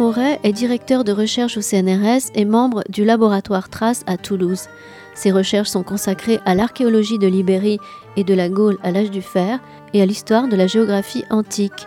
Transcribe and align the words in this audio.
Moret 0.00 0.40
est 0.44 0.54
directeur 0.54 1.04
de 1.04 1.12
recherche 1.12 1.58
au 1.58 1.60
CNRS 1.60 2.30
et 2.34 2.46
membre 2.46 2.82
du 2.88 3.04
laboratoire 3.04 3.68
Trace 3.68 4.02
à 4.06 4.16
Toulouse. 4.16 4.62
Ses 5.14 5.30
recherches 5.30 5.68
sont 5.68 5.82
consacrées 5.82 6.40
à 6.46 6.54
l'archéologie 6.54 7.18
de 7.18 7.26
l'Ibérie 7.26 7.78
et 8.16 8.24
de 8.24 8.32
la 8.32 8.48
Gaule 8.48 8.78
à 8.82 8.92
l'âge 8.92 9.10
du 9.10 9.20
fer 9.20 9.60
et 9.92 10.00
à 10.00 10.06
l'histoire 10.06 10.48
de 10.48 10.56
la 10.56 10.66
géographie 10.66 11.26
antique. 11.28 11.86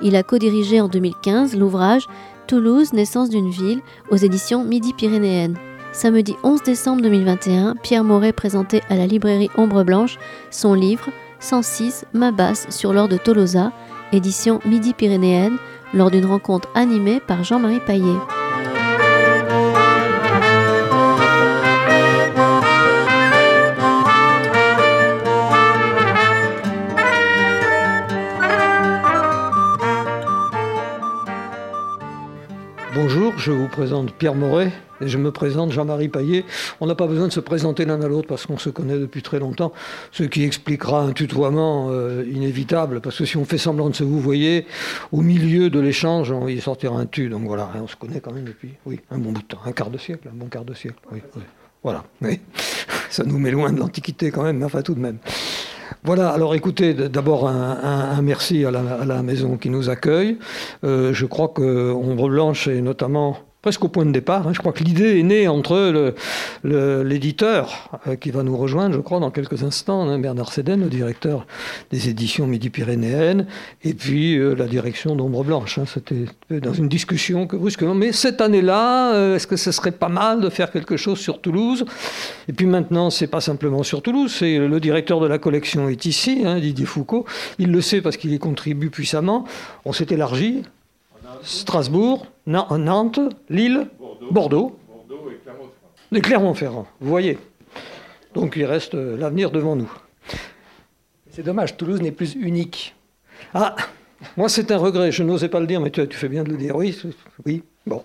Il 0.00 0.14
a 0.14 0.22
co-dirigé 0.22 0.80
en 0.80 0.86
2015 0.86 1.56
l'ouvrage 1.56 2.06
Toulouse, 2.46 2.92
naissance 2.92 3.30
d'une 3.30 3.50
ville 3.50 3.80
aux 4.12 4.16
éditions 4.16 4.62
Midi-Pyrénéennes. 4.62 5.58
Samedi 5.90 6.36
11 6.44 6.62
décembre 6.62 7.02
2021, 7.02 7.74
Pierre 7.82 8.04
Moret 8.04 8.32
présentait 8.32 8.82
à 8.88 8.94
la 8.94 9.08
librairie 9.08 9.50
Ombre 9.56 9.82
Blanche 9.82 10.18
son 10.52 10.72
livre 10.72 11.10
106 11.40 12.04
Ma 12.12 12.30
basse 12.30 12.68
sur 12.70 12.92
l'or 12.92 13.08
de 13.08 13.16
Tolosa, 13.16 13.72
édition 14.12 14.60
Midi-Pyrénéenne, 14.66 15.58
lors 15.94 16.10
d'une 16.10 16.26
rencontre 16.26 16.68
animée 16.74 17.20
par 17.20 17.44
Jean-Marie 17.44 17.80
Paillet. 17.80 18.16
Je 33.40 33.52
vous 33.52 33.68
présente 33.68 34.12
Pierre 34.12 34.34
Moret 34.34 34.70
et 35.00 35.08
je 35.08 35.16
me 35.16 35.32
présente 35.32 35.72
Jean-Marie 35.72 36.10
Paillet. 36.10 36.44
On 36.80 36.86
n'a 36.86 36.94
pas 36.94 37.06
besoin 37.06 37.26
de 37.26 37.32
se 37.32 37.40
présenter 37.40 37.86
l'un 37.86 38.00
à 38.02 38.06
l'autre 38.06 38.28
parce 38.28 38.44
qu'on 38.44 38.58
se 38.58 38.68
connaît 38.68 38.98
depuis 38.98 39.22
très 39.22 39.38
longtemps, 39.38 39.72
ce 40.12 40.24
qui 40.24 40.44
expliquera 40.44 41.00
un 41.00 41.12
tutoiement 41.12 41.88
euh, 41.90 42.22
inévitable 42.30 43.00
parce 43.00 43.16
que 43.16 43.24
si 43.24 43.38
on 43.38 43.46
fait 43.46 43.56
semblant 43.56 43.88
de 43.88 43.94
se 43.94 44.04
vous 44.04 44.20
voyez, 44.20 44.66
au 45.10 45.22
milieu 45.22 45.70
de 45.70 45.80
l'échange, 45.80 46.34
il 46.48 46.60
sortira 46.60 46.98
un 46.98 47.06
tu. 47.06 47.30
Donc 47.30 47.44
voilà, 47.44 47.70
on 47.82 47.86
se 47.86 47.96
connaît 47.96 48.20
quand 48.20 48.32
même 48.32 48.44
depuis 48.44 48.74
oui, 48.84 49.00
un 49.10 49.16
bon 49.16 49.32
bout 49.32 49.40
de 49.40 49.46
temps, 49.46 49.60
un 49.64 49.72
quart 49.72 49.90
de 49.90 49.98
siècle, 49.98 50.28
un 50.30 50.36
bon 50.36 50.46
quart 50.46 50.66
de 50.66 50.74
siècle. 50.74 50.98
Oui, 51.10 51.22
Voilà, 51.82 52.04
ça 53.10 53.24
nous 53.24 53.38
met 53.38 53.52
loin 53.52 53.72
de 53.72 53.80
l'Antiquité 53.80 54.30
quand 54.30 54.42
même, 54.42 54.58
mais 54.58 54.66
enfin 54.66 54.82
tout 54.82 54.94
de 54.94 55.00
même. 55.00 55.16
Voilà, 56.04 56.30
alors 56.30 56.54
écoutez, 56.54 56.94
d'abord 56.94 57.48
un, 57.48 58.20
merci 58.22 58.64
à 58.64 58.70
la, 58.70 59.22
maison 59.22 59.56
qui 59.56 59.70
nous 59.70 59.90
accueille. 59.90 60.38
Euh, 60.84 61.12
je 61.12 61.26
crois 61.26 61.48
qu'on 61.48 62.14
Blanche 62.28 62.68
et 62.68 62.80
notamment 62.80 63.38
presque 63.62 63.84
au 63.84 63.88
point 63.88 64.06
de 64.06 64.12
départ. 64.12 64.46
Hein. 64.46 64.52
Je 64.54 64.58
crois 64.58 64.72
que 64.72 64.82
l'idée 64.82 65.18
est 65.18 65.22
née 65.22 65.46
entre 65.46 66.14
l'éditeur 66.64 67.90
euh, 68.06 68.16
qui 68.16 68.30
va 68.30 68.42
nous 68.42 68.56
rejoindre, 68.56 68.94
je 68.94 69.00
crois, 69.00 69.20
dans 69.20 69.30
quelques 69.30 69.62
instants, 69.62 70.08
hein, 70.08 70.18
Bernard 70.18 70.52
Séden, 70.52 70.80
le 70.80 70.88
directeur 70.88 71.46
des 71.90 72.08
éditions 72.08 72.46
Midi-Pyrénéennes, 72.46 73.46
et 73.84 73.92
puis 73.92 74.36
euh, 74.36 74.54
la 74.54 74.66
direction 74.66 75.14
d'Ombre 75.14 75.44
Blanche. 75.44 75.78
Hein. 75.78 75.84
C'était 75.86 76.26
dans 76.60 76.72
une 76.72 76.88
discussion 76.88 77.46
que 77.46 77.56
brusquement, 77.56 77.94
mais 77.94 78.12
cette 78.12 78.40
année-là, 78.40 79.14
euh, 79.14 79.36
est-ce 79.36 79.46
que 79.46 79.56
ce 79.56 79.72
serait 79.72 79.92
pas 79.92 80.08
mal 80.08 80.40
de 80.40 80.48
faire 80.48 80.70
quelque 80.70 80.96
chose 80.96 81.18
sur 81.18 81.40
Toulouse? 81.40 81.84
Et 82.48 82.52
puis 82.52 82.66
maintenant, 82.66 83.10
c'est 83.10 83.26
pas 83.26 83.40
simplement 83.40 83.82
sur 83.82 84.00
Toulouse, 84.00 84.34
c'est 84.38 84.58
le 84.58 84.80
directeur 84.80 85.20
de 85.20 85.26
la 85.26 85.38
collection 85.38 85.88
est 85.88 86.06
ici, 86.06 86.44
Didier 86.60 86.86
Foucault. 86.86 87.26
Il 87.58 87.70
le 87.70 87.80
sait 87.80 88.00
parce 88.00 88.16
qu'il 88.16 88.32
y 88.32 88.38
contribue 88.38 88.90
puissamment. 88.90 89.44
On 89.84 89.92
s'est 89.92 90.06
élargi. 90.10 90.62
Strasbourg, 91.42 92.26
Nantes, 92.50 93.20
Lille, 93.48 93.88
Bordeaux, 94.30 94.76
et 96.12 96.20
Clermont-Ferrand. 96.20 96.86
Vous 97.00 97.08
voyez. 97.08 97.38
Donc 98.34 98.56
il 98.56 98.64
reste 98.64 98.94
euh, 98.94 99.16
l'avenir 99.16 99.50
devant 99.50 99.76
nous. 99.76 99.90
C'est 101.30 101.42
dommage, 101.42 101.76
Toulouse 101.76 102.00
n'est 102.00 102.12
plus 102.12 102.34
unique. 102.34 102.94
Ah, 103.54 103.76
moi 104.36 104.48
c'est 104.48 104.70
un 104.70 104.76
regret, 104.76 105.12
je 105.12 105.22
n'osais 105.22 105.48
pas 105.48 105.60
le 105.60 105.66
dire, 105.66 105.80
mais 105.80 105.90
tu, 105.90 106.06
tu, 106.08 106.16
fais 106.16 106.28
bien 106.28 106.44
de 106.44 106.50
le 106.50 106.56
dire. 106.56 106.76
Oui, 106.76 106.96
oui, 107.46 107.62
bon. 107.86 108.02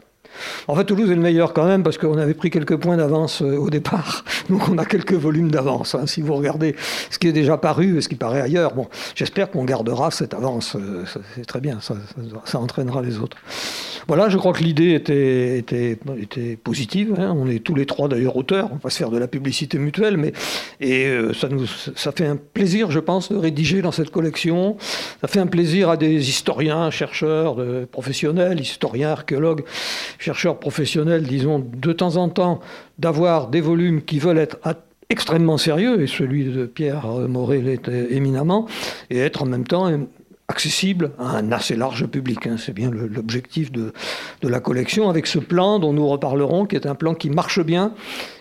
En 0.68 0.75
fait, 0.75 0.85
Toulouse 0.85 1.09
est 1.12 1.16
le 1.16 1.22
meilleur 1.22 1.53
quand 1.53 1.66
même 1.66 1.84
parce 1.84 1.97
qu'on 1.97 2.18
avait 2.18 2.34
pris 2.34 2.50
quelques 2.50 2.75
points 2.78 2.97
d'avance 2.97 3.41
euh, 3.41 3.57
au 3.57 3.69
départ. 3.69 4.23
Donc 4.50 4.69
on 4.69 4.78
a 4.78 4.85
quelques 4.85 5.13
volumes 5.13 5.51
d'avance. 5.51 5.96
Hein. 5.96 6.07
Si 6.07 6.22
vous 6.22 6.35
regardez 6.35 6.75
ce 7.09 7.19
qui 7.19 7.28
est 7.28 7.34
déjà 7.34 7.57
paru 7.57 7.97
et 7.97 8.01
ce 8.01 8.09
qui 8.09 8.16
paraît 8.16 8.41
ailleurs, 8.41 8.74
bon, 8.74 8.88
j'espère 9.16 9.51
qu'on 9.51 9.63
gardera 9.63 10.12
cette 10.12 10.34
avance. 10.34 10.75
Euh, 10.75 11.03
c'est 11.35 11.45
très 11.45 11.62
bien, 11.62 11.79
ça, 11.81 11.95
entraînera 12.59 13.01
les 13.01 13.19
autres. 13.19 13.38
Voilà, 14.07 14.29
je 14.29 14.38
crois 14.38 14.53
que 14.53 14.63
l'idée 14.63 14.94
était, 14.94 15.97
positive. 16.63 17.16
Hein. 17.18 17.34
On 17.35 17.50
est 17.50 17.59
tous 17.59 17.75
les 17.75 17.85
trois 17.85 18.07
d'ailleurs 18.07 18.35
auteurs. 18.35 18.69
On 18.72 18.78
va 18.78 18.90
se 18.90 18.97
faire 18.97 19.09
de 19.09 19.18
la 19.18 19.28
publicité 19.28 19.78
mutuelle, 19.78 20.18
mais 20.18 20.34
et 20.79 21.06
euh, 21.06 21.34
ça, 21.34 21.50
nous, 21.50 21.66
ça 21.68 22.12
fait 22.12 22.25
un 22.25 22.35
plaisir, 22.35 22.91
je 22.91 23.00
pense, 23.00 23.31
de 23.31 23.38
rédiger 23.38 23.81
dans 23.81 23.91
cette 23.91 24.12
collection. 24.12 24.78
Ça 25.22 25.28
fait 25.28 25.40
un 25.40 25.47
plaisir 25.47 25.90
à 25.90 25.97
des 25.97 26.29
historiens, 26.29 26.91
chercheurs, 26.91 27.57
professionnels, 27.91 28.59
historiens, 28.59 29.12
archéologues 29.12 29.63
chercheurs 30.25 30.59
professionnels, 30.59 31.24
disons, 31.24 31.59
de 31.59 31.94
temps 31.94 32.16
en 32.16 32.30
temps, 32.30 32.59
d'avoir 32.97 33.47
des 33.50 33.62
volumes 33.62 34.02
qui 34.02 34.18
veulent 34.18 34.40
être 34.40 34.58
extrêmement 35.12 35.59
sérieux, 35.59 36.02
et 36.02 36.08
celui 36.08 36.46
de 36.46 36.66
Pierre 36.66 37.06
Morel 37.30 37.66
l'est 37.66 37.88
éminemment, 37.88 38.66
et 39.12 39.19
être 39.19 39.44
en 39.44 39.46
même 39.46 39.68
temps 39.68 39.88
accessible 40.47 41.12
à 41.19 41.38
un 41.38 41.52
assez 41.52 41.75
large 41.75 42.08
public. 42.08 42.47
Hein. 42.47 42.56
C'est 42.58 42.74
bien 42.74 42.90
l'objectif 42.90 43.72
de, 43.72 43.94
de, 44.41 44.47
la 44.47 44.59
collection, 44.59 45.09
avec 45.09 45.28
ce 45.28 45.38
plan 45.38 45.78
dont 45.78 45.94
nous 45.94 46.08
reparlerons, 46.08 46.66
qui 46.66 46.75
est 46.75 46.88
un 46.88 46.96
plan 46.96 47.13
qui 47.13 47.30
marche 47.30 47.59
bien. 47.63 47.94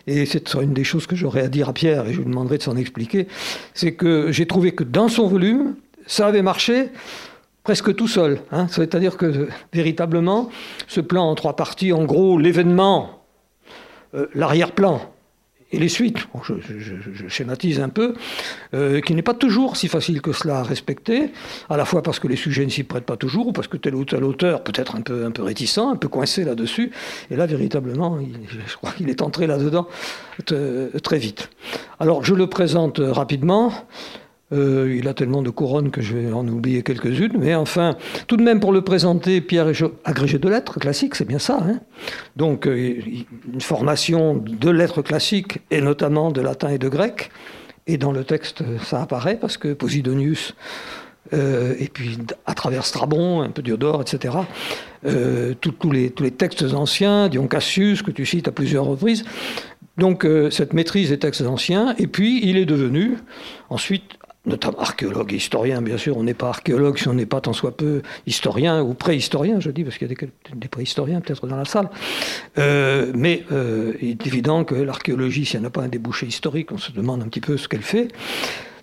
Et 0.06 0.24
c'est 0.24 0.54
une 0.54 0.72
des 0.72 0.84
choses 0.84 1.06
que 1.06 1.16
j'aurais 1.16 1.42
à 1.42 1.48
dire 1.48 1.68
à 1.68 1.74
Pierre, 1.74 2.06
et 2.06 2.14
je 2.14 2.18
lui 2.18 2.24
demanderai 2.24 2.56
de 2.56 2.62
s'en 2.62 2.76
expliquer, 2.76 3.28
c'est 3.74 3.92
que 3.92 4.32
j'ai 4.32 4.46
trouvé 4.46 4.72
que 4.72 4.84
dans 4.84 5.08
son 5.08 5.28
volume, 5.28 5.74
ça 6.06 6.26
avait 6.26 6.42
marché 6.42 6.88
presque 7.64 7.96
tout 7.96 8.08
seul. 8.08 8.40
Hein. 8.52 8.68
C'est-à-dire 8.70 9.16
que 9.16 9.48
véritablement, 9.72 10.50
ce 10.86 11.00
plan 11.00 11.24
en 11.24 11.34
trois 11.34 11.56
parties, 11.56 11.92
en 11.92 12.04
gros, 12.04 12.38
l'événement, 12.38 13.24
euh, 14.14 14.26
l'arrière-plan 14.34 15.00
et 15.72 15.78
les 15.78 15.88
suites, 15.88 16.18
je, 16.44 17.26
schématise 17.26 17.80
un 17.80 17.88
peu, 17.88 18.14
euh, 18.74 19.00
qui 19.00 19.14
n'est 19.14 19.22
pas 19.22 19.34
toujours 19.34 19.76
si 19.76 19.88
facile 19.88 20.20
que 20.20 20.32
cela 20.32 20.58
à 20.58 20.62
respecter, 20.62 21.32
à 21.68 21.76
la 21.76 21.84
fois 21.84 22.02
parce 22.02 22.20
que 22.20 22.28
les 22.28 22.36
sujets 22.36 22.64
ne 22.64 22.70
s'y 22.70 22.84
prêtent 22.84 23.06
pas 23.06 23.16
toujours, 23.16 23.48
ou 23.48 23.52
parce 23.52 23.66
que 23.66 23.78
tel 23.78 23.96
ou 23.96 24.04
tel 24.04 24.22
auteur 24.22 24.62
peut 24.62 24.74
être 24.76 24.94
un 24.94 25.00
peu, 25.00 25.24
un 25.24 25.32
peu 25.32 25.42
réticent, 25.42 25.78
un 25.78 25.96
peu 25.96 26.06
coincé 26.06 26.44
là-dessus, 26.44 26.92
et 27.30 27.34
là, 27.34 27.46
véritablement, 27.46 28.20
je 28.46 28.76
crois 28.76 28.92
qu'il 28.92 29.08
est 29.08 29.22
entré 29.22 29.48
là-dedans 29.48 29.88
très 31.02 31.18
vite. 31.18 31.50
Alors, 31.98 32.22
je 32.24 32.34
le 32.34 32.46
présente 32.46 33.00
rapidement. 33.00 33.72
Euh, 34.54 34.94
il 34.96 35.08
a 35.08 35.14
tellement 35.14 35.42
de 35.42 35.50
couronnes 35.50 35.90
que 35.90 36.00
je 36.00 36.16
vais 36.16 36.32
en 36.32 36.46
oublier 36.46 36.82
quelques-unes. 36.82 37.32
Mais 37.38 37.54
enfin, 37.54 37.96
tout 38.26 38.36
de 38.36 38.42
même, 38.42 38.60
pour 38.60 38.72
le 38.72 38.82
présenter, 38.82 39.40
Pierre 39.40 39.68
est 39.68 39.82
agrégé 40.04 40.38
de 40.38 40.48
lettres 40.48 40.78
classiques, 40.78 41.16
c'est 41.16 41.26
bien 41.26 41.38
ça. 41.38 41.58
Hein 41.62 41.80
Donc, 42.36 42.66
euh, 42.66 43.00
une 43.52 43.60
formation 43.60 44.36
de 44.36 44.70
lettres 44.70 45.02
classiques, 45.02 45.58
et 45.70 45.80
notamment 45.80 46.30
de 46.30 46.40
latin 46.40 46.68
et 46.68 46.78
de 46.78 46.88
grec. 46.88 47.30
Et 47.86 47.98
dans 47.98 48.12
le 48.12 48.24
texte, 48.24 48.62
ça 48.84 49.02
apparaît, 49.02 49.36
parce 49.36 49.56
que 49.56 49.72
Posidonius, 49.72 50.54
euh, 51.32 51.74
et 51.78 51.88
puis 51.88 52.18
à 52.46 52.54
travers 52.54 52.86
Strabon, 52.86 53.42
un 53.42 53.50
peu 53.50 53.62
Diodore, 53.62 54.02
etc., 54.02 54.34
tous 55.60 55.90
les 55.90 56.30
textes 56.30 56.62
anciens, 56.72 57.28
Dion 57.28 57.46
Cassius, 57.46 58.02
que 58.02 58.10
tu 58.10 58.24
cites 58.24 58.48
à 58.48 58.52
plusieurs 58.52 58.86
reprises, 58.86 59.24
donc 59.98 60.26
cette 60.50 60.72
maîtrise 60.72 61.10
des 61.10 61.18
textes 61.18 61.42
anciens, 61.42 61.94
et 61.98 62.06
puis 62.06 62.40
il 62.42 62.56
est 62.56 62.64
devenu 62.64 63.18
ensuite 63.68 64.16
notamment 64.46 64.78
archéologue 64.78 65.32
et 65.32 65.36
historien, 65.36 65.80
bien 65.82 65.96
sûr. 65.96 66.16
On 66.16 66.22
n'est 66.22 66.34
pas 66.34 66.48
archéologue 66.48 66.98
si 66.98 67.08
on 67.08 67.14
n'est 67.14 67.26
pas 67.26 67.40
tant 67.40 67.52
soit 67.52 67.76
peu 67.76 68.02
historien 68.26 68.82
ou 68.82 68.94
préhistorien, 68.94 69.60
je 69.60 69.70
dis, 69.70 69.84
parce 69.84 69.98
qu'il 69.98 70.08
y 70.08 70.12
a 70.12 70.14
des, 70.54 70.68
préhistoriens 70.68 71.20
peut-être 71.20 71.46
dans 71.46 71.56
la 71.56 71.64
salle. 71.64 71.88
Euh, 72.58 73.12
mais 73.14 73.44
euh, 73.52 73.94
il 74.00 74.10
est 74.10 74.26
évident 74.26 74.64
que 74.64 74.74
l'archéologie, 74.74 75.44
si 75.44 75.56
elle 75.56 75.62
n'a 75.62 75.70
pas 75.70 75.82
un 75.82 75.88
débouché 75.88 76.26
historique, 76.26 76.72
on 76.72 76.78
se 76.78 76.92
demande 76.92 77.22
un 77.22 77.28
petit 77.28 77.40
peu 77.40 77.56
ce 77.56 77.68
qu'elle 77.68 77.82
fait. 77.82 78.08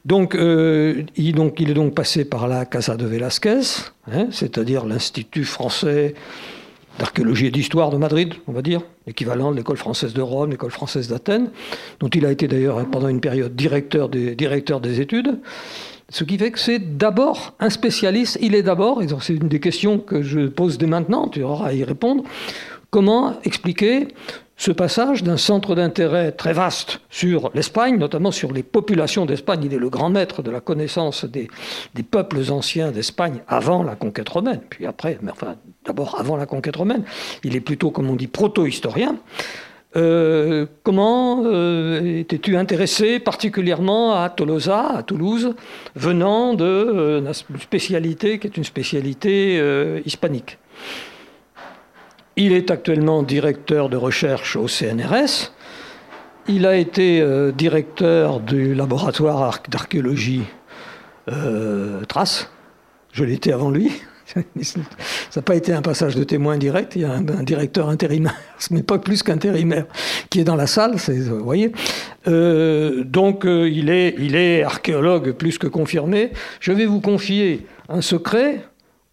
Donc, 0.04 0.34
euh, 0.34 1.04
il 1.16 1.40
est 1.40 1.74
donc 1.74 1.94
passé 1.94 2.26
par 2.26 2.48
la 2.48 2.66
Casa 2.66 2.98
de 2.98 3.06
Velázquez, 3.06 3.62
hein, 4.12 4.28
c'est-à-dire 4.32 4.86
l'Institut 4.86 5.44
français 5.44 6.16
d'archéologie 7.00 7.48
et 7.48 7.52
d'histoire 7.52 7.90
de 7.90 7.98
Madrid, 7.98 8.34
on 8.48 8.52
va 8.52 8.62
dire, 8.62 8.82
l'équivalent 9.08 9.52
de 9.52 9.58
l'école 9.58 9.78
française 9.78 10.14
de 10.14 10.22
Rome, 10.22 10.52
l'école 10.52 10.72
française 10.72 11.08
d'Athènes, 11.08 11.50
dont 12.00 12.10
il 12.10 12.26
a 12.26 12.32
été 12.32 12.48
d'ailleurs 12.48 12.86
pendant 12.90 13.08
une 13.08 13.22
période 13.22 13.56
directeur 13.56 14.10
des, 14.10 15.02
études. 15.02 15.40
Ce 16.10 16.24
qui 16.24 16.38
fait 16.38 16.52
que 16.52 16.60
c'est 16.60 16.98
d'abord 16.98 17.54
un 17.60 17.70
spécialiste, 17.70 18.38
il 18.42 18.54
est 18.54 18.64
d'abord, 18.64 19.02
c'est 19.22 19.34
une 19.34 19.48
des 19.48 19.60
questions 19.60 20.00
que 20.00 20.22
je 20.22 20.48
pose 20.48 20.78
dès 20.78 20.88
maintenant, 20.88 21.28
tu 21.28 21.42
auras 21.44 21.70
à 21.70 21.74
y 21.74 21.84
répondre, 21.84 22.24
comment 22.90 23.40
expliquer 23.44 24.10
ce 24.62 24.70
passage 24.70 25.24
d'un 25.24 25.38
centre 25.38 25.74
d'intérêt 25.74 26.32
très 26.32 26.54
vaste 26.54 27.02
sur 27.10 27.50
l'Espagne, 27.56 27.98
notamment 27.98 28.30
sur 28.30 28.52
les 28.52 28.62
populations 28.62 29.26
d'Espagne. 29.26 29.62
Il 29.64 29.74
est 29.74 29.80
le 29.80 29.90
grand 29.90 30.12
maître 30.12 30.44
de 30.44 30.52
la 30.52 30.60
connaissance 30.60 31.26
des, 31.26 31.48
peuples 32.04 32.44
anciens 32.52 32.92
d'Espagne 32.92 33.42
avant 33.48 33.82
la 33.82 33.96
conquête 33.96 34.30
romaine, 34.30 34.62
puis 34.70 34.86
après, 34.86 35.18
mais 35.24 35.32
enfin 35.32 35.56
d'abord 35.84 36.20
avant 36.20 36.38
la 36.38 36.46
conquête 36.46 36.76
romaine. 36.76 37.04
Il 37.44 37.56
est 37.56 37.60
plutôt, 37.60 37.90
comme 37.90 38.08
on 38.08 38.16
dit, 38.16 38.28
proto-historien. 38.28 39.16
Euh, 39.96 40.68
comment 40.84 41.42
euh, 41.44 42.20
étais-tu 42.20 42.56
intéressé 42.56 43.20
particulièrement 43.20 44.14
à 44.14 44.30
Tolosa, 44.30 44.92
à 44.96 45.02
Toulouse, 45.02 45.56
venant 45.96 46.54
d'une 46.54 46.68
euh, 46.68 47.34
spécialité 47.60 48.38
qui 48.38 48.46
est 48.46 48.58
une 48.58 48.64
spécialité 48.64 49.60
hispanique? 50.06 50.60
Il 52.42 52.54
est 52.54 52.72
actuellement 52.72 53.22
directeur 53.22 53.88
de 53.88 53.98
recherche 53.98 54.56
au 54.56 54.68
CNRS. 54.68 55.54
Il 56.48 56.66
a 56.66 56.76
été 56.76 57.22
euh, 57.22 57.52
directeur 57.52 58.40
du 58.40 58.74
laboratoire 58.74 59.62
d'archéologie 59.70 60.42
euh, 61.32 62.04
Trace. 62.06 62.50
Je 63.14 63.24
l'étais 63.24 63.52
avant 63.52 63.70
lui. 63.70 63.92
Ça 64.64 64.80
n'a 65.36 65.42
pas 65.44 65.54
été 65.54 65.72
un 65.72 65.84
passage 65.84 66.16
de 66.16 66.24
témoin 66.24 66.58
direct. 66.58 66.94
Il 66.96 67.04
y 67.04 67.06
a 67.06 67.12
un, 67.12 67.44
directeur 67.44 67.90
intérimaire, 67.90 68.36
ce 68.58 68.74
n'est 68.74 68.82
pas 68.82 68.98
plus 68.98 69.22
qu'intérimaire, 69.22 69.86
qui 70.32 70.40
est 70.40 70.44
dans 70.44 70.56
la 70.56 70.68
salle. 70.68 70.96
Euh, 72.28 73.04
donc 73.04 73.44
il 73.46 73.90
est 73.92 74.64
archéologue 74.64 75.34
plus 75.34 75.60
que 75.60 75.68
confirmé. 75.68 76.32
Je 76.60 76.72
vais 76.72 76.88
vous 76.88 77.02
confier 77.02 77.68
un 77.88 78.02
secret. 78.02 78.64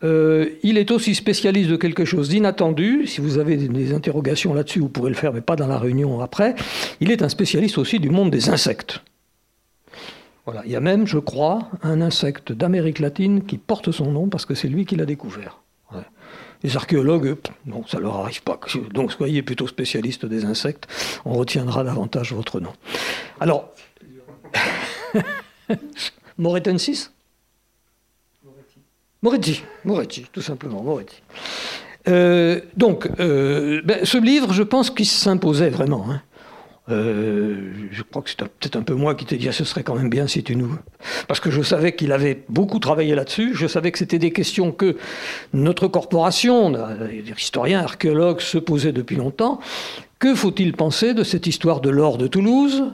Euh, 0.05 0.51
il 0.63 0.79
est 0.79 0.91
aussi 0.91 1.15
spécialiste 1.15 1.71
de 1.71 1.77
quelque 1.77 2.05
chose 2.05 2.29
d'inattendu. 2.29 3.07
Si 3.07 3.21
vous 3.21 3.39
avez 3.39 3.57
des 3.57 3.93
interrogations 3.93 4.55
là-dessus, 4.55 4.81
vous 4.81 4.89
pourrez 4.89 5.11
le 5.11 5.17
faire, 5.17 5.33
mais 5.33 5.41
pas 5.41 5.57
dans 5.57 5.67
la 5.67 5.79
réunion 5.79 6.21
après. 6.21 6.55
Il 7.01 7.11
est 7.11 7.23
un 7.23 7.29
spécialiste 7.29 7.79
aussi 7.79 7.99
du 7.99 8.11
monde 8.11 8.31
des 8.31 8.49
insectes. 8.49 9.01
Voilà. 10.45 10.63
Il 10.65 10.71
y 10.71 10.77
a 10.77 10.81
même, 10.81 11.07
je 11.07 11.19
crois, 11.19 11.69
un 11.83 12.01
insecte 12.01 12.53
d'Amérique 12.53 13.01
latine 13.01 13.45
qui 13.45 13.59
porte 13.59 13.91
son 13.91 14.11
nom 14.13 14.29
parce 14.29 14.47
que 14.47 14.55
c'est 14.55 14.69
lui 14.69 14.87
qui 14.87 14.97
l'a 14.97 15.05
découvert. 15.05 15.61
Les 16.65 16.77
archéologues, 16.77 17.37
non, 17.67 17.85
ça 17.87 18.01
leur 18.01 18.17
arrive 18.17 18.43
pas. 18.43 18.59
Donc 18.93 19.13
soyez 19.13 19.43
plutôt 19.43 19.69
spécialiste 19.69 20.27
des 20.27 20.45
insectes, 20.45 20.89
on 21.25 21.35
retiendra 21.35 21.85
davantage 21.85 22.33
votre 22.33 22.59
nom. 22.59 22.73
Alors, 23.39 23.73
Moretensis 26.39 27.11
Moretti, 29.23 29.63
Moretti, 29.85 30.27
tout 30.33 30.43
simplement, 30.43 30.83
Moretti. 30.83 31.23
Euh, 32.07 32.61
donc, 32.77 33.09
euh, 33.19 33.83
ben, 33.85 34.05
ce 34.05 34.19
livre, 34.19 34.53
je 34.53 34.63
pense 34.63 34.91
qu'il 34.91 35.07
s'imposait 35.07 35.71
vraiment. 35.71 36.07
Hein. 36.09 36.23
Euh, 36.91 37.73
je 37.91 38.03
crois 38.03 38.23
que 38.23 38.31
c'est 38.31 38.39
peut-être 38.39 38.77
un 38.77 38.83
peu 38.83 38.95
moi 38.95 39.15
qui 39.15 39.27
t'ai 39.27 39.37
dit, 39.37 39.49
ah, 39.49 39.53
ce 39.53 39.65
serait 39.65 39.83
quand 39.83 39.97
même 39.97 40.09
bien 40.09 40.27
si 40.27 40.43
tu 40.43 40.57
nous... 40.57 40.79
Parce 41.27 41.41
que 41.41 41.51
je 41.51 41.61
savais 41.61 41.95
qu'il 41.95 42.13
avait 42.13 42.45
beaucoup 42.49 42.79
travaillé 42.79 43.15
là-dessus, 43.15 43.55
je 43.55 43.67
savais 43.67 43.93
que 43.93 43.99
c'était 43.99 44.19
des 44.19 44.33
questions 44.33 44.73
que 44.73 44.97
notre 45.53 45.87
corporation, 45.89 46.73
historiens, 47.37 47.81
archéologues, 47.81 48.41
se 48.41 48.57
posaient 48.57 48.93
depuis 48.93 49.17
longtemps. 49.17 49.61
Que 50.19 50.35
faut-il 50.35 50.73
penser 50.73 51.13
de 51.13 51.25
cette 51.25 51.47
histoire 51.47 51.81
de 51.81 51.91
l'or 51.91 52.17
de 52.17 52.27
Toulouse, 52.27 52.85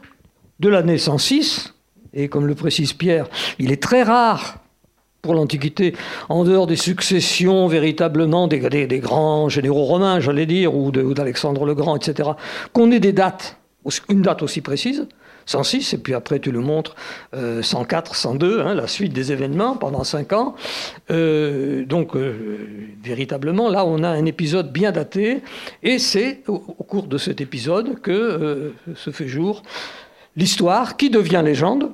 de 0.58 0.68
l'année 0.68 0.98
106 0.98 1.74
Et 2.14 2.28
comme 2.28 2.46
le 2.46 2.56
précise 2.56 2.94
Pierre, 2.94 3.28
il 3.60 3.70
est 3.70 3.82
très 3.82 4.02
rare 4.02 4.63
pour 5.24 5.32
l'Antiquité, 5.32 5.94
en 6.28 6.44
dehors 6.44 6.66
des 6.66 6.76
successions 6.76 7.66
véritablement 7.66 8.46
des, 8.46 8.58
grands 9.00 9.48
généraux 9.48 9.84
romains, 9.84 10.20
j'allais 10.20 10.44
dire, 10.44 10.74
ou 10.74 10.90
d'Alexandre 10.90 11.64
le 11.64 11.74
Grand, 11.74 11.96
etc., 11.96 12.28
qu'on 12.74 12.90
ait 12.90 13.00
des 13.00 13.14
dates, 13.14 13.56
une 14.10 14.20
date 14.20 14.42
aussi 14.42 14.60
précise, 14.60 15.08
106, 15.46 15.94
et 15.94 15.98
puis 15.98 16.12
après 16.12 16.40
tu 16.40 16.52
le 16.52 16.60
montres, 16.60 16.94
104, 17.32 18.10
euh, 18.10 18.14
102, 18.14 18.60
hein, 18.60 18.74
la 18.74 18.86
suite 18.86 19.14
des 19.14 19.32
événements 19.32 19.78
pendant 19.78 20.04
5 20.04 20.34
ans. 20.34 20.56
Euh, 21.10 21.86
donc, 21.86 22.16
euh, 22.16 22.68
véritablement, 23.02 23.70
là, 23.70 23.86
on 23.86 24.02
a 24.02 24.10
un 24.10 24.26
épisode 24.26 24.70
bien 24.74 24.92
daté, 24.92 25.40
et 25.82 25.98
c'est 25.98 26.42
au, 26.48 26.62
au, 26.78 26.84
cours 26.84 27.06
de 27.06 27.16
cet 27.16 27.40
épisode 27.40 27.98
que 28.02 28.74
se 28.94 29.10
fait 29.10 29.26
jour 29.26 29.62
l'histoire 30.36 30.98
qui 30.98 31.08
devient 31.08 31.40
légende 31.42 31.92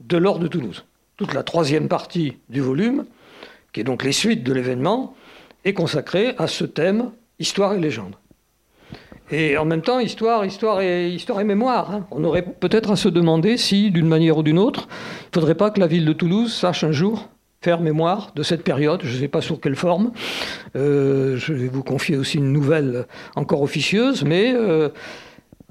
de 0.00 0.16
l'or 0.16 0.38
de 0.38 0.48
Toulouse 0.48 0.84
toute 1.18 1.34
la 1.34 1.42
troisième 1.42 1.88
partie 1.88 2.38
du 2.48 2.62
volume, 2.62 3.04
qui 3.72 3.80
est 3.80 3.84
donc 3.84 4.02
les 4.02 4.12
suites 4.12 4.44
de 4.44 4.52
l'événement, 4.54 5.14
est 5.64 5.74
consacrée 5.74 6.34
à 6.38 6.46
ce 6.46 6.64
thème 6.64 7.10
histoire 7.38 7.74
et 7.74 7.78
légende. 7.78 8.14
Et 9.30 9.58
en 9.58 9.66
même 9.66 9.82
temps, 9.82 9.98
histoire, 9.98 10.46
histoire 10.46 10.80
et, 10.80 11.10
histoire 11.10 11.40
et 11.40 11.44
mémoire. 11.44 11.90
Hein. 11.90 12.06
On 12.10 12.24
aurait 12.24 12.42
peut-être 12.42 12.92
à 12.92 12.96
se 12.96 13.10
demander 13.10 13.58
si, 13.58 13.90
d'une 13.90 14.08
manière 14.08 14.38
ou 14.38 14.42
d'une 14.42 14.58
autre, 14.58 14.88
il 14.88 15.26
ne 15.26 15.40
faudrait 15.40 15.54
pas 15.54 15.70
que 15.70 15.80
la 15.80 15.86
ville 15.86 16.06
de 16.06 16.14
Toulouse 16.14 16.54
sache 16.54 16.84
un 16.84 16.92
jour 16.92 17.28
faire 17.60 17.80
mémoire 17.80 18.32
de 18.36 18.42
cette 18.42 18.62
période. 18.62 19.00
Je 19.02 19.14
ne 19.14 19.20
sais 19.20 19.28
pas 19.28 19.40
sous 19.40 19.56
quelle 19.56 19.74
forme. 19.74 20.12
Euh, 20.76 21.36
je 21.36 21.52
vais 21.52 21.66
vous 21.66 21.82
confier 21.82 22.16
aussi 22.16 22.38
une 22.38 22.52
nouvelle 22.52 23.06
encore 23.34 23.62
officieuse, 23.62 24.24
mais 24.24 24.52
euh, 24.54 24.88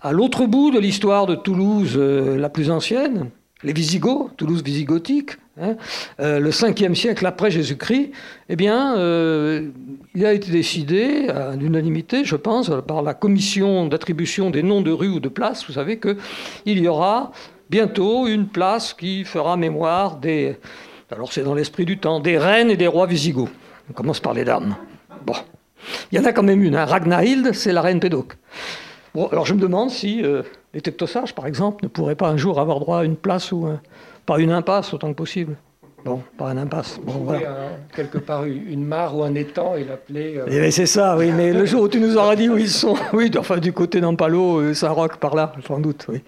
à 0.01 0.11
l'autre 0.11 0.45
bout 0.45 0.69
de 0.69 0.79
l'histoire 0.79 1.25
de 1.25 1.35
Toulouse, 1.35 1.95
euh, 1.95 2.37
la 2.37 2.49
plus 2.49 2.69
ancienne, 2.69 3.31
les 3.63 3.73
Visigoths, 3.73 4.35
Toulouse 4.37 4.63
visigothique, 4.63 5.31
hein, 5.59 5.75
euh, 6.19 6.39
le 6.39 6.51
5e 6.51 6.93
siècle 6.93 7.25
après 7.25 7.49
Jésus-Christ, 7.49 8.11
eh 8.49 8.55
bien, 8.55 8.97
euh, 8.97 9.69
il 10.13 10.25
a 10.25 10.33
été 10.33 10.51
décidé 10.51 11.29
à 11.29 11.55
l'unanimité, 11.55 12.23
je 12.23 12.35
pense, 12.35 12.71
par 12.87 13.01
la 13.01 13.13
commission 13.13 13.87
d'attribution 13.87 14.49
des 14.49 14.63
noms 14.63 14.81
de 14.81 14.91
rues 14.91 15.09
ou 15.09 15.19
de 15.19 15.29
places, 15.29 15.65
vous 15.65 15.73
savez 15.73 15.99
qu'il 15.99 16.79
y 16.79 16.87
aura 16.87 17.31
bientôt 17.69 18.27
une 18.27 18.47
place 18.47 18.93
qui 18.93 19.23
fera 19.23 19.57
mémoire 19.57 20.17
des, 20.17 20.57
alors 21.11 21.33
c'est 21.33 21.43
dans 21.43 21.55
l'esprit 21.55 21.85
du 21.85 21.97
temps, 21.97 22.19
des 22.19 22.37
reines 22.37 22.69
et 22.69 22.77
des 22.77 22.87
rois 22.87 23.07
visigoths. 23.07 23.51
On 23.89 23.93
commence 23.93 24.19
par 24.19 24.33
les 24.33 24.43
dames. 24.43 24.75
Bon, 25.25 25.33
il 26.11 26.17
y 26.17 26.21
en 26.21 26.25
a 26.25 26.33
quand 26.33 26.43
même 26.43 26.63
une, 26.63 26.75
hein. 26.75 26.85
Ragnahilde, 26.85 27.53
c'est 27.53 27.71
la 27.71 27.81
reine 27.81 27.99
Pédoc. 27.99 28.33
Bon, 29.13 29.27
alors 29.27 29.45
je 29.45 29.53
me 29.53 29.59
demande 29.59 29.89
si 29.89 30.21
euh, 30.23 30.43
les 30.77 30.81
tectosages, 30.81 31.33
par 31.33 31.47
exemple, 31.47 31.83
ne 31.83 31.89
pourraient 31.89 32.13
pas 32.13 32.29
un 32.29 32.37
jour 32.37 32.59
avoir 32.59 32.79
droit 32.79 32.99
à 32.99 33.03
une 33.03 33.15
place 33.15 33.51
ou 33.51 33.67
pas 34.27 34.37
une 34.37 34.51
impasse 34.51 34.93
autant 34.93 35.09
que 35.09 35.15
possible. 35.15 35.55
Bon, 36.05 36.21
pas 36.37 36.51
une 36.51 36.59
impasse. 36.59 36.99
Bon, 37.03 37.13
voilà. 37.23 37.69
quelque 37.95 38.19
part 38.19 38.45
une 38.45 38.85
mare 38.85 39.17
ou 39.17 39.23
un 39.23 39.33
étang 39.33 39.75
et 39.75 39.83
l'appeler. 39.83 40.37
Euh, 40.37 40.45
eh 40.47 40.69
c'est 40.69 40.85
ça, 40.85 41.17
oui. 41.17 41.31
Mais 41.35 41.51
le 41.51 41.65
jour 41.65 41.81
où 41.81 41.87
tu 41.87 41.99
nous 41.99 42.15
auras 42.15 42.35
dit 42.35 42.47
où 42.47 42.59
ils 42.59 42.69
sont, 42.69 42.93
oui, 43.13 43.31
enfin 43.39 43.57
du 43.57 43.73
côté 43.73 44.01
d'Ampalo, 44.01 44.59
euh, 44.59 44.75
Saint-Roch, 44.75 45.17
par 45.17 45.33
là, 45.33 45.51
sans 45.67 45.79
doute, 45.79 46.05
oui. 46.09 46.21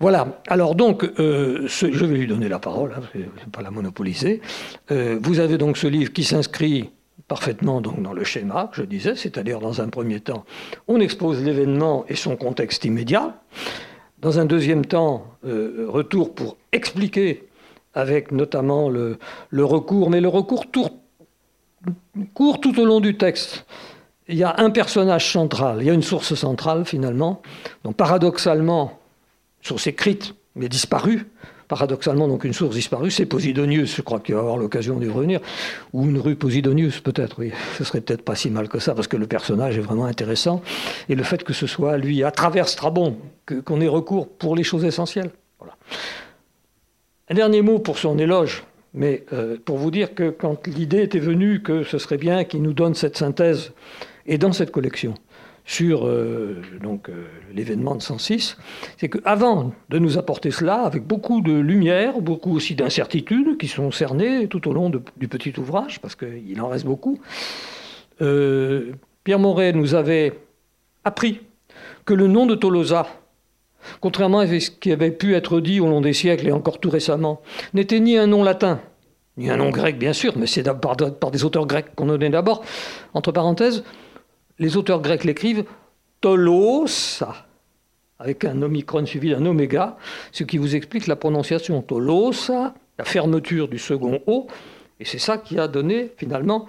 Voilà. 0.00 0.42
Alors 0.48 0.74
donc, 0.74 1.08
je 1.16 2.04
vais 2.04 2.18
lui 2.18 2.26
donner 2.26 2.50
la 2.50 2.58
parole, 2.58 2.92
hein, 2.94 3.00
je 3.14 3.20
ne 3.20 3.24
vais 3.24 3.30
pas 3.50 3.62
la 3.62 3.70
monopoliser. 3.70 4.42
vous 4.90 5.40
avez 5.40 5.56
donc 5.56 5.78
ce 5.78 5.86
livre 5.86 6.12
qui 6.12 6.24
s'inscrit 6.24 6.90
parfaitement 7.28 7.80
donc 7.80 8.02
dans 8.02 8.12
le 8.12 8.24
schéma 8.24 8.68
que 8.70 8.76
je 8.78 8.86
disais, 8.86 9.14
c'est-à-dire 9.16 9.60
dans 9.60 9.80
un 9.80 9.88
premier 9.88 10.20
temps, 10.20 10.44
on 10.88 11.00
expose 11.00 11.42
l'événement 11.42 12.04
et 12.08 12.14
son 12.14 12.36
contexte 12.36 12.84
immédiat. 12.84 13.40
Dans 14.20 14.38
un 14.38 14.44
deuxième 14.44 14.84
temps, 14.84 15.26
euh, 15.44 15.86
retour 15.88 16.34
pour 16.34 16.56
expliquer 16.72 17.48
avec 17.94 18.32
notamment 18.32 18.88
le, 18.88 19.18
recours, 19.52 20.10
mais 20.10 20.20
le 20.20 20.28
recours 20.28 20.66
court 22.34 22.60
tout 22.60 22.80
au 22.80 22.84
long 22.84 23.00
du 23.00 23.16
texte. 23.16 23.66
Il 24.28 24.36
y 24.36 24.44
a 24.44 24.54
un 24.58 24.70
personnage 24.70 25.30
central, 25.32 25.78
il 25.80 25.86
y 25.86 25.90
a 25.90 25.92
une 25.92 26.02
source 26.02 26.34
centrale 26.34 26.84
finalement, 26.84 27.42
donc 27.84 27.96
paradoxalement, 27.96 28.98
source 29.60 29.86
écrite 29.86 30.34
mais 30.54 30.68
disparue, 30.68 31.26
paradoxalement 31.72 32.28
donc 32.28 32.44
une 32.44 32.52
source 32.52 32.74
disparue, 32.74 33.10
c'est 33.10 33.24
Posidonius, 33.24 33.96
je 33.96 34.02
crois 34.02 34.20
qu'il 34.20 34.34
va 34.34 34.42
avoir 34.42 34.58
l'occasion 34.58 34.98
d'y 35.00 35.08
revenir, 35.08 35.40
ou 35.94 36.04
une 36.04 36.18
rue 36.18 36.36
Posidonius 36.36 37.00
peut-être, 37.00 37.38
oui, 37.38 37.50
ce 37.78 37.84
serait 37.84 38.02
peut-être 38.02 38.20
pas 38.20 38.34
si 38.34 38.50
mal 38.50 38.68
que 38.68 38.78
ça, 38.78 38.94
parce 38.94 39.08
que 39.08 39.16
le 39.16 39.26
personnage 39.26 39.78
est 39.78 39.80
vraiment 39.80 40.04
intéressant, 40.04 40.60
et 41.08 41.14
le 41.14 41.22
fait 41.22 41.42
que 41.42 41.54
ce 41.54 41.66
soit 41.66 41.96
lui, 41.96 42.24
à 42.24 42.30
travers 42.30 42.68
Strabon, 42.68 43.16
qu'on 43.64 43.80
ait 43.80 43.88
recours 43.88 44.28
pour 44.28 44.54
les 44.54 44.64
choses 44.64 44.84
essentielles. 44.84 45.30
Un 47.30 47.34
dernier 47.34 47.62
mot 47.62 47.78
pour 47.78 47.96
son 47.96 48.18
éloge, 48.18 48.64
mais 48.92 49.24
euh, 49.32 49.56
pour 49.64 49.78
vous 49.78 49.90
dire 49.90 50.14
que 50.14 50.28
quand 50.28 50.66
l'idée 50.66 51.00
était 51.00 51.20
venue 51.20 51.62
que 51.62 51.84
ce 51.84 51.96
serait 51.96 52.18
bien 52.18 52.44
qu'il 52.44 52.60
nous 52.60 52.74
donne 52.74 52.94
cette 52.94 53.16
synthèse, 53.16 53.72
et 54.26 54.36
dans 54.36 54.52
cette 54.52 54.72
collection, 54.72 55.14
sur 55.64 56.06
euh, 56.06 56.60
euh, 56.84 57.24
l'événement 57.54 57.94
de 57.94 58.02
106, 58.02 58.56
c'est 58.96 59.08
qu'avant 59.08 59.72
de 59.88 59.98
nous 59.98 60.18
apporter 60.18 60.50
cela, 60.50 60.82
avec 60.82 61.04
beaucoup 61.04 61.40
de 61.40 61.52
lumière, 61.52 62.20
beaucoup 62.20 62.54
aussi 62.54 62.74
d'incertitudes 62.74 63.58
qui 63.58 63.68
sont 63.68 63.90
cernées 63.90 64.48
tout 64.48 64.68
au 64.68 64.72
long 64.72 64.90
du 64.90 65.28
petit 65.28 65.58
ouvrage, 65.58 66.00
parce 66.00 66.16
qu'il 66.16 66.60
en 66.60 66.68
reste 66.68 66.84
beaucoup, 66.84 67.20
euh, 68.20 68.92
Pierre 69.24 69.38
Moret 69.38 69.72
nous 69.72 69.94
avait 69.94 70.32
appris 71.04 71.40
que 72.04 72.14
le 72.14 72.26
nom 72.26 72.46
de 72.46 72.54
Tolosa, 72.54 73.06
contrairement 74.00 74.40
à 74.40 74.46
ce 74.46 74.70
qui 74.70 74.90
avait 74.90 75.10
pu 75.12 75.34
être 75.34 75.60
dit 75.60 75.80
au 75.80 75.86
long 75.86 76.00
des 76.00 76.12
siècles 76.12 76.48
et 76.48 76.52
encore 76.52 76.80
tout 76.80 76.90
récemment, 76.90 77.40
n'était 77.72 78.00
ni 78.00 78.18
un 78.18 78.26
nom 78.26 78.42
latin, 78.42 78.80
ni 79.36 79.48
un 79.48 79.56
nom 79.56 79.70
grec 79.70 79.96
bien 79.96 80.12
sûr, 80.12 80.36
mais 80.36 80.46
c'est 80.46 80.64
par, 80.80 80.96
par 80.96 81.30
des 81.30 81.44
auteurs 81.44 81.66
grecs 81.66 81.94
qu'on 81.94 82.06
donnait 82.06 82.30
d'abord, 82.30 82.64
entre 83.14 83.30
parenthèses, 83.30 83.84
les 84.58 84.76
auteurs 84.76 85.00
grecs 85.00 85.24
l'écrivent 85.24 85.64
Tolosa, 86.20 87.34
avec 88.18 88.44
un 88.44 88.62
omicron 88.62 89.04
suivi 89.04 89.30
d'un 89.30 89.44
oméga, 89.46 89.96
ce 90.30 90.44
qui 90.44 90.58
vous 90.58 90.76
explique 90.76 91.06
la 91.06 91.16
prononciation 91.16 91.82
Tolosa, 91.82 92.74
la 92.98 93.04
fermeture 93.04 93.68
du 93.68 93.78
second 93.78 94.20
O, 94.26 94.46
et 95.00 95.04
c'est 95.04 95.18
ça 95.18 95.38
qui 95.38 95.58
a 95.58 95.66
donné 95.66 96.12
finalement 96.16 96.66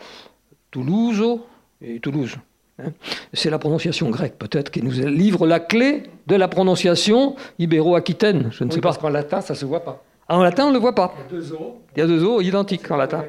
Toulouse 0.71 1.39
et 1.81 1.99
Toulouse. 1.99 2.37
Hein. 2.79 2.91
C'est 3.33 3.51
la 3.51 3.59
prononciation 3.59 4.09
grecque 4.09 4.37
peut-être 4.39 4.71
qui 4.71 4.81
nous 4.81 4.91
livre 4.91 5.45
la 5.45 5.59
clé 5.59 6.03
de 6.25 6.35
la 6.35 6.47
prononciation 6.47 7.35
ibéro-aquitaine. 7.59 8.49
Je 8.51 8.63
ne 8.63 8.71
sais 8.71 8.81
pas. 8.81 8.89
Parce 8.89 8.97
qu'en 8.97 9.09
latin, 9.09 9.41
ça 9.41 9.53
ne 9.53 9.59
se 9.59 9.65
voit 9.65 9.83
pas. 9.83 10.03
En 10.27 10.41
latin, 10.41 10.65
on 10.65 10.69
ne 10.69 10.73
le 10.73 10.79
voit 10.79 10.95
pas. 10.95 11.13
Il 11.29 11.35
y 11.35 11.37
a 11.37 11.39
deux 11.39 11.53
O. 11.53 11.81
Il 11.95 11.99
y 11.99 12.01
a 12.01 12.07
deux 12.07 12.23
O 12.23 12.41
identiques 12.41 12.89
en 12.89 12.95
latin. 12.95 13.19
Pas, 13.19 13.25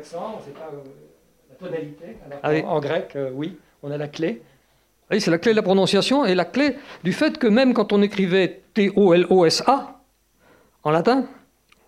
euh, 0.72 0.78
la 1.50 1.56
tonalité. 1.56 2.16
Ah 2.42 2.52
en 2.66 2.80
grec, 2.80 3.12
euh, 3.16 3.30
oui, 3.34 3.58
on 3.84 3.90
a 3.90 3.98
la 3.98 4.08
clé. 4.08 4.40
C'est 5.10 5.30
la 5.30 5.38
clé 5.38 5.52
de 5.52 5.56
la 5.56 5.62
prononciation 5.62 6.24
et 6.24 6.34
la 6.34 6.46
clé 6.46 6.76
du 7.04 7.12
fait 7.12 7.38
que 7.38 7.46
même 7.46 7.74
quand 7.74 7.92
on 7.92 8.02
écrivait 8.02 8.62
T-O-L-O-S-A 8.72 10.00
en 10.82 10.90
latin, 10.90 11.26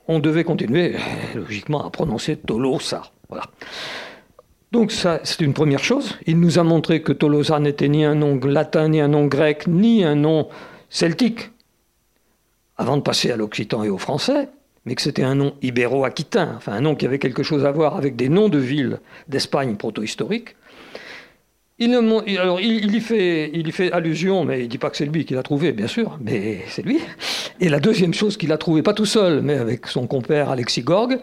on 0.06 0.18
devait 0.18 0.44
continuer 0.44 0.96
logiquement 1.34 1.84
à 1.84 1.90
prononcer 1.90 2.36
Tolosa. 2.36 3.02
Voilà. 3.28 3.44
Donc 4.70 4.92
ça, 4.92 5.20
c'est 5.24 5.40
une 5.40 5.54
première 5.54 5.82
chose. 5.82 6.16
Il 6.26 6.38
nous 6.38 6.58
a 6.58 6.62
montré 6.62 7.00
que 7.00 7.12
Tolosa 7.12 7.58
n'était 7.58 7.88
ni 7.88 8.04
un 8.04 8.14
nom 8.14 8.38
latin, 8.44 8.90
ni 8.90 9.00
un 9.00 9.08
nom 9.08 9.26
grec, 9.26 9.66
ni 9.66 10.04
un 10.04 10.14
nom 10.14 10.48
celtique, 10.90 11.50
avant 12.76 12.98
de 12.98 13.02
passer 13.02 13.32
à 13.32 13.36
l'occitan 13.36 13.82
et 13.82 13.88
au 13.88 13.98
français, 13.98 14.48
mais 14.84 14.94
que 14.94 15.02
c'était 15.02 15.24
un 15.24 15.34
nom 15.34 15.54
ibéro-aquitain, 15.62 16.54
enfin 16.56 16.72
un 16.72 16.82
nom 16.82 16.94
qui 16.94 17.06
avait 17.06 17.18
quelque 17.18 17.42
chose 17.42 17.64
à 17.64 17.70
voir 17.70 17.96
avec 17.96 18.16
des 18.16 18.28
noms 18.28 18.50
de 18.50 18.58
villes 18.58 19.00
d'Espagne 19.28 19.76
proto-historique. 19.76 20.56
Il, 21.78 21.94
alors, 21.94 22.58
il, 22.58 22.94
y 22.94 23.00
fait, 23.00 23.50
il 23.52 23.68
y 23.68 23.72
fait 23.72 23.92
allusion, 23.92 24.46
mais 24.46 24.60
il 24.60 24.62
ne 24.62 24.68
dit 24.68 24.78
pas 24.78 24.88
que 24.88 24.96
c'est 24.96 25.04
lui 25.04 25.26
qui 25.26 25.34
l'a 25.34 25.42
trouvé, 25.42 25.72
bien 25.72 25.86
sûr, 25.86 26.18
mais 26.22 26.62
c'est 26.68 26.80
lui. 26.80 27.00
Et 27.60 27.68
la 27.68 27.80
deuxième 27.80 28.14
chose 28.14 28.38
qu'il 28.38 28.50
a 28.52 28.56
trouvé, 28.56 28.82
pas 28.82 28.94
tout 28.94 29.04
seul, 29.04 29.42
mais 29.42 29.58
avec 29.58 29.86
son 29.86 30.06
compère 30.06 30.48
Alexis 30.48 30.82
Gorgue, 30.82 31.18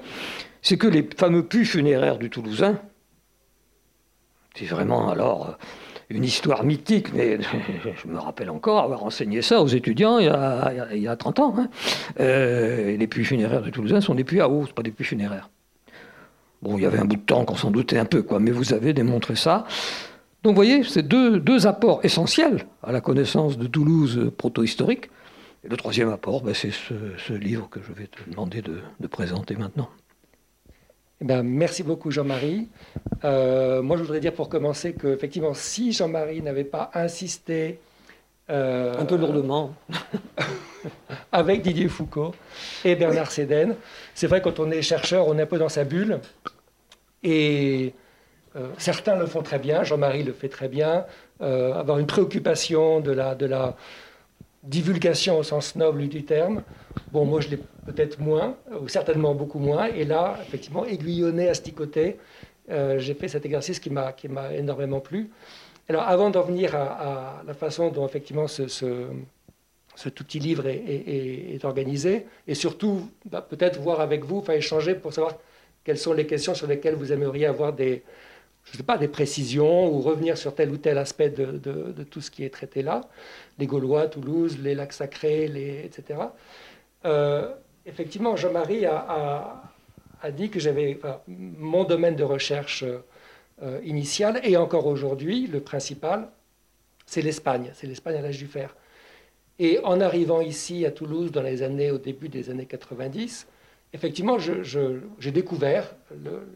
c'est 0.62 0.78
que 0.78 0.86
les 0.86 1.10
fameux 1.18 1.44
puits 1.44 1.66
funéraires 1.66 2.20
du 2.20 2.30
Toulousain, 2.30 2.80
c'est 4.56 4.66
vraiment 4.66 5.10
alors 5.10 5.58
une 6.12 6.24
histoire 6.24 6.64
mythique, 6.64 7.12
mais 7.16 7.40
je 8.04 8.08
me 8.08 8.20
rappelle 8.20 8.52
encore 8.52 8.84
avoir 8.84 9.04
enseigné 9.04 9.42
ça 9.42 9.60
aux 9.60 9.68
étudiants 9.68 10.20
il 10.20 10.26
y 10.26 10.30
a, 10.30 10.72
il 10.94 11.02
y 11.02 11.08
a 11.08 11.16
30 11.16 11.40
ans. 11.40 11.56
Hein. 11.58 11.70
Euh, 12.20 12.96
les 12.96 13.08
puits 13.08 13.26
funéraires 13.26 13.64
de 13.64 13.72
Toulousain 13.72 14.02
sont 14.02 14.14
des 14.14 14.24
puits 14.24 14.40
à 14.40 14.48
eau, 14.48 14.68
pas 14.76 14.84
des 14.84 14.92
puits 14.92 15.06
funéraires. 15.06 15.50
Bon, 16.62 16.78
il 16.78 16.84
y 16.84 16.86
avait 16.86 17.00
un 17.00 17.06
bout 17.06 17.16
de 17.16 17.22
temps 17.22 17.44
qu'on 17.44 17.56
s'en 17.56 17.72
doutait 17.72 17.98
un 17.98 18.06
peu, 18.06 18.22
quoi, 18.22 18.40
mais 18.40 18.52
vous 18.52 18.74
avez 18.74 18.94
démontré 18.94 19.36
ça. 19.36 19.66
Donc 20.44 20.52
vous 20.52 20.56
voyez, 20.56 20.84
c'est 20.84 21.04
deux, 21.04 21.40
deux, 21.40 21.68
apports 21.68 22.02
essentiels 22.04 22.66
à 22.84 22.92
la 22.92 23.00
connaissance 23.00 23.58
de 23.58 23.66
Toulouse 23.66 24.30
proto-historique. 24.38 25.10
Et 25.64 25.70
le 25.70 25.78
troisième 25.78 26.10
apport, 26.10 26.42
ben, 26.42 26.54
c'est 26.54 26.72
ce, 26.72 27.34
livre 27.34 27.70
que 27.70 27.80
je 27.82 27.94
vais 27.94 28.08
te 28.08 28.30
demander 28.30 28.62
de, 28.62 29.08
présenter 29.08 29.56
maintenant. 29.56 29.90
Eh 31.22 31.26
ben, 31.26 31.44
merci 31.44 31.82
beaucoup 31.84 32.12
Jean-Marie. 32.12 32.68
Euh, 33.24 33.82
moi 33.82 33.96
je 33.96 34.02
voudrais 34.02 34.20
dire 34.20 34.34
pour 34.34 34.50
commencer 34.50 34.92
que 34.94 35.08
effectivement 35.08 35.54
si 35.54 35.94
Jean-Marie 35.94 36.42
n'avait 36.42 36.66
pas 36.66 36.92
insisté 36.94 37.80
euh, 38.50 39.00
un 39.00 39.06
peu 39.06 39.16
lourdement 39.16 39.74
avec 41.32 41.62
Didier 41.62 41.88
Foucault 41.88 42.36
et 42.84 42.96
Bernard 42.96 43.32
Séden, 43.32 43.76
c'est 44.14 44.28
vrai 44.28 44.42
quand 44.42 44.60
on 44.60 44.70
est 44.72 44.82
chercheur 44.82 45.28
on 45.28 45.38
est 45.38 45.44
un 45.44 45.46
peu 45.46 45.60
dans 45.60 45.70
sa 45.70 45.86
bulle 45.86 46.20
et 47.22 47.94
euh, 48.56 48.68
certains 48.78 49.16
le 49.16 49.26
font 49.26 49.42
très 49.42 49.60
bien, 49.60 49.84
Jean-Marie 49.84 50.24
le 50.24 50.34
fait 50.34 50.50
très 50.50 50.68
bien, 50.68 51.06
euh, 51.42 51.74
avoir 51.74 51.98
une 52.00 52.06
préoccupation 52.06 53.00
de 53.00 53.12
la, 53.12 53.36
de 53.36 53.46
la 53.46 53.76
divulgation 54.64 55.40
au 55.40 55.44
sens 55.44 55.76
noble 55.76 56.08
du 56.08 56.24
terme. 56.24 56.62
Bon, 57.12 57.26
moi 57.26 57.42
je 57.42 57.50
l'ai 57.50 57.58
peut-être 57.58 58.20
moins, 58.20 58.56
ou 58.80 58.88
certainement 58.88 59.34
beaucoup 59.34 59.60
moins, 59.60 59.86
et 59.86 60.06
là, 60.06 60.38
effectivement, 60.42 60.86
aiguillonné, 60.86 61.50
asticoté, 61.50 62.18
euh, 62.70 63.00
j'ai 63.00 63.14
fait 63.14 63.28
cet 63.28 63.46
exercice 63.46 63.80
qui 63.80 63.90
m'a 63.90 64.14
énormément 64.54 65.00
plu. 65.00 65.32
Alors, 65.90 66.04
avant 66.04 66.30
d'en 66.30 66.44
venir 66.44 66.76
à, 66.76 67.42
la 67.46 67.54
façon 67.54 67.90
dont 67.90 68.06
effectivement 68.06 68.48
ce, 68.48 68.68
ce, 68.68 69.08
cet 69.96 70.20
outil 70.22 70.40
livre 70.40 70.66
est, 70.68 71.66
organisé, 71.66 72.26
et 72.48 72.56
surtout 72.56 73.10
bah, 73.26 73.42
peut-être 73.42 73.82
voir 73.82 74.00
avec 74.00 74.24
vous, 74.24 74.38
enfin 74.38 74.54
échanger 74.54 74.96
pour 74.96 75.12
savoir 75.12 75.38
quelles 75.84 75.98
sont 75.98 76.14
les 76.14 76.26
questions 76.26 76.56
sur 76.56 76.68
lesquelles 76.68 76.96
vous 76.96 77.12
aimeriez 77.12 77.48
avoir 77.48 77.74
des, 77.74 78.04
je 78.66 78.72
ne 78.72 78.78
sais 78.78 78.84
pas, 78.84 78.98
des 78.98 79.08
précisions 79.08 79.94
ou 79.94 80.02
revenir 80.02 80.38
sur 80.38 80.56
tel 80.56 80.72
ou 80.72 80.78
tel 80.78 80.98
aspect 80.98 81.30
de, 81.30 82.04
tout 82.10 82.22
ce 82.22 82.32
qui 82.32 82.44
est 82.44 82.50
traité 82.50 82.82
là, 82.82 83.02
les 83.60 83.68
Gaulois, 83.68 84.08
Toulouse, 84.08 84.58
les 84.60 84.74
lacs 84.74 84.94
sacrés, 84.94 85.84
etc. 85.84 86.20
Euh, 87.06 87.54
effectivement, 87.86 88.36
Jean-Marie 88.36 88.86
a, 88.86 89.70
dit 90.32 90.50
que 90.50 90.60
j'avais 90.60 90.98
mon 91.28 91.84
domaine 91.84 92.16
de 92.16 92.24
recherche 92.24 92.86
euh, 93.62 93.80
initial 93.84 94.40
et 94.44 94.56
encore 94.56 94.88
aujourd'hui, 94.88 95.48
le 95.48 95.60
principal, 95.60 96.30
c'est 97.06 97.22
l'Espagne, 97.22 97.72
c'est 97.74 97.88
l'Espagne 97.88 98.16
à 98.16 98.22
l'âge 98.22 98.38
du 98.38 98.48
fer. 98.48 98.74
Et 99.60 99.80
en 99.84 100.00
arrivant 100.00 100.40
ici 100.40 100.86
à 100.86 100.92
Toulouse 100.92 101.32
dans 101.32 101.42
les 101.42 101.62
années, 101.62 101.92
au 101.92 101.98
début 101.98 102.30
des 102.30 102.50
années 102.50 102.66
90, 102.66 103.46
effectivement, 103.92 104.38
j'ai 104.40 105.32
découvert 105.32 105.94
le 106.12 106.48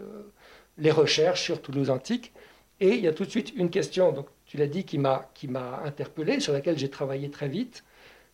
les 0.77 0.91
recherches 0.91 1.43
sur 1.43 1.61
Toulouse 1.61 1.89
antique. 1.89 2.33
Et 2.79 2.89
il 2.89 3.03
y 3.03 3.07
a 3.07 3.13
tout 3.13 3.25
de 3.25 3.29
suite 3.29 3.53
une 3.55 3.69
question, 3.69 4.11
donc 4.11 4.27
tu 4.45 4.57
l'as 4.57 4.67
dit, 4.67 4.83
qui 4.83 4.97
m'a 4.97 5.29
interpellé, 5.83 6.39
sur 6.39 6.53
laquelle 6.53 6.77
j'ai 6.77 6.89
travaillé 6.89 7.29
très 7.29 7.47
vite, 7.47 7.83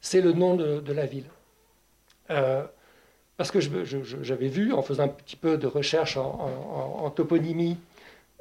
c'est 0.01 0.21
le 0.21 0.33
nom 0.33 0.55
de, 0.55 0.91
la 0.91 1.05
ville. 1.05 1.25
Euh, 2.29 2.63
parce 3.37 3.51
que 3.51 3.59
j'avais 3.59 4.47
vu, 4.47 4.73
en 4.73 4.81
faisant 4.81 5.03
un 5.03 5.07
petit 5.07 5.37
peu 5.37 5.57
de 5.57 5.65
recherche 5.65 6.17
en, 6.17 7.09
toponymie 7.09 7.77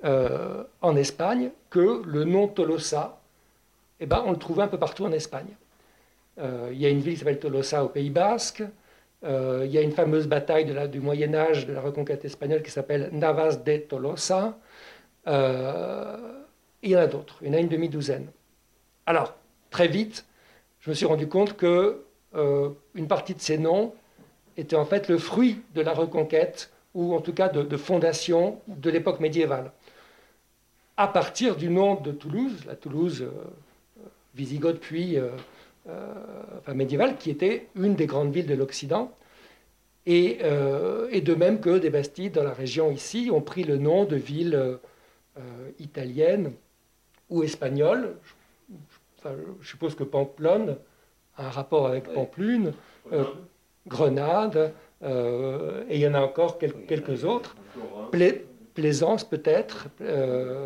euh, 0.05 0.65
en 0.83 0.97
Espagne, 0.97 1.51
que 1.71 2.03
le 2.05 2.25
nom 2.25 2.49
Tolosa, 2.49 3.21
eh 4.01 4.07
ben, 4.07 4.23
on 4.27 4.33
le 4.33 4.39
trouvait 4.39 4.65
un 4.65 4.69
peu 4.69 4.79
partout 4.79 5.05
en 5.05 5.13
Espagne. 5.13 5.55
Euh, 6.39 6.71
il 6.73 6.81
y 6.81 6.87
a 6.87 6.89
une 6.89 7.01
ville 7.01 7.15
qui 7.15 7.21
s'appelle 7.21 7.39
Tolosa 7.39 7.85
au 7.85 7.89
Pays 7.89 8.11
Basque, 8.11 8.65
il 9.25 9.71
y 9.71 9.79
a 9.79 9.81
une 9.81 9.93
fameuse 9.93 10.27
bataille 10.27 10.65
de 10.65 10.87
du 10.87 11.01
Moyen 11.01 11.35
Âge, 11.35 11.67
de 11.67 11.73
la 11.73 11.81
reconquête 11.81 12.25
espagnole, 12.25 12.63
qui 12.63 12.71
s'appelle 12.71 13.09
Navas 13.13 13.57
de 13.57 13.77
Tolosa. 13.77 14.59
Euh, 15.29 16.17
il 16.83 16.91
y 16.91 16.97
en 16.97 17.01
a 17.01 17.07
d'autres, 17.07 17.37
il 17.43 17.49
y 17.49 17.51
en 17.51 17.55
a 17.55 17.61
une 17.61 17.69
demi-douzaine. 17.69 18.27
Alors, 19.07 19.35
très 19.71 19.89
vite, 19.89 20.25
je 20.81 20.91
me 20.91 20.95
suis 20.95 21.07
rendu 21.07 21.29
compte 21.29 21.57
que 21.57 22.03
euh, 22.35 22.71
une 22.95 23.07
partie 23.07 23.35
de 23.35 23.41
ces 23.41 23.59
noms 23.59 23.95
était 24.57 24.77
en 24.77 24.85
fait 24.85 25.09
le 25.09 25.19
fruit 25.19 25.63
de 25.75 25.81
la 25.81 25.93
reconquête, 25.93 26.73
ou 26.95 27.15
en 27.15 27.21
tout 27.21 27.33
cas 27.33 27.49
de, 27.49 27.77
fondation 27.77 28.61
de 28.67 28.91
l'époque 28.91 29.21
médiévale. 29.21 29.71
À 30.97 31.09
partir 31.09 31.57
du 31.57 31.71
nom 31.71 31.95
de 31.95 32.13
Toulouse, 32.13 32.65
la 32.67 32.75
Toulouse 32.75 33.27
visigoth 34.35 34.79
puis 34.79 35.19
euh, 35.19 35.31
enfin, 35.87 36.75
médiévale, 36.75 37.17
qui 37.17 37.31
était 37.31 37.69
une 37.75 37.95
des 37.95 38.07
grandes 38.07 38.33
villes 38.33 38.47
de 38.47 38.55
l'Occident. 38.55 39.13
Et, 40.07 40.39
euh, 40.43 41.09
et, 41.13 41.21
de 41.21 41.35
même 41.35 41.61
que 41.61 41.79
des 41.79 41.91
Bastides 41.91 42.33
dans 42.33 42.43
la 42.43 42.53
région 42.53 42.91
ici 42.91 43.31
ont 43.33 43.41
pris 43.41 43.63
le 43.63 43.77
nom 43.77 44.05
de 44.05 44.17
villes 44.17 44.55
euh, 44.55 45.71
italiennes 45.79 46.53
ou 47.31 47.45
espagnoles. 47.45 48.17
Je, 49.23 49.29
je, 49.61 49.69
suppose 49.69 49.95
que 49.95 50.03
Pamplonne 50.03 50.77
a 51.37 51.47
un 51.47 51.51
rapport 51.51 51.87
avec 51.87 52.13
Pamplune, 52.13 52.73
Grenade, 53.87 54.73
et 55.03 55.95
il 55.95 55.99
y 55.99 56.07
en 56.07 56.15
a 56.15 56.21
encore 56.21 56.59
quelques 56.59 57.25
autres. 57.25 57.57
Plaisance 58.75 59.25
peut-être, 59.25 59.87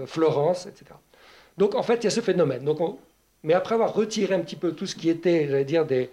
Florence, 0.06 0.66
etc. 0.66 0.94
Donc 1.58 1.74
en 1.74 1.82
fait, 1.82 1.96
il 1.96 2.04
y 2.04 2.06
a 2.06 2.10
ce 2.10 2.20
phénomène. 2.20 2.64
Donc 2.64 2.80
on, 2.80 2.98
mais 3.46 3.54
après 3.54 3.76
avoir 3.76 3.94
retiré 3.94 4.34
un 4.34 4.40
petit 4.40 4.56
peu 4.56 4.72
tout 4.72 4.86
ce 4.86 4.96
qui 4.96 5.08
était, 5.08 5.46
j'allais 5.46 5.64
dire, 5.64 5.86
des, 5.86 6.10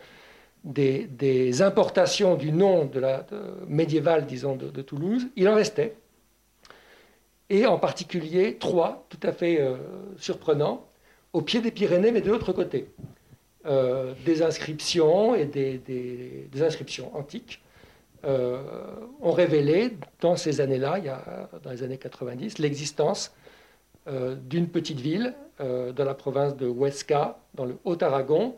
des, 0.63 1.61
importations 1.63 2.35
du 2.35 2.51
nom 2.51 2.85
de 2.85 2.99
la, 2.99 3.25
médiéval, 3.67 4.27
disons, 4.27 4.55
de, 4.55 4.81
Toulouse, 4.83 5.27
il 5.35 5.49
en 5.49 5.55
restait. 5.55 5.95
Et 7.49 7.65
en 7.65 7.79
particulier 7.79 8.57
trois, 8.59 9.07
tout 9.09 9.19
à 9.23 9.31
fait 9.31 9.59
euh, 9.59 9.77
surprenants, 10.17 10.85
au 11.33 11.41
pied 11.41 11.59
des 11.59 11.71
Pyrénées, 11.71 12.11
mais 12.11 12.21
de 12.21 12.29
l'autre 12.29 12.53
côté. 12.53 12.93
Euh, 13.65 14.13
des 14.25 14.43
inscriptions 14.43 15.33
et 15.33 15.45
des, 15.45 15.79
des, 15.79 16.61
inscriptions 16.61 17.15
antiques 17.17 17.63
euh, 18.25 18.61
ont 19.21 19.31
révélé 19.31 19.97
dans 20.21 20.35
ces 20.35 20.61
années-là, 20.61 20.99
dans 21.63 21.71
les 21.71 21.81
années 21.81 21.97
90, 21.97 22.59
l'existence 22.59 23.33
d'une 24.07 24.67
petite 24.67 24.99
ville 24.99 25.33
euh, 25.61 25.91
dans 25.91 26.03
la 26.03 26.15
province 26.15 26.57
de 26.57 26.65
Huesca, 26.65 27.37
dans 27.53 27.65
le 27.65 27.77
Haut-Aragon, 27.83 28.55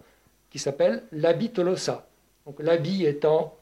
qui 0.50 0.60
s'appelle 0.60 1.04
l'Abi 1.12 1.50
Tolosa. 1.50 2.08
Donc 2.46 2.56
l'Abi 2.62 3.06
étant 3.06 3.58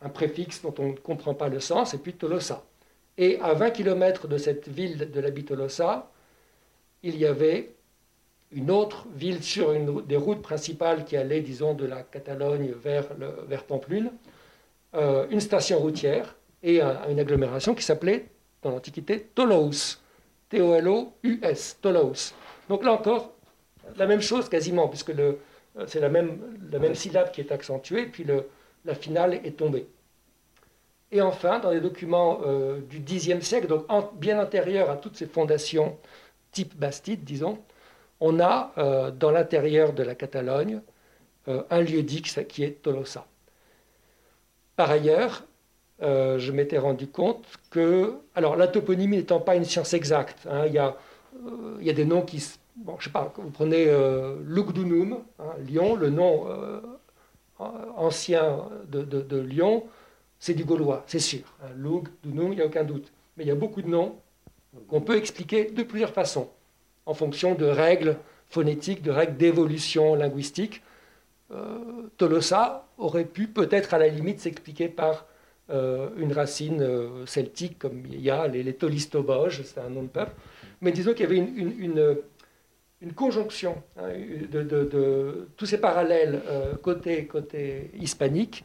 un 0.00 0.08
préfixe 0.08 0.62
dont 0.62 0.72
on 0.78 0.90
ne 0.90 0.96
comprend 0.96 1.34
pas 1.34 1.48
le 1.48 1.58
sens, 1.58 1.92
et 1.92 1.98
puis 1.98 2.12
Tolosa. 2.12 2.62
Et 3.18 3.40
à 3.40 3.54
20 3.54 3.70
km 3.72 4.28
de 4.28 4.38
cette 4.38 4.68
ville 4.68 5.10
de 5.10 5.20
l'Abi 5.20 5.44
Tolosa, 5.44 6.08
il 7.02 7.16
y 7.18 7.26
avait 7.26 7.74
une 8.52 8.70
autre 8.70 9.06
ville 9.12 9.42
sur 9.42 9.72
une 9.72 10.02
des 10.06 10.16
routes 10.16 10.42
principales 10.42 11.04
qui 11.04 11.16
allait, 11.16 11.40
disons, 11.40 11.74
de 11.74 11.86
la 11.86 12.04
Catalogne 12.04 12.70
vers, 12.80 13.08
vers 13.48 13.64
Pamplune, 13.64 14.12
euh, 14.94 15.26
une 15.30 15.40
station 15.40 15.80
routière 15.80 16.36
et 16.62 16.80
une 16.80 17.18
agglomération 17.18 17.74
qui 17.74 17.82
s'appelait, 17.82 18.26
dans 18.62 18.70
l'Antiquité, 18.70 19.30
Toulouse. 19.34 20.01
T-O-L-O-U-S, 20.52 21.78
Toulouse. 21.80 22.34
Donc 22.68 22.84
là 22.84 22.92
encore, 22.92 23.32
la 23.96 24.06
même 24.06 24.20
chose 24.20 24.48
quasiment, 24.48 24.86
puisque 24.88 25.10
euh, 25.10 25.34
c'est 25.86 26.00
la 26.00 26.10
même, 26.10 26.58
la 26.70 26.78
même 26.78 26.94
syllabe 26.94 27.32
qui 27.32 27.40
est 27.40 27.50
accentuée, 27.50 28.06
puis 28.06 28.22
le, 28.24 28.48
la 28.84 28.94
finale 28.94 29.34
est 29.34 29.56
tombée. 29.56 29.86
Et 31.10 31.20
enfin, 31.22 31.58
dans 31.58 31.70
les 31.70 31.80
documents 31.80 32.40
euh, 32.44 32.80
du 32.80 33.00
Xe 33.00 33.40
siècle, 33.40 33.66
donc 33.66 33.86
bien 34.18 34.38
antérieurs 34.40 34.90
à 34.90 34.96
toutes 34.96 35.16
ces 35.16 35.26
fondations 35.26 35.98
type 36.52 36.76
Bastide, 36.76 37.24
disons, 37.24 37.58
on 38.20 38.38
a 38.38 38.72
euh, 38.76 39.10
dans 39.10 39.30
l'intérieur 39.30 39.94
de 39.94 40.02
la 40.02 40.14
Catalogne 40.14 40.82
euh, 41.48 41.62
un 41.70 41.80
lieu 41.80 42.02
dit 42.02 42.22
qui 42.22 42.62
est 42.62 42.82
Tolosa. 42.82 43.26
Par 44.76 44.90
ailleurs, 44.90 45.44
euh, 46.02 46.38
je 46.38 46.52
m'étais 46.52 46.78
rendu 46.78 47.06
compte 47.06 47.44
que, 47.70 48.14
alors 48.34 48.56
la 48.56 48.68
toponymie 48.68 49.16
n'étant 49.16 49.40
pas 49.40 49.56
une 49.56 49.64
science 49.64 49.94
exacte, 49.94 50.46
hein, 50.50 50.66
il, 50.66 50.72
y 50.72 50.78
a, 50.78 50.96
il 51.80 51.86
y, 51.86 51.90
a 51.90 51.92
des 51.92 52.04
noms 52.04 52.22
qui, 52.22 52.44
bon, 52.76 52.96
je 52.98 53.04
sais 53.04 53.10
pas, 53.10 53.32
vous 53.36 53.50
prenez 53.50 53.86
Lugdunum, 54.44 55.18
hein, 55.38 55.44
Lyon, 55.66 55.96
le 55.96 56.10
nom 56.10 56.46
ancien 57.96 58.68
de, 58.88 59.38
Lyon, 59.38 59.84
c'est 60.38 60.54
du 60.54 60.64
gaulois, 60.64 61.04
c'est 61.06 61.20
sûr. 61.20 61.44
Hein, 61.62 61.68
Lugdunum, 61.76 62.52
il 62.52 62.56
n'y 62.56 62.62
a 62.62 62.66
aucun 62.66 62.84
doute. 62.84 63.12
Mais 63.36 63.44
il 63.44 63.48
y 63.48 63.52
a 63.52 63.56
beaucoup 63.56 63.82
de 63.82 63.88
noms 63.88 64.16
qu'on 64.88 65.00
peut 65.00 65.16
expliquer 65.16 65.70
de 65.70 65.82
plusieurs 65.82 66.12
façons 66.12 66.48
en 67.06 67.14
fonction 67.14 67.54
de 67.54 67.66
règles 67.66 68.16
phonétiques, 68.48 69.02
de 69.02 69.10
règles 69.10 69.36
d'évolution 69.36 70.14
linguistique. 70.14 70.82
Euh, 71.50 71.78
Tolosa 72.16 72.86
aurait 72.98 73.24
pu 73.24 73.46
peut-être 73.46 73.94
à 73.94 73.98
la 73.98 74.08
limite 74.08 74.40
s'expliquer 74.40 74.88
par 74.88 75.26
euh, 75.72 76.10
une 76.16 76.32
racine 76.32 76.82
euh, 76.82 77.26
celtique, 77.26 77.78
comme 77.78 78.04
il 78.06 78.20
y 78.20 78.30
a 78.30 78.46
les, 78.46 78.62
les 78.62 78.74
Tolistoboges, 78.74 79.62
c'est 79.64 79.80
un 79.80 79.88
nom 79.88 80.02
de 80.02 80.08
peuple. 80.08 80.32
Mais 80.80 80.92
disons 80.92 81.12
qu'il 81.12 81.22
y 81.22 81.26
avait 81.26 81.38
une, 81.38 82.16
conjonction 83.16 83.82
hein, 83.96 84.10
de, 84.50 85.48
tous 85.56 85.66
ces 85.66 85.78
parallèles 85.78 86.40
côté, 86.82 87.26
côté 87.26 87.90
hispanique 87.98 88.64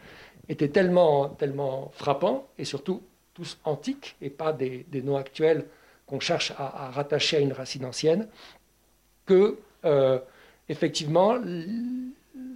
étaient 0.49 0.69
tellement, 0.69 1.29
tellement 1.29 1.91
frappants, 1.93 2.47
et 2.57 2.65
surtout 2.65 3.01
tous 3.33 3.59
antiques, 3.65 4.15
et 4.19 4.31
pas 4.31 4.51
des, 4.51 4.85
noms 5.03 5.17
actuels 5.17 5.65
qu'on 6.07 6.19
cherche 6.19 6.53
à, 6.57 6.89
rattacher 6.89 7.37
à 7.37 7.39
une 7.39 7.53
racine 7.53 7.85
ancienne, 7.85 8.27
que 9.27 9.57
euh, 9.85 10.17
effectivement 10.69 11.35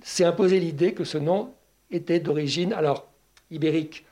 s'est 0.01 0.23
imposé 0.23 0.59
l'idée 0.59 0.93
que 0.93 1.03
ce 1.03 1.19
nom 1.19 1.53
était 1.91 2.19
d'origine 2.19 2.73
alors 2.73 3.07
ibérique, 3.51 4.05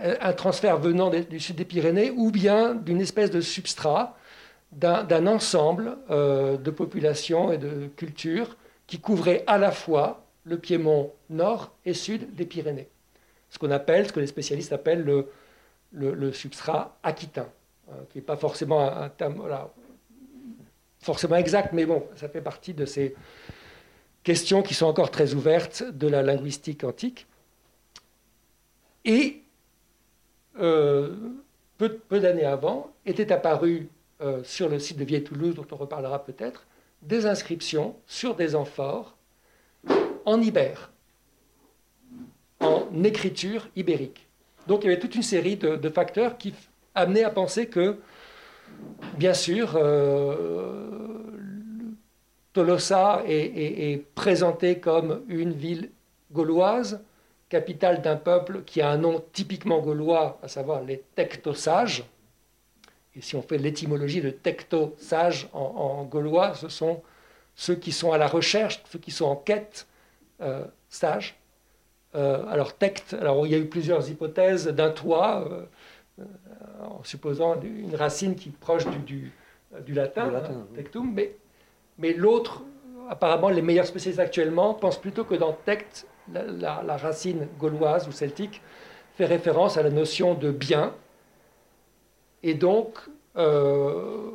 un 0.00 0.32
transfert 0.32 0.78
venant 0.78 1.10
du 1.10 1.40
sud 1.40 1.56
des 1.56 1.64
Pyrénées 1.64 2.10
ou 2.10 2.30
bien 2.30 2.74
d'une 2.74 3.00
espèce 3.00 3.30
de 3.30 3.40
substrat 3.40 4.16
d'un 4.72 5.26
ensemble 5.26 5.96
euh, 6.10 6.56
de 6.56 6.70
populations 6.70 7.52
et 7.52 7.58
de 7.58 7.88
cultures 7.96 8.56
qui 8.86 9.00
couvrait 9.00 9.42
à 9.46 9.58
la 9.58 9.70
fois 9.70 10.24
le 10.44 10.58
Piémont 10.58 11.12
nord 11.30 11.72
et 11.84 11.94
sud 11.94 12.34
des 12.34 12.44
Pyrénées. 12.44 12.88
Ce 13.50 13.58
qu'on 13.58 13.70
appelle, 13.70 14.06
ce 14.06 14.12
que 14.12 14.20
les 14.20 14.26
spécialistes 14.26 14.72
appellent 14.72 15.04
le, 15.92 16.32
substrat 16.32 16.98
aquitain. 17.02 17.48
Euh, 17.88 17.92
qui 18.10 18.18
n'est 18.18 18.24
pas 18.24 18.36
forcément 18.36 18.80
un, 18.80 19.08
terme 19.08 19.48
forcément 21.00 21.36
exact, 21.36 21.72
mais 21.72 21.86
bon, 21.86 22.04
ça 22.16 22.28
fait 22.28 22.40
partie 22.40 22.74
de 22.74 22.84
ces 22.84 23.14
questions 24.24 24.62
qui 24.62 24.74
sont 24.74 24.86
encore 24.86 25.12
très 25.12 25.34
ouvertes 25.34 25.84
de 25.84 26.08
la 26.08 26.22
linguistique 26.22 26.82
antique. 26.82 27.26
Et 29.04 29.44
euh, 30.60 31.14
peu, 31.78 31.98
d'années 32.10 32.44
avant, 32.44 32.92
étaient 33.04 33.32
apparues 33.32 33.88
euh, 34.20 34.42
sur 34.44 34.68
le 34.68 34.78
site 34.78 34.98
de 34.98 35.04
Vieille-Toulouse, 35.04 35.54
dont 35.54 35.66
on 35.70 35.76
reparlera 35.76 36.24
peut-être, 36.24 36.66
des 37.02 37.26
inscriptions 37.26 37.96
sur 38.06 38.34
des 38.34 38.54
amphores 38.54 39.16
en 40.24 40.40
ibère, 40.40 40.90
en 42.60 42.86
écriture 43.04 43.68
ibérique. 43.76 44.26
Donc 44.66 44.82
il 44.82 44.88
y 44.88 44.90
avait 44.90 44.98
toute 44.98 45.14
une 45.14 45.22
série 45.22 45.56
de 45.56 45.88
facteurs 45.90 46.38
qui 46.38 46.52
amené 46.96 47.22
à 47.22 47.30
penser 47.30 47.66
que, 47.66 47.98
bien 49.16 49.34
sûr, 49.34 49.74
euh, 49.76 50.88
Tolosa 52.52 53.22
est, 53.28 54.02
présenté 54.14 54.80
comme 54.80 55.22
une 55.28 55.52
ville 55.52 55.90
gauloise, 56.32 57.00
capitale 57.48 58.02
d'un 58.02 58.16
peuple 58.16 58.62
qui 58.64 58.80
a 58.80 58.90
un 58.90 58.96
nom 58.96 59.22
typiquement 59.32 59.80
gaulois, 59.80 60.38
à 60.42 60.48
savoir 60.48 60.82
les 60.82 61.02
Tectosages. 61.14 62.04
Et 63.14 63.20
si 63.20 63.36
on 63.36 63.42
fait 63.42 63.58
l'étymologie 63.58 64.20
de 64.20 64.30
Tectosage 64.30 65.48
en, 65.52 66.04
gaulois, 66.04 66.54
ce 66.54 66.68
sont 66.68 67.02
ceux 67.54 67.76
qui 67.76 67.92
sont 67.92 68.12
à 68.12 68.18
la 68.18 68.26
recherche, 68.26 68.82
ceux 68.90 68.98
qui 68.98 69.10
sont 69.10 69.26
en 69.26 69.36
quête, 69.36 69.86
euh, 70.42 70.64
sages. 70.88 71.38
Euh, 72.14 72.46
alors, 72.48 72.74
tect, 72.74 73.14
alors 73.14 73.46
il 73.46 73.52
y 73.52 73.54
a 73.54 73.58
eu 73.58 73.66
plusieurs 73.66 74.10
hypothèses 74.10 74.68
d'un 74.68 74.90
toit. 74.90 75.48
Euh, 75.50 75.64
en 76.80 77.04
supposant 77.04 77.60
une 77.60 77.94
racine 77.94 78.34
qui 78.34 78.48
est 78.48 78.58
proche 78.58 78.86
du, 78.86 79.32
du, 79.84 79.92
latin, 79.92 80.32
tectum, 80.74 81.12
mais, 81.12 81.36
mais 81.98 82.12
l'autre, 82.14 82.62
apparemment 83.08 83.48
les 83.48 83.62
meilleurs 83.62 83.86
spécialistes 83.86 84.20
actuellement 84.20 84.74
pensent 84.74 85.00
plutôt 85.00 85.24
que 85.24 85.34
dans 85.34 85.52
tect, 85.52 86.06
la, 86.32 86.96
racine 86.96 87.48
gauloise 87.58 88.08
ou 88.08 88.12
celtique 88.12 88.62
fait 89.16 89.26
référence 89.26 89.76
à 89.76 89.82
la 89.82 89.90
notion 89.90 90.34
de 90.34 90.50
bien, 90.50 90.92
et 92.42 92.54
donc 92.54 92.98
euh, 93.36 94.30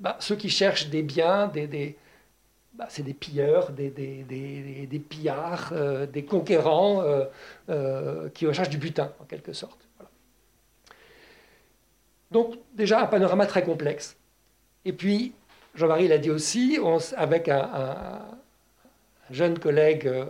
bah, 0.00 0.16
ceux 0.20 0.36
qui 0.36 0.48
cherchent 0.48 0.88
des 0.88 1.02
biens, 1.02 1.50
bah, 2.74 2.86
c'est 2.88 3.02
des 3.02 3.14
pilleurs, 3.14 3.70
des, 3.70 3.90
pillards, 5.08 5.70
euh, 5.72 6.06
des 6.06 6.24
conquérants 6.24 7.02
euh, 7.68 8.28
qui 8.30 8.46
recherchent 8.46 8.70
du 8.70 8.78
butin, 8.78 9.12
en 9.20 9.24
quelque 9.24 9.52
sorte. 9.52 9.88
Donc 12.30 12.56
déjà 12.74 13.02
un 13.02 13.06
panorama 13.06 13.46
très 13.46 13.62
complexe. 13.62 14.16
Et 14.84 14.92
puis, 14.92 15.34
Jean-Marie 15.74 16.08
l'a 16.08 16.18
dit 16.18 16.30
aussi, 16.30 16.78
avec 17.16 17.48
un, 17.48 18.20
jeune 19.30 19.58
collègue 19.58 20.06
euh, 20.06 20.26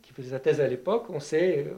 qui 0.00 0.12
faisait 0.12 0.30
sa 0.30 0.40
thèse 0.40 0.60
à 0.60 0.66
l'époque, 0.66 1.06
on 1.10 1.20
s'est 1.20 1.66
euh, 1.68 1.74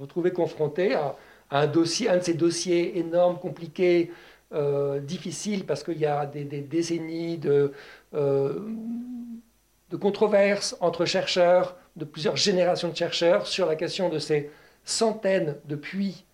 retrouvé 0.00 0.32
confronté 0.32 0.94
à, 0.94 1.14
un 1.50 1.66
dossier, 1.66 2.08
un 2.08 2.18
de 2.18 2.22
ces 2.22 2.34
dossiers 2.34 2.98
énormes, 2.98 3.38
compliqués, 3.38 4.10
euh, 4.52 4.98
difficiles, 4.98 5.64
parce 5.64 5.84
qu'il 5.84 5.98
y 5.98 6.06
a 6.06 6.26
des, 6.26 6.44
décennies 6.44 7.38
de, 7.38 7.72
de 8.12 9.96
controverses 9.96 10.76
entre 10.80 11.04
chercheurs, 11.04 11.76
de 11.96 12.04
plusieurs 12.04 12.36
générations 12.36 12.88
de 12.88 12.96
chercheurs, 12.96 13.46
sur 13.46 13.66
la 13.66 13.76
question 13.76 14.08
de 14.08 14.18
ces 14.18 14.50
centaines 14.84 15.56
de 15.66 15.76
puits. 15.76 16.24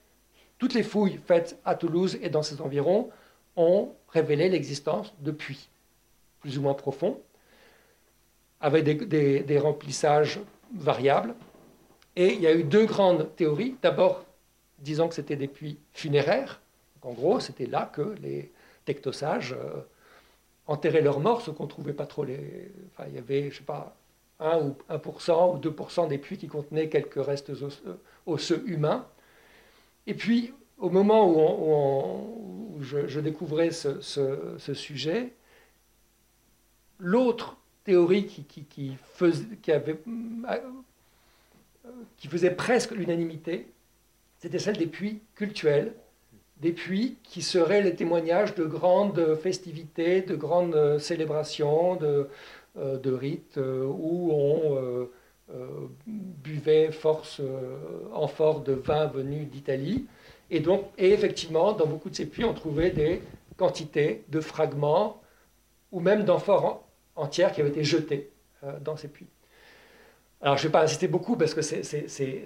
Toutes 0.58 0.74
les 0.74 0.82
fouilles 0.82 1.20
faites 1.26 1.58
à 1.64 1.74
Toulouse 1.74 2.18
et 2.22 2.30
dans 2.30 2.42
ses 2.42 2.60
environs 2.60 3.10
ont 3.56 3.92
révélé 4.08 4.48
l'existence 4.48 5.14
de 5.20 5.30
puits, 5.30 5.68
plus 6.44 6.58
ou 6.58 6.60
moins 6.60 6.74
profonds, 6.74 7.18
avec 8.60 8.84
des, 8.84 9.58
remplissages 9.58 10.40
variables. 10.74 11.34
Et 12.16 12.34
il 12.34 12.40
y 12.42 12.46
a 12.46 12.52
eu 12.52 12.64
deux 12.64 12.84
grandes 12.84 13.34
théories. 13.34 13.76
D'abord, 13.80 14.26
disant 14.78 15.08
que 15.08 15.14
c'était 15.14 15.36
des 15.36 15.48
puits 15.48 15.78
funéraires. 15.94 16.60
en 17.00 17.14
gros, 17.14 17.40
c'était 17.40 17.64
là 17.64 17.90
que 17.90 18.14
les 18.20 18.52
tectosages 18.84 19.54
euh, 19.54 19.80
enterraient 20.66 21.00
leurs 21.00 21.20
morts, 21.20 21.40
ce 21.40 21.50
qu'on 21.50 21.64
ne 21.64 21.68
trouvait 21.70 21.94
pas 21.94 22.04
trop 22.04 22.24
les. 22.24 22.70
Enfin, 22.92 23.08
il 23.08 23.14
y 23.14 23.18
avait, 23.18 23.50
je 23.50 23.56
sais 23.56 23.64
pas, 23.64 23.96
1 24.38 24.58
ou 24.58 24.76
1% 24.90 25.56
ou 25.56 25.58
2% 25.58 26.08
des 26.08 26.18
puits 26.18 26.36
qui 26.36 26.48
contenaient 26.48 26.90
quelques 26.90 27.24
restes 27.24 27.52
osseux 28.26 28.62
humains. 28.66 29.06
Et 30.06 30.12
puis, 30.12 30.52
au 30.76 30.90
moment 30.90 31.26
où, 31.26 32.82
je, 32.82 33.20
découvrais 33.20 33.70
ce, 33.70 34.74
sujet, 34.74 35.32
l'autre 36.98 37.56
théorie 37.84 38.26
qui, 38.26 38.96
avait, 39.70 39.98
qui 42.16 42.28
faisait 42.28 42.50
presque 42.50 42.92
l'unanimité, 42.92 43.66
c'était 44.38 44.58
celle 44.58 44.76
des 44.76 44.86
puits 44.86 45.20
cultuels, 45.34 45.94
des 46.60 46.72
puits 46.72 47.16
qui 47.22 47.42
seraient 47.42 47.82
les 47.82 47.94
témoignages 47.94 48.54
de 48.54 48.64
grandes 48.64 49.36
festivités, 49.36 50.22
de 50.22 50.34
grandes 50.34 50.98
célébrations, 50.98 51.96
de, 51.96 52.28
euh, 52.76 52.98
rites 53.04 53.58
euh, 53.58 53.84
où 53.84 54.32
on 54.32 54.76
euh, 54.76 55.88
buvait 56.06 56.90
force 56.90 57.40
amphore 58.12 58.60
de 58.60 58.72
vin 58.72 59.06
venu 59.06 59.44
d'Italie. 59.44 60.06
Et 60.50 60.60
donc, 60.60 60.86
et 60.98 61.12
effectivement, 61.12 61.72
dans 61.72 61.86
beaucoup 61.86 62.10
de 62.10 62.16
ces 62.16 62.26
puits, 62.26 62.44
on 62.44 62.54
trouvait 62.54 62.90
des 62.90 63.22
quantités 63.56 64.24
de 64.28 64.40
fragments 64.40 65.20
ou 65.94 66.00
même 66.00 66.24
d'amphores 66.24 66.84
entières 67.14 67.52
qui 67.52 67.60
avaient 67.60 67.70
été 67.70 67.84
jetées 67.84 68.28
dans 68.80 68.96
ces 68.96 69.08
puits. 69.08 69.28
Alors, 70.42 70.58
je 70.58 70.64
ne 70.64 70.68
vais 70.68 70.72
pas 70.72 70.82
insister 70.82 71.06
beaucoup 71.06 71.36
parce 71.36 71.54
que 71.54 71.62
c'est 71.62 72.44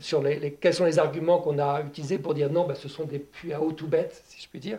sur 0.00 0.22
les, 0.22 0.52
quels 0.54 0.74
sont 0.74 0.86
les 0.86 0.98
arguments 0.98 1.38
qu'on 1.38 1.58
a 1.58 1.82
utilisés 1.82 2.18
pour 2.18 2.34
dire 2.34 2.50
non, 2.50 2.66
ben, 2.66 2.74
ce 2.74 2.88
sont 2.88 3.04
des 3.04 3.18
puits 3.18 3.52
à 3.52 3.60
eau 3.60 3.70
tout 3.72 3.86
bête, 3.86 4.24
si 4.26 4.42
je 4.42 4.48
puis 4.48 4.58
dire. 4.58 4.78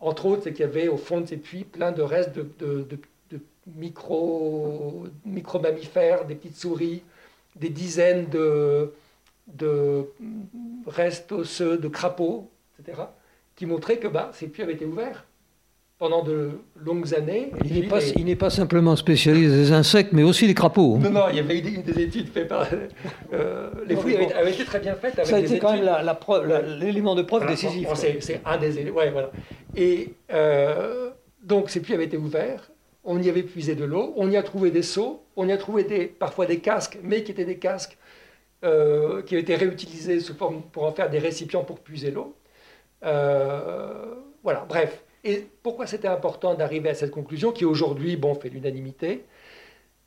Entre 0.00 0.26
autres, 0.26 0.44
c'est 0.44 0.52
qu'il 0.52 0.64
y 0.64 0.68
avait 0.68 0.88
au 0.88 0.96
fond 0.96 1.20
de 1.20 1.26
ces 1.26 1.36
puits 1.36 1.64
plein 1.64 1.92
de 1.92 2.02
restes 2.02 2.34
de, 2.34 2.50
de, 2.58 2.82
de, 2.82 2.98
de 3.30 3.40
micro, 3.76 5.04
micro 5.26 5.60
mammifères, 5.60 6.24
des 6.24 6.34
petites 6.34 6.56
souris, 6.56 7.02
des 7.54 7.68
dizaines 7.68 8.28
de, 8.30 8.94
de 9.46 10.06
restes 10.86 11.32
osseux, 11.32 11.76
de 11.76 11.88
crapauds, 11.88 12.50
etc., 12.80 13.02
qui 13.54 13.66
montraient 13.66 13.98
que 13.98 14.08
bah, 14.08 14.30
ces 14.32 14.48
puits 14.48 14.62
avaient 14.62 14.72
été 14.72 14.86
ouverts 14.86 15.26
pendant 16.02 16.24
de 16.24 16.50
longues 16.84 17.14
années. 17.14 17.52
Il 17.64 17.74
n'est 18.24 18.34
pas, 18.34 18.46
pas, 18.46 18.50
simplement 18.50 18.96
spécialiste 18.96 19.54
des 19.54 19.70
insectes, 19.70 20.12
mais 20.12 20.24
aussi 20.24 20.48
des 20.48 20.54
crapauds. 20.54 20.98
Non, 20.98 21.10
non, 21.10 21.20
il 21.30 21.36
y 21.36 21.38
avait 21.38 21.60
des, 21.60 21.78
des 21.78 22.02
études 22.02 22.26
faites 22.26 22.48
par... 22.48 22.66
Euh, 23.32 23.70
les 23.86 23.94
fouilles 23.94 24.16
avaient, 24.16 24.50
été 24.50 24.64
très 24.64 24.80
bien 24.80 24.96
faites. 24.96 25.16
Avec 25.16 25.26
Ça 25.26 25.36
a 25.36 25.38
été 25.38 25.60
quand 25.60 25.74
même 25.74 25.88
l'élément 26.80 27.14
de 27.14 27.22
preuve 27.22 27.46
décisif. 27.46 27.86
c'est 27.94 28.40
un 28.44 28.58
des 28.58 28.80
éléments, 28.80 28.96
ouais, 28.96 29.12
voilà. 29.12 29.30
Et 29.76 30.14
euh, 30.32 31.10
donc 31.44 31.70
ces 31.70 31.80
puits 31.80 31.94
avaient 31.94 32.06
été 32.06 32.16
ouverts, 32.16 32.72
on 33.04 33.22
y 33.22 33.28
avait 33.28 33.44
puisé 33.44 33.76
de 33.76 33.84
l'eau, 33.84 34.12
on 34.16 34.28
y 34.28 34.36
a 34.36 34.42
trouvé 34.42 34.72
des 34.72 34.82
seaux, 34.82 35.22
on 35.36 35.46
y 35.46 35.52
a 35.52 35.56
trouvé 35.56 35.84
des, 35.84 36.06
parfois 36.06 36.46
des 36.46 36.58
casques, 36.58 36.98
mais 37.04 37.22
qui 37.22 37.30
étaient 37.30 37.44
des 37.44 37.58
casques 37.58 37.96
euh, 38.64 39.22
qui 39.22 39.34
avaient 39.34 39.42
été 39.42 39.54
réutilisés 39.54 40.18
sous 40.18 40.34
forme 40.34 40.62
pour 40.72 40.82
en 40.82 40.90
faire 40.90 41.08
des 41.10 41.20
récipients 41.20 41.62
pour 41.62 41.78
puiser 41.78 42.10
l'eau. 42.10 42.34
Euh, 43.04 44.16
voilà, 44.42 44.66
bref. 44.68 45.04
Et 45.24 45.46
pourquoi 45.62 45.86
c'était 45.86 46.08
important 46.08 46.54
d'arriver 46.54 46.90
à 46.90 46.94
cette 46.94 47.10
conclusion, 47.10 47.52
qui 47.52 47.64
aujourd'hui, 47.64 48.16
bon, 48.16 48.34
fait 48.34 48.48
l'unanimité, 48.48 49.24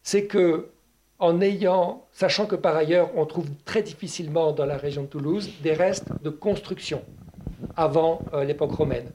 c'est 0.03 0.25
que 0.25 0.69
en 1.17 1.39
ayant, 1.39 2.05
sachant 2.11 2.45
que 2.45 2.55
par 2.57 2.75
ailleurs, 2.75 3.09
on 3.15 3.25
trouve 3.25 3.49
très 3.63 3.81
difficilement 3.81 4.51
dans 4.51 4.65
la 4.65 4.77
région 4.77 5.03
de 5.03 5.07
Toulouse 5.07 5.49
des 5.63 5.71
restes 5.71 6.09
de 6.21 6.29
construction 6.29 7.01
avant 7.77 8.19
euh, 8.33 8.43
l'époque 8.43 8.71
romaine 8.71 9.09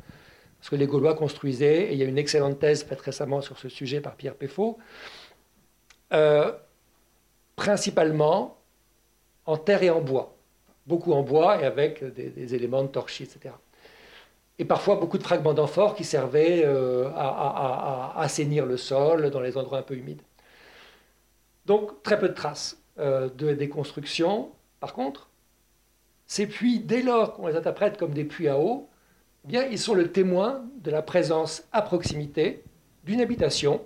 parce 0.61 0.69
que 0.69 0.77
les 0.77 0.87
Gaulois 0.87 1.15
construisaient, 1.15 1.85
et 1.85 1.93
il 1.93 1.99
y 1.99 2.03
a 2.03 2.07
une 2.07 2.19
excellente 2.19 2.59
thèse 2.59 2.85
faite 2.85 3.01
récemment 3.01 3.41
sur 3.41 3.59
ce 3.59 3.71
sujet 3.71 4.03
par 4.03 4.15
Pierre 4.15 4.35
Péfaut, 4.35 4.79
euh, 6.13 6.53
principalement 7.57 8.59
en 9.47 9.57
terre 9.57 9.83
et 9.83 9.89
en 9.89 10.03
bois. 10.03 10.37
Beaucoup 10.87 11.15
en 11.15 11.23
bois 11.23 11.63
et 11.63 11.65
avec 11.65 12.05
des, 12.05 12.55
éléments 12.55 12.83
de 12.83 12.89
torchis, 12.89 13.23
etc. 13.23 13.55
Et 14.61 14.66
parfois 14.66 14.96
beaucoup 14.96 15.16
de 15.16 15.23
fragments 15.23 15.55
d'amphores 15.55 15.94
qui 15.94 16.05
servaient 16.05 16.62
euh, 16.66 17.09
à, 17.16 18.12
assainir 18.18 18.66
le 18.66 18.77
sol 18.77 19.31
dans 19.31 19.40
les 19.40 19.57
endroits 19.57 19.79
un 19.79 19.83
peu 19.83 19.94
humides. 19.94 20.20
Donc 21.64 22.03
très 22.03 22.18
peu 22.18 22.29
de 22.29 22.35
traces 22.35 22.77
euh, 22.99 23.31
de, 23.31 23.55
des 23.55 23.70
constructions. 23.70 24.51
Par 24.79 24.92
contre, 24.92 25.31
ces 26.27 26.46
puits, 26.46 26.79
dès 26.79 27.01
lors 27.01 27.33
qu'on 27.33 27.46
les 27.46 27.57
interprète 27.57 27.96
comme 27.96 28.12
des 28.12 28.25
puits 28.25 28.49
à 28.49 28.59
eau, 28.59 28.90
bien, 29.44 29.64
ils 29.64 29.79
sont 29.79 29.94
le 29.94 30.12
témoin 30.12 30.62
de 30.83 30.90
la 30.90 31.01
présence 31.01 31.64
à 31.73 31.81
proximité 31.81 32.62
d'une 33.05 33.23
habitation. 33.23 33.81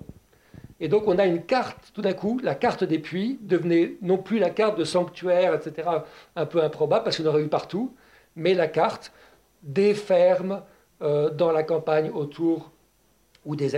Et 0.80 0.88
donc 0.88 1.06
on 1.06 1.20
a 1.20 1.24
une 1.26 1.44
carte, 1.44 1.92
tout 1.94 2.02
d'un 2.02 2.14
coup, 2.14 2.40
la 2.42 2.56
carte 2.56 2.82
des 2.82 2.98
puits 2.98 3.38
devenait 3.42 3.96
non 4.02 4.18
plus 4.18 4.40
la 4.40 4.50
carte 4.50 4.76
de 4.76 4.82
sanctuaire, 4.82 5.54
etc., 5.54 5.88
un 6.34 6.46
peu 6.46 6.64
improbable 6.64 7.04
parce 7.04 7.16
qu'on 7.16 7.26
aurait 7.26 7.44
eu 7.44 7.48
partout, 7.48 7.94
mais 8.34 8.54
la 8.54 8.66
carte 8.66 9.12
des 9.64 9.94
fermes 9.94 10.62
euh, 11.02 11.30
dans 11.30 11.50
la 11.50 11.64
campagne 11.64 12.10
autour 12.10 12.70
ou 13.44 13.56
des, 13.56 13.74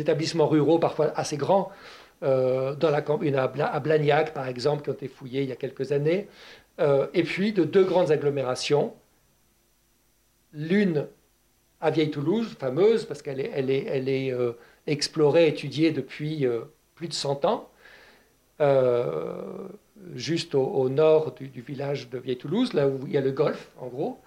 établissements 0.00 0.48
ruraux 0.48 0.78
parfois 0.78 1.12
assez 1.16 1.36
grands, 1.36 1.70
euh, 2.22 2.74
dans 2.74 2.90
la, 2.90 3.04
une 3.22 3.36
à 3.36 3.80
Blagnac 3.80 4.32
par 4.32 4.48
exemple, 4.48 4.82
qui 4.82 4.90
ont 4.90 4.94
été 4.94 5.08
fouillés 5.08 5.42
il 5.42 5.48
y 5.48 5.52
a 5.52 5.56
quelques 5.56 5.92
années, 5.92 6.28
euh, 6.80 7.06
et 7.14 7.22
puis 7.22 7.52
de 7.52 7.64
deux 7.64 7.84
grandes 7.84 8.10
agglomérations 8.10 8.94
L'une 10.52 11.06
à 11.80 11.92
Vieille-Toulouse, 11.92 12.56
fameuse, 12.58 13.04
parce 13.04 13.22
qu'elle 13.22 13.38
est, 13.38 13.52
elle 13.54 13.70
est, 13.70 13.84
elle 13.86 14.08
est 14.08 14.34
explorée, 14.88 15.46
étudiée 15.46 15.92
depuis 15.92 16.44
plus 16.96 17.06
de 17.06 17.12
100 17.12 17.44
ans, 17.44 17.70
juste 20.16 20.56
au, 20.56 20.88
nord 20.88 21.36
du, 21.36 21.60
village 21.60 22.10
de 22.10 22.18
Vieille-Toulouse, 22.18 22.72
là 22.72 22.88
où 22.88 22.98
il 23.06 23.12
y 23.12 23.16
a 23.16 23.20
le 23.20 23.30
golfe, 23.30 23.70
en 23.78 23.86
gros. 23.86 24.18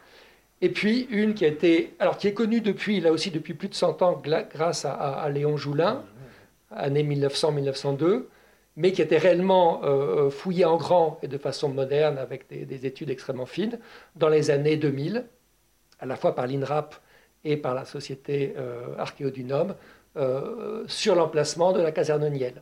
Et 0.63 0.69
puis 0.69 1.07
une 1.11 1.33
qui 1.33 1.43
a 1.43 1.49
été, 1.49 1.93
alors 1.99 2.17
qui 2.17 2.27
est 2.27 2.33
connue 2.33 2.61
depuis, 2.61 3.01
là 3.01 3.11
aussi 3.11 3.31
depuis 3.31 3.53
plus 3.53 3.67
de 3.67 3.75
100 3.75 4.01
ans, 4.01 4.21
grâce 4.23 4.85
à, 4.85 5.29
Léon 5.29 5.57
Joulin, 5.57 6.03
année 6.71 7.03
1900-1902, 7.03 8.27
mais 8.77 8.93
qui 8.93 9.01
été 9.01 9.17
réellement 9.17 9.81
fouillée 10.29 10.63
en 10.63 10.77
grand 10.77 11.19
et 11.21 11.27
de 11.27 11.37
façon 11.37 11.67
moderne 11.67 12.17
avec 12.17 12.47
des, 12.49 12.65
des 12.65 12.85
études 12.85 13.09
extrêmement 13.09 13.45
fines 13.45 13.77
dans 14.15 14.29
les 14.29 14.51
années 14.51 14.77
2000 14.77 15.25
à 15.99 16.05
la 16.05 16.15
fois 16.15 16.35
par 16.35 16.47
l'INRAP 16.47 16.95
et 17.45 17.57
par 17.57 17.73
la 17.73 17.85
société 17.85 18.53
euh, 18.57 18.95
Archéo 18.97 19.31
euh, 20.15 20.83
sur 20.87 21.15
l'emplacement 21.15 21.71
de 21.71 21.81
la 21.81 21.91
caserne 21.91 22.27
Niel. 22.29 22.61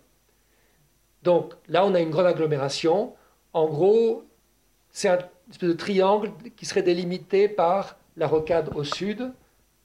Donc 1.23 1.53
là, 1.67 1.85
on 1.85 1.93
a 1.93 1.99
une 1.99 2.11
grande 2.11 2.27
agglomération. 2.27 3.15
En 3.53 3.67
gros, 3.67 4.23
c'est 4.91 5.09
un 5.09 5.19
espèce 5.51 5.69
de 5.69 5.75
triangle 5.75 6.31
qui 6.55 6.65
serait 6.65 6.83
délimité 6.83 7.47
par 7.47 7.97
la 8.17 8.27
rocade 8.27 8.69
au 8.75 8.83
sud, 8.83 9.31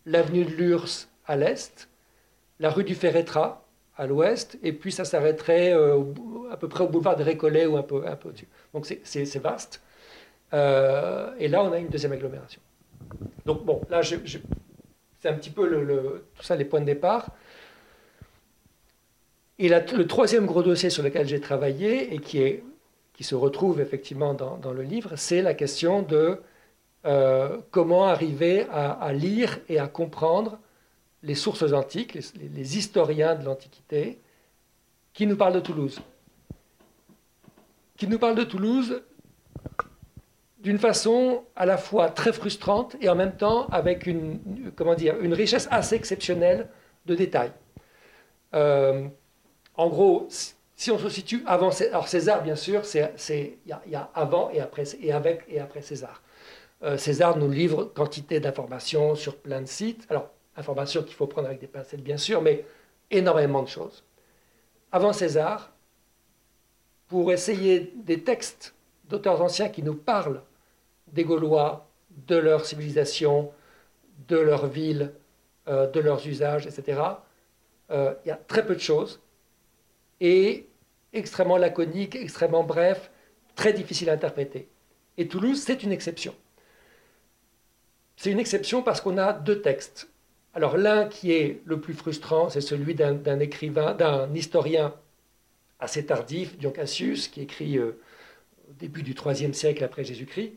l'avenue 0.05 0.45
de 0.45 0.51
Lurs 0.51 0.89
à 1.27 1.37
l'est, 1.37 1.89
la 2.59 2.71
rue 2.71 2.85
du 2.85 2.95
Ferretra 2.95 3.63
à 3.97 4.07
l'ouest, 4.07 4.59
et 4.63 4.73
puis 4.73 4.93
ça 4.93 5.05
s'arrêterait 5.05 5.73
euh, 5.73 6.03
à 6.51 6.57
peu 6.57 6.69
près 6.69 6.85
au 6.85 6.89
boulevard 6.89 7.17
des 7.17 7.25
Récollets 7.25 7.67
ou 7.67 7.77
un 7.77 7.83
peu, 7.83 8.07
un 8.07 8.17
peu 8.17 8.29
au-dessus. 8.29 8.49
Donc 8.75 8.87
c'est 8.87 9.39
vaste. 9.39 9.83
et 10.53 11.49
là, 11.49 11.63
on 11.63 11.73
a 11.73 11.79
une 11.79 11.89
deuxième 11.89 12.13
agglomération. 12.13 12.61
Donc 13.45 13.65
bon, 13.65 13.81
là, 13.91 14.01
c'est 14.03 15.29
un 15.29 15.35
petit 15.35 15.51
peu 15.51 15.67
le, 15.67 16.27
tout 16.35 16.43
ça 16.43 16.57
les 16.57 16.65
points 16.65 16.81
de 16.81 16.87
départ. 16.87 17.31
Et 19.59 19.69
le 19.69 20.07
troisième 20.07 20.45
gros 20.45 20.63
dossier 20.63 20.91
sur 20.91 21.03
lequel 21.03 21.27
j'ai 21.27 21.41
travaillé 21.41 22.15
et 22.15 22.19
qui, 22.19 22.43
est, 22.43 22.63
qui 23.17 23.25
se 23.25 23.35
retrouve 23.35 23.81
effectivement 23.81 24.35
dans, 24.35 24.73
le 24.73 24.83
livre, 24.83 25.17
c'est 25.17 25.41
la 25.41 25.55
question 25.55 26.03
de 26.03 26.39
euh, 27.07 27.59
comment 27.71 28.05
arriver 28.05 28.67
à, 28.71 29.11
lire 29.15 29.59
et 29.71 29.79
à 29.79 29.89
comprendre 29.89 30.59
les 31.23 31.35
sources 31.35 31.73
antiques, 31.73 32.13
les, 32.13 32.77
historiens 32.77 33.35
de 33.35 33.45
l'Antiquité, 33.45 34.21
qui 35.15 35.27
nous 35.27 35.37
parlent 35.37 35.55
de 35.55 35.61
Toulouse. 35.61 36.01
Qui 37.97 38.07
nous 38.07 38.19
parlent 38.19 38.37
de 38.37 38.45
Toulouse 38.45 39.03
d'une 40.59 40.79
façon 40.79 41.45
à 41.55 41.65
la 41.65 41.79
fois 41.79 42.11
très 42.11 42.35
frustrante 42.35 42.97
et 43.01 43.09
en 43.09 43.15
même 43.15 43.37
temps 43.37 43.67
avec 43.69 44.07
une, 44.07 44.73
comment 44.77 44.95
dire, 44.95 45.19
une 45.21 45.33
richesse 45.33 45.69
assez 45.71 45.95
exceptionnelle 45.95 46.69
de 47.07 47.15
détails. 47.15 47.53
Euh, 48.53 49.09
en 49.75 49.89
gros, 49.89 50.29
si 50.77 50.91
on 50.91 50.99
se 50.99 51.09
situe 51.09 51.43
avant 51.47 51.71
César, 51.71 52.43
bien 52.43 52.55
sûr, 52.55 52.83
il 52.95 53.57
y, 53.67 53.95
a 53.95 54.11
avant 54.15 54.51
et 54.51 54.61
après, 54.61 54.85
et 55.01 55.11
avec 55.11 55.45
et 55.49 55.59
après 55.59 55.81
César. 55.81 56.23
Euh, 56.83 56.99
César 56.99 57.39
nous 57.39 57.51
livre 57.51 57.85
quantité 57.85 58.41
d'informations 58.41 59.15
sur 59.15 59.37
plein 59.37 59.63
de 59.63 59.67
sites. 59.67 60.07
Alors, 60.11 60.29
informations 60.55 61.03
qu'il 61.03 61.15
faut 61.15 61.27
prendre 61.27 61.49
avec 61.49 61.61
des 61.61 61.67
pincettes, 61.67 62.03
bien 62.03 62.19
sûr, 62.19 62.43
mais 62.43 62.67
énormément 63.11 63.63
de 63.63 63.69
choses. 63.69 64.05
Avant 64.93 65.15
César, 65.15 65.73
pour 67.09 67.33
essayer 67.33 67.95
des 67.97 68.23
textes 68.23 68.75
d'auteurs 69.09 69.41
anciens 69.41 69.71
qui 69.71 69.83
nous 69.83 69.95
parlent 69.95 70.43
des 71.09 71.25
Gaulois, 71.25 71.89
de 72.27 72.37
leur 72.37 72.67
civilisation, 72.67 73.51
de 74.29 74.37
leur 74.37 74.67
ville, 74.67 75.13
euh, 75.69 75.87
de 75.91 76.01
leurs 76.01 76.27
usages, 76.27 76.67
etc. 76.67 77.01
Euh, 77.91 78.15
il 78.25 78.29
y 78.29 78.31
a 78.31 78.37
très 78.37 78.67
peu 78.67 78.75
de 78.75 78.81
choses 78.81 79.21
et 80.21 80.67
extrêmement 81.13 81.57
laconique, 81.57 82.17
extrêmement 82.17 82.65
bref, 82.65 83.11
très 83.55 83.73
difficile 83.73 84.11
à 84.11 84.15
interpréter. 84.15 84.69
Et 85.19 85.29
Toulouse, 85.29 85.63
c'est 85.65 85.83
une 85.83 85.93
exception. 85.93 86.35
C'est 88.17 88.31
une 88.31 88.41
exception 88.41 88.83
parce 88.83 89.01
qu'on 89.01 89.19
a 89.19 89.33
deux 89.33 89.61
textes. 89.61 90.09
Alors 90.55 90.77
l'un 90.77 91.07
qui 91.07 91.33
est 91.33 91.61
le 91.65 91.81
plus 91.81 91.95
frustrant, 91.95 92.49
c'est 92.49 92.61
celui 92.61 92.95
d'un 92.95 93.41
écrivain, 93.41 93.95
d'un 93.95 94.33
historien 94.35 94.95
assez 95.79 96.07
tardif, 96.07 96.57
Dion 96.57 96.71
Cassius, 96.71 97.29
qui 97.29 97.43
écrit 97.43 97.77
euh, 97.77 98.01
au 98.69 98.73
début 98.79 99.03
du 99.03 99.13
IIIe 99.13 99.53
siècle 99.53 99.85
après 99.85 100.05
Jésus-Christ, 100.05 100.53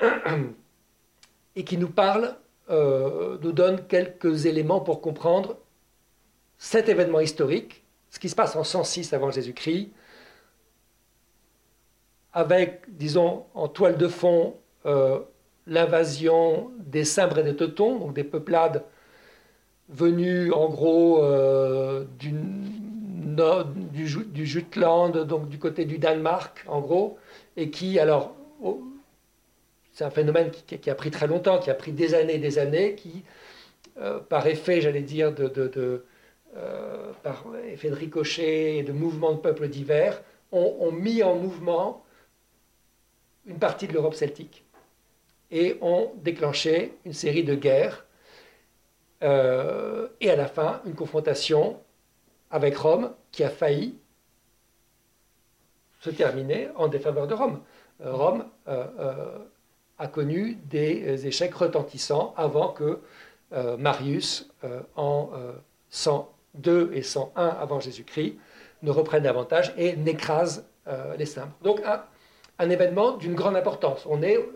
et 1.56 1.64
qui 1.64 1.76
nous 1.76 1.88
parle, 1.88 2.36
euh, 2.70 3.38
nous 3.42 3.52
donne 3.52 3.86
quelques 3.86 4.46
éléments 4.46 4.80
pour 4.80 5.00
comprendre 5.00 5.58
cet 6.58 6.88
événement 6.88 7.20
historique, 7.20 7.83
ce 8.14 8.20
qui 8.20 8.28
se 8.28 8.36
passe 8.36 8.54
en 8.54 8.62
106 8.62 9.12
avant 9.12 9.32
Jésus-Christ, 9.32 9.88
avec, 12.32 12.82
disons, 12.86 13.44
en 13.54 13.66
toile 13.66 13.96
de 13.96 14.06
fond, 14.06 14.54
euh, 14.86 15.18
l'invasion 15.66 16.70
des 16.78 17.02
Cimbres 17.04 17.38
et 17.38 17.42
des 17.42 17.56
Teutons, 17.56 17.98
donc 17.98 18.14
des 18.14 18.22
peuplades 18.22 18.84
venues 19.88 20.52
en 20.52 20.68
gros 20.68 21.24
euh, 21.24 22.04
du, 22.20 22.30
du, 22.30 24.06
du, 24.26 24.46
Jutland, 24.46 25.24
donc 25.24 25.48
du 25.48 25.58
côté 25.58 25.84
du 25.84 25.98
Danemark, 25.98 26.64
en 26.68 26.80
gros, 26.80 27.18
et 27.56 27.70
qui, 27.70 27.98
alors, 27.98 28.36
c'est 29.92 30.04
un 30.04 30.10
phénomène 30.10 30.52
qui, 30.52 30.88
a 30.88 30.94
pris 30.94 31.10
très 31.10 31.26
longtemps, 31.26 31.58
qui 31.58 31.68
a 31.68 31.74
pris 31.74 31.90
des 31.90 32.14
années 32.14 32.36
et 32.36 32.38
des 32.38 32.60
années, 32.60 32.94
qui, 32.94 33.24
euh, 33.98 34.20
par 34.20 34.46
effet, 34.46 34.80
j'allais 34.80 35.02
dire, 35.02 35.34
de, 35.34 36.04
euh, 36.56 37.12
par 37.22 37.44
effet 37.66 37.90
de 37.90 37.94
ricochet 37.94 38.76
et 38.76 38.82
de 38.82 38.92
mouvements 38.92 39.32
de 39.32 39.38
peuples 39.38 39.68
divers, 39.68 40.22
ont, 40.52 40.92
mis 40.92 41.22
en 41.24 41.34
mouvement 41.34 42.04
une 43.44 43.58
partie 43.58 43.88
de 43.88 43.92
l'Europe 43.92 44.14
celtique 44.14 44.64
et 45.50 45.76
ont 45.80 46.12
déclenché 46.22 46.96
une 47.04 47.12
série 47.12 47.42
de 47.42 47.56
guerres 47.56 48.06
et 49.20 50.30
à 50.30 50.36
la 50.36 50.46
fin, 50.46 50.80
une 50.84 50.94
confrontation 50.94 51.80
avec 52.50 52.76
Rome 52.76 53.12
qui 53.32 53.42
a 53.42 53.50
failli 53.50 53.98
se 56.00 56.10
terminer 56.10 56.68
en 56.76 56.86
défaveur 56.86 57.26
de 57.26 57.34
Rome. 57.34 57.60
Rome 57.98 58.44
a 58.66 60.06
connu 60.06 60.54
des 60.66 61.26
échecs 61.26 61.54
retentissants 61.54 62.32
avant 62.36 62.68
que 62.68 63.00
Marius, 63.76 64.48
en 64.94 65.30
102 66.54 66.90
et 66.94 67.02
101 67.02 67.48
avant 67.48 67.80
Jésus-Christ, 67.80 68.36
ne 68.82 68.90
reprenne 68.90 69.22
davantage 69.22 69.72
et 69.76 69.96
n'écrase 69.96 70.66
les 71.16 71.24
Cimbres. 71.24 71.56
Donc 71.62 71.80
un 72.58 72.70
événement 72.70 73.16
d'une 73.16 73.34
grande 73.34 73.56
importance. 73.56 74.06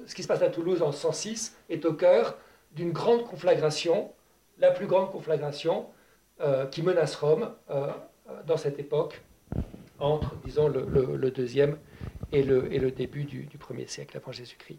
Ce 0.07 0.15
qui 0.15 0.23
se 0.23 0.29
passe 0.29 0.43
à 0.43 0.51
Toulouse 0.51 0.83
en 0.83 0.93
106 0.93 1.57
est 1.71 1.85
au 1.85 1.95
cœur 1.95 2.37
d'une 2.73 2.93
grande 2.93 3.25
conflagration, 3.25 4.13
la 4.59 4.71
plus 4.71 4.87
grande 4.87 5.11
conflagration 5.11 5.87
euh, 6.41 6.67
qui 6.67 6.83
menace 6.83 7.17
Rome 7.17 7.51
euh, 7.71 7.89
dans 8.47 8.57
cette 8.57 8.79
époque, 8.79 9.23
entre, 9.99 10.37
disons, 10.45 10.69
le, 10.69 11.31
deuxième 11.31 11.79
et 12.31 12.43
le, 12.43 12.91
début 12.91 13.25
du, 13.25 13.49
premier 13.59 13.87
siècle 13.87 14.17
avant 14.17 14.33
Jésus-Christ. 14.33 14.79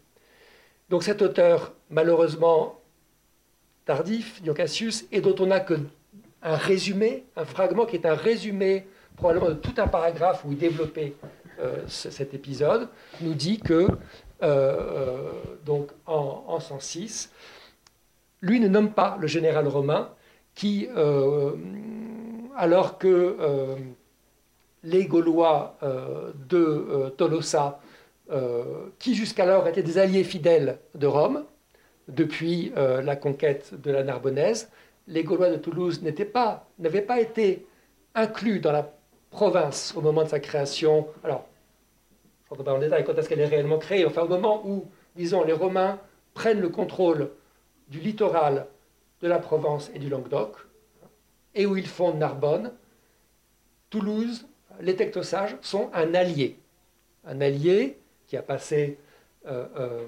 Donc 0.88 1.02
cet 1.02 1.20
auteur, 1.20 1.72
malheureusement 1.90 2.80
tardif, 3.84 4.40
Dion 4.42 4.54
Cassius, 4.54 5.06
et 5.12 5.20
dont 5.20 5.34
on 5.40 5.46
n'a 5.46 5.60
que 5.60 5.74
un 6.42 6.56
résumé, 6.56 7.26
un 7.36 7.44
fragment 7.44 7.86
qui 7.86 7.96
est 7.96 8.06
un 8.06 8.14
résumé 8.14 8.86
probablement 9.16 9.50
de 9.50 9.54
tout 9.54 9.74
un 9.76 9.86
paragraphe 9.86 10.44
où 10.44 10.52
il 10.52 10.58
développait 10.58 11.14
euh, 11.60 11.76
cet 11.86 12.32
épisode, 12.32 12.88
nous 13.20 13.34
dit 13.34 13.58
que, 13.58 13.74
euh, 13.74 13.88
euh, 14.42 15.30
donc 15.66 15.90
en, 16.06 16.58
106, 16.58 17.30
lui 18.40 18.60
ne 18.60 18.68
nomme 18.68 18.92
pas 18.92 19.18
le 19.20 19.26
général 19.26 19.68
romain 19.68 20.10
qui, 20.54 20.88
alors 22.56 22.98
que 22.98 23.36
les 24.82 25.06
Gaulois 25.06 25.78
de 26.48 27.10
Tolosa, 27.16 27.80
qui 28.98 29.14
jusqu'alors 29.14 29.66
étaient 29.68 29.82
des 29.82 29.98
alliés 29.98 30.24
fidèles 30.24 30.78
de 30.94 31.06
Rome, 31.06 31.44
depuis 32.08 32.72
la 32.76 33.16
conquête 33.16 33.80
de 33.80 33.90
la 33.90 34.02
Narbonnaise, 34.02 34.70
les 35.10 35.24
Gaulois 35.24 35.50
de 35.50 35.56
Toulouse 35.56 36.02
n'avaient 36.02 36.24
pas, 36.24 37.20
été 37.20 37.66
inclus 38.14 38.60
dans 38.60 38.72
la 38.72 38.90
province 39.30 39.92
au 39.96 40.00
moment 40.00 40.22
de 40.24 40.28
sa 40.28 40.40
création. 40.40 41.08
Alors, 41.22 41.46
je 42.44 42.46
ne 42.46 42.50
rentre 42.50 42.64
pas 42.64 42.74
en 42.74 42.78
détail 42.78 43.04
quand 43.04 43.16
est-ce 43.18 43.28
qu'elle 43.28 43.40
est 43.40 43.46
réellement 43.46 43.78
créée, 43.78 44.06
enfin 44.06 44.22
au 44.22 44.28
moment 44.28 44.66
où, 44.66 44.86
disons, 45.16 45.44
les 45.44 45.52
Romains 45.52 45.98
prennent 46.32 46.60
le 46.60 46.68
contrôle 46.68 47.30
du 47.88 48.00
littoral 48.00 48.66
de 49.20 49.28
la 49.28 49.38
Provence 49.38 49.90
et 49.94 49.98
du 49.98 50.08
Languedoc, 50.08 50.56
et 51.54 51.66
où 51.66 51.76
ils 51.76 51.88
fondent 51.88 52.18
Narbonne, 52.18 52.72
Toulouse, 53.90 54.46
les 54.80 54.94
Tectosages 54.94 55.56
sont 55.60 55.90
un 55.92 56.14
allié. 56.14 56.56
Un 57.24 57.40
allié 57.40 57.98
qui 58.28 58.36
a 58.36 58.42
passé. 58.42 58.98
Euh, 59.46 59.66
euh, 59.76 60.06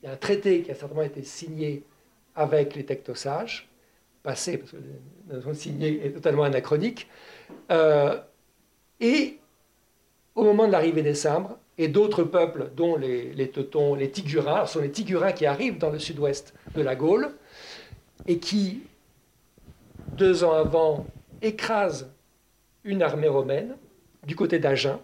il 0.00 0.06
y 0.06 0.08
a 0.08 0.12
un 0.12 0.16
traité 0.16 0.62
qui 0.62 0.70
a 0.70 0.74
certainement 0.74 1.02
été 1.02 1.22
signé 1.22 1.84
avec 2.34 2.74
les 2.74 2.84
Tectosages, 2.84 3.68
passé, 4.22 4.58
parce 4.58 4.72
que 4.72 4.76
la 5.28 5.86
est 5.86 6.10
totalement 6.12 6.44
anachronique, 6.44 7.08
euh, 7.70 8.18
et 9.00 9.38
au 10.34 10.44
moment 10.44 10.66
de 10.66 10.72
l'arrivée 10.72 11.02
des 11.02 11.14
Cimbres, 11.14 11.58
et 11.78 11.88
d'autres 11.88 12.22
peuples, 12.22 12.70
dont 12.76 12.96
les, 12.96 13.50
Teutons, 13.50 13.94
les 13.94 14.10
Tigurins, 14.10 14.66
ce 14.66 14.74
sont 14.74 14.80
les 14.80 14.90
Tigurins 14.90 15.32
qui 15.32 15.46
arrivent 15.46 15.78
dans 15.78 15.90
le 15.90 15.98
sud-ouest 15.98 16.54
de 16.74 16.82
la 16.82 16.94
Gaule, 16.94 17.32
et 18.26 18.38
qui, 18.38 18.82
deux 20.16 20.44
ans 20.44 20.52
avant, 20.52 21.06
écrasent 21.40 22.12
une 22.84 23.02
armée 23.02 23.28
romaine 23.28 23.76
du 24.26 24.36
côté 24.36 24.58
d'Agen, 24.58 25.00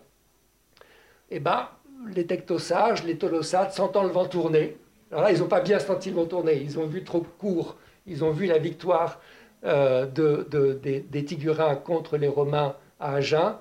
eh 1.30 1.40
ben, 1.40 1.68
les 2.14 2.26
Tectosages, 2.26 3.04
les 3.04 3.18
Tolosades, 3.18 3.72
sentant 3.72 4.04
le 4.04 4.10
vent 4.10 4.26
tourner, 4.26 4.76
alors 5.10 5.24
là, 5.24 5.32
ils 5.32 5.40
n'ont 5.40 5.48
pas 5.48 5.60
bien 5.60 5.78
senti 5.78 6.10
le 6.10 6.26
tourner, 6.26 6.56
ils 6.56 6.78
ont 6.78 6.86
vu 6.86 7.02
trop 7.02 7.20
court, 7.38 7.76
ils 8.06 8.24
ont 8.24 8.30
vu 8.30 8.46
la 8.46 8.58
victoire 8.58 9.20
euh, 9.64 10.06
des, 10.06 11.24
Tigurins 11.24 11.76
contre 11.76 12.16
les 12.18 12.28
Romains 12.28 12.76
à 13.00 13.14
Agen, 13.14 13.56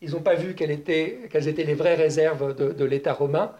ils 0.00 0.12
n'ont 0.12 0.22
pas 0.22 0.34
vu 0.34 0.54
quelles 0.54 0.70
étaient, 0.70 1.28
les 1.32 1.74
vraies 1.74 1.94
réserves 1.94 2.54
de, 2.54 2.84
l'État 2.84 3.12
romain. 3.12 3.52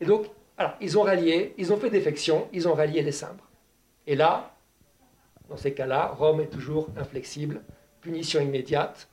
Et 0.00 0.04
donc, 0.04 0.26
alors, 0.56 0.72
ils 0.80 0.98
ont 0.98 1.02
rallié, 1.02 1.54
ils 1.58 1.72
ont 1.72 1.76
fait 1.76 1.90
défection, 1.90 2.48
ils 2.52 2.68
ont 2.68 2.74
rallié 2.74 3.02
les 3.02 3.12
Cimbres. 3.12 3.48
Et 4.06 4.16
là, 4.16 4.54
dans 5.48 5.56
ces 5.56 5.72
cas-là, 5.72 6.14
Rome 6.18 6.40
est 6.40 6.50
toujours 6.50 6.88
inflexible, 6.96 7.62
punition 8.00 8.40
immédiate. 8.40 9.08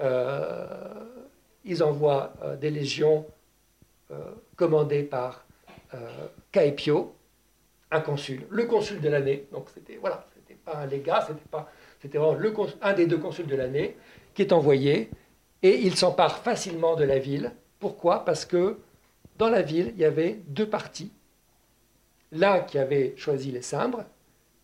Euh, 0.00 1.04
ils 1.64 1.82
envoient 1.82 2.32
euh, 2.42 2.56
des 2.56 2.70
légions 2.70 3.26
commandées 4.56 5.04
par 5.04 5.44
Caepio, 6.52 7.14
un 7.90 8.00
consul, 8.00 8.46
le 8.50 8.64
consul 8.66 9.00
de 9.00 9.08
l'année. 9.08 9.48
Donc 9.52 9.68
c'était 9.74 9.96
voilà, 9.96 10.26
c'était 10.34 10.58
pas 10.58 10.76
un 10.76 10.86
légat, 10.86 11.24
c'était 11.26 11.48
pas, 11.50 11.70
c'était 12.00 12.18
vraiment 12.18 12.34
le, 12.34 12.54
un 12.82 12.92
des 12.92 13.06
deux 13.06 13.18
consuls 13.18 13.46
de 13.46 13.56
l'année 13.56 13.96
qui 14.34 14.42
est 14.42 14.52
envoyé 14.52 15.10
et 15.62 15.80
il 15.80 15.96
s'empare 15.96 16.38
facilement 16.38 16.96
de 16.96 17.04
la 17.04 17.18
ville. 17.18 17.52
Pourquoi? 17.78 18.24
Parce 18.24 18.44
que 18.44 18.78
dans 19.38 19.48
la 19.48 19.62
ville, 19.62 19.92
il 19.94 20.00
y 20.00 20.04
avait 20.04 20.40
deux 20.46 20.68
partis. 20.68 21.12
L'un 22.32 22.60
qui 22.60 22.78
avait 22.78 23.14
choisi 23.16 23.50
les 23.50 23.62
Cimbres, 23.62 24.04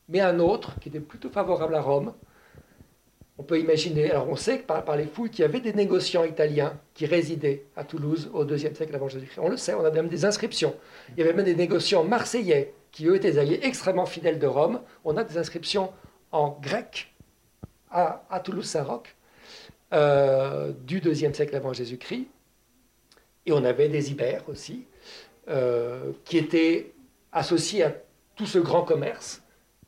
mais 0.09 0.21
un 0.21 0.39
autre 0.39 0.79
qui 0.81 0.89
était 0.89 1.01
plutôt 1.01 1.31
favorable 1.31 1.75
à 1.75 1.81
Rome. 1.81 2.13
On 3.39 3.43
peut 3.43 3.61
imaginer, 3.61 4.11
alors 4.11 4.29
on 4.29 4.37
sait 4.37 4.61
que 4.61 4.65
par, 4.65 4.97
les 4.97 5.07
fouilles 5.07 5.31
qu'il 5.31 5.43
y 5.43 5.45
avait 5.45 5.61
des 5.61 5.75
négociants 5.75 6.25
italiens 6.25 6.79
qui 6.95 7.05
résidaient 7.05 7.65
à 7.77 7.85
Toulouse 7.85 8.31
au 8.33 8.47
IIe 8.47 8.75
siècle 8.75 8.95
avant 8.95 9.09
Jésus-Christ. 9.09 9.41
On 9.43 9.51
le 9.51 9.59
sait, 9.59 9.75
on 9.75 9.85
a 9.85 9.91
même 9.91 10.09
des 10.09 10.25
inscriptions. 10.25 10.75
Il 11.11 11.19
y 11.19 11.23
avait 11.23 11.35
même 11.35 11.45
des 11.45 11.55
négociants 11.55 12.03
marseillais 12.03 12.73
qui 12.93 13.07
eux 13.07 13.17
étaient 13.17 13.33
des 13.33 13.39
alliés 13.39 13.61
extrêmement 13.63 14.07
fidèles 14.07 14.39
de 14.39 14.47
Rome. 14.47 14.81
On 15.05 15.19
a 15.19 15.25
des 15.25 15.37
inscriptions 15.37 15.93
en 16.33 16.59
grec 16.63 17.13
à, 17.91 18.41
Toulouse-Saint-Roch 18.43 19.15
euh, 19.93 20.73
du 20.87 21.01
deuxième 21.01 21.35
siècle 21.35 21.55
avant 21.57 21.73
Jésus-Christ. 21.73 22.29
Et 23.45 23.53
on 23.53 23.65
avait 23.65 23.89
des 23.89 24.11
Ibères 24.11 24.49
aussi, 24.49 24.87
euh, 25.49 26.13
qui 26.25 26.39
étaient 26.39 26.93
associés 27.33 27.85
à 27.85 27.95
tout 28.35 28.47
ce 28.47 28.59
grand 28.59 28.83
commerce. 28.83 29.43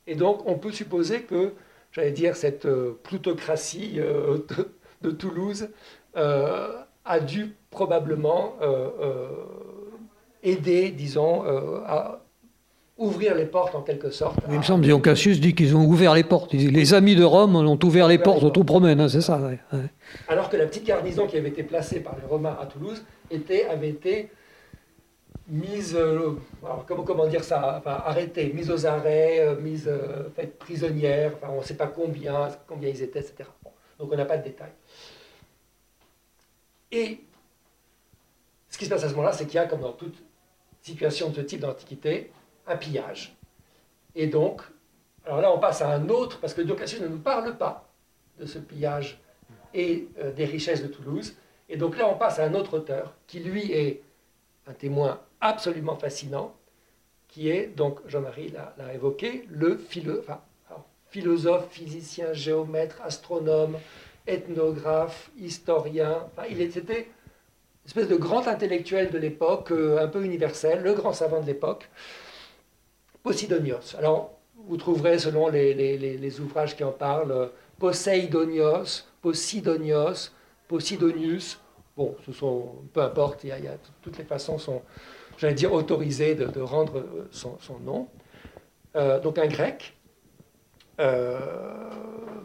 Et 0.07 0.15
donc 0.15 0.43
on 0.47 0.59
peut 0.59 0.73
supposer 0.73 1.23
que, 1.23 1.55
j'allais 1.99 2.13
dire, 2.13 2.37
cette 2.37 2.67
euh, 2.67 2.99
plutocratie 3.03 3.99
de, 5.03 5.11
Toulouse 5.11 5.69
a 6.15 7.21
dû 7.21 7.55
probablement 7.71 8.55
aider, 10.43 10.91
disons, 10.91 11.43
à 11.87 12.21
ouvrir 12.99 13.35
les 13.37 13.47
portes 13.47 13.75
en 13.75 13.83
quelque 13.83 14.11
sorte. 14.11 14.39
Il 14.51 14.59
me 14.59 14.63
semble, 14.63 14.85
Dion 14.85 15.01
Cassius 15.01 15.41
dit 15.41 15.55
qu'ils 15.55 15.77
ont 15.77 15.85
ouvert 15.85 16.15
les 16.15 16.25
portes. 16.25 16.53
Les 16.53 16.95
amis 16.95 17.15
de 17.15 17.25
Rome 17.25 17.55
ont 17.57 17.79
ouvert 17.85 18.09
les 18.09 18.19
portes 18.19 18.43
aux 18.43 18.65
promène, 18.65 19.01
hein, 19.01 19.09
c'est 19.09 19.21
ça. 19.21 19.41
Alors 20.29 20.51
que 20.51 20.57
la 20.57 20.67
petite 20.67 20.85
garnison 20.85 21.27
qui 21.27 21.37
avait 21.37 21.49
été 21.49 21.63
placée 21.63 22.01
par 22.01 22.17
les 22.21 22.27
Romains 22.27 22.57
à 22.61 22.67
Toulouse 22.67 23.05
était, 23.31 23.67
avait 23.67 23.91
été 23.91 24.31
mise, 25.49 25.97
euh, 25.97 26.37
comment, 26.87 27.03
comment, 27.03 27.27
dire 27.27 27.43
ça, 27.43 27.83
arrêtée, 27.85 28.53
mise 28.53 28.71
aux 28.71 28.87
arrêts, 28.87 29.41
euh, 29.41 29.57
mise 29.57 29.89
euh, 29.89 30.29
faite 30.31 30.59
prisonnière, 30.59 31.33
on 31.43 31.59
ne 31.59 31.63
sait 31.63 31.77
pas 31.77 31.87
combien, 31.87 32.49
combien 32.67 32.91
ils 32.91 33.03
étaient, 33.03 33.21
etc. 33.21 33.49
donc 33.99 34.13
on 34.13 34.17
n'a 34.17 34.27
pas 34.27 34.37
de 34.37 34.45
détails. 34.45 34.73
Et 36.93 37.21
ce 38.69 38.79
qui 38.79 38.85
se 38.85 38.91
passe 38.91 39.05
à 39.05 39.09
ce 39.09 39.15
moment-là, 39.15 39.33
c'est 39.33 39.47
qu'il 39.47 39.55
y 39.55 39.59
a, 39.59 39.67
comme 39.67 39.81
dans 39.81 39.93
toute 39.93 40.23
situation 40.83 41.31
de 41.31 41.37
ce 41.37 41.41
type 41.41 41.61
d'antiquité, 41.61 42.31
un 42.67 42.77
pillage. 42.77 43.35
Et 44.15 44.27
donc, 44.27 44.63
alors 45.25 45.41
là, 45.41 45.53
on 45.53 45.59
passe 45.59 45.83
à 45.83 45.91
un 45.91 46.09
autre, 46.09 46.41
parce 46.41 46.55
que 46.55 46.63
Diocletian 46.63 47.03
ne 47.03 47.09
nous 47.09 47.19
parle 47.19 47.57
pas 47.57 47.89
de 48.39 48.47
ce 48.47 48.59
pillage 48.59 49.21
et 49.75 50.09
des 50.37 50.45
richesses 50.47 50.83
de 50.83 50.89
Toulouse. 50.89 51.37
Et 51.69 51.77
donc 51.77 51.99
là, 51.99 52.09
on 52.09 52.17
passe 52.17 52.39
à 52.39 52.45
un 52.45 52.55
autre 52.55 52.79
auteur, 52.79 53.15
qui 53.27 53.41
lui 53.41 53.71
est 53.73 54.03
un 54.67 54.73
témoin 54.73 55.21
absolument 55.41 55.97
fascinant, 55.97 56.55
qui 57.29 57.51
est, 57.51 57.67
donc 57.67 58.01
Jean-Marie 58.07 58.53
l'a 58.79 58.95
évoqué, 58.95 59.45
le 59.51 59.77
philo, 59.77 60.23
philosophe, 61.11 61.69
physicien, 61.71 62.33
géomètre, 62.33 63.01
astronome, 63.03 63.77
ethnographe, 64.27 65.31
historien. 65.39 66.27
Enfin, 66.27 66.47
il 66.51 66.61
était 66.61 66.81
une 66.81 67.87
espèce 67.87 68.09
de 68.09 68.17
grand 68.17 68.47
intellectuel 68.47 69.11
de 69.11 69.19
l'époque, 69.19 69.73
euh, 69.73 69.99
un 69.99 70.09
peu 70.09 70.25
universel, 70.25 70.83
le 70.83 70.93
grand 70.93 71.13
savant 71.13 71.41
de 71.41 71.47
l'époque. 71.47 71.89
Posidonios. 73.23 73.97
Alors, 73.97 74.39
vous 74.67 74.77
trouverez, 74.77 75.19
selon 75.19 75.49
les, 75.49 76.41
ouvrages 76.41 76.77
qui 76.77 76.85
en 76.85 76.93
parlent, 76.93 77.51
Poseidonios, 77.79 79.05
Posidonios, 79.23 80.31
Posidonius. 80.67 81.59
Bon, 81.97 82.15
ce 82.27 82.33
sont, 82.33 82.75
peu 82.93 83.01
importe, 83.01 83.45
y 83.45 83.53
a, 83.53 83.59
toutes 84.03 84.19
les 84.19 84.25
façons 84.25 84.59
sont, 84.59 84.83
j'allais 85.39 85.55
dire, 85.55 85.73
autorisées 85.73 86.35
de, 86.35 86.61
rendre 86.61 87.05
son, 87.31 87.57
nom. 87.85 88.09
donc 89.23 89.39
un 89.39 89.47
grec, 89.47 89.97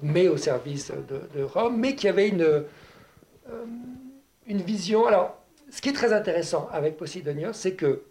mais 0.01 0.27
au 0.27 0.37
service 0.37 0.91
de, 1.35 1.43
Rome, 1.43 1.77
mais 1.77 1.95
qui 1.95 2.07
avait 2.07 2.29
une, 2.29 2.63
une 4.47 4.61
vision. 4.61 5.05
Alors, 5.05 5.35
ce 5.69 5.81
qui 5.81 5.89
est 5.89 5.93
très 5.93 6.13
intéressant 6.13 6.69
avec 6.71 6.97
Posidonios, 6.97 7.53
c'est 7.53 7.73
que 7.73 8.03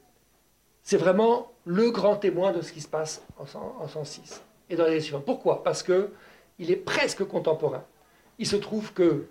c'est 0.83 0.97
vraiment 0.97 1.53
le 1.65 1.91
grand 1.91 2.17
témoin 2.17 2.53
de 2.53 2.61
ce 2.61 2.73
qui 2.73 2.81
se 2.81 2.89
passe 2.89 3.23
en, 3.39 3.47
106 3.47 4.43
et 4.69 4.77
dans 4.77 4.87
les 4.87 5.01
suivantes. 5.01 5.25
Pourquoi? 5.25 5.63
Parce 5.63 5.83
que 5.83 6.11
il 6.59 6.71
est 6.71 6.77
presque 6.77 7.25
contemporain. 7.25 7.85
Il 8.39 8.47
se 8.47 8.57
trouve 8.57 8.93
que 8.93 9.27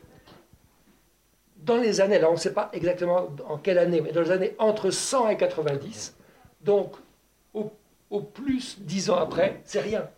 dans 1.62 1.78
les 1.78 2.02
années, 2.02 2.20
là 2.20 2.30
on 2.30 2.34
ne 2.34 2.40
sait 2.40 2.54
pas 2.54 2.70
exactement 2.74 3.30
en 3.48 3.58
quelle 3.58 3.78
année, 3.78 4.02
mais 4.02 4.12
dans 4.12 4.22
les 4.22 4.32
années 4.32 4.56
entre 4.58 4.90
100 4.90 5.30
et 5.30 5.38
90, 5.38 6.16
donc 6.62 6.96
au, 7.54 7.72
au 8.10 8.22
plus 8.22 8.80
dix 8.80 9.10
ans 9.10 9.18
après, 9.18 9.62
c'est 9.64 9.82
rien. 9.82 10.10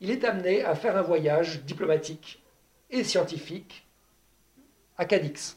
Il 0.00 0.10
est 0.10 0.24
amené 0.24 0.64
à 0.64 0.74
faire 0.74 0.96
un 0.96 1.02
voyage 1.02 1.62
diplomatique 1.64 2.42
et 2.90 3.04
scientifique 3.04 3.86
à 4.98 5.04
Cadix. 5.04 5.56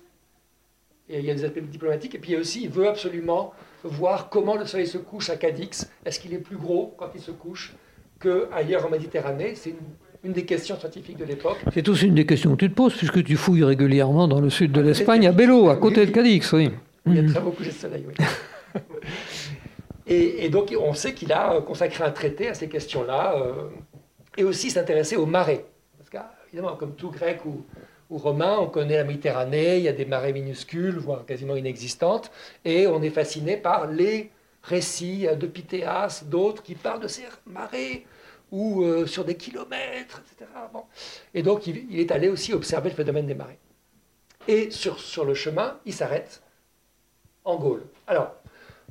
Il 1.09 1.21
y 1.21 1.31
a 1.31 1.33
des 1.33 1.45
appels 1.45 1.67
diplomatiques, 1.67 2.15
et 2.15 2.19
puis 2.19 2.35
aussi, 2.35 2.63
il 2.63 2.69
veut 2.69 2.87
absolument 2.87 3.53
voir 3.83 4.29
comment 4.29 4.55
le 4.55 4.65
soleil 4.65 4.87
se 4.87 4.97
couche 4.97 5.29
à 5.29 5.35
Cadix. 5.35 5.87
Est-ce 6.03 6.19
qu'il 6.19 6.33
est 6.33 6.39
plus 6.39 6.57
gros 6.57 6.95
quand 6.97 7.11
il 7.13 7.21
se 7.21 7.31
couche 7.31 7.73
qu'ailleurs 8.19 8.85
en 8.85 8.89
Méditerranée? 8.89 9.55
Des 10.33 10.45
questions 10.45 10.77
scientifiques 10.77 11.17
de 11.17 11.25
l'époque. 11.25 11.57
C'est 11.73 11.87
aussi 11.89 12.07
une 12.07 12.15
des 12.15 12.25
questions 12.25 12.51
que 12.51 12.65
tu 12.65 12.69
te 12.69 12.75
poses, 12.75 12.95
puisque 12.95 13.23
tu 13.23 13.35
fouilles 13.35 13.63
régulièrement 13.63 14.27
dans 14.27 14.41
le 14.41 14.49
sud 14.49 14.71
de 14.71 14.81
l'Espagne, 14.81 15.27
à 15.27 15.31
Bello, 15.31 15.69
à 15.69 15.77
côté 15.77 16.05
de 16.05 16.11
Cadix. 16.11 16.51
Oui. 16.53 16.71
Il 17.05 17.15
y 17.15 17.19
a 17.19 17.29
très 17.31 17.39
beau 17.39 17.51
coucher 17.51 17.69
de 17.69 17.75
soleil, 17.75 18.05
oui. 18.07 18.25
et, 20.07 20.49
donc, 20.49 20.75
on 20.79 20.93
sait 20.93 21.13
qu'il 21.13 21.31
a 21.31 21.61
consacré 21.61 22.03
un 22.03 22.11
traité 22.11 22.47
à 22.47 22.53
ces 22.53 22.67
questions-là, 22.67 23.35
euh, 23.37 23.69
et 24.37 24.43
aussi 24.43 24.69
s'intéresser 24.69 25.15
aux 25.15 25.25
marées. 25.25 25.65
Parce 25.97 26.09
qu'évidemment, 26.09 26.75
comme 26.75 26.95
tout 26.95 27.11
grec 27.11 27.45
ou 27.45 27.63
ou 28.09 28.17
romain, 28.17 28.57
on 28.59 28.67
connaît 28.67 28.97
la 28.97 29.03
Méditerranée, 29.03 29.77
il 29.77 29.83
y 29.83 29.87
a 29.87 29.93
des 29.93 30.05
marées 30.05 30.33
minuscules, 30.33 30.97
voire 30.97 31.25
quasiment 31.25 31.55
inexistantes, 31.55 32.31
et 32.63 32.87
on 32.87 33.01
est 33.01 33.09
fasciné 33.09 33.57
par 33.57 33.87
les 33.87 34.29
récits 34.63 35.27
de 35.39 35.47
Pythéas, 35.47 36.23
d'autres 36.25 36.63
qui 36.63 36.75
parlent 36.75 37.01
de 37.01 37.07
ces 37.07 37.23
marées, 37.45 38.05
ou 38.55 38.83
euh, 38.83 39.05
sur 39.05 39.25
des 39.25 39.35
kilomètres, 39.35 40.21
etc. 40.21 40.49
Et 41.33 41.43
donc 41.43 41.67
il, 41.67 41.99
est 41.99 42.11
allé 42.11 42.29
aussi 42.29 42.53
observer 42.53 42.89
le 42.89 42.95
phénomène 42.95 43.27
des 43.27 43.35
marées. 43.35 43.59
Et 44.47 44.71
sur, 44.71 45.25
le 45.25 45.33
chemin, 45.33 45.77
il 45.85 45.93
s'arrête 45.93 46.41
en 47.43 47.57
Gaule. 47.57 47.83
Alors, 48.07 48.33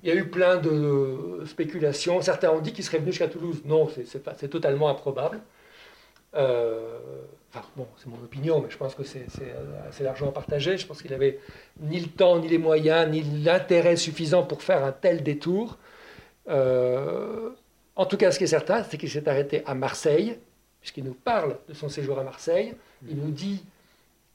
il 0.02 0.10
y 0.10 0.12
a 0.12 0.14
eu 0.16 0.28
plein 0.28 0.58
de 0.58 1.44
spéculations. 1.46 2.20
Certains 2.20 2.50
ont 2.50 2.60
dit 2.60 2.74
qu'il 2.74 2.84
serait 2.84 2.98
venu 2.98 3.10
jusqu'à 3.10 3.28
Toulouse. 3.28 3.62
Non, 3.64 3.88
c'est 4.36 4.48
totalement 4.50 4.90
improbable. 4.90 5.40
Euh, 6.34 6.98
enfin, 7.50 7.64
bon, 7.76 7.86
c'est 7.96 8.08
mon 8.08 8.16
opinion, 8.16 8.60
mais 8.60 8.68
je 8.68 8.76
pense 8.76 8.94
que 8.94 9.04
c'est 9.04 9.24
assez 9.88 10.04
largement 10.04 10.32
partagé. 10.32 10.76
Je 10.76 10.86
pense 10.86 11.00
qu'il 11.00 11.12
n'avait 11.12 11.38
ni 11.80 12.00
le 12.00 12.08
temps, 12.08 12.38
ni 12.38 12.48
les 12.48 12.58
moyens, 12.58 13.08
ni 13.10 13.22
l'intérêt 13.22 13.96
suffisant 13.96 14.42
pour 14.42 14.62
faire 14.62 14.84
un 14.84 14.92
tel 14.92 15.22
détour. 15.22 15.78
Euh, 16.48 17.50
en 17.96 18.06
tout 18.06 18.16
cas, 18.16 18.32
ce 18.32 18.38
qui 18.38 18.44
est 18.44 18.48
certain, 18.48 18.82
c'est 18.82 18.98
qu'il 18.98 19.10
s'est 19.10 19.28
arrêté 19.28 19.62
à 19.66 19.74
Marseille, 19.74 20.38
puisqu'il 20.80 21.04
nous 21.04 21.14
parle 21.14 21.56
de 21.68 21.74
son 21.74 21.88
séjour 21.88 22.18
à 22.18 22.24
Marseille. 22.24 22.74
Il 23.08 23.16
nous 23.16 23.30
dit 23.30 23.64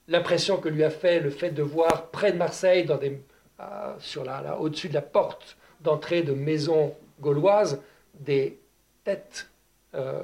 l'impression 0.08 0.58
que 0.58 0.69
lui 0.69 0.84
a 0.84 0.89
fait 0.89 1.19
le 1.19 1.30
fait 1.30 1.52
de 1.52 1.62
voir 1.62 2.08
près 2.08 2.32
de 2.32 2.38
Marseille, 2.38 2.86
dans 2.86 2.98
des, 2.98 3.22
euh, 3.60 3.93
sur 4.00 4.24
la, 4.24 4.58
au-dessus 4.58 4.88
de 4.88 4.93
la 4.93 5.02
porte 5.02 5.58
d'entrée 5.82 6.24
de 6.24 6.34
maisons 6.34 6.95
gauloises, 7.19 7.82
des 8.17 8.58
têtes 9.04 9.50
euh, 9.95 10.24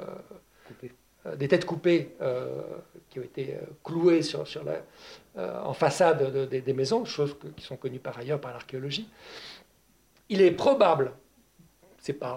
euh, 1.26 1.36
des 1.36 1.48
têtes 1.48 1.65
coupées 1.65 2.15
qui 3.10 3.19
ont 3.19 3.24
été 3.24 3.58
clouées 3.84 4.21
sur, 4.21 4.48
sur 4.48 4.63
la, 4.63 4.84
en 5.63 5.74
façade 5.74 6.48
des 6.50 6.74
maisons, 6.74 7.04
choses 7.04 7.36
qui 7.58 7.65
sont 7.65 7.78
connues 7.78 8.00
par 8.00 8.17
ailleurs 8.19 8.39
par 8.39 8.52
l'archéologie. 8.52 9.10
Il 10.30 10.41
est 10.41 10.52
probable, 10.52 11.13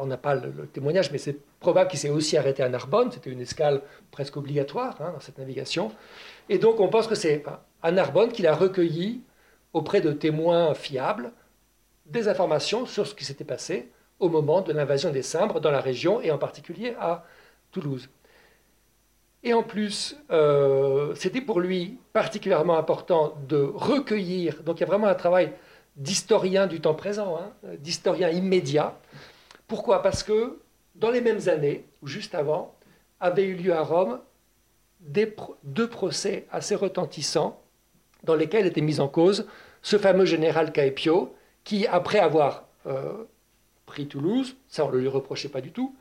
on 0.00 0.06
n'a 0.06 0.16
pas 0.16 0.34
le, 0.34 0.66
témoignage, 0.66 1.10
mais 1.10 1.18
c'est 1.18 1.36
probable 1.60 1.90
qu'il 1.90 1.98
s'est 1.98 2.10
aussi 2.10 2.36
arrêté 2.36 2.62
à 2.62 2.68
Narbonne, 2.68 3.10
c'était 3.12 3.30
une 3.30 3.40
escale 3.40 3.82
presque 4.10 4.36
obligatoire 4.36 4.96
hein, 5.00 5.12
dans 5.12 5.20
cette 5.20 5.38
navigation. 5.38 5.92
Et 6.48 6.58
donc 6.58 6.80
on 6.80 6.88
pense 6.88 7.06
que 7.06 7.14
c'est 7.14 7.44
à 7.82 7.92
Narbonne 7.92 8.32
qu'il 8.32 8.46
a 8.46 8.54
recueilli 8.54 9.22
auprès 9.72 10.00
de 10.00 10.12
témoins 10.12 10.74
fiables 10.74 11.32
des 12.06 12.28
informations 12.28 12.86
sur 12.86 13.06
ce 13.06 13.14
qui 13.14 13.24
s'était 13.24 13.44
passé 13.44 13.90
au 14.18 14.28
moment 14.28 14.62
de 14.62 14.72
l'invasion 14.72 15.10
des 15.10 15.22
Cimbres 15.22 15.60
dans 15.60 15.70
la 15.70 15.80
région 15.80 16.20
et 16.20 16.30
en 16.30 16.38
particulier 16.38 16.94
à 16.98 17.24
Toulouse. 17.70 18.08
Et 19.44 19.52
en 19.54 19.62
plus, 19.62 20.16
euh, 20.30 21.14
c'était 21.14 21.40
pour 21.40 21.60
lui 21.60 21.98
particulièrement 22.12 22.76
important 22.76 23.36
de 23.48 23.70
recueillir, 23.74 24.62
donc 24.64 24.78
il 24.78 24.80
y 24.80 24.84
a 24.84 24.86
vraiment 24.86 25.06
un 25.06 25.14
travail 25.14 25.52
d'historien 25.96 26.66
du 26.66 26.80
temps 26.80 26.94
présent, 26.94 27.38
hein, 27.40 27.52
d'historien 27.78 28.30
immédiat. 28.30 28.98
Pourquoi? 29.68 30.02
Parce 30.02 30.22
que 30.22 30.58
dans 30.96 31.10
les 31.10 31.20
mêmes 31.20 31.48
années, 31.48 31.84
ou 32.02 32.08
juste 32.08 32.34
avant, 32.34 32.74
avaient 33.20 33.44
eu 33.44 33.54
lieu 33.54 33.72
à 33.72 33.82
Rome 33.82 34.20
deux 35.00 35.88
procès 35.88 36.46
assez 36.50 36.74
retentissants 36.74 37.62
dans 38.24 38.34
lesquels 38.34 38.66
était 38.66 38.80
mis 38.80 38.98
en 38.98 39.06
cause 39.06 39.46
ce 39.82 39.96
fameux 39.96 40.24
général 40.24 40.72
Caepio, 40.72 41.32
qui, 41.62 41.86
après 41.86 42.18
avoir 42.18 42.64
euh, 42.86 43.24
pris 43.86 44.08
Toulouse, 44.08 44.56
ça 44.66 44.84
on 44.84 44.90
ne 44.90 44.98
lui 44.98 45.06
reprochait 45.06 45.48
pas 45.48 45.60
du 45.60 45.70
tout, 45.70 45.94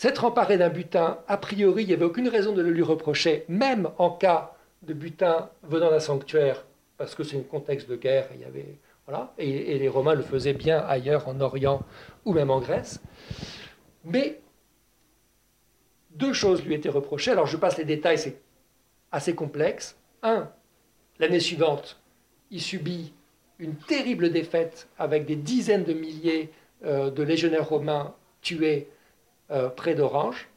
S'être 0.00 0.24
emparé 0.24 0.56
d'un 0.56 0.70
butin, 0.70 1.18
a 1.28 1.36
priori, 1.36 1.82
il 1.82 1.88
n'y 1.88 1.92
avait 1.92 2.06
aucune 2.06 2.28
raison 2.28 2.54
de 2.54 2.62
le 2.62 2.70
lui 2.70 2.82
reprocher, 2.82 3.44
même 3.48 3.90
en 3.98 4.08
cas 4.08 4.54
de 4.80 4.94
butin 4.94 5.50
venant 5.62 5.90
d'un 5.90 6.00
sanctuaire, 6.00 6.64
parce 6.96 7.14
que 7.14 7.22
c'est 7.22 7.36
un 7.36 7.42
contexte 7.42 7.86
de 7.86 7.96
guerre, 7.96 8.30
il 8.34 8.40
y 8.40 8.44
avait, 8.44 8.78
et, 9.38 9.78
les 9.78 9.88
Romains 9.88 10.14
le 10.14 10.22
faisaient 10.22 10.54
bien 10.54 10.78
ailleurs, 10.78 11.28
en 11.28 11.40
Orient 11.40 11.82
ou 12.24 12.32
même 12.32 12.50
en 12.50 12.60
Grèce. 12.60 13.00
Mais 14.04 14.40
deux 16.10 16.32
choses 16.32 16.64
lui 16.64 16.74
étaient 16.74 16.88
reprochées. 16.88 17.30
Alors 17.30 17.46
je 17.46 17.56
passe 17.56 17.78
les 17.78 17.84
détails, 17.84 18.18
c'est 18.18 18.40
assez 19.12 19.34
complexe. 19.34 19.96
Un, 20.22 20.50
l'année 21.18 21.40
suivante, 21.40 22.00
il 22.50 22.60
subit 22.60 23.12
une 23.58 23.76
terrible 23.76 24.30
défaite 24.30 24.88
avec 24.98 25.26
des 25.26 25.36
dizaines 25.36 25.84
de 25.84 25.92
milliers 25.92 26.50
euh, 26.84 27.10
de 27.10 27.22
légionnaires 27.22 27.68
romains 27.68 28.14
tués 28.40 28.88
euh, 29.50 29.68
près 29.68 29.94
d'Orange. 29.94 30.48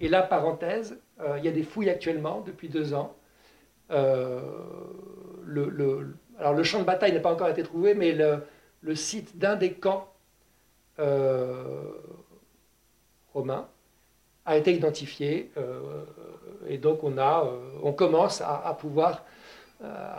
Et 0.00 0.08
là, 0.08 0.22
parenthèse, 0.22 0.98
euh, 1.20 1.36
il 1.38 1.44
y 1.44 1.48
a 1.48 1.52
des 1.52 1.62
fouilles 1.62 1.90
actuellement 1.90 2.40
depuis 2.40 2.68
deux 2.68 2.94
ans. 2.94 3.14
Le, 3.90 6.14
alors 6.38 6.54
le 6.54 6.62
champ 6.62 6.80
de 6.80 6.84
bataille 6.84 7.12
n'a 7.12 7.20
pas 7.20 7.32
encore 7.32 7.48
été 7.48 7.62
trouvé, 7.62 7.94
mais 7.94 8.12
le, 8.12 8.94
site 8.94 9.38
d'un 9.38 9.56
des 9.56 9.72
camps 9.72 10.12
romains 13.32 13.68
a 14.46 14.56
été 14.56 14.72
identifié. 14.72 15.50
et 16.68 16.78
donc 16.78 17.04
on, 17.04 17.16
on 17.82 17.92
commence 17.92 18.40
à, 18.40 18.76
pouvoir 18.78 19.24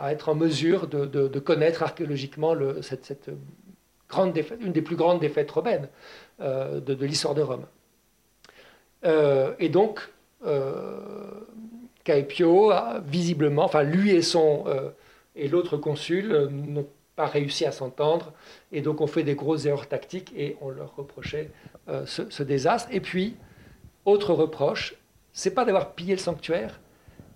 être 0.04 0.28
en 0.28 0.34
mesure 0.34 0.86
de, 0.86 1.38
connaître 1.38 1.82
archéologiquement 1.82 2.54
cette, 2.82 3.30
grande 4.08 4.32
défaite, 4.32 4.58
une 4.60 4.72
des 4.72 4.82
plus 4.82 4.96
grandes 4.96 5.20
défaites 5.20 5.50
romaines. 5.50 5.88
Euh, 6.42 6.80
de, 6.80 6.94
l'histoire 7.04 7.34
de 7.34 7.42
Rome. 7.42 7.66
Euh, 9.04 9.52
et 9.58 9.68
donc, 9.68 10.00
euh, 10.46 10.98
Caepio 12.02 12.70
a 12.70 13.00
visiblement, 13.06 13.64
enfin 13.64 13.82
lui 13.82 14.12
et 14.12 14.22
son 14.22 14.64
et 15.40 15.48
l'autre 15.48 15.76
consul 15.76 16.48
n'ont 16.50 16.86
pas 17.16 17.26
réussi 17.26 17.66
à 17.66 17.72
s'entendre, 17.72 18.32
et 18.72 18.80
donc 18.80 19.00
on 19.00 19.06
fait 19.06 19.22
des 19.22 19.34
grosses 19.34 19.66
erreurs 19.66 19.88
tactiques 19.88 20.32
et 20.36 20.56
on 20.60 20.70
leur 20.70 20.94
reprochait 20.96 21.50
ce, 22.06 22.42
désastre. 22.42 22.88
Et 22.92 23.00
puis, 23.00 23.36
autre 24.04 24.32
reproche, 24.32 24.94
c'est 25.32 25.52
pas 25.52 25.64
d'avoir 25.64 25.94
pillé 25.94 26.14
le 26.14 26.20
sanctuaire, 26.20 26.80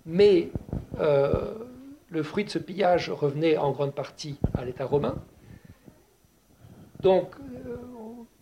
mais 0.05 0.49
le 0.97 2.23
fruit 2.23 2.45
de 2.45 2.49
ce 2.49 2.59
pillage 2.59 3.09
revenait 3.09 3.57
en 3.57 3.71
grande 3.71 3.93
partie 3.93 4.37
à 4.53 4.63
l'État 4.63 4.85
romain. 4.85 5.15
Donc, 7.01 7.35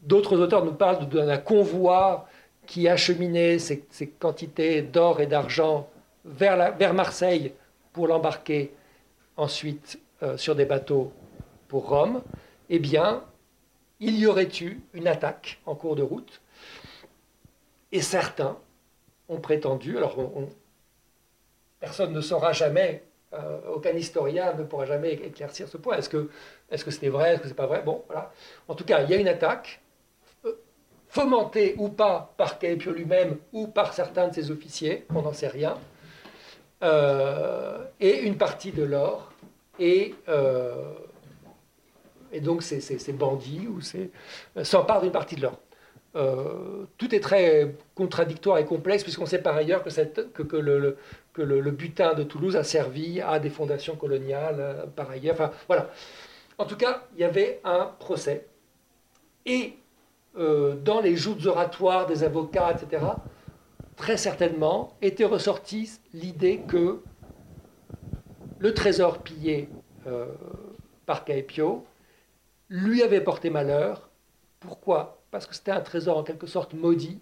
D'autres 0.03 0.37
auteurs 0.37 0.65
nous 0.65 0.73
parlent 0.73 1.07
d'un 1.07 1.37
convoi 1.37 2.27
qui 2.67 2.87
acheminait 2.89 3.57
ces, 3.57 3.85
ces 3.89 4.07
quantités 4.07 4.81
d'or 4.81 5.21
et 5.21 5.27
d'argent 5.27 5.87
vers, 6.25 6.75
vers, 6.75 6.93
Marseille 6.93 7.53
pour 7.93 8.07
l'embarquer 8.07 8.73
ensuite 9.37 9.99
euh, 10.21 10.37
sur 10.37 10.55
des 10.55 10.65
bateaux 10.65 11.11
pour 11.67 11.89
Rome. 11.89 12.21
Eh 12.69 12.79
bien, 12.79 13.23
il 13.99 14.17
y 14.17 14.25
aurait 14.25 14.49
eu 14.61 14.81
une 14.93 15.07
attaque 15.07 15.59
en 15.65 15.75
cours 15.75 15.95
de 15.95 16.03
route. 16.03 16.41
Et 17.91 18.01
certains 18.01 18.57
ont 19.29 19.39
prétendu, 19.39 19.97
alors 19.97 20.17
personne 21.79 22.11
ne 22.11 22.21
saura 22.21 22.53
jamais, 22.53 23.03
euh, 23.33 23.59
aucun 23.73 23.91
historien 23.91 24.53
ne 24.53 24.63
pourra 24.63 24.85
jamais 24.85 25.13
éclaircir 25.13 25.67
ce 25.67 25.77
point. 25.77 25.97
Est-ce 25.97 26.09
que 26.09 26.29
que 26.69 26.91
c'était 26.91 27.09
vrai, 27.09 27.33
est-ce 27.33 27.41
que 27.41 27.47
c'est 27.47 27.53
pas 27.53 27.67
vrai? 27.67 27.81
Bon, 27.83 28.03
voilà. 28.07 28.31
En 28.67 28.75
tout 28.75 28.83
cas, 28.83 29.03
il 29.03 29.09
y 29.09 29.13
a 29.13 29.17
une 29.17 29.27
attaque 29.27 29.81
fomenté 31.13 31.75
ou 31.77 31.89
pas 31.89 32.33
par 32.37 32.57
Caepio 32.57 32.91
lui-même 32.91 33.37
ou 33.51 33.67
par 33.67 33.93
certains 33.93 34.29
de 34.29 34.33
ses 34.33 34.49
officiers, 34.49 35.05
on 35.13 35.21
n'en 35.21 35.33
sait 35.33 35.47
rien, 35.47 35.73
euh, 35.73 35.77
et 36.83 38.19
une 38.21 38.37
partie 38.37 38.71
de 38.71 38.83
l'or, 38.83 39.31
et, 39.79 40.15
euh, 40.29 40.93
donc 42.41 42.63
ces, 42.63 43.13
bandits 43.13 43.67
s'emparent 44.63 45.01
d'une 45.01 45.11
partie 45.11 45.35
de 45.35 45.41
l'or. 45.43 45.59
Euh, 46.15 46.85
tout 46.97 47.13
est 47.15 47.19
très 47.19 47.75
contradictoire 47.95 48.59
et 48.59 48.65
complexe, 48.65 49.03
puisqu'on 49.03 49.25
sait 49.25 49.41
par 49.41 49.55
ailleurs 49.55 49.83
que, 49.83 50.57
le, 51.41 51.71
butin 51.71 52.13
de 52.13 52.23
Toulouse 52.23 52.55
a 52.55 52.63
servi 52.63 53.19
à 53.19 53.39
des 53.39 53.49
fondations 53.49 53.95
coloniales 53.95 54.57
euh, 54.59 54.85
par 54.95 55.09
ailleurs. 55.09 55.33
Enfin, 55.33 55.51
voilà. 55.67 55.89
En 56.59 56.65
tout 56.65 56.77
cas, 56.77 57.03
il 57.15 57.21
y 57.21 57.23
avait 57.23 57.59
un 57.63 57.89
procès. 57.99 58.45
Et 59.47 59.73
euh, 60.37 60.75
dans 60.75 61.01
les 61.01 61.15
joutes 61.15 61.45
oratoires 61.47 62.05
des 62.05 62.23
avocats, 62.23 62.71
etc., 62.71 63.03
très 63.95 64.17
certainement 64.17 64.95
était 65.01 65.25
ressortie 65.25 65.91
l'idée 66.13 66.61
que 66.67 67.01
le 68.59 68.73
trésor 68.73 69.23
pillé 69.23 69.69
par 71.05 71.25
Caepio 71.25 71.85
lui 72.69 73.03
avait 73.03 73.21
porté 73.21 73.49
malheur. 73.49 74.09
Pourquoi? 74.59 75.21
Parce 75.31 75.45
que 75.45 75.55
c'était 75.55 75.71
un 75.71 75.81
trésor 75.81 76.17
en 76.17 76.23
quelque 76.23 76.47
sorte 76.47 76.73
maudit. 76.73 77.19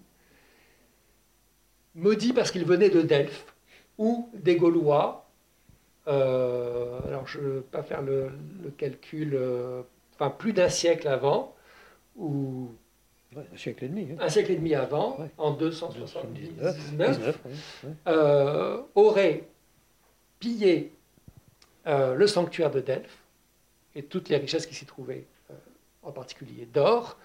Maudit 1.94 2.32
parce 2.32 2.50
qu'il 2.50 2.64
venait 2.64 2.88
de 2.88 3.02
Delphes, 3.02 3.54
ou 3.98 4.30
des 4.32 4.56
Gaulois. 4.56 5.28
Euh, 6.08 7.00
alors 7.06 7.26
je 7.26 7.38
ne 7.38 7.48
vais 7.48 7.60
pas 7.60 7.82
faire 7.82 8.02
le, 8.02 8.30
calcul, 8.76 9.34
euh, 9.34 9.82
enfin 10.14 10.30
plus 10.30 10.52
d'un 10.52 10.68
siècle 10.68 11.06
avant, 11.06 11.54
ou 12.16 12.70
un 13.36 13.56
siècle 13.56 13.84
et 13.84 13.88
demi. 13.88 14.08
Hein. 14.12 14.16
Un 14.20 14.28
siècle 14.28 14.52
et 14.52 14.56
demi 14.56 14.74
avant, 14.74 15.18
en 15.38 15.52
279, 15.52 17.38
euh, 18.06 18.82
aurait 18.94 19.44
pillé 20.38 20.92
le 21.86 22.26
sanctuaire 22.26 22.70
de 22.70 22.80
Delphes 22.80 23.22
et 23.94 24.02
toutes 24.04 24.28
les 24.28 24.36
richesses 24.36 24.66
qui 24.66 24.74
s'y 24.74 24.86
trouvaient, 24.86 25.24
en 26.02 26.12
particulier 26.12 26.66
d'or, 26.72 27.16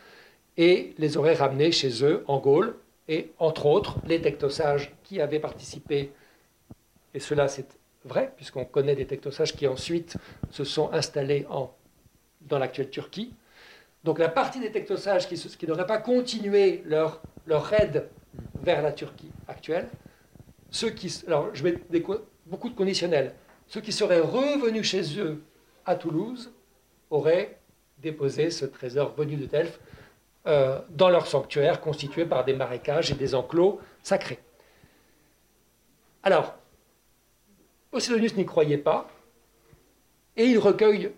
et 0.58 0.94
les 0.98 1.18
aurait 1.18 1.36
ramenés 1.36 1.72
chez 1.72 2.04
eux 2.04 2.24
en 2.28 2.40
Gaule, 2.40 2.76
et 3.08 3.32
entre 3.40 3.68
autres 3.68 4.00
les 4.06 4.22
tectosages 4.22 4.94
qui 5.04 5.22
avaient 5.22 5.40
participé, 5.40 6.12
et 7.14 7.20
cela 7.20 7.48
c'est 7.48 7.68
vrai, 8.04 8.34
puisqu'on 8.36 8.66
connaît 8.66 8.96
des 8.96 9.06
tectosages 9.06 9.56
qui 9.56 9.68
ensuite 9.68 10.18
se 10.52 10.64
sont 10.64 10.92
installés 10.92 11.46
en, 11.50 11.72
dans 12.42 12.60
l'actuelle 12.60 12.90
Turquie. 12.90 13.34
Donc 14.04 14.20
la 14.20 14.30
partie 14.30 14.60
des 14.60 14.72
tectosages 14.72 15.28
qui, 15.28 15.68
n'auraient 15.68 15.88
pas 15.88 15.98
continué 15.98 16.84
leur, 16.86 17.22
raid 17.48 18.10
vers 18.62 18.82
la 18.82 18.92
Turquie 18.92 19.32
actuelle, 19.48 19.90
ceux 20.70 20.90
qui, 20.90 21.10
je 21.10 21.64
mets 21.64 21.76
beaucoup 22.46 22.70
de 22.70 22.76
conditionnels, 22.76 23.34
ceux 23.68 23.82
qui 23.82 23.92
seraient 23.92 24.20
revenus 24.20 24.86
chez 24.86 25.20
eux 25.20 25.44
à 25.86 25.96
Toulouse 25.96 26.52
auraient 27.10 27.58
déposé 28.00 28.52
ce 28.52 28.66
trésor 28.66 29.14
venu 29.16 29.36
de 29.36 29.46
Delphes 29.46 29.80
euh, 30.46 30.80
dans 30.90 31.10
leur 31.10 31.28
sanctuaire 31.28 31.82
constitué 31.82 32.26
par 32.26 32.46
des 32.46 32.54
marécages 32.54 33.12
et 33.12 33.16
des 33.16 33.36
enclos 33.36 33.82
sacrés. 34.04 34.40
Alors, 36.24 36.56
Posidonius 37.92 38.36
n'y 38.36 38.46
croyait 38.46 38.78
pas, 38.78 39.10
et 40.36 40.46
il 40.46 40.60
recueille 40.60 41.12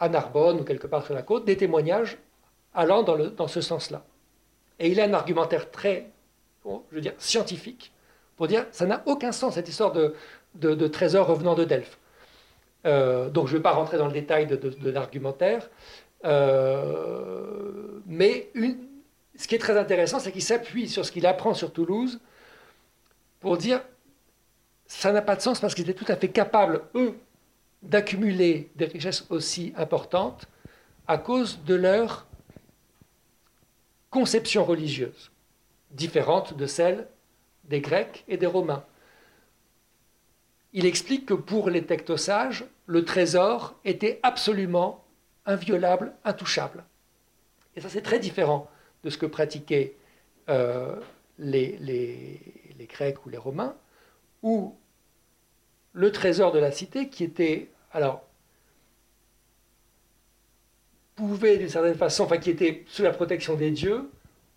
à 0.00 0.08
Narbonne 0.08 0.60
ou 0.60 0.64
quelque 0.64 0.86
part 0.86 1.04
sur 1.04 1.14
la 1.14 1.22
côte 1.22 1.44
des 1.44 1.56
témoignages 1.56 2.18
allant 2.74 3.02
dans, 3.02 3.48
ce 3.48 3.60
sens-là. 3.60 4.04
Et 4.78 4.88
il 4.90 5.00
a 5.00 5.04
un 5.04 5.14
argumentaire 5.14 5.70
très, 5.70 6.10
je 6.64 6.94
veux 6.94 7.00
dire, 7.00 7.14
scientifique 7.18 7.92
pour 8.36 8.46
dire 8.46 8.66
ça 8.70 8.86
n'a 8.86 9.02
aucun 9.06 9.32
sens 9.32 9.54
cette 9.54 9.68
histoire 9.68 9.92
de, 9.92 10.14
de, 10.54 10.86
trésor 10.86 11.26
revenant 11.26 11.54
de 11.54 11.64
Delphes. 11.64 11.98
Euh, 12.86 13.28
donc 13.28 13.48
je 13.48 13.52
ne 13.52 13.58
vais 13.58 13.62
pas 13.62 13.72
rentrer 13.72 13.98
dans 13.98 14.06
le 14.06 14.12
détail 14.12 14.46
de, 14.46 14.56
de 14.56 14.90
l'argumentaire, 14.90 15.68
euh, 16.24 18.00
mais 18.06 18.50
ce 19.36 19.48
qui 19.48 19.54
est 19.54 19.58
très 19.58 19.76
intéressant, 19.76 20.18
c'est 20.20 20.32
qu'il 20.32 20.42
s'appuie 20.42 20.88
sur 20.88 21.04
ce 21.04 21.12
qu'il 21.12 21.26
apprend 21.26 21.54
sur 21.54 21.72
Toulouse 21.72 22.20
pour 23.40 23.56
dire 23.56 23.80
ça 24.86 25.12
n'a 25.12 25.22
pas 25.22 25.36
de 25.36 25.40
sens 25.40 25.60
parce 25.60 25.74
qu'ils 25.74 25.88
étaient 25.88 26.04
tout 26.04 26.10
à 26.10 26.16
fait 26.16 26.28
capables, 26.28 26.82
eux, 26.94 27.18
d'accumuler 27.82 28.70
des 28.76 28.86
richesses 28.86 29.26
aussi 29.30 29.72
importantes 29.76 30.46
à 31.06 31.18
cause 31.18 31.62
de 31.64 31.74
leur 31.74 32.26
conception 34.10 34.64
religieuse, 34.64 35.30
différente 35.90 36.56
de 36.56 36.66
celle 36.66 37.06
des 37.64 37.80
Grecs 37.80 38.24
et 38.28 38.36
des 38.36 38.46
Romains. 38.46 38.84
Il 40.72 40.86
explique 40.86 41.26
que 41.26 41.34
pour 41.34 41.70
les 41.70 41.84
tectosages, 41.84 42.64
le 42.86 43.04
trésor 43.04 43.74
était 43.84 44.20
absolument 44.22 45.04
inviolable, 45.46 46.12
intouchable. 46.24 46.84
Et 47.74 47.80
ça, 47.80 47.88
c'est 47.88 48.02
très 48.02 48.18
différent 48.18 48.70
de 49.02 49.10
ce 49.10 49.18
que 49.18 49.26
pratiquaient 49.26 49.94
euh, 50.48 50.96
les, 51.38 51.78
les, 51.78 52.86
Grecs 52.86 53.24
ou 53.26 53.28
les 53.28 53.38
Romains, 53.38 53.76
où 54.42 54.74
le 55.98 56.12
trésor 56.12 56.52
de 56.52 56.60
la 56.60 56.70
cité, 56.70 57.08
qui 57.08 57.24
était, 57.24 57.70
alors, 57.92 58.22
pouvait 61.16 61.58
d'une 61.58 61.68
certaine 61.68 61.96
façon, 61.96 62.22
enfin, 62.22 62.38
qui 62.38 62.50
était 62.50 62.84
sous 62.86 63.02
la 63.02 63.10
protection 63.10 63.56
des 63.56 63.72
dieux, 63.72 64.08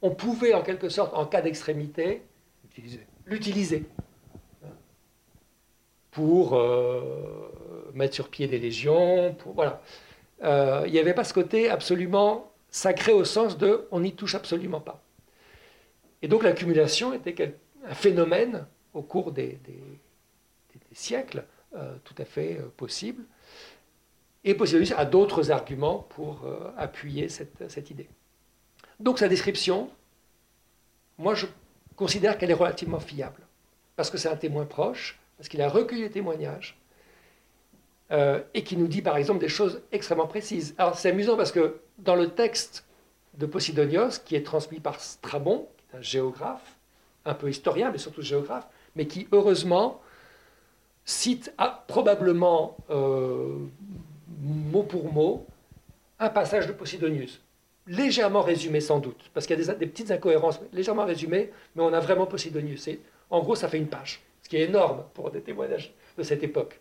on 0.04 0.12
pouvait 0.12 0.54
en 0.54 0.62
quelque 0.62 0.88
sorte, 0.88 1.16
en 1.16 1.26
cas 1.26 1.42
d'extrémité, 1.42 2.22
l'utiliser 3.26 3.86
pour 6.12 6.56
euh, 6.56 7.52
mettre 7.96 8.14
sur 8.14 8.30
pied 8.30 8.48
des 8.48 8.60
légions, 8.60 9.34
pour, 9.34 9.54
voilà. 9.54 9.82
Euh, 10.44 10.84
il 10.86 10.94
n'y 10.94 11.00
avait 11.00 11.16
pas 11.16 11.24
ce 11.24 11.34
côté 11.34 11.72
absolument 11.72 12.52
sacré 12.70 13.14
au 13.14 13.26
sens 13.26 13.58
de 13.58 13.88
on 13.90 14.02
n'y 14.02 14.14
touche 14.14 14.36
absolument 14.36 14.80
pas. 14.80 15.02
Et 16.22 16.28
donc 16.28 16.44
l'accumulation 16.44 17.14
était 17.14 17.56
un 17.84 17.96
phénomène 17.96 18.68
au 18.94 19.02
cours 19.02 19.32
des, 19.32 19.58
siècles 20.94 21.46
euh, 21.76 21.96
tout 22.04 22.16
à 22.18 22.26
fait 22.26 22.58
euh, 22.60 22.68
possible. 22.76 23.24
Et 24.44 24.56
Posidonius 24.56 24.94
a 24.98 25.06
d'autres 25.06 25.52
arguments 25.52 26.00
pour 26.10 26.46
appuyer 26.76 27.30
cette, 27.30 27.92
idée. 27.92 28.10
Donc 29.00 29.20
sa 29.20 29.28
description, 29.28 29.92
moi 31.20 31.36
je 31.36 31.46
considère 31.96 32.40
qu'elle 32.40 32.50
est 32.50 32.56
relativement 32.56 33.00
fiable, 33.00 33.44
parce 33.96 34.10
que 34.10 34.18
c'est 34.18 34.30
un 34.30 34.36
témoin 34.36 34.66
proche, 34.66 35.20
parce 35.38 35.48
qu'il 35.48 35.62
a 35.62 35.70
recueilli 35.70 36.02
les 36.02 36.10
témoignages, 36.10 36.82
euh, 38.12 38.42
et 38.54 38.64
qui 38.64 38.76
nous 38.76 38.88
dit 38.88 39.02
par 39.02 39.16
exemple 39.16 39.40
des 39.40 39.48
choses 39.48 39.82
extrêmement 39.94 40.28
précises. 40.28 40.76
Alors 40.78 40.98
c'est 40.98 41.10
amusant 41.10 41.38
parce 41.38 41.52
que 41.52 41.80
dans 41.98 42.16
le 42.16 42.30
texte 42.30 42.86
de 43.36 43.46
Posidonios, 43.46 44.20
qui 44.26 44.36
est 44.36 44.46
transmis 44.46 44.82
par 44.82 45.00
Strabon, 45.00 45.70
qui 45.78 45.96
est 45.96 46.00
un 46.00 46.02
géographe, 46.02 46.78
un 47.24 47.34
peu 47.34 47.50
historien, 47.50 47.90
mais 47.90 47.98
surtout 47.98 48.22
géographe, 48.22 48.68
mais 48.96 49.08
qui 49.08 49.30
heureusement 49.32 50.02
cite 51.06 51.54
probablement 51.88 52.78
euh, 52.90 53.58
mot 54.40 54.84
pour 54.84 55.12
mot 55.12 55.46
un 56.20 56.30
passage 56.30 56.68
de 56.68 56.74
Posidonius, 56.74 57.42
légèrement 57.88 58.42
résumé 58.42 58.80
sans 58.80 59.00
doute, 59.00 59.32
parce 59.34 59.48
qu'il 59.48 59.60
y 59.60 59.70
a 59.70 59.74
des, 59.74 59.88
petites 59.88 60.12
incohérences, 60.12 60.60
légèrement 60.72 61.06
résumé, 61.06 61.52
mais 61.76 61.84
on 61.84 61.94
a 61.94 62.00
vraiment 62.00 62.28
Posidonius. 62.28 62.88
Et, 62.88 63.00
en 63.30 63.42
gros, 63.42 63.56
ça 63.56 63.68
fait 63.68 63.78
une 63.78 63.88
page, 63.88 64.22
ce 64.44 64.50
qui 64.50 64.58
est 64.58 64.66
énorme 64.66 65.04
pour 65.14 65.32
des 65.32 65.42
témoignages 65.42 65.94
de 66.18 66.24
cette 66.24 66.44
époque 66.44 66.80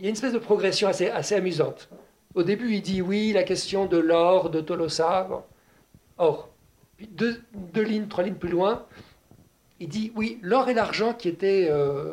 il 0.00 0.04
y 0.04 0.06
a 0.06 0.08
une 0.08 0.14
espèce 0.14 0.32
de 0.32 0.38
progression 0.38 0.88
assez, 0.88 1.10
assez 1.10 1.34
amusante. 1.34 1.90
Au 2.34 2.42
début, 2.42 2.72
il 2.72 2.80
dit 2.80 3.02
oui, 3.02 3.32
la 3.32 3.42
question 3.42 3.84
de 3.84 3.98
l'or, 3.98 4.48
de 4.48 4.62
Tolosa. 4.62 5.28
Or, 6.16 6.48
deux, 7.10 7.42
lignes, 7.74 8.08
trois 8.08 8.24
lignes 8.24 8.34
plus 8.34 8.48
loin, 8.48 8.86
il 9.80 9.88
dit 9.88 10.12
oui, 10.14 10.38
l'or 10.42 10.68
et 10.68 10.74
l'argent 10.74 11.14
qui 11.14 11.28
étaient 11.28 11.68
euh, 11.70 12.12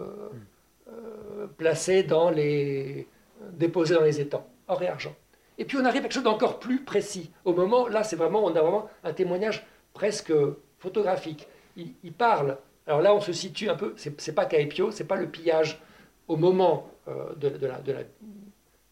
euh, 0.88 1.48
placés 1.58 2.04
dans 2.04 2.30
les. 2.30 3.08
déposés 3.52 3.96
dans 3.96 4.04
les 4.04 4.20
étangs. 4.20 4.48
Or 4.68 4.82
et 4.82 4.88
argent. 4.88 5.16
Et 5.58 5.66
puis 5.66 5.78
on 5.78 5.86
arrive 5.86 6.00
à 6.00 6.04
quelque 6.04 6.14
chose 6.14 6.24
d'encore 6.24 6.60
plus 6.60 6.84
précis. 6.84 7.32
Au 7.46 7.54
moment, 7.54 7.88
là, 7.88 8.04
c'est 8.04 8.16
vraiment, 8.16 8.44
on 8.44 8.56
a 8.56 8.62
vraiment 8.62 8.90
un 9.04 9.14
témoignage 9.14 9.66
presque 9.94 10.34
photographique. 10.80 11.48
Il, 11.76 12.14
parle. 12.14 12.58
Alors 12.88 13.02
là, 13.02 13.14
on 13.14 13.22
se 13.22 13.32
situe 13.32 13.70
un 13.70 13.76
peu. 13.76 13.94
C'est 13.98 14.34
pas 14.34 14.46
Caepio, 14.46 14.92
c'est 14.92 15.04
pas 15.06 15.16
le 15.16 15.28
pillage 15.28 15.80
au 16.28 16.36
moment 16.36 16.90
euh, 17.08 17.34
de, 17.36 17.48
la, 17.66 17.80
de, 17.80 17.96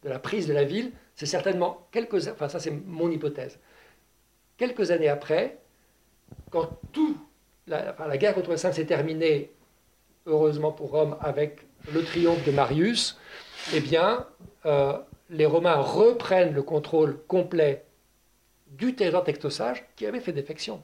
la, 0.03 0.19
prise 0.19 0.47
de 0.47 0.53
la 0.53 0.63
ville, 0.63 0.91
c'est 1.15 1.25
certainement 1.25 1.87
quelques 1.91 2.29
enfin 2.29 2.47
ça 2.47 2.59
c'est 2.59 2.71
mon 2.71 3.11
hypothèse, 3.11 3.59
quelques 4.57 4.91
années 4.91 5.09
après, 5.09 5.59
quand 6.49 6.79
tout, 6.93 7.17
la, 7.67 8.17
guerre 8.17 8.33
contre 8.33 8.55
Saint 8.55 8.71
s'est 8.71 8.85
terminée, 8.85 9.51
heureusement 10.25 10.71
pour 10.71 10.91
Rome, 10.91 11.17
avec 11.21 11.59
le 11.93 12.03
triomphe 12.03 12.43
de 12.45 12.51
Marius, 12.51 13.17
eh 13.73 13.79
bien, 13.79 14.25
euh, 14.65 14.97
les 15.29 15.45
Romains 15.45 15.75
reprennent 15.75 16.53
le 16.53 16.63
contrôle 16.63 17.19
complet 17.27 17.85
du 18.67 18.95
territoire 18.95 19.23
tectosage 19.23 19.85
qui 19.95 20.05
avait 20.05 20.19
fait 20.19 20.31
défection. 20.31 20.83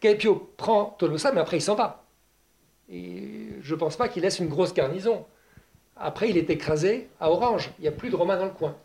Caipio 0.00 0.52
prend 0.56 0.96
Tolosa, 0.98 1.32
mais 1.32 1.40
après 1.40 1.58
il 1.58 1.62
s'en 1.62 1.76
va. 1.76 2.04
Et 2.90 3.48
je 3.60 3.74
ne 3.74 3.78
pense 3.78 3.96
pas 3.96 4.08
qu'il 4.08 4.22
laisse 4.22 4.40
une 4.40 4.48
grosse 4.48 4.74
garnison. 4.74 5.24
Après, 5.96 6.28
il 6.28 6.36
est 6.36 6.50
écrasé 6.50 7.08
à 7.20 7.30
Orange. 7.30 7.70
Il 7.78 7.82
n'y 7.82 7.88
a 7.88 7.92
plus 7.92 8.10
de 8.10 8.16
Romains 8.16 8.36
dans 8.36 8.46
le 8.46 8.50
coin. 8.50 8.76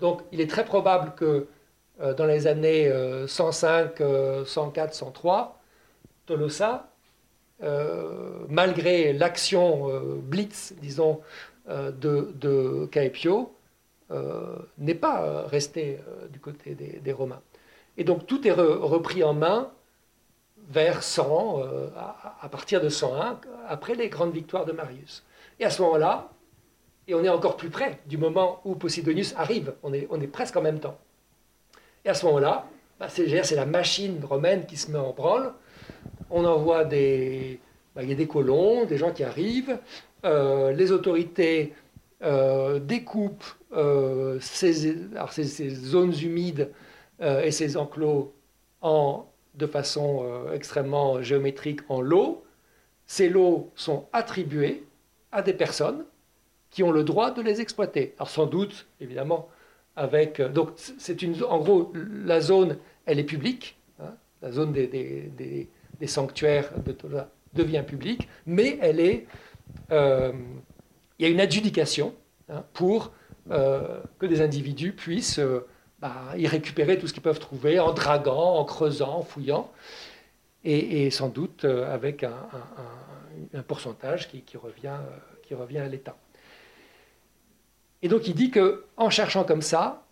Donc, 0.00 0.22
il 0.32 0.40
est 0.40 0.50
très 0.50 0.64
probable 0.64 1.14
que 1.14 1.24
euh, 1.24 1.48
dans 2.00 2.26
les 2.26 2.46
années 2.46 2.92
105, 3.26 4.02
104, 4.46 4.94
103, 4.94 5.60
Tolosa, 6.26 6.90
euh, 7.62 8.44
malgré 8.48 9.12
l'action 9.12 9.88
euh, 9.88 10.16
blitz, 10.20 10.74
disons, 10.80 11.20
de, 11.68 12.32
de, 12.34 12.86
Caepio, 12.92 13.54
n'est 14.76 14.94
pas 14.94 15.46
resté 15.46 15.98
du 16.30 16.38
côté 16.38 16.74
des, 16.74 17.12
Romains. 17.12 17.40
Et 17.96 18.04
donc, 18.04 18.26
tout 18.26 18.46
est 18.46 18.52
repris 18.52 19.24
en 19.24 19.32
main 19.32 19.70
vers 20.68 21.02
100, 21.02 21.62
à, 21.96 22.36
à 22.42 22.48
partir 22.50 22.82
de 22.82 22.90
101, 22.90 23.40
après 23.66 23.94
les 23.94 24.10
grandes 24.10 24.34
victoires 24.34 24.66
de 24.66 24.72
Marius. 24.72 25.24
Et 25.58 25.64
à 25.64 25.70
ce 25.70 25.80
moment-là, 25.80 26.28
et 27.06 27.14
on 27.14 27.22
est 27.22 27.28
encore 27.28 27.56
plus 27.56 27.70
près 27.70 27.98
du 28.06 28.16
moment 28.16 28.60
où 28.64 28.74
Posidonius 28.74 29.34
arrive, 29.36 29.74
on 29.82 29.92
est, 29.92 30.06
on 30.10 30.20
est 30.20 30.26
presque 30.26 30.56
en 30.56 30.62
même 30.62 30.80
temps. 30.80 30.98
Et 32.04 32.08
à 32.08 32.14
ce 32.14 32.26
moment-là, 32.26 32.66
bah, 33.00 33.08
c'est 33.08 33.54
la 33.54 33.66
machine 33.66 34.22
romaine 34.24 34.66
qui 34.66 34.76
se 34.76 34.90
met 34.90 34.98
en 34.98 35.12
branle. 35.12 35.52
On 36.30 36.44
envoie 36.44 36.84
des... 36.84 37.60
Bah, 37.94 38.02
y 38.02 38.12
a 38.12 38.14
des 38.14 38.26
colons, 38.26 38.84
des 38.84 38.96
gens 38.96 39.12
qui 39.12 39.24
arrivent. 39.24 39.78
Euh, 40.24 40.72
les 40.72 40.90
autorités 40.90 41.74
euh, 42.22 42.78
découpent 42.78 43.44
euh, 43.72 44.38
ces, 44.40 44.96
ces, 45.30 45.70
zones 45.70 46.14
humides 46.20 46.70
et 47.20 47.52
ces 47.52 47.76
enclos 47.76 48.34
en, 48.82 49.26
de 49.54 49.66
façon 49.66 50.26
extrêmement 50.52 51.22
géométrique 51.22 51.80
en 51.88 52.00
lots. 52.00 52.44
Ces 53.06 53.28
lots 53.28 53.70
sont 53.76 54.06
attribués 54.12 54.84
à 55.30 55.40
des 55.40 55.52
personnes 55.52 56.04
qui 56.70 56.82
ont 56.82 56.90
le 56.90 57.04
droit 57.04 57.30
de 57.30 57.40
les 57.40 57.60
exploiter. 57.60 58.14
Alors 58.18 58.28
sans 58.28 58.46
doute, 58.46 58.86
évidemment, 59.00 59.48
avec... 59.96 60.40
Euh, 60.40 60.48
donc 60.48 60.70
c'est 60.76 61.22
une... 61.22 61.42
En 61.44 61.58
gros, 61.58 61.92
la 61.94 62.40
zone, 62.40 62.78
elle 63.06 63.18
est 63.18 63.24
publique. 63.24 63.76
Hein, 64.00 64.14
la 64.42 64.52
zone 64.52 64.72
des, 64.72 64.86
des, 64.88 66.06
sanctuaires 66.06 66.70
de 66.84 66.92
Tola 66.92 67.30
devient 67.54 67.84
publique, 67.86 68.28
mais 68.46 68.78
elle 68.82 69.00
est... 69.00 69.26
Euh, 69.90 70.32
il 71.18 71.26
y 71.26 71.28
a 71.28 71.32
une 71.32 71.40
adjudication 71.40 72.14
hein, 72.50 72.62
pour 72.74 73.12
euh, 73.50 74.00
que 74.18 74.26
des 74.26 74.42
individus 74.42 74.92
puissent 74.92 75.40
bah, 76.00 76.34
y 76.36 76.46
récupérer 76.46 76.98
tout 76.98 77.06
ce 77.06 77.14
qu'ils 77.14 77.22
peuvent 77.22 77.38
trouver 77.38 77.78
en 77.78 77.94
draguant, 77.94 78.58
en 78.58 78.64
creusant, 78.64 79.18
en 79.18 79.22
fouillant, 79.22 79.70
et, 80.64 81.10
sans 81.10 81.28
doute 81.28 81.64
avec 81.64 82.24
un, 82.24 83.62
pourcentage 83.66 84.28
qui, 84.28 84.56
revient, 84.56 84.96
qui 85.42 85.54
revient 85.54 85.78
à 85.78 85.88
l'État. 85.88 86.16
Et 88.04 88.08
donc 88.08 88.28
il 88.28 88.34
dit 88.34 88.50
que 88.50 88.84
en 88.98 89.08
cherchant 89.08 89.44
comme 89.44 89.62
ça, 89.62 90.04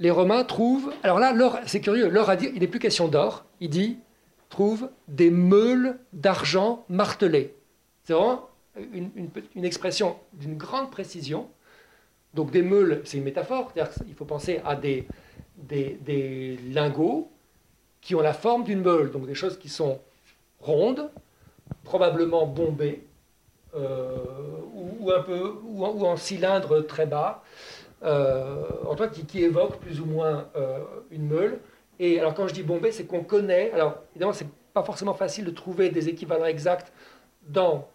les 0.00 0.10
Romains 0.10 0.42
trouvent. 0.42 0.92
Alors 1.04 1.20
là, 1.20 1.32
c'est 1.64 1.80
curieux, 1.80 2.08
leur 2.08 2.28
a 2.28 2.34
dit, 2.36 2.50
il 2.52 2.60
n'est 2.60 2.66
plus 2.66 2.80
question 2.80 3.06
d'or, 3.06 3.46
il 3.60 3.70
dit 3.70 3.98
trouve 4.48 4.90
des 5.06 5.30
meules 5.30 5.98
d'argent 6.12 6.84
martelées. 6.88 7.54
C'est 8.02 8.12
vraiment 8.12 8.48
une, 8.92 9.64
expression 9.64 10.16
d'une 10.32 10.56
grande 10.56 10.90
précision. 10.90 11.48
Donc 12.34 12.50
des 12.50 12.62
meules, 12.62 13.02
c'est 13.04 13.18
une 13.18 13.24
métaphore, 13.24 13.70
c'est-à-dire 13.72 13.94
qu'il 13.94 14.14
faut 14.14 14.24
penser 14.24 14.60
à 14.64 14.74
des, 14.74 15.06
lingots 16.72 17.30
qui 18.00 18.16
ont 18.16 18.20
la 18.20 18.34
forme 18.34 18.64
d'une 18.64 18.82
meule, 18.82 19.12
donc 19.12 19.26
des 19.26 19.34
choses 19.34 19.58
qui 19.58 19.68
sont 19.68 20.00
rondes, 20.60 21.08
probablement 21.84 22.46
bombées, 22.46 23.05
euh, 23.74 24.16
ou, 24.72 25.10
un 25.10 25.22
peu, 25.22 25.54
ou 25.64 25.84
en, 25.84 26.16
cylindre 26.16 26.80
très 26.80 27.06
bas, 27.06 27.42
euh, 28.02 28.64
en 28.88 28.94
tout 28.94 29.08
qui, 29.08 29.42
évoque 29.42 29.78
plus 29.78 30.00
ou 30.00 30.06
moins 30.06 30.48
euh, 30.56 30.78
une 31.10 31.26
meule. 31.26 31.58
Et 31.98 32.18
alors 32.20 32.34
quand 32.34 32.48
je 32.48 32.54
dis 32.54 32.62
bombé, 32.62 32.92
c'est 32.92 33.04
qu'on 33.04 33.24
connaît, 33.24 33.70
alors 33.72 33.98
évidemment 34.12 34.32
c'est 34.32 34.48
pas 34.72 34.82
forcément 34.82 35.14
facile 35.14 35.44
de 35.44 35.50
trouver 35.50 35.90
des 35.90 36.08
équivalents 36.08 36.46
exacts 36.46 36.92
dans 37.42 37.88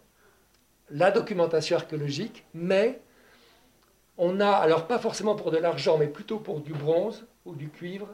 la 0.90 1.10
documentation 1.10 1.76
archéologique, 1.76 2.44
mais 2.54 3.00
on 4.18 4.40
a, 4.40 4.50
alors 4.50 4.86
pas 4.86 4.98
forcément 4.98 5.34
pour 5.34 5.50
de 5.50 5.58
l'argent, 5.58 5.96
mais 5.98 6.06
plutôt 6.06 6.38
pour 6.38 6.60
du 6.60 6.72
bronze 6.72 7.24
ou 7.44 7.54
du 7.54 7.68
cuivre, 7.68 8.08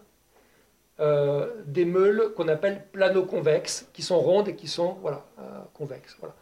des 1.67 1.85
meules 1.85 2.33
qu'on 2.35 2.49
appelle 2.49 2.85
plano-convexes, 2.91 3.89
qui 3.93 4.03
sont 4.03 4.19
rondes 4.19 4.49
et 4.49 4.57
qui 4.57 4.67
sont 4.67 4.97
voilà, 5.01 5.25
convexes. 5.73 6.17
Voilà 6.19 6.35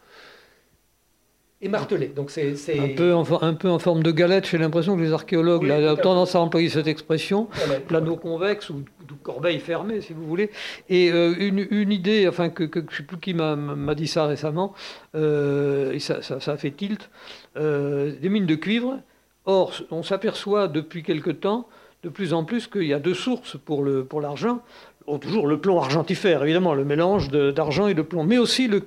et 1.61 1.69
martelé. 1.69 2.07
Donc 2.07 2.29
c'est, 2.29 2.53
Un, 2.79 2.95
peu 2.95 3.13
en, 3.13 3.25
un 3.41 3.53
peu 3.53 3.69
en 3.69 3.79
forme 3.79 4.03
de 4.03 4.11
galette, 4.11 4.47
j'ai 4.47 4.57
l'impression 4.57 4.95
que 4.95 5.01
les 5.01 5.11
archéologues 5.11 5.63
ont 5.63 5.95
tendance 5.95 6.35
à 6.35 6.39
employer 6.39 6.69
cette 6.69 6.87
expression, 6.87 7.47
plano 7.87 8.15
convexe 8.15 8.69
ou, 8.69 8.83
corbeille 9.23 9.59
fermée, 9.59 10.01
si 10.01 10.13
vous 10.13 10.25
voulez. 10.25 10.51
Et 10.89 11.11
euh, 11.11 11.33
une, 11.37 11.91
idée, 11.91 12.27
enfin, 12.27 12.49
que, 12.49 12.69
je 12.73 12.79
ne 12.79 12.91
sais 12.91 13.03
plus 13.03 13.17
qui 13.17 13.33
m'a, 13.33 13.95
dit 13.95 14.07
ça 14.07 14.25
récemment, 14.25 14.73
euh, 15.15 15.93
et 15.93 15.99
ça, 15.99 16.21
ça, 16.21 16.51
a 16.51 16.57
fait 16.57 16.71
tilt, 16.71 17.09
euh, 17.57 18.13
des 18.21 18.29
mines 18.29 18.45
de 18.45 18.55
cuivre. 18.55 18.99
Or, 19.45 19.73
on 19.91 20.03
s'aperçoit 20.03 20.67
depuis 20.67 21.03
quelque 21.03 21.31
temps 21.31 21.67
de 22.03 22.09
plus 22.09 22.33
en 22.33 22.43
plus 22.43 22.67
qu'il 22.67 22.83
y 22.83 22.93
a 22.93 22.99
deux 22.99 23.13
sources 23.13 23.57
pour, 23.57 23.83
le, 23.83 24.03
pour 24.03 24.21
l'argent 24.21 24.61
toujours 25.17 25.47
le 25.47 25.57
plomb 25.57 25.79
argentifère, 25.79 26.43
évidemment, 26.43 26.73
le 26.73 26.83
mélange 26.83 27.29
d'argent 27.29 27.87
et 27.87 27.93
de 27.93 28.01
plomb, 28.01 28.25
mais 28.25 28.37
aussi 28.37 28.67
le, 28.67 28.81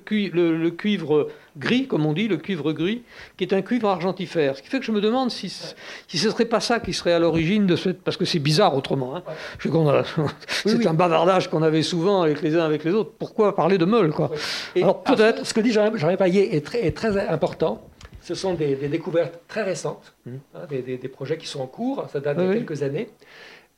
cuivre 0.69 1.29
gris, 1.57 1.87
comme 1.87 2.05
on 2.05 2.13
dit, 2.13 2.27
le 2.27 2.37
cuivre 2.37 2.73
gris, 2.73 3.01
qui 3.37 3.43
est 3.43 3.53
un 3.53 3.63
cuivre 3.63 3.89
argentifère. 3.89 4.55
Ce 4.55 4.61
qui 4.61 4.69
fait 4.69 4.79
que 4.79 4.85
je 4.85 4.91
me 4.91 5.01
demande 5.01 5.31
si, 5.31 5.49
si 5.49 6.17
ce 6.19 6.27
ne 6.27 6.31
serait 6.31 6.45
pas 6.45 6.59
ça 6.59 6.79
qui 6.79 6.93
serait 6.93 7.13
à 7.13 7.19
l'origine 7.19 7.65
de 7.65 7.75
cette... 7.75 8.03
Parce 8.03 8.17
que 8.17 8.25
c'est 8.25 8.39
bizarre 8.39 8.75
autrement. 8.75 9.15
Hein. 9.15 9.23
C'est 10.47 10.85
un 10.85 10.93
bavardage 10.93 11.49
qu'on 11.49 11.63
avait 11.63 11.81
souvent 11.81 12.21
avec 12.21 12.43
les 12.43 12.55
uns 12.55 12.63
avec 12.63 12.83
les 12.83 12.93
autres. 12.93 13.11
Pourquoi 13.17 13.55
parler 13.55 13.79
de 13.79 13.85
meule 13.85 14.11
quoi? 14.11 14.29
Alors 14.75 15.01
peut-être... 15.01 15.45
Ce 15.45 15.53
que 15.55 15.61
dit 15.61 15.71
Jean-Rémy 15.71 16.17
Paillet 16.17 16.55
est 16.55 16.65
très, 16.65 16.85
est 16.85 16.95
très 16.95 17.17
important. 17.27 17.81
Ce 18.21 18.35
sont 18.35 18.53
des, 18.53 18.75
découvertes 18.75 19.39
très 19.47 19.63
récentes, 19.63 20.13
mmh. 20.25 20.31
hein, 20.53 20.59
des, 20.69 20.97
projets 21.07 21.37
qui 21.37 21.47
sont 21.47 21.61
en 21.61 21.65
cours, 21.65 22.05
ça 22.13 22.19
date 22.19 22.37
de 22.37 22.53
quelques 22.53 22.83
années. 22.83 23.09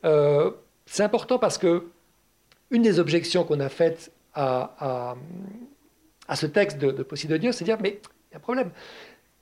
Euh, 0.04 0.52
c'est 0.86 1.04
important 1.04 1.40
parce 1.40 1.58
que 1.58 1.86
une 2.72 2.82
des 2.82 3.00
objections 3.00 3.44
qu'on 3.44 3.60
a 3.60 3.70
faites 3.70 4.12
à, 4.34 5.16
à, 6.28 6.36
ce 6.36 6.46
texte 6.46 6.78
de, 6.78 6.92
de 6.92 7.06
c'est 7.16 7.28
de 7.28 7.38
dire, 7.38 7.52
mais 7.82 8.00
il 8.00 8.32
y 8.32 8.34
a 8.34 8.38
un 8.38 8.40
problème. 8.40 8.72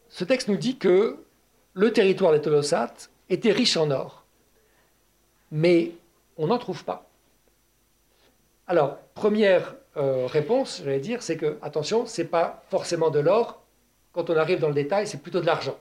Ce 0.09 0.23
texte 0.23 0.47
nous 0.49 0.57
dit 0.57 0.77
que 0.77 1.17
le 1.73 1.93
territoire 1.93 2.33
des 2.33 2.41
Tolosates 2.41 3.09
était 3.29 3.51
riche 3.51 3.77
en 3.77 3.91
or, 3.91 4.25
mais 5.51 5.91
on 6.37 6.47
n'en 6.47 6.57
trouve 6.57 6.83
pas. 6.83 7.09
Alors, 8.67 8.97
première 9.13 9.75
euh, 9.97 10.25
réponse, 10.27 10.81
j'allais 10.83 10.99
dire, 10.99 11.21
c'est 11.21 11.37
que, 11.37 11.57
attention, 11.61 12.05
ce 12.05 12.21
n'est 12.21 12.27
pas 12.27 12.63
forcément 12.69 13.09
de 13.09 13.19
l'or. 13.19 13.61
Quand 14.13 14.29
on 14.29 14.35
arrive 14.35 14.59
dans 14.59 14.69
le 14.69 14.73
détail, 14.73 15.07
c'est 15.07 15.21
plutôt 15.21 15.41
de 15.41 15.45
l'argent. 15.45 15.77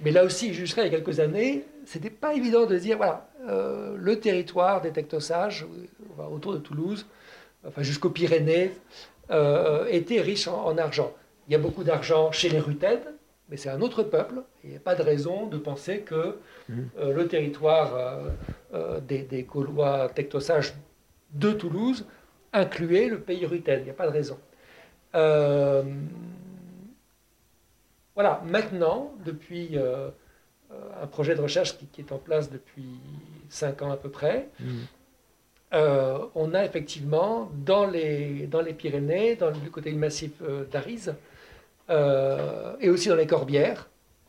Mais 0.00 0.10
là 0.10 0.24
aussi, 0.24 0.54
jusqu'à 0.54 0.82
il 0.82 0.92
y 0.92 0.94
a 0.94 0.98
quelques 0.98 1.20
années, 1.20 1.64
c'était 1.84 2.10
pas 2.10 2.34
évident 2.34 2.66
de 2.66 2.78
dire, 2.78 2.96
voilà, 2.96 3.27
euh, 3.46 3.96
le 3.96 4.20
territoire 4.20 4.80
des 4.80 4.90
Tectosages, 4.90 5.66
autour 6.30 6.52
de 6.52 6.58
Toulouse, 6.58 7.06
enfin 7.66 7.82
jusqu'aux 7.82 8.10
Pyrénées, 8.10 8.72
euh, 9.30 9.86
était 9.86 10.20
riche 10.20 10.48
en, 10.48 10.76
argent. 10.78 11.12
Il 11.46 11.52
y 11.52 11.54
a 11.54 11.58
beaucoup 11.58 11.84
d'argent 11.84 12.32
chez 12.32 12.48
les 12.48 12.58
Rutènes, 12.58 13.04
mais 13.48 13.56
c'est 13.56 13.70
un 13.70 13.80
autre 13.80 14.02
peuple. 14.02 14.42
Il 14.64 14.70
n'y 14.70 14.76
a 14.76 14.80
pas 14.80 14.94
de 14.94 15.02
raison 15.02 15.46
de 15.46 15.58
penser 15.58 16.00
que 16.00 16.36
mmh. 16.68 16.74
euh, 16.98 17.12
le 17.12 17.28
territoire 17.28 18.20
des, 19.06 19.22
des, 19.22 19.42
Gaulois 19.42 20.10
tectosages 20.14 20.74
de 21.32 21.52
Toulouse 21.52 22.06
incluait 22.52 23.06
le 23.06 23.20
pays 23.20 23.46
Rutène. 23.46 23.80
Il 23.80 23.84
n'y 23.84 23.90
a 23.90 23.94
pas 23.94 24.06
de 24.06 24.12
raison. 24.12 24.38
Voilà, 28.18 28.42
maintenant, 28.44 29.12
depuis 29.24 29.78
euh, 30.70 30.94
un 31.00 31.06
projet 31.06 31.34
de 31.34 31.40
recherche 31.40 31.78
qui, 31.78 32.00
est 32.00 32.12
en 32.12 32.18
place 32.18 32.50
depuis 32.50 33.00
cinq 33.48 33.82
ans 33.82 33.90
à 33.90 33.96
peu 33.96 34.10
près, 34.10 34.48
mm. 34.60 34.66
euh, 35.74 36.18
on 36.34 36.54
a 36.54 36.64
effectivement 36.64 37.50
dans 37.64 37.86
les, 37.86 38.46
dans 38.46 38.60
les 38.60 38.72
Pyrénées, 38.72 39.36
dans, 39.36 39.50
du 39.50 39.70
côté 39.70 39.90
du 39.90 39.98
massif 39.98 40.32
euh, 40.42 40.64
d'Arise, 40.64 41.14
et 42.80 42.90
aussi 42.90 43.08
dans 43.08 43.16
les 43.16 43.26
Corbières, 43.26 43.88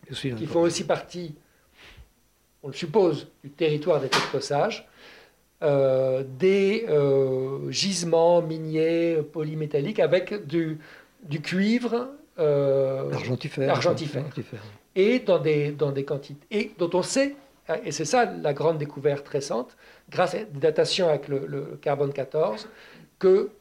qui 0.09 0.45
font 0.45 0.61
aussi 0.61 0.85
partie, 0.85 1.35
on 2.63 2.69
le 2.69 2.73
suppose, 2.73 3.27
du 3.43 3.49
territoire 3.49 3.99
des 3.99 4.07
Tectosages, 4.07 4.87
des 5.61 6.85
gisements 7.69 8.41
miniers 8.41 9.17
polymétalliques 9.33 9.99
avec 9.99 10.47
du, 10.47 10.79
du 11.23 11.41
cuivre 11.41 12.07
euh, 12.39 13.11
argentifère, 13.11 13.69
Et 14.95 15.19
dans 15.19 15.39
des, 15.39 15.71
dans 15.71 15.91
des 15.91 16.05
quantités, 16.05 16.45
et 16.49 16.71
dont 16.77 16.89
on 16.93 17.03
sait 17.03 17.35
et 17.83 17.91
c'est 17.91 18.05
ça 18.05 18.25
la 18.25 18.53
grande 18.53 18.77
découverte 18.77 19.27
récente, 19.27 19.77
grâce 20.09 20.35
à 20.35 20.39
des 20.39 20.59
datations 20.59 21.09
avec 21.09 21.27
le, 21.27 21.77
carbone 21.81 22.13
14, 22.13 22.67
que 23.19 23.51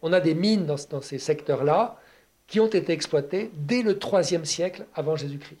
on 0.00 0.12
a 0.12 0.20
des 0.20 0.34
mines 0.34 0.66
dans, 0.66 0.76
dans 0.90 1.00
ces 1.00 1.18
secteurs-là 1.18 2.00
qui 2.46 2.60
ont 2.60 2.66
été 2.66 2.92
exploitées 2.92 3.50
dès 3.54 3.82
le 3.82 3.98
IIIe 3.98 4.44
siècle 4.44 4.84
avant 4.94 5.16
Jésus-Christ. 5.16 5.60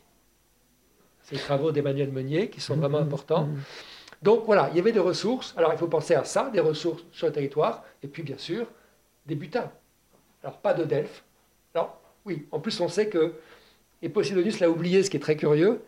C'est 1.22 1.36
les 1.36 1.40
travaux 1.40 1.70
d'Emmanuel 1.70 2.10
Meunier 2.10 2.50
qui 2.50 2.60
sont 2.60 2.76
vraiment 2.76 2.98
importants. 2.98 3.48
Donc 4.22 4.44
voilà, 4.46 4.68
il 4.70 4.76
y 4.76 4.80
avait 4.80 4.92
des 4.92 5.00
ressources. 5.00 5.54
Alors 5.56 5.72
il 5.72 5.78
faut 5.78 5.88
penser 5.88 6.14
à 6.14 6.24
ça, 6.24 6.50
des 6.52 6.60
ressources 6.60 7.04
sur 7.12 7.26
le 7.26 7.32
territoire, 7.32 7.84
et 8.02 8.08
puis 8.08 8.22
bien 8.22 8.38
sûr, 8.38 8.66
des 9.26 9.34
butins. 9.34 9.70
Alors 10.42 10.58
pas 10.58 10.74
de 10.74 10.84
Delphes. 10.84 11.24
Alors 11.74 12.00
oui, 12.24 12.46
en 12.50 12.60
plus 12.60 12.78
on 12.80 12.88
sait 12.88 13.08
que, 13.08 13.34
et 14.00 14.08
Posidonius 14.08 14.60
l'a 14.60 14.70
oublié, 14.70 15.02
ce 15.02 15.10
qui 15.10 15.16
est 15.16 15.20
très 15.20 15.36
curieux, 15.36 15.82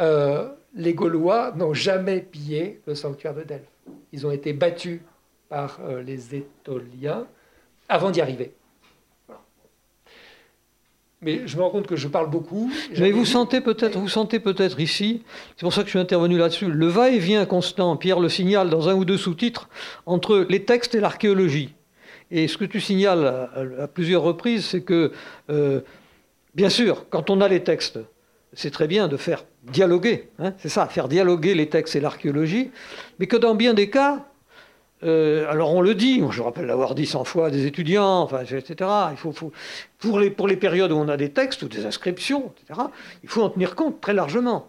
euh, 0.00 0.48
les 0.74 0.94
Gaulois 0.94 1.52
n'ont 1.56 1.74
jamais 1.74 2.20
pillé 2.20 2.80
le 2.86 2.94
sanctuaire 2.94 3.34
de 3.34 3.42
Delphes. 3.42 3.62
Ils 4.12 4.26
ont 4.26 4.30
été 4.30 4.52
battus 4.52 5.00
par 5.48 5.80
euh, 5.82 6.02
les 6.02 6.34
Étoliens 6.34 7.26
avant 7.88 8.10
d'y 8.10 8.20
arriver. 8.20 8.52
Mais 11.20 11.48
je 11.48 11.56
me 11.56 11.62
rends 11.62 11.70
compte 11.70 11.88
que 11.88 11.96
je 11.96 12.06
parle 12.06 12.30
beaucoup. 12.30 12.70
Mais 12.96 13.10
vous 13.10 13.24
sentez 13.24 13.60
peut-être, 13.60 13.98
vous 13.98 14.08
sentez 14.08 14.38
peut-être 14.38 14.78
ici, 14.78 15.24
c'est 15.56 15.62
pour 15.62 15.74
ça 15.74 15.80
que 15.80 15.86
je 15.86 15.90
suis 15.90 15.98
intervenu 15.98 16.38
là-dessus, 16.38 16.66
le 16.66 16.86
va-et-vient 16.86 17.44
constant, 17.44 17.96
Pierre 17.96 18.20
le 18.20 18.28
signale 18.28 18.70
dans 18.70 18.88
un 18.88 18.94
ou 18.94 19.04
deux 19.04 19.16
sous-titres, 19.16 19.68
entre 20.06 20.46
les 20.48 20.64
textes 20.64 20.94
et 20.94 21.00
l'archéologie. 21.00 21.74
Et 22.30 22.46
ce 22.46 22.56
que 22.56 22.64
tu 22.64 22.80
signales 22.80 23.26
à, 23.80 23.88
plusieurs 23.88 24.22
reprises, 24.22 24.66
c'est 24.66 24.82
que, 24.82 25.10
euh, 25.50 25.80
bien 26.54 26.68
sûr, 26.68 27.08
quand 27.08 27.30
on 27.30 27.40
a 27.40 27.48
les 27.48 27.64
textes, 27.64 27.98
c'est 28.52 28.70
très 28.70 28.86
bien 28.86 29.08
de 29.08 29.16
faire 29.16 29.44
dialoguer, 29.64 30.28
hein, 30.38 30.54
c'est 30.58 30.68
ça, 30.68 30.86
faire 30.86 31.08
dialoguer 31.08 31.54
les 31.54 31.68
textes 31.68 31.96
et 31.96 32.00
l'archéologie, 32.00 32.70
mais 33.18 33.26
que 33.26 33.36
dans 33.36 33.54
bien 33.54 33.74
des 33.74 33.90
cas, 33.90 34.24
euh, 35.04 35.48
alors 35.48 35.74
on 35.74 35.80
le 35.80 35.94
dit, 35.94 36.22
je 36.30 36.42
rappelle 36.42 36.66
l'avoir 36.66 36.94
dit 36.94 37.06
cent 37.06 37.24
fois 37.24 37.46
à 37.46 37.50
des 37.50 37.66
étudiants, 37.66 38.28
etc. 38.42 38.90
Pour, 39.98 40.18
les, 40.18 40.30
pour 40.30 40.48
les 40.48 40.56
périodes 40.56 40.90
où 40.90 40.96
on 40.96 41.08
a 41.08 41.16
des 41.16 41.30
textes 41.30 41.62
ou 41.62 41.68
des 41.68 41.86
inscriptions, 41.86 42.52
etc., 42.56 42.80
il 43.22 43.28
faut 43.28 43.42
en 43.42 43.50
tenir 43.50 43.74
compte 43.74 44.00
très 44.00 44.14
largement. 44.14 44.68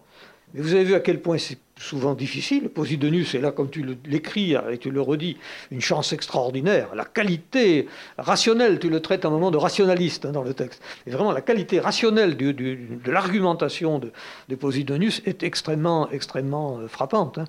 Mais 0.54 0.60
vous 0.60 0.74
avez 0.74 0.84
vu 0.84 0.94
à 0.94 1.00
quel 1.00 1.20
point 1.20 1.38
c'est 1.38 1.58
souvent 1.80 2.14
difficile. 2.14 2.68
Posidonius 2.68 3.34
est 3.34 3.40
là, 3.40 3.52
comme 3.52 3.70
tu 3.70 3.84
l'écris 4.04 4.54
et 4.70 4.78
tu 4.78 4.90
le 4.90 5.00
redis, 5.00 5.38
une 5.70 5.80
chance 5.80 6.12
extraordinaire. 6.12 6.94
La 6.94 7.04
qualité 7.04 7.88
rationnelle, 8.18 8.78
tu 8.78 8.90
le 8.90 9.00
traites 9.00 9.24
à 9.24 9.28
un 9.28 9.30
moment 9.30 9.50
de 9.50 9.56
rationaliste 9.56 10.26
hein, 10.26 10.32
dans 10.32 10.42
le 10.42 10.54
texte. 10.54 10.82
Et 11.06 11.10
vraiment, 11.10 11.32
la 11.32 11.40
qualité 11.40 11.80
rationnelle 11.80 12.36
de 12.36 13.10
l'argumentation 13.10 13.98
de, 13.98 14.12
Posidonius 14.54 15.22
est 15.24 15.42
extrêmement, 15.42 16.10
extrêmement 16.10 16.78
euh, 16.78 16.86
frappante. 16.86 17.38
Hein. 17.38 17.46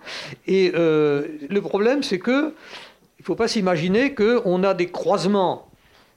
Et 0.47 0.71
euh, 0.75 1.27
le 1.49 1.61
problème, 1.61 2.03
c'est 2.03 2.19
que 2.19 2.53
il 3.19 3.23
ne 3.23 3.25
faut 3.25 3.35
pas 3.35 3.49
s'imaginer 3.49 4.15
qu'on 4.15 4.63
a 4.63 4.73
des 4.73 4.87
croisements 4.87 5.70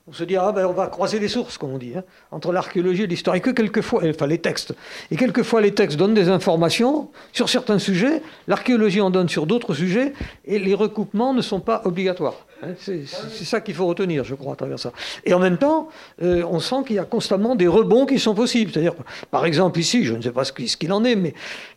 on 0.06 0.12
se 0.12 0.22
dit, 0.24 0.36
ah 0.36 0.52
ben 0.52 0.66
on 0.66 0.72
va 0.72 0.88
croiser 0.88 1.18
les 1.18 1.28
sources, 1.28 1.56
comme 1.56 1.70
on 1.70 1.78
dit, 1.78 1.94
hein, 1.96 2.04
entre 2.30 2.52
l'archéologie 2.52 3.04
et 3.04 3.06
l'histoire. 3.06 3.36
Et 3.36 3.40
que 3.40 3.48
quelquefois, 3.48 4.02
enfin 4.06 4.26
les 4.26 4.36
textes, 4.36 4.74
et 5.10 5.16
quelquefois 5.16 5.62
les 5.62 5.72
textes 5.72 5.96
donnent 5.98 6.12
des 6.12 6.28
informations 6.28 7.08
sur 7.32 7.48
certains 7.48 7.78
sujets, 7.78 8.20
l'archéologie 8.46 9.00
en 9.00 9.08
donne 9.08 9.30
sur 9.30 9.46
d'autres 9.46 9.72
sujets, 9.72 10.12
et 10.44 10.58
les 10.58 10.74
recoupements 10.74 11.32
ne 11.32 11.40
sont 11.40 11.60
pas 11.60 11.80
obligatoires. 11.86 12.46
Hein. 12.62 12.74
c'est 12.78 13.06
ça 13.06 13.62
qu'il 13.62 13.74
faut 13.74 13.86
retenir, 13.86 14.24
je 14.24 14.34
crois, 14.34 14.52
à 14.52 14.56
travers 14.56 14.78
ça. 14.78 14.92
Et 15.24 15.32
en 15.32 15.38
même 15.38 15.56
temps, 15.56 15.88
euh, 16.22 16.44
on 16.50 16.60
sent 16.60 16.84
qu'il 16.86 16.96
y 16.96 16.98
a 16.98 17.04
constamment 17.04 17.54
des 17.54 17.66
rebonds 17.66 18.04
qui 18.04 18.18
sont 18.18 18.34
possibles. 18.34 18.72
C'est-à-dire, 18.72 18.94
par 19.30 19.46
exemple, 19.46 19.78
ici, 19.78 20.04
je 20.04 20.14
ne 20.14 20.20
sais 20.20 20.32
pas 20.32 20.44
ce 20.44 20.52
qu'il 20.52 20.92
en 20.92 21.02
est, 21.04 21.16
mais 21.16 21.32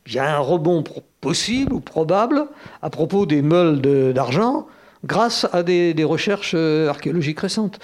il 0.05 0.13
y 0.13 0.19
a 0.19 0.36
un 0.36 0.39
rebond 0.39 0.84
possible 1.21 1.71
ou 1.73 1.80
probable 1.80 2.45
à 2.82 2.89
propos 2.89 3.25
des 3.25 3.41
meules 3.41 3.82
d'argent 4.13 4.67
grâce 5.03 5.47
à 5.51 5.63
des, 5.63 6.03
recherches 6.03 6.53
euh, 6.55 6.89
archéologiques 6.89 7.39
récentes. 7.39 7.79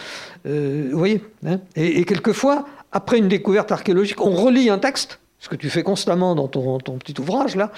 Euh, 0.46 0.90
vous 0.92 0.98
voyez 0.98 1.24
hein 1.46 1.60
et, 1.76 2.06
quelquefois, 2.06 2.66
après 2.92 3.18
une 3.18 3.28
découverte 3.28 3.72
archéologique, 3.72 4.22
on 4.22 4.32
relit 4.32 4.70
un 4.70 4.80
texte, 4.80 5.20
ce 5.40 5.50
que 5.50 5.56
tu 5.56 5.70
fais 5.70 5.84
constamment 5.84 6.36
dans 6.36 6.48
ton, 6.48 6.80
petit 6.98 7.20
ouvrage, 7.20 7.56
là, 7.56 7.72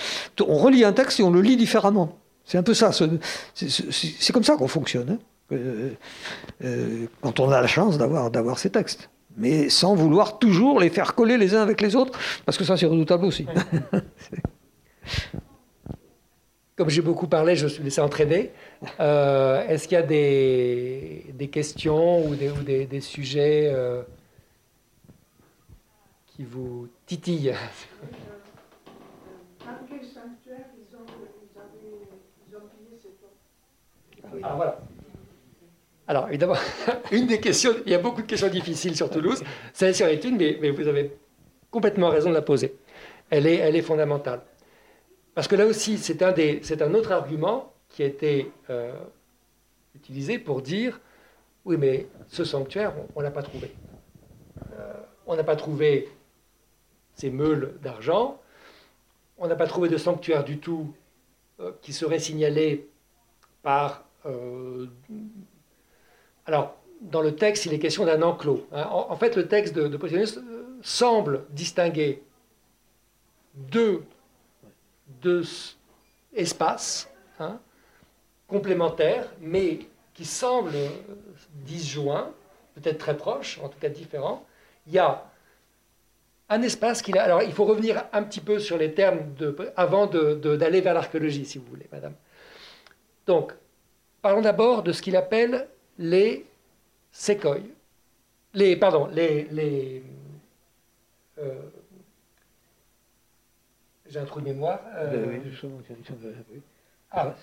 on 0.45 0.57
relit 0.57 0.83
un 0.83 0.93
texte 0.93 1.19
et 1.19 1.23
on 1.23 1.31
le 1.31 1.41
lit 1.41 1.57
différemment. 1.57 2.17
C'est 2.45 2.57
un 2.57 2.63
peu 2.63 2.75
ça, 2.75 2.91
c'est 2.93 4.33
comme 4.33 4.43
ça 4.43 4.55
qu'on 4.55 4.67
fonctionne, 4.67 5.17
hein. 5.51 5.57
euh, 6.63 7.05
quand 7.21 7.39
on 7.39 7.51
a 7.51 7.59
la 7.59 7.67
chance 7.67 7.97
d'avoir 7.97 8.59
ces 8.59 8.69
textes 8.69 9.09
mais 9.37 9.69
sans 9.69 9.95
vouloir 9.95 10.39
toujours 10.39 10.79
les 10.79 10.89
faire 10.89 11.13
coller 11.13 11.37
les 11.37 11.55
uns 11.55 11.61
avec 11.61 11.81
les 11.81 11.95
autres, 11.97 12.17
parce 12.45 12.57
que 12.57 12.63
ça 12.63 12.77
c'est 12.77 12.85
redoutable 12.85 13.25
aussi. 13.25 13.45
Comme 16.75 16.89
j'ai 16.89 17.01
beaucoup 17.01 17.27
parlé, 17.27 17.55
je 17.55 17.63
me 17.63 17.69
suis 17.69 17.83
laissé 17.83 18.01
entraîner. 18.01 18.51
Euh, 18.99 19.65
est-ce 19.67 19.87
qu'il 19.87 19.95
y 19.95 20.01
a 20.01 20.03
des, 20.03 21.25
des, 21.33 21.47
questions 21.47 22.25
ou 22.25 22.35
des, 22.35 22.49
ou 22.49 22.63
des, 22.63 22.99
sujets 22.99 23.71
euh, 23.73 24.03
qui 26.27 26.43
vous 26.43 26.89
titillent? 27.05 27.53
Ah, 34.43 34.53
voilà. 34.55 34.79
Alors, 36.07 36.27
évidemment, 36.29 36.55
une 37.11 37.27
des 37.27 37.39
questions, 37.39 37.71
il 37.85 37.91
y 37.91 37.95
a 37.95 37.99
beaucoup 37.99 38.21
de 38.21 38.27
questions 38.27 38.47
difficiles 38.47 38.95
sur 38.95 39.09
Toulouse. 39.09 39.43
Celle-ci 39.71 40.03
en 40.03 40.07
est 40.07 40.23
une, 40.23 40.37
mais, 40.37 40.57
mais, 40.61 40.71
vous 40.71 40.87
avez 40.87 41.15
complètement 41.71 42.09
raison 42.09 42.29
de 42.29 42.33
la 42.33 42.41
poser. 42.41 42.75
Elle 43.29 43.47
est, 43.47 43.57
elle 43.57 43.75
est 43.75 43.81
fondamentale. 43.81 44.41
Parce 45.35 45.49
que 45.49 45.55
là 45.55 45.65
aussi, 45.65 45.97
c'est 45.97 46.21
un, 46.23 46.93
autre 46.93 47.11
argument 47.11 47.73
qui 47.89 48.03
a 48.03 48.05
été 48.05 48.51
euh, 48.69 48.97
utilisé 49.93 50.39
pour 50.39 50.61
dire 50.61 50.99
oui, 51.65 51.77
mais 51.77 52.07
ce 52.27 52.45
sanctuaire, 52.45 52.93
on 53.15 53.19
ne 53.19 53.25
l'a 53.25 53.31
pas 53.31 53.43
trouvé. 53.43 53.71
Euh, 54.73 54.93
on 55.27 55.35
n'a 55.35 55.43
pas 55.43 55.57
trouvé 55.57 56.09
ces 57.15 57.29
meules 57.29 57.73
d'argent, 57.81 58.39
on 59.37 59.47
n'a 59.47 59.55
pas 59.55 59.67
trouvé 59.67 59.89
de 59.89 59.97
sanctuaire 59.97 60.43
du 60.43 60.59
tout 60.59 60.93
euh, 61.59 61.71
qui 61.81 61.91
serait 61.91 62.19
signalé 62.19 62.87
par. 63.61 64.05
alors, 66.45 66.77
dans 67.01 67.21
le 67.21 67.35
texte, 67.35 67.65
il 67.65 67.73
est 67.73 67.79
question 67.79 68.05
d'un 68.05 68.21
enclos. 68.21 68.65
Hein. 68.71 68.87
En, 68.89 69.15
fait, 69.17 69.35
le 69.35 69.47
texte 69.47 69.75
de, 69.75 69.87
de 69.87 70.25
semble 70.81 71.45
distinguer 71.51 72.23
deux 73.55 74.03
deux 75.25 75.43
espaces 76.35 77.09
hein, 77.39 77.59
complémentaires, 78.47 79.27
mais 79.41 79.79
qui 80.13 80.23
semblent 80.23 80.91
disjoints, 81.65 82.29
peut-être 82.75 82.99
très 82.99 83.17
proches, 83.17 83.59
en 83.63 83.69
tout 83.69 83.79
cas 83.79 83.89
différents. 83.89 84.45
Il 84.85 84.93
y 84.93 84.99
a 84.99 85.25
un 86.49 86.61
espace 86.61 87.01
qui... 87.01 87.11
Alors, 87.17 87.41
il 87.41 87.53
faut 87.53 87.65
revenir 87.65 88.05
un 88.13 88.21
petit 88.21 88.39
peu 88.39 88.59
sur 88.59 88.77
les 88.77 88.93
termes 88.93 89.21
avant 89.75 90.05
d'aller 90.05 90.81
vers 90.81 90.93
l'archéologie, 90.93 91.45
si 91.45 91.57
vous 91.57 91.65
voulez, 91.65 91.87
madame. 91.91 92.13
Donc, 93.25 93.51
parlons 94.21 94.41
d'abord 94.41 94.83
de 94.83 94.91
ce 94.91 95.01
qu'il 95.01 95.15
appelle 95.15 95.67
les 95.97 96.45
séquoies. 97.11 97.65
Les, 98.53 98.75
pardon, 98.77 99.07
les, 99.11 99.47
les 99.51 100.03
euh, 101.39 101.55
j'ai 104.15 104.21
un 104.21 104.25
trou 104.25 104.39
de 104.39 104.45
mémoire. 104.45 104.79
Euh... 104.95 105.37
Ah, 107.11 107.35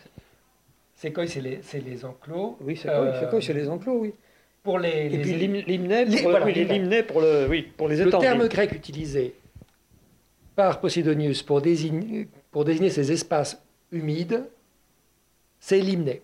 c'est 0.95 1.13
quoi 1.13 1.27
C'est 1.27 1.43
les, 1.43 1.61
les, 1.85 2.05
enclos. 2.05 2.57
Oui, 2.63 2.79
c'est 2.79 2.89
quoi 3.29 3.43
C'est 3.43 3.53
les 3.53 3.69
enclos, 3.69 3.99
oui. 3.99 4.15
Pour 4.63 4.79
les, 4.79 5.13
Et 5.13 5.19
puis 5.19 5.35
l'hymne 5.35 6.07
pour, 6.23 6.31
voilà, 6.31 6.47
oui, 6.47 7.03
pour, 7.03 7.21
le, 7.21 7.47
oui, 7.49 7.63
pour 7.77 7.89
les 7.89 8.01
étangs. 8.01 8.19
Le 8.19 8.23
terme 8.23 8.49
grec 8.49 8.73
utilisé 8.73 9.35
par 10.55 10.81
Posidonius 10.81 11.43
pour 11.43 11.61
désigner, 11.61 12.29
pour 12.51 12.65
désigner 12.65 12.89
ces 12.89 13.13
espaces 13.13 13.61
humides, 13.91 14.45
c'est 15.59 15.81
l'hymne. 15.81 16.15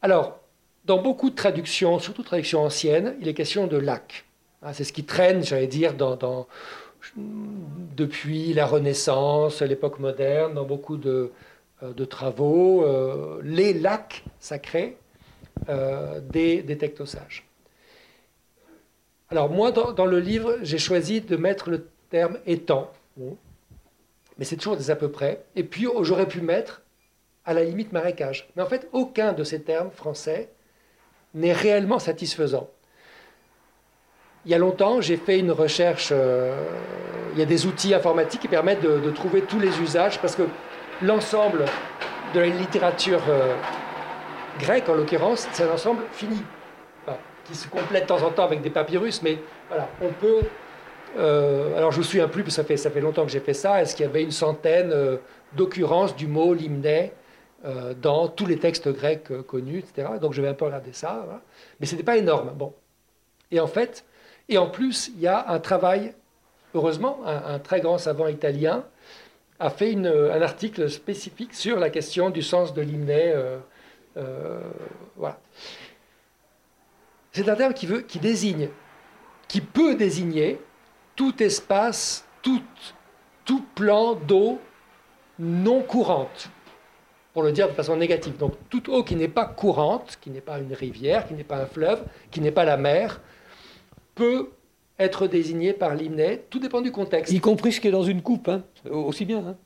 Alors, 0.00 0.40
dans 0.84 1.02
beaucoup 1.02 1.28
de 1.28 1.34
traductions, 1.34 1.98
surtout 1.98 2.22
traductions 2.22 2.62
anciennes, 2.62 3.16
il 3.20 3.28
est 3.28 3.34
question 3.34 3.66
de 3.66 3.76
lac. 3.76 4.24
Ah, 4.62 4.72
c'est 4.72 4.84
ce 4.84 4.92
qui 4.92 5.04
traîne, 5.04 5.44
j'allais 5.44 5.66
dire, 5.66 5.94
dans, 5.94 6.16
dans 6.16 6.46
depuis 7.16 8.52
la 8.52 8.66
Renaissance, 8.66 9.62
l'époque 9.62 9.98
moderne, 9.98 10.54
dans 10.54 10.64
beaucoup 10.64 10.96
de, 10.96 11.30
euh, 11.82 11.92
travaux, 12.06 12.84
euh, 12.84 13.40
les 13.42 13.74
lacs 13.74 14.24
sacrés 14.40 14.96
euh, 15.68 16.20
des, 16.20 16.62
des 16.62 16.78
tectosages. 16.78 17.46
Alors 19.28 19.50
moi, 19.50 19.72
dans, 19.72 20.06
le 20.06 20.20
livre, 20.20 20.56
j'ai 20.62 20.78
choisi 20.78 21.20
de 21.20 21.36
mettre 21.36 21.68
le 21.68 21.88
terme 22.10 22.38
étang, 22.46 22.92
mais 24.38 24.44
c'est 24.44 24.56
toujours 24.56 24.76
des 24.76 24.90
à 24.90 24.96
peu 24.96 25.10
près, 25.10 25.44
et 25.56 25.64
puis 25.64 25.86
j'aurais 26.02 26.28
pu 26.28 26.40
mettre 26.40 26.82
à 27.44 27.52
la 27.54 27.64
limite 27.64 27.92
marécage. 27.92 28.48
Mais 28.54 28.62
en 28.62 28.66
fait, 28.66 28.88
aucun 28.92 29.32
de 29.32 29.42
ces 29.42 29.62
termes 29.62 29.90
français 29.90 30.50
n'est 31.34 31.52
réellement 31.52 31.98
satisfaisant. 31.98 32.70
Il 34.46 34.52
y 34.52 34.54
a 34.54 34.58
longtemps, 34.58 35.00
j'ai 35.00 35.18
fait 35.18 35.38
une 35.38 35.50
recherche, 35.50 36.08
euh, 36.12 36.56
il 37.34 37.38
y 37.38 37.42
a 37.42 37.44
des 37.44 37.66
outils 37.66 37.92
informatiques 37.92 38.40
qui 38.40 38.48
permettent 38.48 38.80
de, 38.80 39.10
trouver 39.10 39.42
tous 39.42 39.58
les 39.58 39.78
usages, 39.80 40.18
parce 40.20 40.34
que 40.34 40.44
l'ensemble 41.02 41.66
de 42.32 42.40
la 42.40 42.46
littérature 42.46 43.20
grecque, 44.58 44.88
en 44.88 44.94
l'occurrence, 44.94 45.46
c'est 45.52 45.64
un 45.64 45.72
ensemble 45.72 46.02
fini, 46.12 46.40
qui 47.44 47.54
se 47.54 47.68
complète 47.68 48.04
de 48.04 48.08
temps 48.08 48.22
en 48.22 48.30
temps 48.30 48.44
avec 48.44 48.62
des 48.62 48.70
papyrus, 48.70 49.20
mais 49.22 49.38
voilà, 49.68 49.88
on 50.00 50.08
peut 50.08 50.42
euh, 51.18 51.76
alors 51.76 51.92
je 51.92 51.96
ne 51.96 52.02
me 52.02 52.06
souviens 52.06 52.28
plus, 52.28 52.42
parce 52.42 52.56
que 52.56 52.76
ça 52.76 52.90
fait, 52.90 53.00
longtemps 53.00 53.24
que 53.24 53.30
j'ai 53.30 53.40
fait 53.40 53.54
ça, 53.54 53.80
est-ce 53.80 53.94
qu'il 53.96 54.04
y 54.04 54.08
avait 54.08 54.22
une 54.22 54.30
centaine 54.30 54.92
euh, 54.92 55.16
d'occurrences 55.54 56.14
du 56.14 56.26
mot 56.26 56.52
limné 56.52 57.12
euh, 57.64 57.94
dans 57.94 58.28
tous 58.28 58.46
les 58.46 58.58
textes 58.58 58.88
grecs 58.88 59.28
connus, 59.46 59.78
etc. 59.78 60.08
Donc 60.20 60.34
je 60.34 60.42
vais 60.42 60.48
un 60.48 60.54
peu 60.54 60.66
regarder 60.66 60.92
ça, 60.92 61.26
mais 61.80 61.86
ce 61.86 61.92
n'était 61.92 62.04
pas 62.04 62.16
énorme. 62.16 62.52
Bon. 62.54 62.74
Et 63.50 63.60
en 63.60 63.66
fait, 63.66 64.04
et 64.48 64.58
en 64.58 64.68
plus, 64.68 65.10
il 65.14 65.20
y 65.20 65.26
a 65.26 65.48
un 65.48 65.58
travail, 65.58 66.14
heureusement, 66.74 67.20
un, 67.24 67.58
très 67.58 67.80
grand 67.80 67.98
savant 67.98 68.28
italien 68.28 68.84
a 69.58 69.70
fait 69.70 69.94
un 69.94 70.42
article 70.42 70.90
spécifique 70.90 71.54
sur 71.54 71.78
la 71.78 71.90
question 71.90 72.30
du 72.30 72.42
sens 72.42 72.74
de 72.74 72.82
l'hymne. 72.82 73.12
voilà. 75.16 75.40
C'est 77.32 77.48
un 77.48 77.56
terme 77.56 77.74
qui, 77.74 77.86
veut, 77.86 78.00
qui 78.00 78.18
désigne, 78.18 78.68
qui 79.48 79.60
peut 79.60 79.94
désigner 79.94 80.60
tout 81.16 81.42
espace, 81.42 82.26
tout 82.42 83.62
plan 83.74 84.14
d'eau 84.14 84.60
non 85.38 85.82
courante, 85.82 86.50
pour 87.32 87.42
le 87.42 87.52
dire 87.52 87.68
de 87.68 87.74
façon 87.74 87.96
négative. 87.96 88.36
Donc 88.36 88.54
toute 88.70 88.88
eau 88.88 89.04
qui 89.04 89.16
n'est 89.16 89.28
pas 89.28 89.44
courante, 89.44 90.18
qui 90.20 90.30
n'est 90.30 90.40
pas 90.40 90.58
une 90.58 90.72
rivière, 90.72 91.26
qui 91.26 91.34
n'est 91.34 91.44
pas 91.44 91.58
un 91.58 91.66
fleuve, 91.66 92.02
qui 92.30 92.40
n'est 92.40 92.52
pas 92.52 92.64
la 92.64 92.76
mer, 92.76 93.20
peut 94.16 94.50
être 94.98 95.28
désignée 95.28 95.72
par 95.72 95.94
l'hymne, 95.94 96.38
tout 96.50 96.58
dépend 96.58 96.80
du 96.80 96.90
contexte. 96.90 97.32
Y 97.32 97.40
compris 97.40 97.72
ce 97.72 97.80
qui 97.80 97.86
est 97.86 97.92
dans 97.92 98.02
une 98.02 98.22
coupe, 98.22 98.48
hein. 98.48 98.64
aussi 98.90 99.24
bien, 99.24 99.38
hein. 99.38 99.56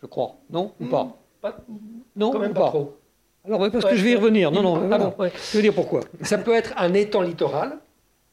je 0.00 0.06
crois. 0.06 0.36
Non 0.48 0.72
ou 0.80 0.86
pas, 0.86 1.18
hmm, 1.42 1.76
Non, 2.16 2.30
quand 2.32 2.38
même 2.38 2.54
pas, 2.54 2.68
trop. 2.68 2.96
Alors, 3.44 3.70
parce 3.70 3.84
que 3.84 3.96
je 3.96 4.04
vais 4.04 4.12
y 4.12 4.16
revenir. 4.16 4.50
Non, 4.50 4.62
non, 4.62 4.88
ah 4.90 5.28
je 5.52 5.56
veux 5.56 5.62
dire 5.62 5.74
pourquoi. 5.74 6.00
Ça 6.22 6.38
peut 6.38 6.54
être 6.54 6.72
un 6.76 6.94
étang 6.94 7.22
littoral, 7.22 7.78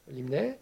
l'hymne, 0.08 0.54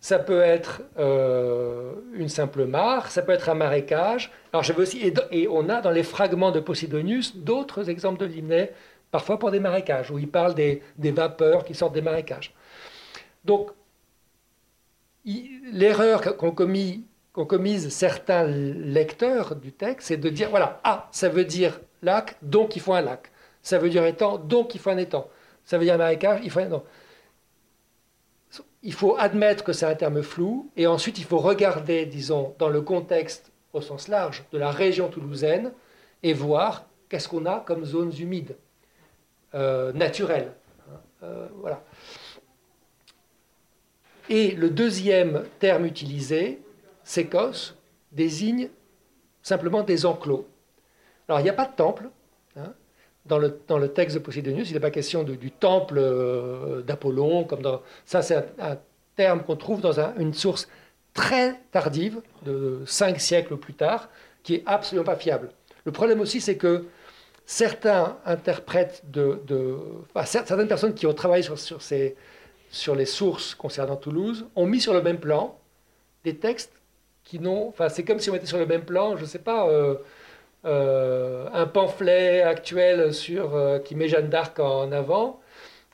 ça 0.00 0.18
peut 0.18 0.40
être 0.40 0.82
euh, 0.98 1.94
une 2.14 2.28
simple 2.28 2.66
mare, 2.66 3.10
ça 3.10 3.22
peut 3.22 3.32
être 3.32 3.48
un 3.48 3.54
marécage. 3.54 4.30
Alors 4.52 4.62
je 4.62 4.72
aussi, 4.72 5.12
et, 5.32 5.48
on 5.48 5.68
a 5.68 5.80
dans 5.80 5.90
les 5.90 6.04
fragments 6.04 6.52
de 6.52 6.60
Posidonius 6.60 7.36
d'autres 7.36 7.90
exemples 7.90 8.20
de 8.20 8.26
l'hymne, 8.26 8.68
parfois 9.10 9.38
pour 9.38 9.50
des 9.50 9.60
marécages, 9.60 10.10
où 10.10 10.18
il 10.18 10.28
parle 10.28 10.54
des, 10.54 10.82
vapeurs 10.98 11.64
qui 11.64 11.74
sortent 11.74 11.94
des 11.94 12.02
marécages. 12.02 12.54
Donc 13.44 13.70
l'erreur 15.72 16.36
qu'ont 16.36 16.52
commis, 16.52 17.04
commise 17.32 17.88
certains 17.90 18.44
lecteurs 18.44 19.54
du 19.56 19.72
texte, 19.72 20.08
c'est 20.08 20.16
de 20.16 20.28
dire, 20.28 20.50
voilà, 20.50 20.80
ah, 20.84 21.08
ça 21.12 21.28
veut 21.28 21.44
dire 21.44 21.80
lac, 22.02 22.36
donc 22.42 22.76
il 22.76 22.82
faut 22.82 22.94
un 22.94 23.00
lac. 23.00 23.30
Ça 23.62 23.78
veut 23.78 23.90
dire 23.90 24.04
étang, 24.04 24.38
donc 24.38 24.74
il 24.74 24.80
faut 24.80 24.90
un 24.90 24.96
étang. 24.96 25.28
Ça 25.64 25.78
veut 25.78 25.84
dire 25.84 25.98
marécage, 25.98 26.40
il 26.42 26.50
faut 26.50 26.60
un... 26.60 26.66
Non 26.66 26.82
il 28.82 28.92
faut 28.92 29.16
admettre 29.18 29.64
que 29.64 29.72
c'est 29.72 29.86
un 29.86 29.94
terme 29.94 30.22
flou, 30.22 30.70
et 30.76 30.86
ensuite 30.86 31.18
il 31.18 31.24
faut 31.24 31.38
regarder, 31.38 32.06
disons, 32.06 32.54
dans 32.58 32.68
le 32.68 32.80
contexte 32.80 33.50
au 33.72 33.80
sens 33.80 34.08
large 34.08 34.44
de 34.52 34.58
la 34.58 34.70
région 34.70 35.08
toulousaine, 35.08 35.72
et 36.22 36.32
voir 36.32 36.86
qu'est-ce 37.08 37.28
qu'on 37.28 37.46
a 37.46 37.60
comme 37.60 37.84
zones 37.84 38.12
humides, 38.18 38.56
euh, 39.54 39.92
naturelles. 39.92 40.52
Euh, 41.22 41.48
voilà. 41.56 41.82
Et 44.28 44.52
le 44.52 44.70
deuxième 44.70 45.44
terme 45.58 45.86
utilisé, 45.86 46.60
sécos, 47.04 47.74
désigne 48.12 48.68
simplement 49.42 49.82
des 49.82 50.04
enclos. 50.04 50.46
Alors 51.28 51.40
il 51.40 51.44
n'y 51.44 51.50
a 51.50 51.54
pas 51.54 51.66
de 51.66 51.74
temple, 51.74 52.10
hein, 52.56 52.72
dans 53.26 53.38
le, 53.38 53.88
texte 53.88 54.16
de 54.16 54.22
Posidonius, 54.22 54.70
il 54.70 54.74
n'est 54.74 54.80
pas 54.80 54.90
question 54.90 55.22
du 55.22 55.50
temple 55.50 55.98
euh, 55.98 56.80
d'Apollon, 56.82 57.44
comme 57.44 57.62
ça 58.06 58.22
c'est 58.22 58.36
un, 58.58 58.78
terme 59.16 59.42
qu'on 59.42 59.56
trouve 59.56 59.80
dans 59.80 59.98
une 60.18 60.32
source 60.32 60.68
très 61.12 61.60
tardive, 61.72 62.20
de 62.44 62.82
cinq 62.86 63.20
siècles 63.20 63.56
plus 63.56 63.74
tard, 63.74 64.08
qui 64.44 64.54
est 64.54 64.62
absolument 64.64 65.04
pas 65.04 65.16
fiable. 65.16 65.50
Le 65.84 65.90
problème 65.90 66.20
aussi, 66.20 66.40
c'est 66.40 66.56
que 66.56 66.86
certains 67.44 68.16
interprètes 68.24 69.02
de, 69.10 69.40
certaines 70.24 70.68
personnes 70.68 70.94
qui 70.94 71.06
ont 71.06 71.14
travaillé 71.14 71.42
sur, 71.42 71.82
ces, 71.82 72.14
sur 72.70 72.94
les 72.94 73.06
sources 73.06 73.54
concernant 73.54 73.96
Toulouse 73.96 74.46
ont 74.56 74.66
mis 74.66 74.80
sur 74.80 74.92
le 74.94 75.02
même 75.02 75.18
plan 75.18 75.58
des 76.24 76.36
textes 76.36 76.72
qui 77.24 77.38
n'ont, 77.38 77.68
enfin 77.68 77.88
c'est 77.88 78.04
comme 78.04 78.18
si 78.18 78.30
on 78.30 78.32
mettait 78.32 78.46
sur 78.46 78.58
le 78.58 78.66
même 78.66 78.84
plan, 78.84 79.16
je 79.16 79.22
ne 79.22 79.26
sais 79.26 79.38
pas. 79.38 79.68
Euh, 79.68 79.96
euh, 80.64 81.46
un 81.52 81.66
pamphlet 81.66 82.42
actuel 82.42 83.14
sur, 83.14 83.54
euh, 83.54 83.78
qui 83.78 83.94
met 83.94 84.08
Jeanne 84.08 84.28
d'Arc 84.28 84.58
en 84.58 84.90
avant, 84.90 85.40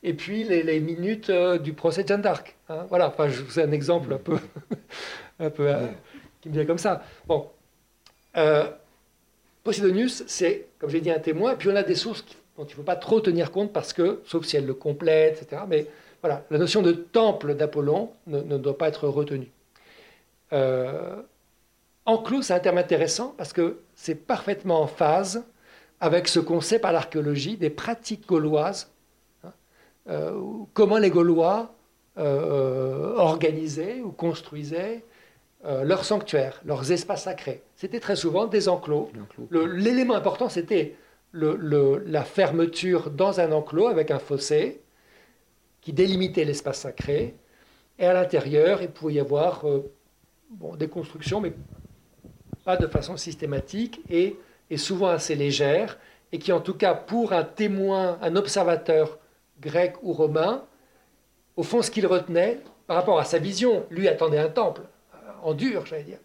et 0.03 0.15
puis 0.15 0.45
les, 0.45 0.81
minutes 0.81 1.31
du 1.31 1.73
procès 1.75 2.03
de 2.03 2.09
Jeanne 2.09 2.23
d'Arc. 2.23 2.57
Hein. 2.69 2.87
voilà, 2.89 3.09
enfin, 3.09 3.29
je 3.29 3.43
vous 3.43 3.61
ai 3.61 3.63
un 3.63 3.73
exemple 3.73 4.15
un 4.15 4.19
peu, 4.19 4.39
un 5.41 5.51
peu 5.51 5.71
qui 6.41 6.49
me 6.49 6.55
vient 6.55 6.65
comme 6.65 6.79
ça. 6.79 7.03
Bon, 7.27 7.51
Posidonius, 9.65 10.25
c'est, 10.27 10.69
comme 10.79 10.91
j'ai 10.91 11.01
dit, 11.01 11.11
un 11.11 11.19
témoin, 11.19 11.57
puis 11.57 11.69
on 11.69 11.77
a 11.77 11.83
des 11.83 11.95
sources 11.95 12.25
dont 12.57 12.65
il 12.65 12.71
ne 12.71 12.75
faut 12.75 12.83
pas 12.83 12.97
trop 12.97 13.21
tenir 13.21 13.51
compte 13.51 13.73
parce 13.73 13.93
que, 13.93 14.21
sauf 14.25 14.45
si 14.45 14.57
elles 14.57 14.67
le 14.67 14.75
complètent, 14.75 15.43
etc. 15.43 15.63
Mais 15.69 15.87
voilà, 16.25 16.43
la 16.51 16.57
notion 16.57 16.81
de 16.81 16.93
temple 16.93 17.55
d'Apollon 17.55 18.11
ne, 18.27 18.41
ne, 18.41 18.57
doit 18.57 18.79
pas 18.79 18.89
être 18.89 19.07
retenue. 19.09 19.51
Enclos, 22.07 22.43
c'est 22.43 22.55
un 22.55 22.61
terme 22.61 22.79
intéressant 22.79 23.35
parce 23.37 23.53
que 23.53 23.79
c'est 23.95 24.15
parfaitement 24.15 24.81
en 24.83 24.87
phase 24.87 25.45
avec 26.01 26.29
ce 26.29 26.39
qu'on 26.39 26.61
sait 26.61 26.79
par 26.79 26.93
l'archéologie 26.93 27.57
des 27.57 27.71
pratiques 27.71 28.27
gauloises. 28.27 28.91
Hein, 29.43 29.53
euh, 30.11 30.39
comment 30.75 30.99
les 30.99 31.09
Gaulois 31.09 31.75
euh, 32.19 33.15
organisaient 33.17 34.01
ou 34.01 34.13
construisaient 34.13 35.03
euh, 35.65 35.83
leurs 35.85 36.05
sanctuaires, 36.05 36.61
leurs 36.67 36.93
espaces 36.93 37.25
sacrés. 37.25 37.63
C'était 37.75 38.01
très 38.01 38.17
souvent 38.17 38.47
des 38.47 38.69
enclos. 38.69 39.11
L'élément 39.51 40.15
important, 40.15 40.51
c'était 40.51 40.97
la 41.33 42.23
fermeture 42.23 43.11
dans 43.11 43.41
un 43.41 43.51
enclos 43.51 43.89
avec 43.89 44.11
un 44.11 44.19
fossé 44.19 44.83
qui 45.85 45.93
délimitait 45.93 46.45
l'espace 46.45 46.81
sacré. 46.81 47.37
Et 47.99 48.07
à 48.07 48.13
l'intérieur, 48.13 48.83
il 48.83 48.91
pouvait 48.91 49.15
y 49.15 49.21
avoir 49.21 49.65
bon, 50.51 50.75
des 50.75 50.89
constructions, 50.89 51.41
mais 51.41 51.53
pas 52.65 52.77
de 52.77 52.87
façon 52.87 53.17
systématique 53.17 54.01
et, 54.11 54.37
est 54.71 54.77
souvent 54.77 55.09
assez 55.09 55.35
légère, 55.35 55.99
et 56.33 56.39
qui 56.39 56.51
en 56.51 56.61
tout 56.61 56.75
cas 56.75 56.95
pour 56.95 57.33
un 57.33 57.45
témoin, 57.45 58.19
un 58.23 58.35
observateur 58.35 59.19
grec 59.61 59.95
ou 60.03 60.13
romain, 60.13 60.65
au 61.57 61.63
fond 61.63 61.83
ce 61.83 61.91
qu'il 61.91 62.07
retenait 62.07 62.61
par 62.87 62.97
rapport 62.97 63.19
à 63.19 63.25
sa 63.25 63.39
vision, 63.39 63.87
lui 63.91 64.09
attendait 64.09 64.39
un 64.39 64.49
temple, 64.49 64.83
euh, 65.15 65.19
en 65.43 65.55
dur 65.55 65.87
j'allais 65.87 66.03
dire. 66.03 66.19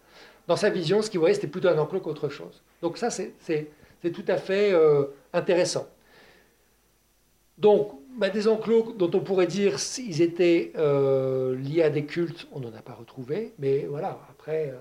Dans 0.48 0.56
sa 0.56 0.70
vision, 0.70 1.02
ce 1.02 1.10
qu'il 1.10 1.20
voyait 1.20 1.34
c'était 1.34 1.46
plutôt 1.46 1.68
un 1.68 1.78
enclos 1.78 2.00
qu'autre 2.00 2.28
chose. 2.28 2.62
Donc 2.82 2.98
ça 2.98 3.10
c'est 3.10 3.34
tout 4.02 4.24
à 4.26 4.38
fait 4.38 4.72
euh, 4.72 5.04
intéressant. 5.32 5.86
Donc 7.58 7.92
bah, 8.20 8.30
des 8.30 8.46
enclos 8.46 8.94
dont 8.96 9.10
on 9.14 9.20
pourrait 9.20 9.48
dire 9.48 9.80
s'ils 9.80 10.22
étaient 10.22 10.72
euh, 10.76 11.56
liés 11.56 11.82
à 11.82 11.90
des 11.90 12.04
cultes, 12.04 12.46
on 12.52 12.60
n'en 12.60 12.72
a 12.74 12.82
pas 12.82 12.94
retrouvé, 12.94 13.52
mais 13.58 13.86
voilà, 13.88 14.20
après 14.30 14.72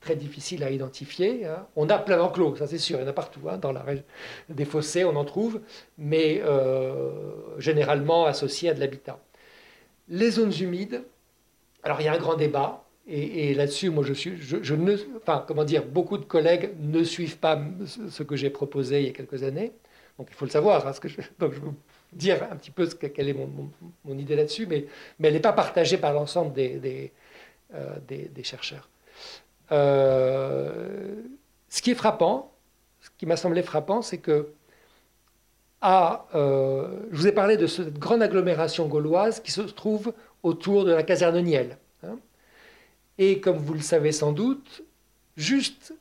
très 0.00 0.16
difficile 0.16 0.64
à 0.64 0.70
identifier. 0.70 1.46
Hein. 1.46 1.66
On 1.76 1.88
a 1.88 1.98
plein 1.98 2.16
d'enclos, 2.16 2.56
ça 2.56 2.66
c'est 2.66 2.78
sûr, 2.78 2.98
il 2.98 3.02
y 3.02 3.04
en 3.04 3.08
a 3.08 3.12
partout. 3.12 3.40
Hein, 3.48 3.58
dans 3.58 3.72
la 3.72 3.82
région 3.82 4.04
des 4.48 4.64
fossés, 4.64 5.04
on 5.04 5.14
en 5.14 5.24
trouve, 5.24 5.60
mais 5.98 6.40
euh, 6.44 7.10
généralement 7.58 8.24
associés 8.24 8.70
à 8.70 8.74
de 8.74 8.80
l'habitat. 8.80 9.20
Les 10.08 10.30
zones 10.30 10.52
humides, 10.58 11.04
alors 11.82 12.00
il 12.00 12.04
y 12.04 12.08
a 12.08 12.12
un 12.12 12.18
grand 12.18 12.34
débat, 12.34 12.84
et, 13.06 13.54
là-dessus, 13.54 13.90
moi 13.90 14.04
je 14.04 14.12
suis, 14.12 14.34
enfin 15.16 15.44
comment 15.46 15.64
dire, 15.64 15.84
beaucoup 15.84 16.16
de 16.16 16.24
collègues 16.24 16.70
ne 16.78 17.02
suivent 17.02 17.38
pas 17.38 17.60
ce 18.08 18.22
que 18.22 18.36
j'ai 18.36 18.50
proposé 18.50 19.00
il 19.00 19.06
y 19.06 19.10
a 19.10 19.12
quelques 19.12 19.42
années, 19.42 19.72
donc 20.18 20.28
il 20.30 20.34
faut 20.34 20.44
le 20.44 20.50
savoir. 20.50 20.86
Hein, 20.86 20.92
que 21.00 21.08
je, 21.08 21.16
vous 21.40 21.74
dire 22.12 22.42
un 22.50 22.56
petit 22.56 22.70
peu 22.70 22.86
ce, 22.86 22.94
quelle 22.94 23.28
est 23.28 23.34
mon, 24.04 24.18
idée 24.18 24.36
là-dessus, 24.36 24.66
mais, 24.66 24.86
mais 25.18 25.28
elle 25.28 25.34
n'est 25.34 25.40
pas 25.40 25.52
partagée 25.52 25.98
par 25.98 26.12
l'ensemble 26.12 26.52
des, 26.52 26.76
des, 26.78 27.12
euh, 27.74 27.96
des 28.06 28.42
chercheurs. 28.42 28.88
Euh, 29.72 31.22
ce 31.68 31.82
qui 31.82 31.92
est 31.92 31.94
frappant, 31.94 32.52
ce 33.00 33.10
qui 33.16 33.26
m'a 33.26 33.36
semblé 33.36 33.62
frappant, 33.62 34.02
c'est 34.02 34.18
que 34.18 34.52
à, 35.80 36.26
euh, 36.34 36.88
je 37.10 37.16
vous 37.16 37.26
ai 37.26 37.32
parlé 37.32 37.56
de 37.56 37.66
cette 37.66 37.98
grande 37.98 38.22
agglomération 38.22 38.86
gauloise 38.86 39.40
qui 39.40 39.50
se 39.50 39.62
trouve 39.62 40.12
autour 40.42 40.84
de 40.84 40.92
la 40.92 41.02
caserne 41.02 41.40
Niel. 41.40 41.78
Hein. 42.02 42.18
et 43.18 43.40
comme 43.40 43.58
vous 43.58 43.74
le 43.74 43.80
savez 43.80 44.10
sans 44.10 44.32
doute, 44.32 44.82
juste 45.36 45.94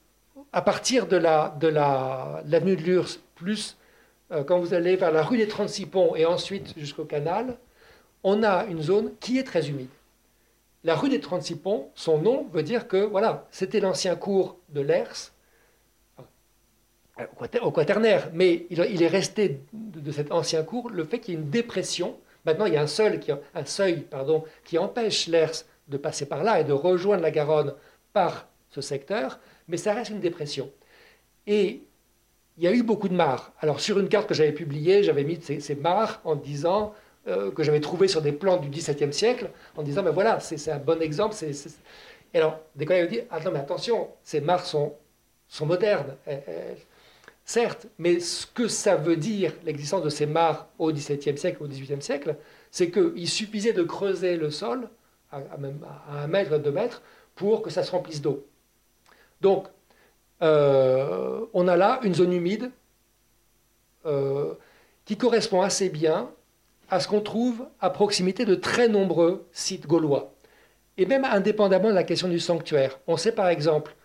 à 0.53 0.61
partir 0.61 1.07
de 1.07 1.17
l'avenue 1.17 1.59
de, 1.59 1.67
la, 1.67 2.41
de 2.45 2.83
Lurs, 2.83 3.09
plus 3.35 3.77
quand 4.45 4.59
vous 4.59 4.73
allez 4.73 4.95
vers 4.95 5.11
la 5.11 5.23
rue 5.23 5.37
des 5.37 5.47
36 5.47 5.87
ponts 5.87 6.15
et 6.15 6.25
ensuite 6.25 6.77
jusqu'au 6.77 7.05
canal, 7.05 7.57
on 8.23 8.43
a 8.43 8.65
une 8.65 8.81
zone 8.81 9.13
qui 9.19 9.37
est 9.39 9.43
très 9.43 9.69
humide. 9.69 9.89
la 10.83 10.95
rue 10.95 11.09
des 11.09 11.19
36 11.19 11.55
ponts, 11.55 11.91
son 11.95 12.19
nom 12.19 12.47
veut 12.51 12.63
dire 12.63 12.87
que 12.87 12.97
voilà, 12.97 13.47
c'était 13.51 13.79
l'ancien 13.79 14.15
cours 14.15 14.57
de 14.69 14.81
l'ERS, 14.81 15.31
au 17.61 17.71
quaternaire, 17.71 18.29
mais 18.33 18.65
il, 18.69 19.03
est 19.03 19.07
resté 19.07 19.61
de, 19.73 20.11
cet 20.11 20.31
ancien 20.31 20.63
cours 20.63 20.89
le 20.89 21.03
fait 21.03 21.19
qu'il 21.19 21.33
y 21.33 21.37
ait 21.37 21.39
une 21.39 21.49
dépression. 21.49 22.17
Maintenant, 22.45 22.65
il 22.65 22.73
y 22.73 22.77
a 22.77 22.81
un, 22.81 22.87
seul 22.87 23.19
un 23.53 23.65
seuil 23.65 24.01
pardon, 24.01 24.43
qui 24.63 24.77
empêche 24.77 25.27
l'ERS 25.27 25.65
de 25.87 25.97
passer 25.97 26.25
par 26.25 26.43
là 26.43 26.59
et 26.59 26.63
de 26.63 26.71
rejoindre 26.71 27.23
la 27.23 27.31
Garonne 27.31 27.73
par 28.13 28.47
ce 28.69 28.81
secteur, 28.81 29.39
mais 29.67 29.77
ça 29.77 29.93
reste 29.93 30.11
une 30.11 30.19
dépression. 30.19 30.71
Et 31.47 31.83
il 32.59 32.65
y 32.65 32.67
a 32.67 32.73
eu 32.73 32.83
beaucoup 32.83 33.07
de 33.07 33.13
mares. 33.13 33.53
Alors, 33.61 33.79
sur 33.79 33.99
une 33.99 34.09
carte 34.09 34.27
que 34.27 34.33
j'avais 34.33 34.51
publiée, 34.51 35.01
j'avais 35.01 35.23
mis 35.23 35.39
ces, 35.41 35.75
mares 35.75 36.19
en 36.25 36.35
disant 36.35 36.93
euh, 37.27 37.51
que 37.51 37.63
j'avais 37.63 37.79
trouvé 37.79 38.09
sur 38.09 38.21
des 38.21 38.33
plans 38.33 38.57
du 38.57 38.67
XVIIe 38.67 39.13
siècle, 39.13 39.49
en 39.77 39.81
disant, 39.81 40.03
mais 40.03 40.11
voilà, 40.11 40.41
c'est 40.41 40.69
un 40.69 40.77
bon 40.77 41.01
exemple. 41.01 41.35
Et 42.33 42.37
alors, 42.37 42.59
des 42.75 42.85
collègues 42.85 43.11
me 43.11 43.21
ah 43.31 43.39
non, 43.39 43.51
mais 43.51 43.59
attention, 43.59 44.09
ces 44.23 44.41
mares 44.41 44.65
sont, 44.65 44.93
sont 45.47 45.65
modernes. 45.65 46.15
Certes, 47.45 47.87
mais 47.97 48.19
ce 48.19 48.45
que 48.45 48.67
ça 48.67 48.95
veut 48.97 49.15
dire, 49.15 49.53
l'existence 49.63 50.03
de 50.03 50.09
ces 50.09 50.25
mares 50.25 50.67
au 50.77 50.91
XVIIe 50.91 51.37
siècle, 51.37 51.63
au 51.63 51.67
XVIIIe 51.67 52.01
siècle, 52.01 52.35
c'est 52.71 52.91
qu'il 52.91 53.27
suffisait 53.27 53.73
de 53.73 53.83
creuser 53.83 54.35
le 54.35 54.51
sol 54.51 54.89
à, 55.31 55.39
un 56.11 56.27
mètre, 56.27 56.59
deux 56.59 56.71
mètres, 56.71 57.01
pour 57.35 57.61
que 57.61 57.69
ça 57.69 57.83
se 57.83 57.91
remplisse 57.91 58.21
d'eau. 58.21 58.45
Donc, 59.39 59.67
euh, 60.41 61.45
on 61.53 61.67
a 61.67 61.75
là 61.75 61.99
une 62.03 62.15
zone 62.15 62.33
humide 62.33 62.71
euh, 64.05 64.53
qui 65.05 65.17
correspond 65.17 65.61
assez 65.61 65.89
bien 65.89 66.29
à 66.89 66.99
ce 66.99 67.07
qu'on 67.07 67.21
trouve 67.21 67.67
à 67.81 67.89
proximité 67.89 68.45
de 68.45 68.55
très 68.55 68.87
nombreux 68.87 69.47
sites 69.51 69.87
gaulois. 69.87 70.33
Et 70.97 71.05
même 71.05 71.25
indépendamment 71.25 71.89
de 71.89 71.93
la 71.93 72.03
question 72.03 72.27
du 72.27 72.39
sanctuaire. 72.39 72.99
On 73.07 73.17
sait 73.17 73.31
par 73.31 73.47
exemple, 73.47 73.95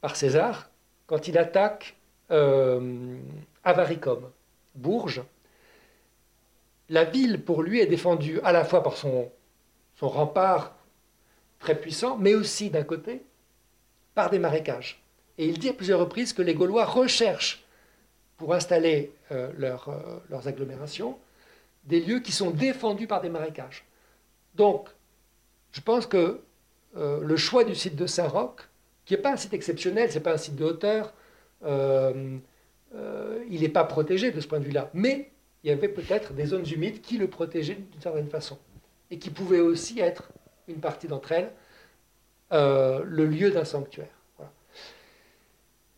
par 0.00 0.16
César, 0.16 0.70
quand 1.06 1.28
il 1.28 1.38
attaque 1.38 1.96
euh, 2.30 3.16
Avaricum, 3.64 4.30
Bourges, 4.74 5.22
la 6.88 7.04
ville 7.04 7.42
pour 7.42 7.62
lui 7.62 7.80
est 7.80 7.86
défendue 7.86 8.40
à 8.42 8.52
la 8.52 8.64
fois 8.64 8.82
par 8.82 8.96
son, 8.96 9.30
son 9.96 10.08
rempart 10.08 10.74
très 11.58 11.74
puissant, 11.74 12.16
mais 12.16 12.34
aussi 12.34 12.70
d'un 12.70 12.84
côté 12.84 13.22
par 14.14 14.30
des 14.30 14.38
marécages. 14.38 15.02
Et 15.38 15.46
il 15.46 15.58
dit 15.58 15.68
à 15.68 15.72
plusieurs 15.72 16.00
reprises 16.00 16.32
que 16.32 16.42
les 16.42 16.54
Gaulois 16.54 16.84
recherchent 16.84 17.64
pour 18.36 18.54
installer 18.54 19.12
euh, 19.32 19.50
euh, 19.60 20.18
leurs 20.28 20.48
agglomérations 20.48 21.18
des 21.84 22.00
lieux 22.00 22.20
qui 22.20 22.32
sont 22.32 22.50
défendus 22.50 23.06
par 23.06 23.20
des 23.20 23.30
marécages. 23.30 23.84
Donc, 24.54 24.88
je 25.72 25.80
pense 25.80 26.06
que 26.06 26.40
le 26.94 27.36
choix 27.36 27.62
du 27.62 27.76
site 27.76 27.94
de 27.94 28.06
Saint-Roch, 28.06 28.68
qui 29.04 29.14
n'est 29.14 29.20
pas 29.20 29.32
un 29.32 29.36
site 29.36 29.54
exceptionnel, 29.54 30.10
ce 30.10 30.16
n'est 30.16 30.22
pas 30.22 30.34
un 30.34 30.38
site 30.38 30.56
de 30.56 30.64
hauteur, 30.64 31.14
euh, 31.64 32.38
euh, 32.94 33.44
il 33.50 33.62
n'est 33.62 33.68
pas 33.68 33.84
protégé 33.84 34.30
de 34.30 34.40
ce 34.40 34.46
point 34.46 34.60
de 34.60 34.64
vue-là. 34.64 34.90
Mais 34.94 35.30
il 35.64 35.70
y 35.70 35.72
avait 35.72 35.88
peut-être 35.88 36.32
des 36.32 36.46
zones 36.46 36.66
humides 36.68 37.00
qui 37.00 37.18
le 37.18 37.28
protégeaient 37.28 37.78
d'une 37.90 38.00
certaine 38.00 38.28
façon. 38.28 38.58
Et 39.10 39.18
qui 39.18 39.30
pouvaient 39.30 39.60
aussi 39.60 40.00
être, 40.00 40.30
une 40.68 40.80
partie 40.80 41.08
d'entre 41.08 41.32
elles, 41.32 41.50
euh, 42.52 43.02
le 43.04 43.26
lieu 43.26 43.50
d'un 43.50 43.64
sanctuaire. 43.64 44.08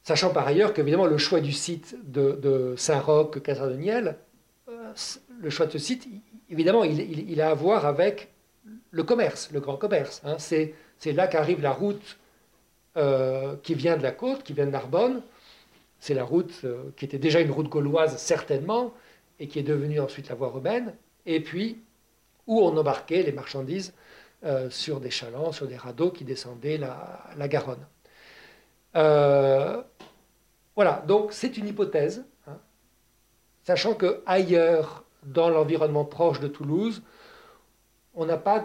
Sachant 0.02 0.30
par 0.30 0.46
ailleurs 0.46 0.72
qu'évidemment 0.72 1.06
le 1.06 1.18
choix 1.18 1.40
du 1.40 1.52
site 1.52 1.96
de, 2.04 2.74
Saint-Roch, 2.76 3.42
Casardeniel, 3.42 4.16
le 5.40 5.50
choix 5.50 5.66
de 5.66 5.72
ce 5.72 5.78
site, 5.78 6.08
évidemment, 6.48 6.84
il, 6.84 7.40
a 7.40 7.50
à 7.50 7.54
voir 7.54 7.86
avec 7.86 8.32
le 8.90 9.02
commerce, 9.02 9.50
le 9.52 9.60
grand 9.60 9.76
commerce. 9.76 10.22
Hein. 10.24 10.36
C'est 10.38 11.12
là 11.12 11.26
qu'arrive 11.26 11.60
la 11.60 11.72
route 11.72 12.18
qui 13.62 13.74
vient 13.74 13.96
de 13.96 14.02
la 14.02 14.12
côte, 14.12 14.42
qui 14.42 14.52
vient 14.52 14.66
de 14.66 14.70
Narbonne, 14.70 15.22
c'est 16.00 16.14
la 16.14 16.24
route 16.24 16.62
euh, 16.64 16.90
qui 16.96 17.04
était 17.04 17.18
déjà 17.18 17.40
une 17.40 17.50
route 17.50 17.68
gauloise 17.68 18.16
certainement, 18.16 18.92
et 19.38 19.46
qui 19.46 19.58
est 19.58 19.62
devenue 19.62 20.00
ensuite 20.00 20.28
la 20.28 20.34
voie 20.34 20.48
romaine, 20.48 20.94
et 21.26 21.40
puis 21.40 21.78
où 22.46 22.60
on 22.60 22.76
embarquait 22.76 23.22
les 23.22 23.32
marchandises 23.32 23.92
euh, 24.44 24.70
sur 24.70 25.00
des 25.00 25.10
chalands, 25.10 25.52
sur 25.52 25.66
des 25.66 25.76
radeaux 25.76 26.10
qui 26.10 26.24
descendaient 26.24 26.78
la, 26.78 27.48
Garonne. 27.48 27.86
Euh, 28.96 29.82
voilà, 30.80 31.04
donc 31.06 31.34
c'est 31.34 31.58
une 31.58 31.68
hypothèse, 31.68 32.24
hein. 32.46 32.56
sachant 33.64 33.92
que 33.92 34.22
ailleurs, 34.24 35.04
dans 35.26 35.50
l'environnement 35.50 36.06
proche 36.06 36.40
de 36.40 36.48
Toulouse, 36.48 37.02
on 38.14 38.24
n'a 38.24 38.38
pas 38.38 38.64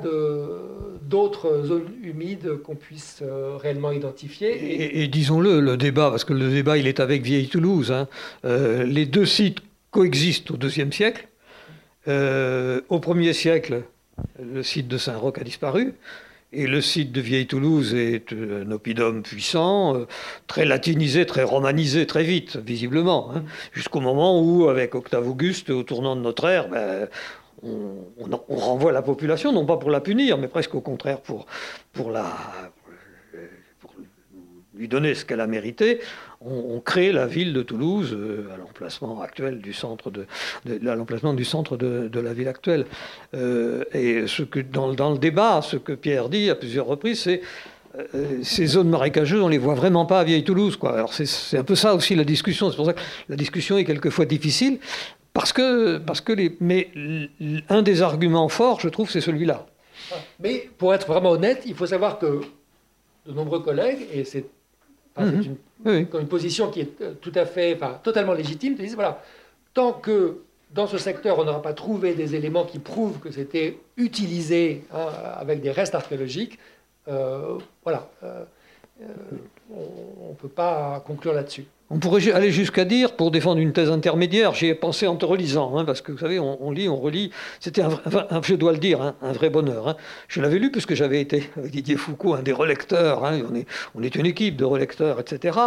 d'autres 1.01 1.63
zones 1.65 1.91
humides 2.01 2.61
qu'on 2.63 2.77
puisse 2.77 3.19
euh, 3.21 3.57
réellement 3.57 3.91
identifier. 3.91 5.01
Et, 5.01 5.09
disons-le, 5.09 5.59
le 5.59 5.75
débat, 5.75 6.09
parce 6.09 6.23
que 6.23 6.31
le 6.31 6.49
débat 6.51 6.77
il 6.77 6.87
est 6.87 7.01
avec 7.01 7.21
Vieille 7.21 7.49
Toulouse, 7.49 7.91
hein. 7.91 8.07
euh, 8.45 8.85
les 8.85 9.05
deux 9.05 9.25
sites 9.25 9.59
coexistent 9.91 10.51
au 10.51 10.57
IIe 10.57 10.93
siècle. 10.93 11.27
Euh, 12.07 12.79
au 12.87 12.99
1er 12.99 13.33
siècle, 13.33 13.83
le 14.41 14.63
site 14.63 14.87
de 14.87 14.97
Saint-Roch 14.97 15.37
a 15.37 15.43
disparu. 15.43 15.95
Et 16.51 16.67
le 16.67 16.79
site 16.79 17.11
de 17.11 17.19
Vieille 17.21 17.47
Toulouse 17.47 17.93
est 17.93 18.31
un 18.31 18.71
oppidum 18.71 19.23
puissant, 19.23 20.05
très 20.47 20.63
latinisé, 20.63 21.25
très 21.25 21.43
romanisé 21.43 22.05
très 22.05 22.23
vite, 22.23 22.57
visiblement, 22.57 23.31
hein. 23.35 23.43
jusqu'au 23.73 23.99
moment 23.99 24.41
où, 24.41 24.69
avec 24.69 24.95
Octave 24.95 25.27
Auguste, 25.27 25.69
au 25.69 25.83
tournant 25.83 26.15
de 26.15 26.21
notre 26.21 26.45
ère, 26.45 26.69
ben, 26.69 27.09
on, 27.63 28.55
renvoie 28.55 28.91
la 28.91 29.01
population, 29.01 29.51
non 29.51 29.65
pas 29.65 29.77
pour 29.77 29.89
la 29.89 30.01
punir, 30.01 30.37
mais 30.37 30.47
presque 30.47 30.75
au 30.75 30.81
contraire 30.81 31.19
pour, 31.21 32.11
la, 32.11 32.31
lui 34.75 34.87
donner 34.87 35.15
ce 35.15 35.25
qu'elle 35.25 35.41
a 35.41 35.47
mérité. 35.47 35.99
On, 36.47 36.79
crée 36.79 37.11
la 37.11 37.25
ville 37.25 37.53
de 37.53 37.63
Toulouse 37.63 38.13
euh, 38.13 38.47
à 38.53 38.57
l'emplacement 38.57 39.21
actuel 39.21 39.59
du 39.59 39.73
centre 39.73 40.11
de, 40.11 40.27
l'emplacement 40.81 41.33
du 41.33 41.43
centre 41.43 41.75
de, 41.75 42.19
la 42.19 42.33
ville 42.33 42.47
actuelle. 42.47 42.85
Euh, 43.33 43.83
et 43.93 44.25
dans, 44.71 45.11
le 45.11 45.17
débat, 45.17 45.61
ce 45.61 45.77
que 45.77 45.93
Pierre 45.93 46.29
dit 46.29 46.49
à 46.49 46.55
plusieurs 46.55 46.85
reprises, 46.85 47.21
c'est 47.21 47.41
euh, 48.13 48.43
ces 48.43 48.67
zones 48.67 48.89
marécageuses, 48.89 49.41
on 49.41 49.47
les 49.47 49.57
voit 49.57 49.73
vraiment 49.73 50.05
pas 50.05 50.19
à 50.19 50.23
Vieille 50.23 50.43
Toulouse. 50.43 50.75
Quoi. 50.77 50.93
Alors 50.93 51.13
c'est 51.13 51.57
un 51.57 51.63
peu 51.63 51.75
ça 51.75 51.95
aussi 51.95 52.15
la 52.15 52.25
discussion. 52.25 52.69
C'est 52.69 52.75
pour 52.75 52.85
ça 52.85 52.93
que 52.93 53.01
la 53.29 53.35
discussion 53.35 53.77
est 53.77 53.85
quelquefois 53.85 54.25
difficile. 54.25 54.79
Parce 55.33 55.51
que, 55.51 55.97
parce 55.97 56.21
que 56.21 56.33
mais 56.61 56.89
un 57.69 57.81
des 57.81 58.01
arguments 58.01 58.47
forts, 58.49 58.79
je 58.79 58.87
trouve, 58.87 59.09
c'est 59.09 59.21
celui-là. 59.21 59.65
Mais 60.39 60.69
pour 60.77 60.93
être 60.93 61.07
vraiment 61.07 61.31
honnête, 61.31 61.63
il 61.65 61.73
faut 61.73 61.87
savoir 61.87 62.19
que 62.19 62.41
de 63.25 63.33
nombreux 63.33 63.59
collègues, 63.59 64.07
et 64.13 64.23
c'est 64.23 64.45
mhm. 65.17 65.57
une, 65.85 66.27
position 66.27 66.69
qui 66.69 66.81
est 66.81 67.01
euh, 67.01 67.13
tout 67.21 67.31
à 67.35 67.45
fait, 67.45 67.75
enfin, 67.75 67.99
totalement 68.03 68.33
légitime, 68.33 68.75
disent 68.75 68.95
voilà, 68.95 69.21
tant 69.73 69.93
que 69.93 70.39
dans 70.73 70.87
ce 70.87 70.97
secteur 70.97 71.39
on 71.39 71.45
n'aura 71.45 71.61
pas 71.61 71.73
trouvé 71.73 72.13
des 72.13 72.35
éléments 72.35 72.65
qui 72.65 72.79
prouvent 72.79 73.19
que 73.19 73.31
c'était 73.31 73.77
utilisé 73.97 74.83
hein, 74.93 75.07
avec 75.37 75.61
des 75.61 75.71
restes 75.71 75.95
archéologiques, 75.95 76.59
euh, 77.07 77.57
voilà, 77.83 78.09
euh, 78.23 78.43
on 79.71 80.29
ne 80.29 80.35
peut 80.35 80.47
pas 80.49 81.03
conclure 81.05 81.33
là-dessus. 81.33 81.65
On 81.91 81.99
pourrait 81.99 82.31
aller 82.31 82.51
jusqu'à 82.51 82.83
dire, 82.83 83.15
pour 83.15 83.29
défendre 83.29 83.59
une 83.59 83.71
thèse 83.71 83.91
intermédiaire, 83.91 84.55
j'y 84.55 84.65
ai 84.67 84.73
pensé 84.73 85.05
en 85.05 85.15
te 85.15 85.25
relisant, 85.25 85.77
hein, 85.77 85.85
parce 85.85 86.01
que 86.01 86.11
vous 86.11 86.17
savez, 86.17 86.39
on, 86.39 86.71
lit, 86.71 86.89
on 86.89 86.95
relit. 86.95 87.29
C'était, 87.59 87.83
un, 87.83 87.91
je 88.43 88.55
dois 88.55 88.71
le 88.71 88.79
dire, 88.79 89.01
hein, 89.01 89.15
un 89.21 89.33
vrai 89.33 89.51
bonheur. 89.51 89.89
Hein. 89.89 89.97
Je 90.27 90.41
l'avais 90.41 90.57
lu 90.57 90.71
puisque 90.71 90.95
j'avais 90.95 91.21
été, 91.21 91.47
avec 91.57 91.71
Didier 91.71 91.95
Foucault, 91.95 92.33
un 92.33 92.41
des 92.41 92.53
relecteurs. 92.53 93.21
on, 93.21 93.55
est, 93.55 93.67
on 93.93 94.01
une 94.01 94.25
équipe 94.25 94.55
de 94.55 94.65
relecteurs, 94.65 95.19
etc. 95.19 95.59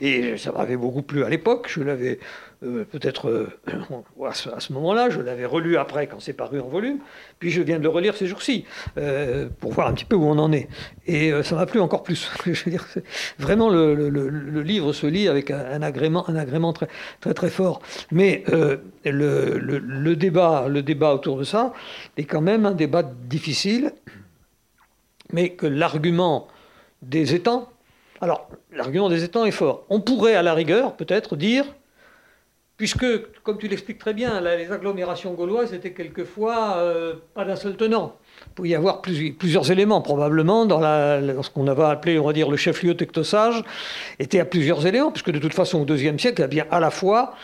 Et 0.00 0.36
ça 0.38 0.50
m'avait 0.50 0.76
beaucoup 0.76 1.02
plu 1.02 1.22
à 1.22 1.28
l'époque. 1.28 1.68
Je 1.68 1.82
l'avais 1.82 2.18
euh, 2.62 2.84
peut-être 2.84 3.30
euh, 3.30 3.48
à 4.26 4.34
ce, 4.34 4.72
moment-là, 4.74 5.08
je 5.08 5.20
l'avais 5.20 5.46
relu 5.46 5.78
après 5.78 6.06
quand 6.06 6.20
c'est 6.20 6.34
paru 6.34 6.60
en 6.60 6.68
volume, 6.68 6.98
puis 7.38 7.50
je 7.50 7.62
viens 7.62 7.78
de 7.78 7.82
le 7.82 7.88
relire 7.88 8.14
ces 8.14 8.26
jours-ci 8.26 8.66
euh, 8.98 9.48
pour 9.60 9.72
voir 9.72 9.88
un 9.88 9.94
petit 9.94 10.04
peu 10.04 10.14
où 10.14 10.24
on 10.26 10.36
en 10.36 10.52
est. 10.52 10.68
Et 11.06 11.32
ça 11.42 11.54
m'a 11.54 11.64
plu 11.64 11.80
encore 11.80 12.02
plus. 12.02 12.30
je 12.44 12.64
veux 12.64 12.70
dire, 12.70 12.86
vraiment 13.38 13.70
le, 13.70 14.60
livre 14.60 14.92
se 14.92 15.06
lit 15.06 15.26
avec 15.26 15.50
un, 15.50 15.59
un 15.68 15.82
agrément 15.82 16.72
très 16.72 17.34
très 17.34 17.50
fort. 17.50 17.80
Mais 18.10 18.44
le, 19.04 20.14
débat, 20.14 20.66
le 20.68 20.82
débat 20.82 21.14
autour 21.14 21.38
de 21.38 21.44
ça 21.44 21.72
est 22.16 22.24
quand 22.24 22.40
même 22.40 22.66
un 22.66 22.72
débat 22.72 23.02
difficile, 23.02 23.92
mais 25.32 25.50
que 25.50 25.66
l'argument 25.66 26.48
des 27.02 27.34
étangs, 27.34 27.68
alors 28.20 28.48
l'argument 28.72 29.08
des 29.08 29.24
étangs 29.24 29.44
est 29.44 29.50
fort. 29.50 29.84
On 29.88 30.00
pourrait 30.00 30.34
à 30.34 30.42
la 30.42 30.54
rigueur 30.54 30.96
peut-être 30.96 31.36
dire 31.36 31.64
puisque, 32.80 33.04
comme 33.42 33.58
tu 33.58 33.68
l'expliques 33.68 33.98
très 33.98 34.14
bien, 34.14 34.40
les 34.40 34.72
agglomérations 34.72 35.34
gauloises 35.34 35.74
étaient 35.74 35.92
quelquefois 35.92 36.78
euh, 36.78 37.16
pas 37.34 37.44
d'un 37.44 37.54
seul 37.54 37.76
tenant. 37.76 38.16
Pouvait 38.54 38.70
y 38.70 38.74
avoir 38.74 39.00
plusieurs, 39.02 39.70
éléments, 39.70 40.00
probablement, 40.00 40.66
dans, 40.66 40.80
ce 41.42 41.50
qu'on 41.50 41.66
avait 41.66 41.84
appelé, 41.84 42.18
on 42.18 42.26
va 42.26 42.32
dire, 42.32 42.50
le 42.50 42.56
chef-lieu 42.56 42.96
tectosage, 42.96 43.62
était 44.18 44.40
à 44.40 44.44
plusieurs 44.44 44.86
éléments, 44.86 45.10
puisque 45.10 45.30
de 45.30 45.38
toute 45.38 45.54
façon, 45.54 45.88
au 45.88 45.94
IIe 45.94 46.18
siècle, 46.18 46.38
il 46.38 46.42
y 46.42 46.44
a 46.44 46.48
bien 46.48 46.66
à 46.70 46.80
la 46.80 46.90
fois 46.90 47.34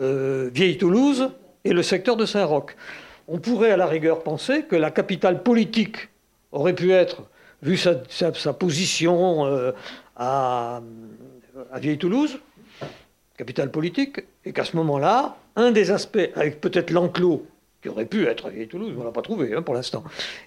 euh, 0.00 0.50
Vieille 0.52 0.78
Toulouse 0.78 1.30
et 1.64 1.72
le 1.72 1.82
secteur 1.82 2.16
de 2.16 2.26
Saint-Roch. 2.26 2.76
On 3.28 3.38
pourrait 3.38 3.70
à 3.70 3.76
la 3.76 3.86
rigueur 3.86 4.22
penser 4.22 4.62
que 4.62 4.76
la 4.76 4.90
capitale 4.90 5.42
politique 5.42 6.08
aurait 6.52 6.74
pu 6.74 6.92
être 6.92 7.22
vu 7.62 7.76
sa, 7.76 7.94
position 8.52 9.72
à, 10.16 10.80
à 11.72 11.78
Vieille-Toulouse, 11.78 12.38
capitale 13.36 13.70
politique, 13.70 14.20
et 14.44 14.52
qu'à 14.52 14.64
ce 14.64 14.76
moment-là, 14.76 15.36
un 15.56 15.70
des 15.70 15.90
aspects, 15.90 16.30
avec 16.34 16.60
peut-être 16.60 16.90
l'enclos, 16.90 17.46
qui 17.82 17.88
aurait 17.88 18.06
pu 18.06 18.26
être 18.26 18.46
à 18.46 18.50
Vieille-Toulouse, 18.50 18.92
on 18.96 19.00
ne 19.00 19.04
l'a 19.04 19.10
pas 19.10 19.22
trouvé 19.22 19.54
hein, 19.54 19.62
pour 19.62 19.74
l'instant, 19.74 20.04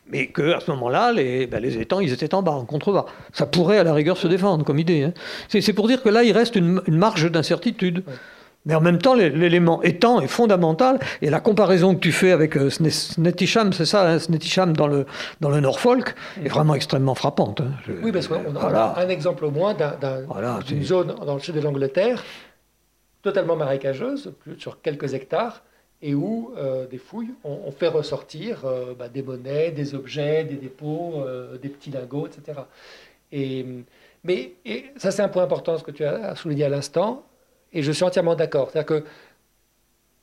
mais 0.08 0.28
qu'à 0.28 0.62
ce 0.62 0.72
moment-là, 0.72 1.12
les, 1.12 1.48
ben, 1.48 1.62
les 1.62 1.78
étangs, 1.78 2.00
ils 2.00 2.14
étaient 2.14 2.34
en 2.34 2.42
bas, 2.42 2.54
en 2.54 2.64
contrebas. 2.64 3.06
Ça 3.34 3.46
pourrait 3.46 3.78
à 3.78 3.84
la 3.84 3.94
rigueur 3.94 4.18
se 4.18 4.28
défendre 4.28 4.64
comme 4.64 4.80
idée. 4.80 5.04
Hein. 5.04 5.14
C'est 5.50 5.74
pour 5.74 5.88
dire 5.90 6.02
que 6.02 6.08
là, 6.08 6.24
il 6.24 6.32
reste 6.32 6.56
une, 6.56 6.82
marge 6.88 7.30
d'incertitude. 7.30 8.04
Mais 8.68 8.74
en 8.74 8.82
même 8.82 8.98
temps, 8.98 9.14
l'élément 9.14 9.84
étang 9.84 10.22
est 10.22 10.28
fondamental. 10.28 10.98
Et 11.22 11.30
la 11.30 11.40
comparaison 11.40 11.94
que 11.94 12.00
tu 12.00 12.12
fais 12.12 12.32
avec 12.32 12.58
euh, 12.58 12.72
Snetisham, 12.72 13.74
c'est 13.74 13.86
ça, 13.86 14.10
hein, 14.10 14.18
Snetisham 14.18 14.76
dans 14.76 14.88
le, 14.88 15.06
dans 15.40 15.50
le 15.50 15.60
Norfolk, 15.60 16.16
est 16.44 16.48
vraiment 16.48 16.74
extrêmement 16.74 17.14
frappante. 17.14 17.62
Hein. 17.62 17.74
oui, 18.02 18.12
parce 18.12 18.28
qu'on 18.28 18.56
a, 18.56 18.96
un 18.98 19.10
exemple 19.10 19.46
au 19.46 19.52
moins 19.52 19.76
d'une 20.68 20.84
zone 20.84 21.14
dans 21.24 21.36
le 21.36 21.40
sud 21.42 21.54
de 21.54 21.62
l'Angleterre, 21.62 22.24
totalement 23.22 23.56
marécageuse, 23.56 24.34
sur 24.58 24.82
quelques 24.82 25.14
hectares, 25.14 25.62
et 26.06 26.14
où 26.14 26.54
euh, 26.56 26.86
des 26.86 27.00
fouilles 27.00 27.34
ont, 27.44 27.72
fait 27.72 27.88
ressortir 27.88 28.66
euh, 28.66 28.94
bah, 28.94 29.10
des 29.10 29.24
monnaies, 29.24 29.72
des 29.72 29.96
objets, 29.96 30.44
des 30.44 30.56
dépôts, 30.56 31.24
des 31.62 31.70
petits 31.70 31.90
lingots, 31.90 32.28
etc. 32.28 32.60
Et, 33.32 33.66
mais 34.24 34.54
ça, 34.98 35.10
c'est 35.12 35.24
un 35.24 35.30
point 35.30 35.44
important, 35.44 35.78
ce 35.78 35.84
que 35.84 35.92
tu 35.92 36.06
as 36.06 36.36
souligné 36.36 36.66
à 36.66 36.70
l'instant 36.70 37.24
et 37.74 37.82
je 37.82 37.92
suis 37.92 38.04
entièrement 38.04 38.36
d'accord. 38.36 38.70
C'est-à-dire 38.72 39.02
que 39.02 39.04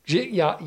il 0.09 0.35
y 0.35 0.41
a, 0.41 0.59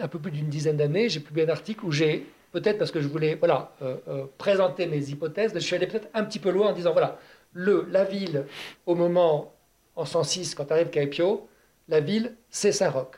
un 0.00 0.08
peu 0.08 0.18
plus 0.18 0.30
d'une 0.30 0.48
dizaine 0.48 0.76
d'années, 0.76 1.08
j'ai 1.08 1.20
publié 1.20 1.46
un 1.46 1.50
article 1.50 1.84
où 1.84 1.92
j'ai, 1.92 2.26
peut-être 2.52 2.78
parce 2.78 2.90
que 2.90 3.00
je 3.00 3.08
voulais 3.08 3.34
voilà, 3.34 3.72
euh, 3.82 3.96
euh, 4.08 4.24
présenter 4.36 4.86
mes 4.86 5.10
hypothèses, 5.10 5.52
je 5.54 5.58
suis 5.58 5.74
allé 5.74 5.86
peut-être 5.86 6.08
un 6.14 6.24
petit 6.24 6.38
peu 6.38 6.50
loin 6.50 6.68
en 6.68 6.72
disant 6.72 6.92
voilà, 6.92 7.18
le, 7.52 7.86
la 7.90 8.04
ville, 8.04 8.44
au 8.86 8.94
moment, 8.94 9.52
en 9.96 10.04
106, 10.04 10.54
quand 10.54 10.70
arrive 10.70 10.88
Caipio, 10.88 11.48
la 11.88 12.00
ville, 12.00 12.34
c'est 12.50 12.72
Saint-Roch. 12.72 13.12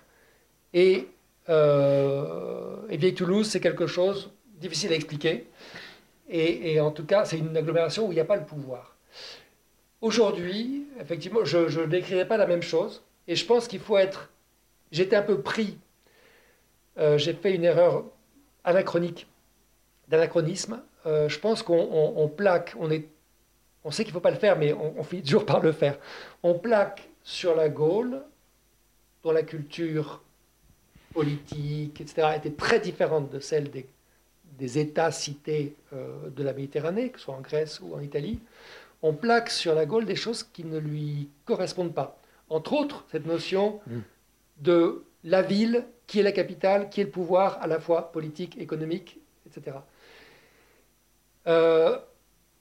Et, 0.73 1.09
euh, 1.49 2.77
et 2.89 2.97
Vieille-Toulouse, 2.97 3.49
c'est 3.49 3.61
quelque 3.61 3.87
chose 3.87 4.31
difficile 4.61 4.93
à 4.93 4.97
expliquer. 4.97 5.47
Et, 6.29 6.79
en 6.79 6.93
tout 6.93 7.05
cas, 7.05 7.25
c'est 7.25 7.39
une 7.39 7.57
agglomération 7.57 8.07
où 8.07 8.13
il 8.13 8.15
n'y 8.15 8.21
a 8.21 8.25
pas 8.25 8.37
le 8.37 8.45
pouvoir. 8.45 8.95
Aujourd'hui, 10.01 10.87
effectivement, 11.01 11.45
je 11.45 11.81
ne 11.81 11.87
décrirai 11.87 12.27
pas 12.27 12.37
la 12.37 12.47
même 12.47 12.63
chose. 12.63 13.03
Et 13.27 13.35
je 13.35 13.45
pense 13.45 13.67
qu'il 13.67 13.81
faut 13.81 13.99
être. 13.99 14.31
J'étais 14.93 15.17
un 15.17 15.23
peu 15.23 15.41
pris. 15.41 15.77
Euh, 16.99 17.19
j'ai 17.19 17.35
fait 17.35 17.55
une 17.55 17.65
erreur 17.65 18.05
anachronique, 18.65 19.27
d'anachronisme. 20.09 20.81
Euh, 21.07 21.29
je 21.29 21.39
pense 21.39 21.63
qu'on 21.63 22.31
plaque, 22.37 22.75
on, 22.79 22.91
est, 22.91 23.09
on 23.85 23.91
sait 23.91 24.05
qu'il 24.05 24.13
ne 24.13 24.15
faut 24.15 24.21
pas 24.21 24.31
le 24.31 24.37
faire, 24.37 24.57
mais 24.57 24.73
on, 24.73 25.03
finit 25.03 25.23
toujours 25.25 25.47
par 25.47 25.61
le 25.61 25.73
faire. 25.73 25.99
On 26.43 26.55
plaque 26.55 27.09
sur 27.25 27.57
la 27.57 27.69
Gaule, 27.69 28.23
dont 29.23 29.33
la 29.33 29.43
culture 29.43 30.23
politique, 31.13 32.01
etc., 32.01 32.29
était 32.37 32.51
très 32.51 32.81
différente 32.81 33.31
de 33.31 33.41
celle 33.41 33.71
des, 33.71 33.87
des 34.59 34.79
États-cités 34.79 35.75
euh, 35.93 36.31
de 36.31 36.43
la 36.43 36.53
Méditerranée, 36.53 37.11
que 37.11 37.19
ce 37.19 37.27
soit 37.27 37.35
en 37.35 37.41
Grèce 37.41 37.81
ou 37.81 37.95
en 37.95 38.01
Italie 38.01 38.41
on 39.03 39.13
plaque 39.15 39.51
sur 39.51 39.75
la 39.75 39.87
Gaule 39.87 40.05
des 40.05 40.17
choses 40.17 40.43
qui 40.43 40.65
ne 40.65 40.79
lui 40.79 41.29
correspondent 41.45 41.95
pas. 41.95 42.19
Entre 42.49 42.73
autres, 42.73 43.05
cette 43.11 43.27
notion 43.27 43.81
mm. 43.87 43.99
de 44.63 45.05
la 45.25 45.43
ville, 45.43 45.85
qui 46.07 46.21
est 46.21 46.23
la 46.23 46.33
capitale, 46.33 46.91
qui 46.91 47.01
est 47.01 47.05
le 47.05 47.11
pouvoir 47.11 47.59
à 47.63 47.67
la 47.67 47.81
fois 47.81 48.13
politique, 48.13 48.59
économique, 48.59 49.19
etc. 49.47 49.79
Euh, 51.47 51.99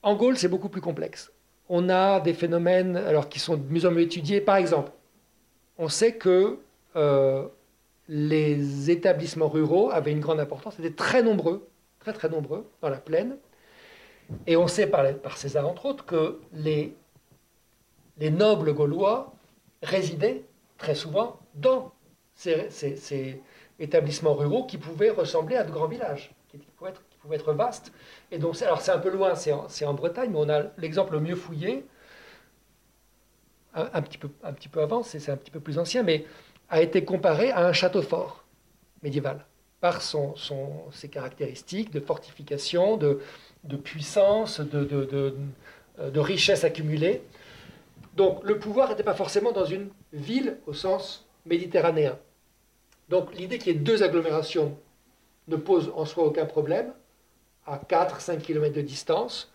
en 0.02 0.14
Gaule, 0.14 0.36
c'est 0.36 0.48
beaucoup 0.48 0.68
plus 0.68 0.80
complexe. 0.80 1.30
On 1.68 1.88
a 1.88 2.20
des 2.20 2.34
phénomènes 2.34 2.96
alors, 2.96 3.28
qui 3.28 3.38
sont 3.38 3.56
de 3.56 3.72
mieux 3.72 3.86
en 3.86 3.90
mieux 3.90 4.02
étudiés. 4.02 4.40
Par 4.40 4.56
exemple, 4.56 4.92
on 5.78 5.88
sait 5.88 6.14
que 6.14 6.58
euh, 6.96 7.46
les 8.10 8.90
établissements 8.90 9.48
ruraux 9.48 9.90
avaient 9.92 10.10
une 10.10 10.18
grande 10.18 10.40
importance, 10.40 10.78
étaient 10.80 10.90
très 10.90 11.22
nombreux, 11.22 11.68
très 12.00 12.12
très 12.12 12.28
nombreux 12.28 12.68
dans 12.82 12.88
la 12.88 12.98
plaine. 12.98 13.36
Et 14.48 14.56
on 14.56 14.66
sait 14.66 14.88
par, 14.88 15.36
César, 15.36 15.66
entre 15.66 15.86
autres, 15.86 16.04
que 16.04 16.40
les, 16.52 16.96
les 18.18 18.30
nobles 18.30 18.74
gaulois 18.74 19.32
résidaient 19.80 20.42
très 20.76 20.96
souvent 20.96 21.38
dans 21.54 21.92
ces, 22.34 23.40
établissements 23.78 24.34
ruraux 24.34 24.66
qui 24.66 24.76
pouvaient 24.76 25.10
ressembler 25.10 25.54
à 25.54 25.62
de 25.62 25.70
grands 25.70 25.88
villages, 25.88 26.34
qui 26.50 26.58
pouvaient 26.76 27.36
être, 27.36 27.52
vastes. 27.52 27.92
Et 28.32 28.38
donc, 28.38 28.60
alors 28.60 28.80
c'est 28.80 28.90
un 28.90 28.98
peu 28.98 29.10
loin, 29.10 29.36
c'est 29.36 29.52
en, 29.52 29.68
en, 29.86 29.94
Bretagne, 29.94 30.30
mais 30.32 30.38
on 30.38 30.48
a 30.48 30.64
l'exemple 30.78 31.12
le 31.12 31.20
mieux 31.20 31.36
fouillé, 31.36 31.86
un, 33.72 34.02
petit, 34.02 34.18
peu, 34.18 34.28
un 34.42 34.52
petit 34.52 34.68
peu 34.68 34.80
avant, 34.80 35.04
c'est 35.04 35.30
un 35.30 35.36
petit 35.36 35.52
peu 35.52 35.60
plus 35.60 35.78
ancien, 35.78 36.02
mais 36.02 36.24
a 36.70 36.80
été 36.80 37.04
comparé 37.04 37.50
à 37.50 37.66
un 37.66 37.72
château 37.72 38.00
fort 38.00 38.44
médiéval, 39.02 39.44
par 39.80 40.00
ses 40.02 41.08
caractéristiques 41.08 41.90
de 41.90 42.00
fortification, 42.00 42.96
de, 42.96 43.20
puissance, 43.82 44.60
de, 44.60 44.84
de, 44.84 45.34
de, 45.98 46.20
richesse 46.20 46.64
accumulée. 46.64 47.22
Donc 48.16 48.42
le 48.44 48.58
pouvoir 48.58 48.90
n'était 48.90 49.02
pas 49.02 49.14
forcément 49.14 49.52
dans 49.52 49.64
une 49.64 49.90
ville 50.12 50.58
au 50.66 50.72
sens 50.72 51.26
méditerranéen. 51.46 52.18
Donc 53.08 53.34
l'idée 53.34 53.58
qu'il 53.58 53.72
y 53.74 53.76
ait 53.76 53.80
deux 53.80 54.02
agglomérations 54.02 54.78
ne 55.48 55.56
pose 55.56 55.92
en 55.96 56.04
soi 56.04 56.24
aucun 56.24 56.46
problème, 56.46 56.92
à 57.66 57.78
4-5 57.78 58.40
km 58.40 58.74
de 58.74 58.82
distance. 58.82 59.52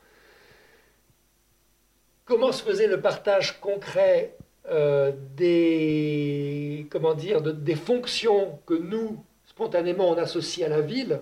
Comment 2.26 2.51
se 2.51 2.63
faisait 2.63 2.88
le 2.88 2.99
partage 2.99 3.59
concret 3.61 4.36
euh, 4.70 5.11
des, 5.36 6.88
comment 6.89 7.13
dire, 7.13 7.41
des 7.41 7.76
fonctions 7.76 8.59
que 8.66 8.74
nous, 8.74 9.24
spontanément, 9.45 10.09
on 10.09 10.18
associe 10.18 10.66
à 10.66 10.70
la 10.70 10.82
ville 10.82 11.22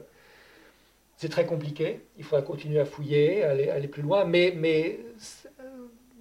c'est 1.24 1.30
très 1.30 1.46
compliqué, 1.46 2.02
il 2.18 2.24
faudra 2.26 2.42
continuer 2.42 2.82
à 2.82 2.86
fouiller, 2.86 3.44
aller, 3.44 3.88
plus 3.88 4.02
loin, 4.02 4.26
mais, 4.26 4.58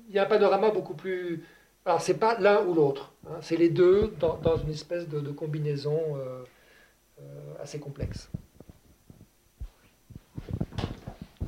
il 0.09 0.15
y 0.15 0.19
a 0.19 0.23
un 0.23 0.27
panorama 0.27 0.71
beaucoup 0.71 0.95
plus... 0.95 1.43
Alors, 1.85 2.01
c'est 2.01 2.19
pas 2.19 2.39
l'un 2.39 2.65
ou 2.65 2.75
l'autre, 2.75 3.13
hein, 3.27 3.39
c'est 3.41 3.57
les 3.57 3.69
deux 3.69 4.15
dans, 4.21 4.37
dans, 4.37 4.57
une 4.59 4.71
espèce 4.71 5.09
de, 5.09 5.33
combinaison 5.33 6.01
euh, 6.17 6.45
euh, 7.19 7.55
assez 7.61 7.81
complexe. 7.81 8.31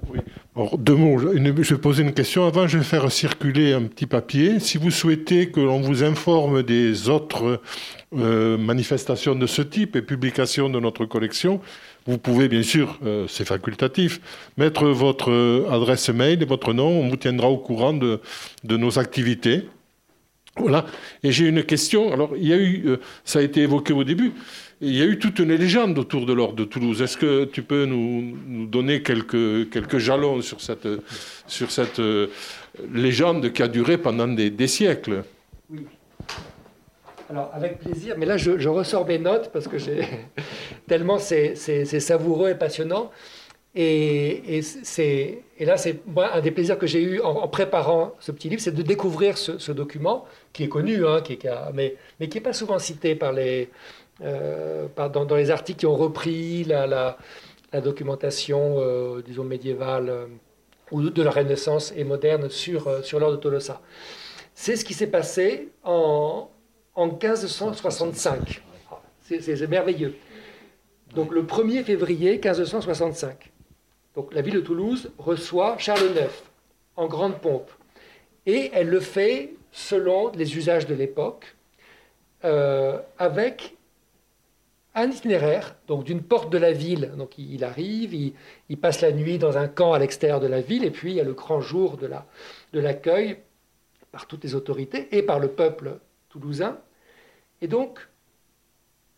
Oui. 0.08 0.18
Alors, 0.56 0.78
deux 0.78 0.94
mots. 0.94 1.18
Je 1.18 1.74
vais 1.74 1.80
poser 1.80 2.04
une 2.04 2.12
question. 2.12 2.46
Avant, 2.46 2.68
je 2.68 2.78
vais 2.78 2.84
faire 2.84 3.10
circuler 3.10 3.72
un 3.72 3.82
petit 3.82 4.06
papier. 4.06 4.60
Si 4.60 4.78
vous 4.78 4.92
souhaitez 4.92 5.50
que 5.50 5.58
l'on 5.58 5.80
vous 5.80 6.04
informe 6.04 6.62
des 6.62 7.08
autres 7.08 7.60
euh, 8.16 8.56
manifestations 8.56 9.34
de 9.34 9.48
ce 9.48 9.62
type 9.62 9.96
et 9.96 10.02
publications 10.02 10.70
de 10.70 10.78
notre 10.78 11.06
collection, 11.06 11.60
vous 12.06 12.18
pouvez 12.18 12.48
bien 12.48 12.62
sûr, 12.62 13.00
euh, 13.04 13.26
c'est 13.28 13.44
facultatif, 13.44 14.20
mettre 14.56 14.86
votre 14.86 15.32
euh, 15.32 15.66
adresse 15.72 16.08
mail 16.10 16.40
et 16.40 16.46
votre 16.46 16.72
nom. 16.72 17.00
On 17.00 17.08
vous 17.08 17.16
tiendra 17.16 17.48
au 17.48 17.58
courant 17.58 17.92
de, 17.92 18.20
de 18.62 18.76
nos 18.76 19.00
activités. 19.00 19.68
Voilà. 20.56 20.86
Et 21.24 21.32
j'ai 21.32 21.48
une 21.48 21.64
question. 21.64 22.12
Alors, 22.12 22.30
il 22.36 22.46
y 22.46 22.52
a 22.52 22.58
eu, 22.58 22.98
ça 23.24 23.40
a 23.40 23.42
été 23.42 23.62
évoqué 23.62 23.92
au 23.92 24.04
début, 24.04 24.34
il 24.84 24.96
y 24.96 25.02
a 25.02 25.06
eu 25.06 25.18
toute 25.18 25.38
une 25.38 25.54
légende 25.54 25.98
autour 25.98 26.26
de 26.26 26.32
l'ordre 26.32 26.56
de 26.56 26.64
Toulouse. 26.64 27.00
Est-ce 27.00 27.16
que 27.16 27.44
tu 27.46 27.62
peux 27.62 27.86
nous, 27.86 28.66
donner 28.66 29.02
quelques, 29.02 29.70
quelques 29.70 29.98
jalons 29.98 30.42
sur 30.42 30.60
cette, 30.60 30.88
sur 31.46 31.70
cette 31.70 32.00
légende 32.92 33.52
qui 33.52 33.62
a 33.62 33.68
duré 33.68 33.96
pendant 33.96 34.28
des, 34.28 34.66
siècles? 34.66 35.24
Oui. 35.70 35.86
Alors, 37.30 37.50
avec 37.54 37.78
plaisir, 37.78 38.16
mais 38.18 38.26
là, 38.26 38.36
je, 38.36 38.68
ressors 38.68 39.06
mes 39.06 39.18
notes 39.18 39.50
parce 39.52 39.66
que 39.66 39.76
tellement 40.86 41.18
c'est 41.18 41.54
savoureux 42.00 42.50
et 42.50 42.54
passionnant. 42.54 43.10
Et, 43.76 44.58
et, 44.58 44.60
et 45.58 45.64
là, 45.64 45.76
c'est 45.76 46.00
un 46.16 46.40
des 46.40 46.52
plaisirs 46.52 46.78
que 46.78 46.86
j'ai 46.86 47.02
eu 47.02 47.20
en, 47.20 47.48
préparant 47.48 48.12
ce 48.20 48.30
petit 48.30 48.48
livre, 48.48 48.62
c'est 48.62 48.74
de 48.74 48.82
découvrir 48.82 49.36
ce, 49.36 49.72
document 49.72 50.26
qui 50.52 50.62
est 50.62 50.68
connu, 50.68 51.04
hein, 51.04 51.22
qui 51.22 51.38
mais, 51.72 51.96
mais 52.20 52.28
qui 52.28 52.36
n'est 52.36 52.42
pas 52.42 52.52
souvent 52.52 52.78
cité 52.78 53.16
par 53.16 53.32
les, 53.32 53.70
euh, 54.20 54.86
dans, 54.96 55.34
les 55.34 55.50
articles 55.50 55.80
qui 55.80 55.86
ont 55.86 55.96
repris 55.96 56.64
la, 56.64 57.16
documentation, 57.72 58.76
euh, 58.78 59.22
disons, 59.22 59.42
médiévale 59.42 60.08
euh, 60.08 60.26
ou 60.92 61.02
de 61.02 61.22
la 61.22 61.32
Renaissance 61.32 61.92
et 61.96 62.04
moderne 62.04 62.48
sur, 62.48 63.04
sur 63.04 63.18
l'ordre 63.18 63.36
de 63.36 63.42
Tolosa. 63.42 63.80
C'est 64.54 64.76
ce 64.76 64.84
qui 64.84 64.94
s'est 64.94 65.08
passé 65.08 65.70
en, 65.82 66.48
en 66.94 67.06
1565. 67.06 68.62
C'est 69.22 69.68
merveilleux. 69.68 70.14
Donc 71.14 71.32
le 71.32 71.42
1er 71.42 71.82
février 71.82 72.32
1565. 72.32 73.50
Donc 74.14 74.32
la 74.32 74.42
ville 74.42 74.54
de 74.54 74.60
Toulouse 74.60 75.10
reçoit 75.18 75.76
Charles 75.78 76.12
IX 76.14 76.30
en 76.94 77.06
grande 77.06 77.40
pompe. 77.40 77.70
Et 78.46 78.70
elle 78.74 78.90
le 78.90 79.00
fait 79.00 79.54
selon 79.72 80.30
les 80.32 80.56
usages 80.56 80.86
de 80.86 80.94
l'époque, 80.94 81.56
avec 83.18 83.74
un 84.94 85.10
itinéraire, 85.10 85.76
donc 85.86 86.04
d'une 86.04 86.22
porte 86.22 86.50
de 86.50 86.58
la 86.58 86.72
ville. 86.72 87.12
Donc 87.16 87.38
il, 87.38 87.64
arrive, 87.64 88.14
il, 88.14 88.76
passe 88.78 89.00
la 89.00 89.12
nuit 89.12 89.38
dans 89.38 89.58
un 89.58 89.68
camp 89.68 89.92
à 89.92 89.98
l'extérieur 89.98 90.40
de 90.40 90.46
la 90.46 90.60
ville, 90.60 90.84
et 90.84 90.90
puis 90.90 91.12
il 91.12 91.16
y 91.16 91.20
a 91.20 91.24
le 91.24 91.34
grand 91.34 91.60
jour 91.60 91.96
de 91.96 92.78
l'accueil 92.80 93.38
par 94.12 94.26
toutes 94.26 94.44
les 94.44 94.54
autorités 94.54 95.08
et 95.16 95.22
par 95.22 95.40
le 95.40 95.48
peuple 95.48 95.98
toulousain. 96.28 96.78
Et 97.60 97.66
donc, 97.66 97.98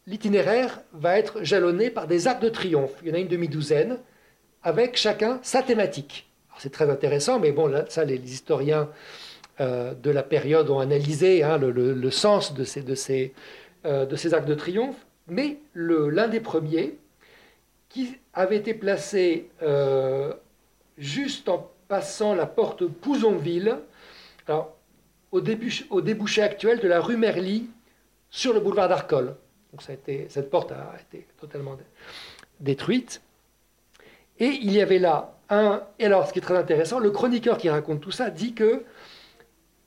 l'itinéraire 0.06 0.80
va 0.92 1.18
être 1.18 1.42
jalonné 1.42 1.90
par 1.90 2.06
des 2.06 2.28
arcs 2.28 2.40
de 2.40 2.48
triomphe. 2.48 2.94
Il 3.02 3.08
y 3.08 3.10
en 3.12 3.14
a 3.14 3.18
une 3.18 3.28
demi-douzaine, 3.28 3.98
avec 4.62 4.96
chacun 4.96 5.38
sa 5.42 5.62
thématique. 5.62 6.28
C'est 6.58 6.72
très 6.72 6.90
intéressant, 6.90 7.38
mais 7.38 7.52
bon, 7.52 7.66
là, 7.66 7.84
ça, 7.88 8.04
les, 8.04 8.16
historiens 8.16 8.88
euh, 9.60 9.94
de 9.94 10.10
la 10.10 10.22
période 10.22 10.70
ont 10.70 10.80
analysé 10.80 11.42
hein, 11.42 11.58
le, 11.58 12.10
sens 12.10 12.54
de 12.54 12.64
ces, 12.64 12.82
de, 12.82 12.94
ces, 12.94 13.34
euh, 13.84 14.06
de 14.06 14.16
ces 14.16 14.34
arcs 14.34 14.46
de 14.46 14.54
triomphe. 14.54 15.05
Mais 15.28 15.58
l'un 15.74 16.28
des 16.28 16.40
premiers, 16.40 16.98
qui 17.88 18.18
avait 18.34 18.56
été 18.56 18.74
placé 18.74 19.50
euh, 19.62 20.32
juste 20.98 21.48
en 21.48 21.70
passant 21.88 22.34
la 22.34 22.46
porte 22.46 22.86
Pouzonville, 22.86 23.78
alors, 24.48 24.76
au, 25.32 25.40
débouché 25.40 26.42
actuel 26.42 26.80
de 26.80 26.88
la 26.88 27.00
rue 27.00 27.16
Merly 27.16 27.68
sur 28.30 28.52
le 28.52 28.60
boulevard 28.60 28.88
d'Arcole. 28.88 29.36
Donc 29.72 29.82
ça 29.82 29.92
a 29.92 29.94
été, 29.94 30.26
cette 30.28 30.50
porte 30.50 30.72
a 30.72 30.94
été 31.00 31.26
totalement 31.40 31.76
détruite. 32.60 33.22
Et 34.38 34.46
il 34.46 34.72
y 34.72 34.80
avait 34.80 34.98
là 34.98 35.34
un. 35.48 35.82
Et 35.98 36.06
alors, 36.06 36.26
ce 36.26 36.32
qui 36.32 36.38
est 36.38 36.42
très 36.42 36.56
intéressant, 36.56 36.98
le 36.98 37.10
chroniqueur 37.10 37.58
qui 37.58 37.68
raconte 37.68 38.00
tout 38.00 38.10
ça 38.10 38.30
dit 38.30 38.54
que 38.54 38.84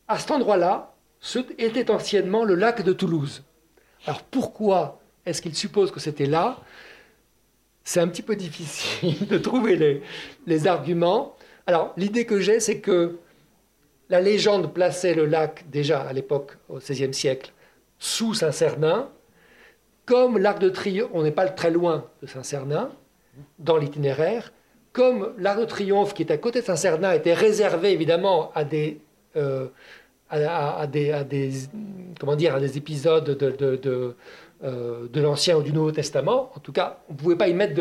à 0.09 0.17
cet 0.17 0.31
endroit-là, 0.31 0.91
était 1.57 1.91
anciennement 1.91 2.43
le 2.43 2.55
lac 2.55 2.83
de 2.83 2.93
Toulouse. 2.93 3.43
Alors 4.05 4.23
pourquoi 4.23 4.98
est-ce 5.25 5.41
qu'il 5.41 5.55
suppose 5.55 5.91
que 5.91 5.99
c'était 5.99 6.25
là? 6.25 6.59
C'est 7.83 7.99
un 7.99 8.07
petit 8.07 8.21
peu 8.21 8.35
difficile 8.35 9.27
de 9.27 9.37
trouver 9.37 10.01
les, 10.45 10.67
arguments. 10.67 11.35
Alors 11.67 11.93
l'idée 11.97 12.25
que 12.25 12.39
j'ai, 12.39 12.59
c'est 12.59 12.79
que 12.79 13.17
la 14.09 14.21
légende 14.21 14.73
plaçait 14.73 15.13
le 15.13 15.25
lac 15.25 15.69
déjà 15.69 16.01
à 16.01 16.13
l'époque, 16.13 16.57
au 16.67 16.77
XVIe 16.77 17.13
siècle, 17.13 17.51
sous 17.99 18.33
Saint-Cernin. 18.33 19.09
Comme 20.05 20.39
l'Arc 20.39 20.59
de 20.59 20.69
Triomphe, 20.69 21.11
on 21.13 21.21
n'est 21.21 21.31
pas 21.31 21.47
très 21.47 21.69
loin 21.69 22.05
de 22.21 22.27
Saint-Cernin 22.27 22.89
dans 23.59 23.77
l'itinéraire, 23.77 24.51
comme 24.91 25.33
l'Arc 25.37 25.59
de 25.59 25.65
Triomphe 25.65 26.13
qui 26.13 26.23
est 26.23 26.31
à 26.31 26.37
côté 26.37 26.61
de 26.61 26.65
Saint-Cernin 26.65 27.11
était 27.13 27.33
réservé 27.33 27.91
évidemment 27.91 28.51
à 28.55 28.63
des, 28.63 28.99
euh, 29.35 29.67
à, 30.29 30.87
des, 30.87 31.51
comment 32.19 32.35
dire, 32.35 32.55
à 32.55 32.59
des 32.59 32.77
épisodes 32.77 33.25
de, 33.25 33.51
de, 33.51 33.75
de, 33.75 34.15
euh, 34.63 35.07
de 35.07 35.21
l'Ancien 35.21 35.57
ou 35.57 35.63
du 35.63 35.71
Nouveau 35.71 35.91
Testament, 35.91 36.51
en 36.55 36.59
tout 36.59 36.71
cas, 36.71 36.99
on 37.09 37.13
ne 37.13 37.17
pouvait 37.17 37.35
pas 37.35 37.47
y 37.47 37.53
mettre 37.53 37.73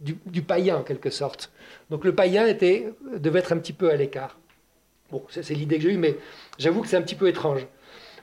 du, 0.00 0.42
païen 0.42 0.76
en 0.76 0.82
quelque 0.82 1.10
sorte. 1.10 1.50
Donc 1.90 2.04
le 2.04 2.14
païen 2.14 2.46
était, 2.46 2.92
devait 3.16 3.40
être 3.40 3.52
un 3.52 3.58
petit 3.58 3.72
peu 3.72 3.90
à 3.90 3.96
l'écart. 3.96 4.38
Bon, 5.10 5.24
c'est 5.28 5.48
l'idée 5.54 5.76
que 5.76 5.82
j'ai 5.82 5.92
eue, 5.92 5.98
mais 5.98 6.16
j'avoue 6.58 6.82
que 6.82 6.88
c'est 6.88 6.96
un 6.96 7.02
petit 7.02 7.14
peu 7.14 7.28
étrange. 7.28 7.66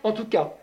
En 0.04 0.14
tout 0.14 0.26
cas, 0.26 0.54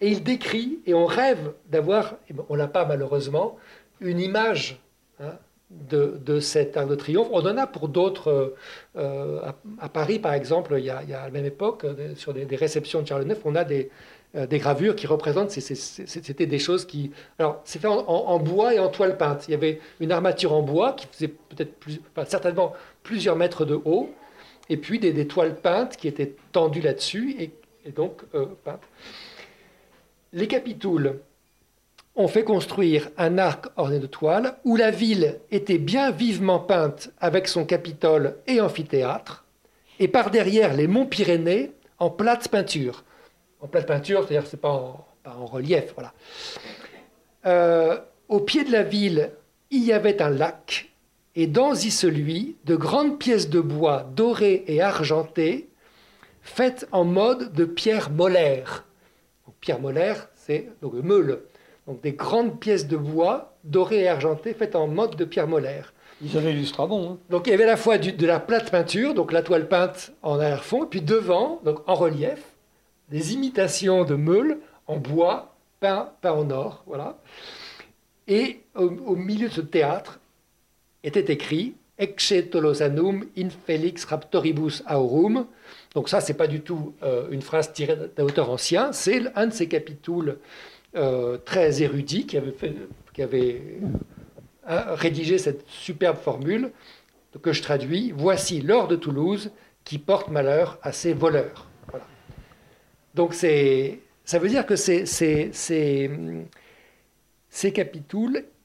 et 0.00 0.08
il 0.08 0.22
décrit, 0.22 0.80
et 0.86 0.94
on 0.94 1.06
rêve 1.06 1.52
d'avoir, 1.70 2.16
ben, 2.30 2.44
on 2.48 2.54
l'a 2.54 2.68
pas 2.68 2.84
malheureusement, 2.84 3.56
une 4.00 4.20
image 4.20 4.80
hein, 5.20 5.38
de, 5.70 6.40
cet 6.40 6.76
arc 6.76 6.88
de 6.88 6.94
triomphe. 6.94 7.28
On 7.32 7.40
en 7.40 7.56
a 7.56 7.66
pour 7.66 7.88
d'autres, 7.88 8.54
euh, 8.96 9.40
à, 9.78 9.88
Paris 9.88 10.18
par 10.18 10.34
exemple, 10.34 10.74
il 10.78 10.84
y 10.84 10.90
a, 10.90 10.98
à 10.98 11.24
la 11.24 11.30
même 11.30 11.46
époque, 11.46 11.84
euh, 11.84 12.14
sur 12.14 12.34
des, 12.34 12.44
réceptions 12.56 13.02
de 13.02 13.06
Charles 13.06 13.26
IX, 13.26 13.38
on 13.44 13.54
a 13.54 13.64
des, 13.64 13.90
euh, 14.36 14.46
des 14.46 14.58
gravures 14.58 14.96
qui 14.96 15.06
représentent, 15.06 15.50
c'était 15.50 16.46
des 16.46 16.58
choses 16.58 16.84
qui... 16.84 17.10
Alors, 17.38 17.62
c'est 17.64 17.78
fait 17.78 17.88
en, 17.88 18.38
bois 18.38 18.74
et 18.74 18.78
en 18.78 18.88
toile 18.88 19.16
peinte. 19.16 19.46
Il 19.48 19.52
y 19.52 19.54
avait 19.54 19.80
une 20.00 20.12
armature 20.12 20.52
en 20.52 20.62
bois 20.62 20.92
qui 20.92 21.06
faisait 21.10 21.28
peut-être 21.28 21.74
plus, 21.78 22.00
certainement 22.26 22.74
plusieurs 23.02 23.36
mètres 23.36 23.64
de 23.64 23.80
haut, 23.84 24.10
et 24.68 24.76
puis 24.76 24.98
des, 24.98 25.26
toiles 25.26 25.54
peintes 25.54 25.96
qui 25.96 26.08
étaient 26.08 26.34
tendues 26.52 26.80
là-dessus 26.80 27.36
et, 27.38 27.52
donc 27.92 28.22
peintes. 28.64 28.82
Les 30.32 30.48
capitouls 30.48 31.20
ont 32.16 32.28
fait 32.28 32.44
construire 32.44 33.10
un 33.16 33.38
arc 33.38 33.66
orné 33.76 34.00
de 34.00 34.06
toiles 34.06 34.56
où 34.64 34.76
la 34.76 34.90
ville 34.90 35.38
était 35.50 35.78
bien 35.78 36.10
vivement 36.10 36.58
peinte 36.58 37.10
avec 37.20 37.46
son 37.46 37.64
capitole 37.64 38.36
et 38.46 38.60
amphithéâtre, 38.60 39.44
et 40.00 40.08
par 40.08 40.30
derrière 40.30 40.74
les 40.74 40.88
monts 40.88 41.06
Pyrénées 41.06 41.72
en 41.98 42.10
plate 42.10 42.48
peinture. 42.48 43.04
En 43.60 43.68
plate 43.68 43.86
peinture, 43.86 44.26
c'est-à-dire 44.26 44.48
c'est 44.48 44.60
pas 44.60 44.70
en, 44.70 45.06
pas 45.22 45.36
en 45.38 45.46
relief, 45.46 45.92
voilà. 45.94 46.12
Euh, 47.46 47.98
au 48.28 48.40
pied 48.40 48.64
de 48.64 48.72
la 48.72 48.82
ville, 48.82 49.32
il 49.70 49.84
y 49.84 49.92
avait 49.92 50.20
un 50.20 50.30
lac, 50.30 50.90
et 51.34 51.46
dans 51.46 51.74
y 51.74 51.90
celui, 51.90 52.56
de 52.64 52.76
grandes 52.76 53.18
pièces 53.18 53.48
de 53.50 53.60
bois 53.60 54.06
dorées 54.14 54.64
et 54.66 54.80
argentées, 54.80 55.68
faites 56.42 56.86
en 56.92 57.04
mode 57.04 57.52
de 57.52 57.64
pierre 57.64 58.10
molaire. 58.10 58.84
pierre 59.60 59.80
molaire, 59.80 60.28
c'est 60.34 60.68
donc 60.82 60.94
meule, 60.94 61.42
donc 61.86 62.00
des 62.02 62.12
grandes 62.12 62.58
pièces 62.58 62.86
de 62.86 62.96
bois 62.96 63.56
dorées 63.64 64.02
et 64.02 64.08
argentées 64.08 64.54
faites 64.54 64.76
en 64.76 64.86
mode 64.86 65.16
de 65.16 65.24
pierre 65.24 65.48
molaire. 65.48 65.92
Ils 66.22 66.36
avaient 66.36 66.52
du 66.52 66.64
Strabon. 66.64 67.10
Hein. 67.10 67.18
Donc 67.30 67.46
il 67.46 67.50
y 67.50 67.52
avait 67.52 67.64
à 67.64 67.68
la 67.68 67.76
fois 67.76 67.98
de 67.98 68.26
la 68.26 68.40
plate 68.40 68.70
peinture, 68.70 69.14
donc 69.14 69.32
la 69.32 69.42
toile 69.42 69.68
peinte 69.68 70.12
en 70.22 70.38
arrière-fond, 70.40 70.84
et 70.84 70.88
puis 70.88 71.02
devant, 71.02 71.60
donc 71.64 71.80
en 71.86 71.94
relief, 71.94 72.55
des 73.08 73.34
imitations 73.34 74.04
de 74.04 74.14
meules 74.14 74.58
en 74.86 74.96
bois 74.96 75.56
peint, 75.80 76.12
peint 76.20 76.32
en 76.32 76.50
or. 76.50 76.82
Voilà. 76.86 77.18
Et 78.28 78.60
au, 78.74 79.16
milieu 79.16 79.48
de 79.48 79.52
ce 79.52 79.60
théâtre 79.60 80.20
était 81.04 81.32
écrit 81.32 81.74
Ecce 81.98 82.50
tolosanum 82.50 83.24
in 83.38 83.48
felix 83.66 84.04
raptoribus 84.04 84.82
aurum. 84.90 85.46
Donc 85.94 86.08
ça, 86.08 86.20
c'est 86.20 86.34
pas 86.34 86.46
du 86.46 86.60
tout 86.60 86.94
euh, 87.02 87.28
une 87.30 87.40
phrase 87.40 87.72
tirée 87.72 87.96
d'un 88.14 88.24
auteur 88.24 88.50
ancien, 88.50 88.92
c'est 88.92 89.22
un 89.34 89.46
de 89.46 89.52
ces 89.52 89.66
capitules 89.66 90.36
euh, 90.94 91.38
très 91.38 91.82
érudit 91.82 92.26
qui 92.26 92.36
avait, 92.36 92.52
fait, 92.52 92.74
qui 93.14 93.22
avait 93.22 93.62
euh, 94.68 94.94
rédigé 94.94 95.38
cette 95.38 95.66
superbe 95.68 96.18
formule 96.18 96.70
que 97.40 97.52
je 97.52 97.62
traduis. 97.62 98.12
Voici 98.16 98.60
l'or 98.60 98.88
de 98.88 98.96
Toulouse 98.96 99.50
qui 99.84 99.98
porte 99.98 100.28
malheur 100.28 100.78
à 100.82 100.92
ses 100.92 101.12
voleurs. 101.12 101.66
Donc 103.16 103.32
c'est, 103.32 103.98
ça 104.26 104.38
veut 104.38 104.48
dire 104.48 104.66
que 104.66 104.76
ces, 104.76 105.06
ces, 105.06 106.10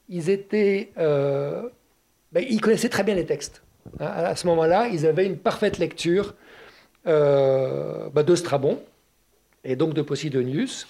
ils 0.10 0.30
étaient, 0.30 0.92
euh, 0.98 1.70
ben, 2.34 2.46
ils 2.48 2.60
connaissaient 2.60 2.90
très 2.90 3.04
bien 3.04 3.16
les 3.16 3.26
textes. 3.26 3.64
À 4.00 4.36
ce 4.36 4.46
moment-là, 4.48 4.90
ils 4.90 5.08
avaient 5.08 5.26
une 5.26 5.38
parfaite 5.38 5.78
lecture 5.80 6.36
ben, 7.06 8.24
de 8.24 8.36
Strabon 8.36 8.80
et 9.64 9.78
donc 9.78 9.94
de 9.94 10.02
Posidonius. 10.02 10.86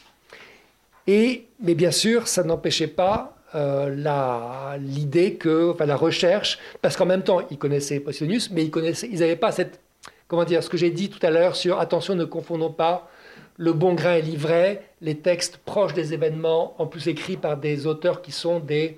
Et, 1.06 1.46
mais 1.62 1.76
bien 1.76 1.92
sûr, 1.92 2.28
ça 2.28 2.44
n'empêchait 2.44 2.88
pas 2.88 3.38
euh, 3.54 4.78
l'idée 4.80 5.36
que, 5.36 5.72
enfin 5.72 5.86
la 5.86 5.96
recherche, 5.96 6.58
parce 6.82 6.98
qu'en 6.98 7.06
même 7.06 7.24
temps, 7.24 7.42
ils 7.52 7.58
connaissaient 7.60 8.00
Posidonius, 8.00 8.50
mais 8.50 8.64
ils 8.64 8.72
connaissaient, 8.72 9.08
ils 9.12 9.20
n'avaient 9.20 9.36
pas 9.36 9.52
cette, 9.52 9.80
comment 10.28 10.46
dire, 10.46 10.64
ce 10.64 10.70
que 10.70 10.78
j'ai 10.78 10.90
dit 10.90 11.10
tout 11.10 11.24
à 11.26 11.30
l'heure 11.30 11.56
sur 11.56 11.80
attention, 11.80 12.16
ne 12.16 12.26
confondons 12.26 12.72
pas 12.72 13.10
le 13.58 13.74
bon 13.74 13.94
grain 13.94 14.16
et 14.16 14.22
l'ivraie, 14.22 14.84
les 15.02 15.18
textes 15.18 15.58
proches 15.58 15.94
des 15.94 16.14
événements, 16.14 16.76
en 16.82 16.88
plus 16.88 17.08
écrits 17.08 17.38
par 17.38 17.58
des 17.58 17.86
auteurs 17.86 18.22
qui 18.22 18.32
sont 18.32 18.60
des, 18.60 18.98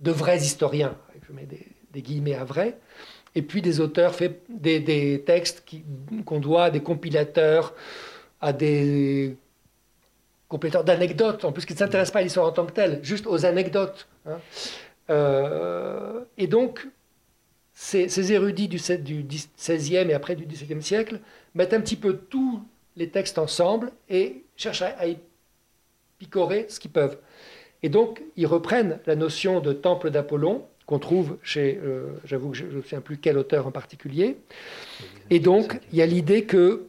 de 0.00 0.10
vrais 0.10 0.38
historiens, 0.38 0.96
je 1.28 1.32
mets 1.32 1.46
des, 1.46 2.02
guillemets 2.02 2.34
à 2.34 2.44
vrai, 2.44 2.78
et 3.34 3.42
puis 3.42 3.62
des 3.62 3.80
auteurs 3.80 4.14
des, 4.48 5.22
textes 5.24 5.64
qu'on 6.24 6.40
doit 6.40 6.64
à 6.64 6.70
des 6.70 6.80
compilateurs, 6.80 7.74
à 8.40 8.52
des 8.52 9.36
compléteur 10.48 10.82
d'anecdotes, 10.82 11.44
en 11.44 11.52
plus 11.52 11.64
qui 11.64 11.74
ne 11.74 11.78
s'intéresse 11.78 12.10
pas 12.10 12.18
à 12.18 12.22
l'histoire 12.22 12.46
en 12.46 12.52
tant 12.52 12.66
que 12.66 12.72
telle, 12.72 12.98
juste 13.04 13.26
aux 13.28 13.46
anecdotes. 13.46 14.08
Hein. 14.26 14.40
Euh, 15.08 16.24
et 16.36 16.48
donc, 16.48 16.88
ces, 17.72 18.32
érudits 18.32 18.66
du, 18.66 18.78
du, 18.98 19.22
XVIe 19.22 20.10
et 20.10 20.12
après 20.12 20.34
du 20.34 20.44
XVIIe 20.44 20.82
siècle 20.82 21.20
mettent 21.54 21.72
un 21.72 21.80
petit 21.80 21.96
peu 21.96 22.16
tous 22.16 22.60
les 22.96 23.08
textes 23.08 23.38
ensemble 23.38 23.92
et 24.08 24.44
cherchent 24.56 24.82
à, 24.82 25.06
y 25.06 25.18
picorer 26.18 26.66
ce 26.68 26.80
qu'ils 26.80 26.90
peuvent. 26.90 27.18
Et 27.82 27.88
donc, 27.88 28.22
ils 28.36 28.46
reprennent 28.46 29.00
la 29.06 29.16
notion 29.16 29.60
de 29.60 29.72
temple 29.72 30.10
d'Apollon, 30.10 30.66
qu'on 30.86 30.98
trouve 30.98 31.38
chez, 31.42 31.80
euh, 31.82 32.08
j'avoue 32.24 32.50
que 32.50 32.56
je 32.56 32.66
ne 32.66 32.82
sais 32.82 33.00
plus 33.00 33.18
quel 33.18 33.38
auteur 33.38 33.66
en 33.66 33.70
particulier. 33.70 34.36
Et 35.30 35.38
donc, 35.38 35.80
il 35.92 35.98
y 35.98 36.02
a 36.02 36.06
l'idée 36.06 36.44
que, 36.44 36.88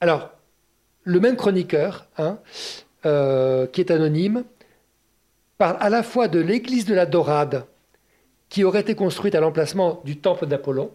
alors, 0.00 0.30
le 1.02 1.20
même 1.20 1.36
chroniqueur, 1.36 2.06
hein, 2.16 2.38
euh, 3.04 3.66
qui 3.66 3.80
est 3.80 3.90
anonyme, 3.90 4.44
parle 5.58 5.76
à 5.80 5.90
la 5.90 6.02
fois 6.02 6.28
de 6.28 6.38
l'église 6.40 6.86
de 6.86 6.94
la 6.94 7.06
Dorade, 7.06 7.66
qui 8.48 8.64
aurait 8.64 8.80
été 8.80 8.94
construite 8.94 9.34
à 9.34 9.40
l'emplacement 9.40 10.00
du 10.04 10.18
temple 10.18 10.46
d'Apollon, 10.46 10.90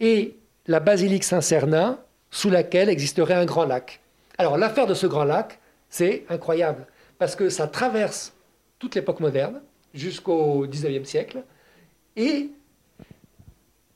et 0.00 0.36
la 0.70 0.78
basilique 0.78 1.24
Saint-Cernin, 1.24 1.98
sous 2.30 2.48
laquelle 2.48 2.88
existerait 2.88 3.34
un 3.34 3.44
grand 3.44 3.64
lac. 3.64 4.00
Alors 4.38 4.56
l'affaire 4.56 4.86
de 4.86 4.94
ce 4.94 5.08
grand 5.08 5.24
lac, 5.24 5.58
c'est 5.88 6.24
incroyable, 6.28 6.86
parce 7.18 7.34
que 7.34 7.48
ça 7.48 7.66
traverse 7.66 8.32
toute 8.78 8.94
l'époque 8.94 9.18
moderne 9.18 9.60
jusqu'au 9.94 10.68
19e 10.68 11.04
siècle. 11.04 11.42
Et 12.14 12.50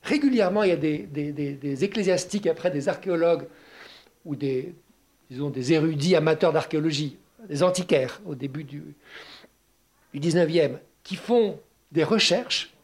régulièrement, 0.03 0.65
il 0.65 0.71
y 0.71 0.73
a 0.73 0.77
des, 0.77 1.85
ecclésiastiques, 1.85 2.49
après 2.49 2.73
des 2.73 2.89
archéologues 2.89 3.47
ou 4.25 4.35
des 4.35 4.75
érudits 5.31 6.17
amateurs 6.17 6.53
d'archéologie, 6.53 7.17
des 7.49 7.63
antiquaires 7.63 8.21
au 8.27 8.35
début 8.35 8.65
du, 8.65 8.83
du 10.13 10.19
19e, 10.19 10.79
qui 11.05 11.15
font 11.15 11.61
des 11.93 12.03
recherches. 12.03 12.75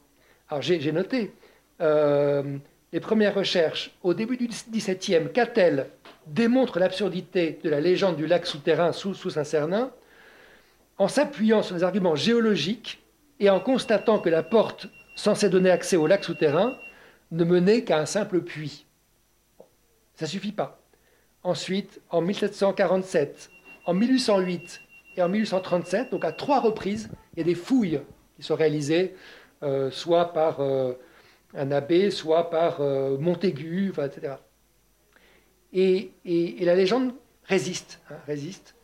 Alors 0.49 0.63
j'ai 0.63 0.93
noté 0.93 1.33
euh, 1.81 2.57
les 2.93 3.01
premières 3.01 3.35
recherches 3.35 3.93
au 4.03 4.15
début 4.15 4.37
du 4.37 4.49
17e, 4.49 5.31
Catel 5.31 5.87
démontre 6.27 6.79
l'absurdité 6.79 7.59
de 7.63 7.71
la 7.71 7.81
légende 7.81 8.17
du 8.17 8.27
lac 8.27 8.47
souterrain 8.47 8.93
sous, 8.93 9.15
sous 9.15 9.31
Saint-Cernin 9.31 9.93
en 10.99 11.09
s'appuyant 11.09 11.63
sur 11.63 11.77
des 11.77 11.83
arguments 11.83 12.17
géologiques 12.17 13.03
et 13.39 13.49
en 13.49 13.61
constatant 13.61 14.19
que 14.19 14.29
la 14.29 14.43
porte 14.43 14.89
censée 15.15 15.49
donner 15.49 15.71
accès 15.71 15.97
au 15.97 16.07
lac 16.07 16.25
souterrain 16.25 16.77
ne 17.31 17.45
menait 17.45 17.85
qu'à 17.85 17.99
un 17.99 18.07
simple 18.07 18.43
puits. 18.43 18.87
Ça 20.15 20.27
ne 20.27 20.31
suffit 20.31 20.53
pas. 20.53 20.83
Ensuite, 21.43 22.01
en 22.11 22.21
1747, 22.21 23.51
en 23.87 23.95
1808 23.95 24.81
et 25.17 25.23
en 25.23 25.29
1837, 25.29 26.11
donc 26.11 26.25
à 26.25 26.33
trois 26.33 26.61
reprises, 26.61 27.09
il 27.35 27.39
y 27.39 27.43
a 27.43 27.45
des 27.45 27.55
fouilles 27.55 28.01
qui 28.37 28.43
sont 28.43 28.57
réalisées, 28.57 29.15
euh, 29.63 29.91
soit 29.91 30.33
par 30.33 30.61
euh, 30.61 30.93
un 31.55 31.71
abbé, 31.73 32.11
soit 32.11 32.51
par 32.51 32.81
euh, 32.81 33.19
Montaigu, 33.19 33.93
etc. 34.05 34.35
Et, 35.73 36.13
la 36.61 36.75
légende 36.75 37.13
résiste, 37.45 38.01
hein, 38.11 38.17
résiste. 38.27 38.75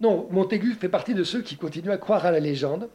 Non, 0.00 0.28
Montaigu 0.30 0.74
fait 0.74 0.88
partie 0.88 1.14
de 1.14 1.24
ceux 1.24 1.42
qui 1.42 1.56
continuent 1.56 1.90
à 1.90 1.98
croire 1.98 2.26
à 2.26 2.30
la 2.30 2.40
légende, 2.40 2.88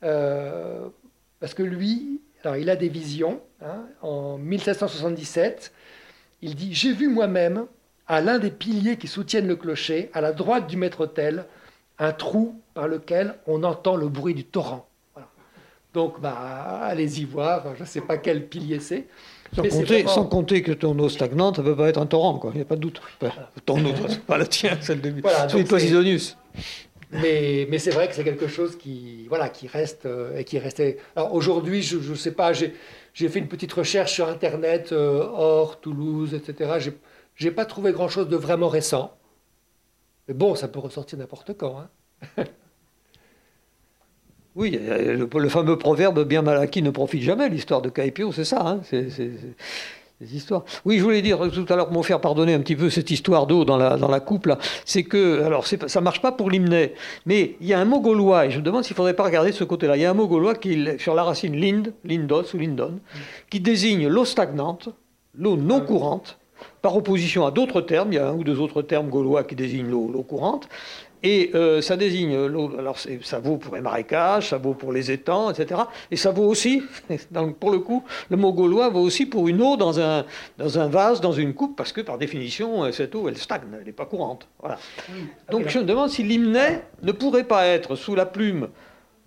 parce 0.00 1.54
que 1.54 1.62
lui, 1.62 2.20
alors 2.44 2.56
il 2.56 2.68
a 2.70 2.76
des 2.76 2.88
visions. 2.88 3.40
Hein. 3.60 3.86
en 4.02 4.38
1777, 4.38 5.72
il 6.42 6.54
dit 6.54 6.74
J'ai 6.74 6.92
vu 6.92 7.08
moi-même, 7.08 7.66
à 8.08 8.22
l'un 8.22 8.38
des 8.38 8.50
piliers 8.50 8.96
qui 8.96 9.06
soutiennent 9.06 9.46
le 9.46 9.56
clocher, 9.56 10.10
à 10.14 10.20
la 10.20 10.32
droite 10.32 10.66
du 10.66 10.76
maître-autel, 10.76 11.44
un 11.98 12.12
trou 12.12 12.60
par 12.74 12.88
lequel 12.88 13.34
on 13.46 13.62
entend 13.64 13.96
le 13.96 14.08
bruit 14.08 14.34
du 14.34 14.44
torrent. 14.44 14.87
Donc, 15.94 16.20
bah, 16.20 16.80
allez-y 16.82 17.24
voir, 17.24 17.74
je 17.76 17.82
ne 17.82 17.86
sais 17.86 18.00
pas 18.00 18.18
quel 18.18 18.46
pilier 18.46 18.80
c'est. 18.80 19.06
Sans 20.06 20.26
compter, 20.26 20.62
que 20.62 20.72
ton 20.72 20.98
eau 20.98 21.08
stagnante, 21.08 21.56
ça 21.56 21.62
ne 21.62 21.68
peut 21.68 21.76
pas 21.76 21.88
être 21.88 22.00
un 22.00 22.06
torrent, 22.06 22.40
il 22.52 22.56
n'y 22.56 22.62
a 22.62 22.66
pas 22.66 22.76
de 22.76 22.80
doute. 22.80 23.00
Ton 23.64 23.84
eau, 23.84 23.92
pas 24.26 24.38
la 24.38 24.46
tienne, 24.46 24.78
celle 24.82 25.00
de 25.00 25.12
voilà, 25.22 25.46
Posidonius. 25.46 26.36
Mais, 27.10 27.66
mais 27.70 27.78
c'est 27.78 27.90
vrai 27.90 28.08
que 28.08 28.14
c'est 28.14 28.24
quelque 28.24 28.48
chose 28.48 28.76
qui, 28.76 29.26
voilà, 29.28 29.48
qui 29.48 29.66
reste 29.66 30.04
euh, 30.04 30.36
et 30.36 30.44
qui 30.44 30.58
restait. 30.58 30.98
Alors 31.16 31.32
aujourd'hui, 31.32 31.82
je 31.82 31.96
ne 31.96 32.14
sais 32.14 32.32
pas, 32.32 32.52
j'ai 32.52 32.74
fait 33.14 33.38
une 33.38 33.48
petite 33.48 33.72
recherche 33.72 34.12
sur 34.12 34.28
Internet, 34.28 34.92
euh, 34.92 35.26
Or, 35.32 35.80
Toulouse, 35.80 36.34
etc. 36.34 36.90
Je 37.34 37.44
n'ai 37.46 37.50
pas 37.50 37.64
trouvé 37.64 37.92
grand-chose 37.92 38.28
de 38.28 38.36
vraiment 38.36 38.68
récent. 38.68 39.16
Mais 40.26 40.34
bon, 40.34 40.54
ça 40.54 40.68
peut 40.68 40.80
ressortir 40.80 41.18
n'importe 41.18 41.56
quand. 41.56 41.78
Hein. 41.78 42.44
oui, 44.58 44.76
le, 44.76 45.48
fameux 45.48 45.78
proverbe 45.78 46.24
bien 46.24 46.42
mal 46.42 46.58
acquis 46.58 46.82
ne 46.82 46.90
profite 46.90 47.22
jamais, 47.22 47.48
l'histoire 47.48 47.80
de 47.80 47.88
Caipio, 47.88 48.32
c'est 48.32 48.44
ça. 48.44 48.60
Hein 48.66 48.80
c'est 48.82 49.08
histoires. 50.20 50.64
Oui, 50.84 50.98
je 50.98 51.04
voulais 51.04 51.22
dire 51.22 51.38
tout 51.52 51.64
à 51.68 51.76
l'heure, 51.76 51.86
pour 51.86 51.96
me 51.96 52.02
faire 52.02 52.20
pardonner 52.20 52.52
un 52.54 52.58
petit 52.58 52.74
peu 52.74 52.90
cette 52.90 53.08
histoire 53.12 53.46
d'eau 53.46 53.64
dans 53.64 53.76
la, 53.76 54.20
coupe, 54.20 54.48
c'est 54.84 55.04
que, 55.04 55.44
alors 55.44 55.64
ça 55.64 56.00
marche 56.00 56.20
pas 56.20 56.32
pour 56.32 56.50
l'hymne, 56.50 56.88
mais 57.24 57.56
il 57.60 57.66
y 57.68 57.72
a 57.72 57.78
un 57.78 57.84
mot 57.84 58.00
gaulois, 58.00 58.46
et 58.46 58.50
je 58.50 58.58
me 58.58 58.64
demande 58.64 58.82
s'il 58.82 58.94
ne 58.94 58.96
faudrait 58.96 59.14
pas 59.14 59.22
regarder 59.22 59.50
de 59.50 59.54
ce 59.54 59.62
côté-là, 59.62 59.96
il 59.96 60.02
y 60.02 60.04
a 60.04 60.10
un 60.10 60.14
mot 60.14 60.26
gaulois 60.26 60.56
qui, 60.56 60.88
sur 60.98 61.14
la 61.14 61.22
racine 61.22 61.54
lind, 61.54 61.92
lindos 62.04 62.52
ou 62.54 62.58
lindon, 62.58 62.98
qui 63.48 63.60
désigne 63.60 64.08
l'eau 64.08 64.24
stagnante, 64.24 64.88
l'eau 65.36 65.56
non 65.56 65.80
courante, 65.80 66.38
par 66.82 66.96
opposition 66.96 67.46
à 67.46 67.52
d'autres 67.52 67.80
termes, 67.80 68.12
il 68.12 68.16
y 68.16 68.18
a 68.18 68.28
un 68.28 68.34
ou 68.34 68.42
deux 68.42 68.58
autres 68.58 68.82
termes 68.82 69.08
gaulois 69.08 69.44
qui 69.44 69.54
désignent 69.54 69.88
l'eau 69.88 70.24
courante, 70.28 70.68
et 71.22 71.50
euh, 71.54 71.80
ça 71.80 71.96
désigne 71.96 72.46
l'eau. 72.46 72.72
Alors 72.78 72.96
ça 72.98 73.38
vaut 73.40 73.56
pour 73.56 73.74
les 73.74 73.80
marécages, 73.80 74.50
ça 74.50 74.58
vaut 74.58 74.74
pour 74.74 74.92
les 74.92 75.10
étangs, 75.10 75.50
etc. 75.50 75.82
Et 76.10 76.16
ça 76.16 76.30
vaut 76.30 76.44
aussi, 76.44 76.82
donc 77.30 77.56
pour 77.56 77.70
le 77.70 77.80
coup, 77.80 78.04
le 78.30 78.36
mot 78.36 78.52
gaulois 78.52 78.88
vaut 78.88 79.00
aussi 79.00 79.26
pour 79.26 79.48
une 79.48 79.60
eau 79.60 79.76
dans 79.76 80.00
un, 80.00 80.24
dans 80.58 80.78
un 80.78 80.88
vase, 80.88 81.20
dans 81.20 81.32
une 81.32 81.54
coupe, 81.54 81.76
parce 81.76 81.92
que 81.92 82.00
par 82.00 82.18
définition, 82.18 82.84
euh, 82.84 82.92
cette 82.92 83.14
eau, 83.14 83.28
elle 83.28 83.36
stagne, 83.36 83.62
elle 83.78 83.84
n'est 83.84 83.92
pas 83.92 84.06
courante. 84.06 84.48
Voilà. 84.60 84.78
Donc 85.50 85.68
je 85.68 85.78
me 85.80 85.84
demande 85.84 86.10
si 86.10 86.22
l'hymne 86.22 86.58
ne 87.02 87.12
pourrait 87.12 87.44
pas 87.44 87.66
être 87.66 87.96
sous 87.96 88.14
la 88.14 88.26
plume 88.26 88.68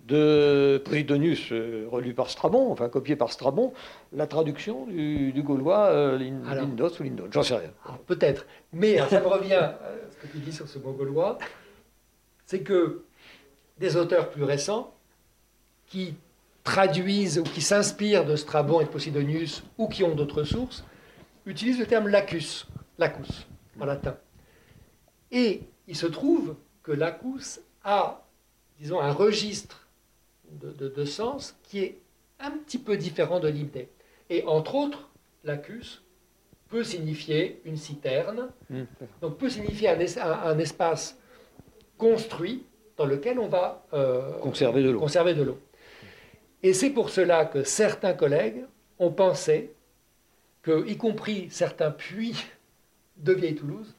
de 0.08 0.82
Posidonius, 0.84 1.52
euh, 1.52 1.86
relu 1.90 2.12
par 2.12 2.28
Strabon, 2.28 2.72
enfin 2.72 2.88
copié 2.88 3.16
par 3.16 3.30
Strabon, 3.30 3.72
la 4.12 4.26
traduction 4.26 4.86
du, 4.86 5.42
gaulois 5.44 6.16
Lindos 6.18 6.98
ou 6.98 7.02
Lindon. 7.02 7.24
J'en 7.30 7.42
sais 7.42 7.54
rien. 7.54 7.70
Peut-être. 8.06 8.46
Mais 8.72 8.98
ça 9.08 9.20
me 9.20 9.26
revient 9.26 9.54
à 9.54 9.78
ce 10.10 10.26
que 10.26 10.32
tu 10.32 10.38
dis 10.38 10.52
sur 10.52 10.66
ce 10.66 10.78
mot 10.78 10.92
gaulois 10.92 11.38
c'est 12.52 12.60
que 12.60 13.02
des 13.78 13.96
auteurs 13.96 14.28
plus 14.28 14.44
récents 14.44 14.94
qui 15.86 16.14
traduisent 16.64 17.38
ou 17.38 17.44
qui 17.44 17.62
s'inspirent 17.62 18.26
de 18.26 18.36
Strabon 18.36 18.82
et 18.82 18.84
de 18.84 18.90
Posidonius 18.90 19.62
ou 19.78 19.88
qui 19.88 20.04
ont 20.04 20.14
d'autres 20.14 20.44
sources 20.44 20.84
utilisent 21.46 21.78
le 21.78 21.86
terme 21.86 22.08
lacus, 22.08 22.66
lacus 22.98 23.46
en 23.80 23.86
latin. 23.86 24.18
Et 25.30 25.62
il 25.88 25.96
se 25.96 26.04
trouve 26.04 26.56
que 26.82 26.92
lacus 26.92 27.58
a, 27.84 28.22
disons, 28.78 29.00
un 29.00 29.12
registre 29.12 29.88
de, 30.50 31.04
sens 31.06 31.56
qui 31.62 31.78
est 31.78 32.02
un 32.38 32.50
petit 32.50 32.78
peu 32.78 32.98
différent 32.98 33.40
de 33.40 33.48
l'hymne. 33.48 33.86
Et 34.28 34.44
entre 34.44 34.74
autres, 34.74 35.08
lacus 35.42 36.02
peut 36.68 36.84
signifier 36.84 37.62
une 37.64 37.78
citerne, 37.78 38.50
mmh. 38.68 38.82
donc 39.22 39.38
peut 39.38 39.48
signifier 39.48 39.88
un 39.88 40.58
espace 40.58 41.16
construit 42.02 42.64
dans 42.96 43.06
lequel 43.06 43.38
on 43.38 43.46
va 43.46 43.86
euh, 43.94 44.32
conserver 44.40 44.82
de 45.34 45.42
l'eau. 45.42 45.58
Et 46.64 46.72
c'est 46.72 46.90
pour 46.90 47.10
cela 47.10 47.44
que 47.44 47.62
certains 47.62 48.12
collègues 48.12 48.64
ont 48.98 49.12
pensé 49.12 49.70
que, 50.62 50.84
y 50.88 50.96
compris 50.96 51.46
certains 51.50 51.92
puits 51.92 52.44
de 53.18 53.32
Vieille 53.32 53.54
Toulouse, 53.54 53.94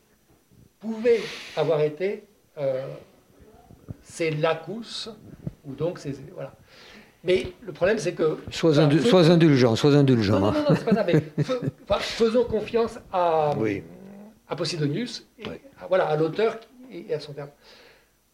pouvaient 0.81 1.21
avoir 1.55 1.79
été 1.79 2.23
euh, 2.57 2.85
ces 4.01 4.31
lacus, 4.31 5.09
ou 5.65 5.73
donc 5.73 5.97
ces. 5.97 6.15
Voilà. 6.33 6.53
Mais 7.23 7.53
le 7.61 7.71
problème, 7.71 7.99
c'est 7.99 8.13
que. 8.13 8.37
Sois, 8.51 8.79
indulgent, 8.79 9.77
sois 9.77 9.95
indulgent. 9.95 10.39
Non, 10.41 10.51
non, 10.51 10.59
non, 10.59 10.75
c'est 10.75 10.85
pas 10.85 10.93
ça, 10.93 11.05
mais 11.05 11.21
faisons 11.99 12.43
confiance 12.43 12.99
à, 13.13 13.53
à 14.49 14.55
Posidonius, 14.57 15.25
et 15.39 15.45
voilà, 15.87 16.07
à 16.07 16.17
l'auteur 16.17 16.59
et 16.91 17.13
à 17.13 17.21
son 17.21 17.31
terme. 17.31 17.49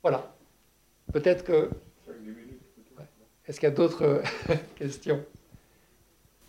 Voilà. 0.02 0.34
Peut-être 1.12 1.44
que. 1.44 1.70
Est-ce 3.46 3.60
qu'il 3.60 3.68
y 3.68 3.72
a 3.72 3.76
d'autres 3.76 4.04
euh, 4.04 4.24
questions? 4.76 5.24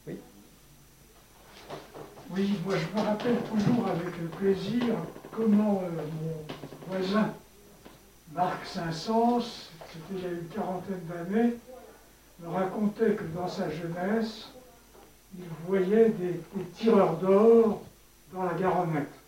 Oui. 0.07 0.17
Oui, 2.31 2.59
moi 2.65 2.75
je 2.77 2.99
me 2.99 3.05
rappelle 3.05 3.39
toujours 3.39 3.87
avec 3.89 4.31
plaisir 4.33 4.95
comment 5.33 5.83
euh, 5.83 6.03
mon 6.21 6.89
voisin 6.89 7.33
Marc 8.35 8.67
Saint-Saëns, 8.67 9.41
c'était 9.41 10.15
il 10.15 10.23
y 10.23 10.27
a 10.27 10.31
une 10.31 10.49
quarantaine 10.49 11.01
d'années, 11.09 11.55
me 12.41 12.49
racontait 12.49 13.15
que 13.15 13.25
dans 13.35 13.49
sa 13.49 13.71
jeunesse, 13.71 14.51
il 15.39 15.47
voyait 15.67 16.11
des 16.11 16.41
tireurs 16.77 17.17
d'or 17.17 17.83
dans 18.33 18.45
la 18.45 18.55
Garonnette 18.55 19.20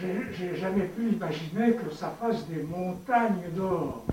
j'ai 0.00 0.56
jamais 0.56 0.84
pu 0.86 1.10
imaginer 1.12 1.72
que 1.72 1.94
ça 1.94 2.14
fasse 2.20 2.46
des 2.46 2.62
montagnes 2.62 3.50
d'or. 3.54 4.04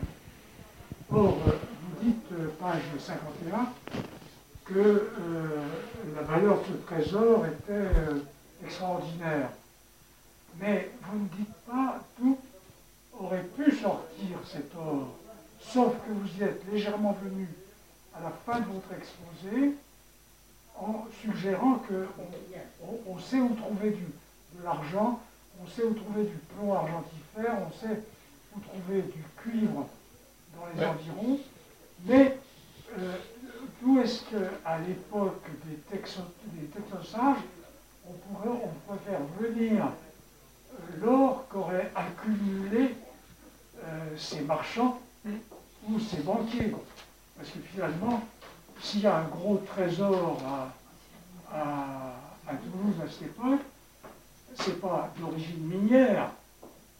Or, 1.12 1.38
vous 1.38 2.04
dites, 2.04 2.32
euh, 2.32 2.48
page 2.60 2.82
51, 3.00 3.68
que 4.66 4.80
euh, 4.80 5.10
la 6.16 6.22
valeur 6.22 6.60
de 6.60 6.66
ce 6.66 6.74
trésor 6.86 7.46
était 7.46 7.72
euh, 7.72 8.20
extraordinaire. 8.64 9.50
Mais 10.60 10.92
vous 11.04 11.20
ne 11.20 11.28
dites 11.38 11.54
pas 11.68 12.00
d'où 12.20 12.38
aurait 13.20 13.44
pu 13.56 13.72
sortir 13.72 14.38
cet 14.46 14.72
or, 14.76 15.10
sauf 15.62 15.94
que 16.06 16.12
vous 16.12 16.40
y 16.40 16.44
êtes 16.44 16.64
légèrement 16.72 17.18
venu 17.24 17.48
à 18.16 18.22
la 18.24 18.32
fin 18.46 18.60
de 18.60 18.66
votre 18.66 18.94
exposé 18.94 19.74
en 20.76 21.06
suggérant 21.22 21.80
qu'on 21.88 23.12
on, 23.12 23.20
sait 23.20 23.40
où 23.40 23.50
trouver 23.56 23.92
de 23.92 24.64
l'argent 24.64 25.20
on 25.64 25.70
sait 25.70 25.84
où 25.84 25.94
trouver 25.94 26.24
du 26.24 26.38
plomb 26.56 26.74
argentifère, 26.74 27.58
on 27.68 27.72
sait 27.80 28.02
où 28.56 28.60
trouver 28.60 29.02
du 29.04 29.24
cuivre 29.38 29.88
dans 30.56 30.66
les 30.74 30.86
environs, 30.86 31.40
mais 32.06 32.38
euh, 32.98 33.16
d'où 33.82 34.00
est-ce 34.00 34.22
qu'à 34.24 34.78
l'époque 34.88 35.46
des, 35.66 35.76
texosages, 36.68 37.38
on 38.08 38.14
pourrait, 38.14 38.60
on 38.90 38.98
faire 38.98 39.20
venir 39.40 39.86
euh, 39.86 40.78
l'or 41.02 41.48
qu'aurait 41.50 41.92
accumulé 41.96 42.96
euh, 43.84 44.18
ces 44.18 44.42
marchands 44.42 45.00
ou 45.88 46.00
ces 46.00 46.22
banquiers? 46.22 46.74
Parce 47.38 47.50
que 47.50 47.60
finalement, 47.60 48.22
s'il 48.82 49.02
y 49.02 49.08
a 49.08 49.18
un 49.18 49.24
gros 49.24 49.58
trésor 49.58 50.42
à, 50.46 51.58
à, 51.58 52.54
Toulouse 52.56 52.96
à 53.04 53.10
cette 53.10 53.30
époque, 53.30 53.62
c'est 54.56 54.80
pas 54.80 55.14
d'origine 55.20 55.62
minière, 55.62 56.32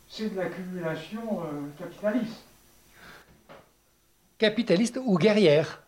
c'est 0.10 0.34
de 0.34 0.38
l'accumulation 0.40 1.22
euh, 1.22 1.68
capitaliste. 1.78 2.44
Capitaliste 4.38 5.00
ou 5.04 5.18
guerrière. 5.18 5.82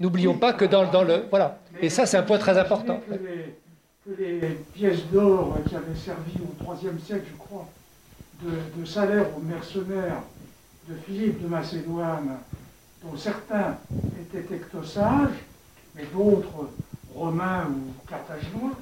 N'oublions 0.00 0.36
pas 0.36 0.52
que 0.52 0.64
dans, 0.64 0.90
dans, 0.90 1.04
le. 1.04 1.26
Voilà. 1.30 1.58
Et 1.80 1.88
ça, 1.88 2.06
c'est 2.06 2.16
un 2.16 2.22
point 2.22 2.38
très 2.38 2.58
important. 2.58 3.00
Que 3.08 3.12
les, 3.14 3.54
que 4.04 4.22
les 4.22 4.48
pièces 4.74 5.06
d'or 5.12 5.58
qui 5.68 5.76
avaient 5.76 5.94
servi 5.94 6.32
au 6.40 6.74
IIIe 6.74 7.00
siècle, 7.00 7.26
je 7.30 7.36
crois, 7.36 7.68
de, 8.42 8.80
de 8.80 8.84
salaire 8.84 9.26
aux 9.36 9.40
mercenaires 9.40 10.22
de 10.88 10.94
Philippe 11.06 11.42
de 11.42 11.46
Macédoine, 11.46 12.38
dont 13.04 13.16
certains 13.16 13.78
étaient 14.20 14.42
tectosages, 14.42 15.38
mais 15.94 16.04
d'autres 16.12 16.70
romains 17.14 17.66
ou 17.68 18.08
carthaginois, 18.08 18.72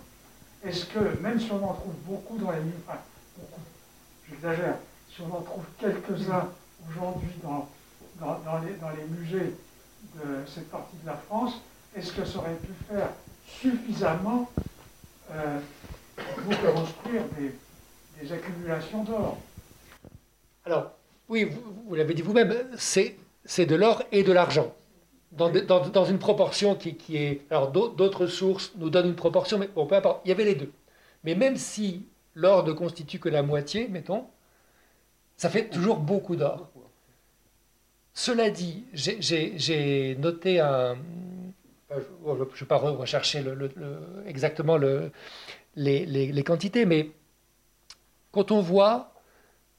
est-ce 0.65 0.87
que, 0.87 1.20
même 1.20 1.41
si 1.41 1.51
on 1.53 1.65
en 1.65 1.74
trouve 1.74 1.95
beaucoup 2.05 2.39
dans 2.39 2.51
les 2.51 2.59
enfin, 2.87 2.99
beaucoup, 3.39 3.61
j'exagère, 4.28 4.77
si 5.12 5.20
on 5.23 5.35
en 5.35 5.41
trouve 5.41 5.65
quelques-uns 5.78 6.49
aujourd'hui 6.89 7.31
dans, 7.43 7.69
les, 8.61 9.05
musées 9.09 9.55
de 10.15 10.47
cette 10.47 10.70
partie 10.70 10.97
de 11.03 11.07
la 11.07 11.16
France, 11.16 11.61
est-ce 11.97 12.12
que 12.12 12.24
ça 12.24 12.39
aurait 12.39 12.55
pu 12.55 12.73
faire 12.89 13.09
suffisamment 13.47 14.51
euh, 15.32 15.59
pour 16.16 16.74
construire 16.74 17.23
des, 17.39 17.55
des 18.20 18.32
accumulations 18.32 19.05
d'or? 19.05 19.39
Alors, 20.65 20.93
oui, 21.28 21.49
vous, 21.87 21.95
l'avez 21.95 22.15
dit 22.15 22.23
vous-même, 22.23 22.55
c'est, 22.77 23.16
de 23.59 23.74
l'or 23.77 24.03
et 24.12 24.23
de 24.23 24.32
l'argent. 24.32 24.74
Dans, 25.32 26.05
une 26.05 26.19
proportion 26.19 26.74
qui, 26.74 27.16
est. 27.16 27.43
Alors, 27.51 27.70
d'autres 27.70 28.27
sources 28.27 28.73
nous 28.77 28.90
donnent 28.90 29.09
une 29.09 29.15
proportion, 29.15 29.59
mais 29.59 29.69
bon, 29.69 29.86
peu 29.86 29.94
importe, 29.94 30.23
il 30.24 30.28
y 30.28 30.32
avait 30.32 30.44
les 30.44 30.57
deux. 30.57 30.73
Mais 31.23 31.35
même 31.36 31.57
si 31.57 32.07
l'or 32.35 32.66
ne 32.66 32.73
constitue 32.73 33.20
que 33.20 33.28
la 33.28 33.43
moitié, 33.43 33.86
mettons, 33.89 34.27
ça 35.36 35.48
fait 35.48 35.69
toujours 35.69 35.98
beaucoup 35.98 36.36
d'or. 36.36 36.69
Cela 38.12 38.51
dit, 38.51 38.85
j'ai, 38.93 40.16
noté 40.19 40.61
un. 40.61 40.97
Je 41.90 41.97
ne 41.97 42.44
vais 42.44 42.66
pas 42.66 42.77
rechercher 42.77 43.44
exactement 44.27 44.78
les, 45.77 46.43
quantités, 46.44 46.86
mais 46.86 47.12
quand 48.32 48.51
on 48.51 48.61
voit 48.61 49.12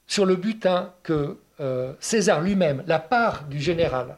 sur 0.08 0.26
le 0.26 0.36
butin 0.36 0.94
que 1.04 1.38
euh, 1.60 1.94
César 2.00 2.42
lui-même, 2.42 2.84
la 2.88 3.00
part 3.00 3.46
du 3.46 3.60
général, 3.60 4.18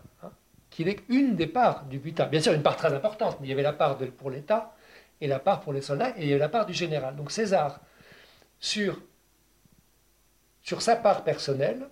qui 0.74 0.84
n'est 0.84 0.98
une 1.08 1.36
des 1.36 1.45
parts 1.45 1.86
du 1.86 2.00
butin, 2.00 2.26
bien 2.26 2.41
sûr 2.41 2.52
une 2.52 2.64
part 2.64 2.78
très 2.78 2.91
importante, 2.91 3.38
mais 3.40 3.45
il 3.45 3.50
y 3.52 3.54
avait 3.54 3.62
la 3.62 3.74
part 3.74 3.95
pour 4.18 4.32
l'État 4.32 4.74
et 5.22 5.28
la 5.28 5.38
part 5.38 5.62
pour 5.62 5.72
les 5.72 5.82
soldats, 5.82 6.10
et 6.18 6.24
il 6.24 6.28
y 6.28 6.32
avait 6.32 6.40
la 6.40 6.50
part 6.50 6.66
du 6.66 6.74
général. 6.74 7.16
Donc 7.16 7.32
César, 7.32 7.80
sur, 8.60 9.00
sa 10.64 10.95
part 10.95 11.24
personnelle, 11.24 11.88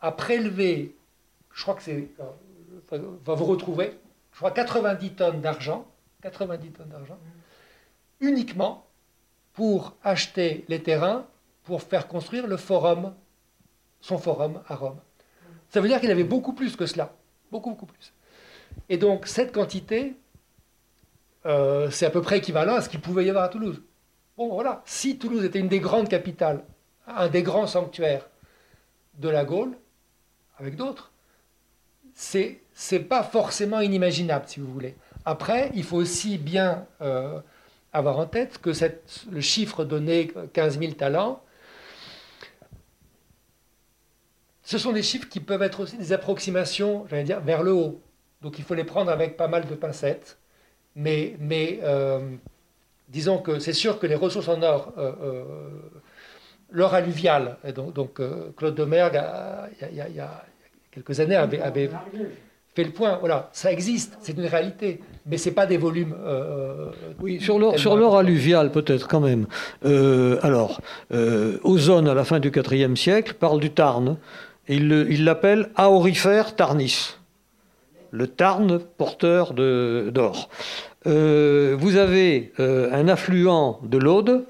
a 0.00 0.10
prélevé, 0.10 0.96
je 1.52 1.62
crois 1.62 1.74
que 1.74 1.82
c'est, 1.82 2.08
va 2.90 3.34
vous 3.34 3.44
retrouver, 3.44 3.96
je 4.32 4.38
crois 4.38 4.50
90 4.50 5.10
tonnes 5.12 5.40
d'argent, 5.40 5.86
90 6.22 6.70
tonnes 6.72 6.88
d'argent, 6.88 7.18
uniquement 8.18 8.88
pour 9.52 9.94
acheter 10.02 10.64
les 10.68 10.82
terrains 10.82 11.26
pour 11.62 11.82
faire 11.82 12.08
construire 12.08 12.48
le 12.48 12.56
forum, 12.56 13.14
son 14.00 14.18
forum 14.18 14.62
à 14.66 14.74
Rome. 14.74 14.98
Ça 15.68 15.80
veut 15.80 15.86
dire 15.86 16.00
qu'il 16.00 16.10
avait 16.10 16.24
beaucoup 16.24 16.54
plus 16.54 16.74
que 16.74 16.86
cela, 16.86 17.12
beaucoup, 17.50 17.70
beaucoup 17.70 17.86
plus. 17.86 18.12
Et 18.88 18.96
donc 18.96 19.26
cette 19.26 19.52
quantité, 19.52 20.14
euh, 21.46 21.90
c'est 21.90 22.06
à 22.06 22.10
peu 22.10 22.22
près 22.22 22.38
équivalent 22.38 22.74
à 22.74 22.80
ce 22.80 22.88
qu'il 22.88 23.00
pouvait 23.00 23.24
y 23.24 23.28
avoir 23.30 23.44
à 23.44 23.48
Toulouse. 23.48 23.82
Bon, 24.36 24.48
voilà, 24.48 24.82
si 24.84 25.18
Toulouse 25.18 25.44
était 25.44 25.58
une 25.58 25.68
des 25.68 25.80
grandes 25.80 26.08
capitales, 26.08 26.64
un 27.06 27.28
des 27.28 27.42
grands 27.42 27.66
sanctuaires 27.66 28.28
de 29.18 29.28
la 29.28 29.44
Gaule, 29.44 29.76
avec 30.58 30.76
d'autres, 30.76 31.10
c'est 32.14 32.60
c'est 32.74 33.00
pas 33.00 33.24
forcément 33.24 33.80
inimaginable, 33.80 34.44
si 34.46 34.60
vous 34.60 34.72
voulez. 34.72 34.94
Après, 35.24 35.72
il 35.74 35.82
faut 35.82 35.96
aussi 35.96 36.38
bien 36.38 36.86
euh, 37.00 37.40
avoir 37.92 38.18
en 38.18 38.26
tête 38.26 38.58
que 38.58 38.70
le 39.30 39.40
chiffre 39.40 39.84
donné 39.84 40.30
15 40.52 40.78
000 40.78 40.92
talents, 40.92 41.42
Ce 44.68 44.76
sont 44.76 44.92
des 44.92 45.02
chiffres 45.02 45.26
qui 45.30 45.40
peuvent 45.40 45.62
être 45.62 45.80
aussi 45.80 45.96
des 45.96 46.12
approximations, 46.12 47.06
j'allais 47.08 47.24
dire, 47.24 47.40
vers 47.40 47.62
le 47.62 47.72
haut. 47.72 48.02
Donc 48.42 48.58
il 48.58 48.64
faut 48.66 48.74
les 48.74 48.84
prendre 48.84 49.10
avec 49.10 49.38
pas 49.38 49.48
mal 49.48 49.64
de 49.66 49.74
pincettes. 49.74 50.36
Mais, 50.94 51.36
mais 51.40 51.80
euh, 51.82 52.20
disons 53.08 53.38
que 53.38 53.60
c'est 53.60 53.72
sûr 53.72 53.98
que 53.98 54.06
les 54.06 54.14
ressources 54.14 54.48
en 54.48 54.62
or, 54.62 54.92
euh, 54.98 55.12
euh, 55.22 55.44
l'or 56.70 56.92
alluvial, 56.92 57.56
donc, 57.74 57.94
donc 57.94 58.20
Claude 58.58 58.74
Domergue, 58.74 59.18
il 59.90 59.96
y, 59.96 60.20
a 60.20 60.44
quelques 60.90 61.18
années, 61.18 61.36
avait, 61.36 61.62
avait, 61.62 61.88
fait 62.74 62.84
le 62.84 62.90
point. 62.90 63.16
Voilà, 63.20 63.48
ça 63.54 63.72
existe, 63.72 64.18
c'est 64.20 64.36
une 64.36 64.44
réalité, 64.44 65.00
mais 65.24 65.38
ce 65.38 65.48
n'est 65.48 65.54
pas 65.54 65.64
des 65.64 65.78
volumes. 65.78 66.14
oui, 67.20 67.40
sur 67.40 67.58
l'or 67.58 68.18
alluvial, 68.18 68.70
peut-être 68.70 69.08
quand 69.08 69.20
même. 69.20 69.46
alors, 70.42 70.82
Ozone, 71.62 72.06
à 72.06 72.12
la 72.12 72.24
fin 72.24 72.38
du 72.38 72.52
IVe 72.54 72.96
siècle, 72.96 73.32
parle 73.32 73.60
du 73.60 73.70
Tarn 73.70 74.18
il 74.68 75.24
l'appelle 75.24 75.70
Aorifère 75.76 76.54
Tarnis, 76.54 77.16
le 78.10 78.26
Tarn 78.26 78.78
porteur 78.96 79.54
d'or. 79.54 80.48
Euh, 81.06 81.76
vous 81.78 81.96
avez 81.96 82.52
euh, 82.60 82.90
un 82.92 83.08
affluent 83.08 83.80
de 83.82 83.98
l'Aude, 83.98 84.44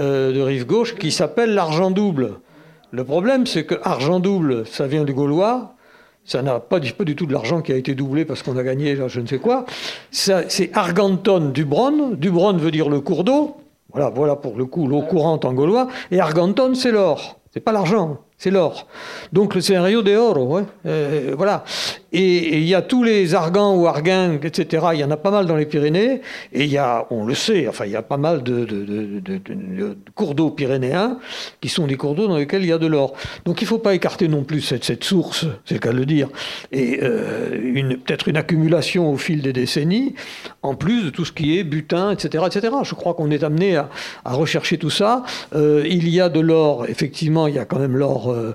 euh, 0.00 0.32
de 0.32 0.40
rive 0.40 0.66
gauche, 0.66 0.96
qui 0.96 1.12
s'appelle 1.12 1.54
l'argent 1.54 1.90
double. 1.90 2.40
Le 2.90 3.04
problème, 3.04 3.46
c'est 3.46 3.64
que 3.64 3.74
argent 3.82 4.20
double, 4.20 4.66
ça 4.66 4.86
vient 4.86 5.04
du 5.04 5.12
gaulois, 5.12 5.74
ça 6.24 6.42
n'a 6.42 6.58
pas, 6.58 6.80
du 6.80 6.92
tout 6.92 7.26
de 7.26 7.32
l'argent 7.32 7.62
qui 7.62 7.72
a 7.72 7.76
été 7.76 7.94
doublé 7.94 8.24
parce 8.24 8.42
qu'on 8.42 8.56
a 8.56 8.64
gagné 8.64 8.96
je 9.06 9.20
ne 9.20 9.26
sais 9.26 9.38
quoi. 9.38 9.64
C'est 10.10 10.70
Arganton 10.76 11.50
du 11.50 11.64
Bronne. 11.64 12.16
Du 12.16 12.32
Bronne 12.32 12.58
veut 12.58 12.72
dire 12.72 12.88
le 12.88 13.00
cours 13.00 13.22
d'eau. 13.22 13.58
Voilà, 13.92 14.10
voilà 14.10 14.34
pour 14.34 14.56
le 14.56 14.64
coup 14.64 14.88
l'eau 14.88 15.02
courante 15.02 15.44
en 15.44 15.52
gaulois. 15.52 15.86
Et 16.10 16.18
Arganton, 16.18 16.74
c'est 16.74 16.90
l'or. 16.90 17.38
C'est 17.52 17.60
pas 17.60 17.70
l'argent 17.70 18.18
c'est 18.38 18.50
l'or. 18.50 18.86
Donc 19.32 19.54
le 19.54 19.60
scénario 19.60 20.02
de 20.02 20.14
oro, 20.16 20.60
euh, 20.86 21.34
voilà. 21.36 21.64
Et 22.18 22.56
il 22.56 22.64
y 22.64 22.74
a 22.74 22.80
tous 22.80 23.02
les 23.02 23.34
argans 23.34 23.76
ou 23.76 23.86
argins, 23.86 24.38
etc. 24.42 24.86
Il 24.94 25.00
y 25.00 25.04
en 25.04 25.10
a 25.10 25.18
pas 25.18 25.30
mal 25.30 25.44
dans 25.44 25.56
les 25.56 25.66
Pyrénées. 25.66 26.22
Et 26.52 26.64
il 26.64 26.70
y 26.70 26.78
a, 26.78 27.06
on 27.10 27.26
le 27.26 27.34
sait, 27.34 27.68
enfin 27.68 27.84
il 27.84 27.92
y 27.92 27.96
a 27.96 28.02
pas 28.02 28.16
mal 28.16 28.42
de, 28.42 28.66
cours 30.14 30.34
d'eau 30.34 30.50
pyrénéens 30.50 31.18
qui 31.60 31.68
sont 31.68 31.86
des 31.86 31.96
cours 31.96 32.14
d'eau 32.14 32.26
dans 32.26 32.38
lesquels 32.38 32.62
il 32.62 32.68
y 32.68 32.72
a 32.72 32.78
de 32.78 32.86
l'or. 32.86 33.12
Donc 33.44 33.60
il 33.60 33.64
ne 33.64 33.68
faut 33.68 33.78
pas 33.78 33.94
écarter 33.94 34.28
non 34.28 34.44
plus 34.44 34.62
cette, 34.62 35.04
source, 35.04 35.46
c'est 35.64 35.74
le 35.74 35.80
cas 35.80 35.92
de 35.92 35.98
le 35.98 36.06
dire, 36.06 36.28
et 36.72 37.00
euh, 37.02 37.96
peut-être 38.04 38.28
une 38.28 38.36
accumulation 38.36 39.12
au 39.12 39.16
fil 39.16 39.42
des 39.42 39.52
décennies, 39.52 40.14
en 40.62 40.74
plus 40.74 41.04
de 41.04 41.10
tout 41.10 41.24
ce 41.24 41.32
qui 41.32 41.58
est 41.58 41.64
butin, 41.64 42.12
etc., 42.12 42.44
etc. 42.46 42.74
Je 42.82 42.94
crois 42.94 43.14
qu'on 43.14 43.30
est 43.30 43.44
amené 43.44 43.76
à, 43.76 43.88
rechercher 44.24 44.78
tout 44.78 44.90
ça. 44.90 45.22
Euh, 45.54 45.84
il 45.86 46.08
y 46.08 46.20
a 46.20 46.28
de 46.28 46.40
l'or, 46.40 46.86
effectivement, 46.88 47.46
il 47.46 47.54
y 47.54 47.58
a 47.58 47.64
quand 47.64 47.78
même 47.78 47.96
l'or 47.96 48.32
euh, 48.32 48.54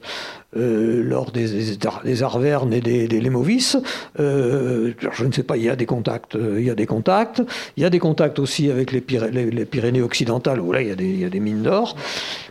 euh, 0.57 1.01
lors 1.03 1.31
des, 1.31 1.75
des, 1.75 2.23
Arvernes 2.23 2.73
et 2.73 2.81
des, 2.81 3.07
des 3.07 3.21
Lémovis. 3.21 3.77
Euh, 4.19 4.91
je 5.11 5.25
ne 5.25 5.31
sais 5.31 5.43
pas, 5.43 5.55
il 5.57 5.63
y 5.63 5.69
a 5.69 5.75
des 5.75 5.85
contacts. 5.85 6.35
il 6.35 6.63
y 6.63 6.69
a 6.69 6.75
des 6.75 6.85
contacts. 6.85 7.41
Il 7.77 7.83
y 7.83 7.85
a 7.85 7.89
des 7.89 7.99
contacts 7.99 8.37
aussi 8.39 8.69
avec 8.69 8.91
les, 8.91 9.01
Pyrénées 9.01 10.01
occidentales 10.01 10.59
où 10.59 10.71
là 10.71 10.81
il 10.81 10.89
y 10.89 10.91
a 10.91 10.95
des, 10.95 11.09
il 11.09 11.19
y 11.19 11.25
a 11.25 11.39
mines 11.39 11.63
d'or. 11.63 11.95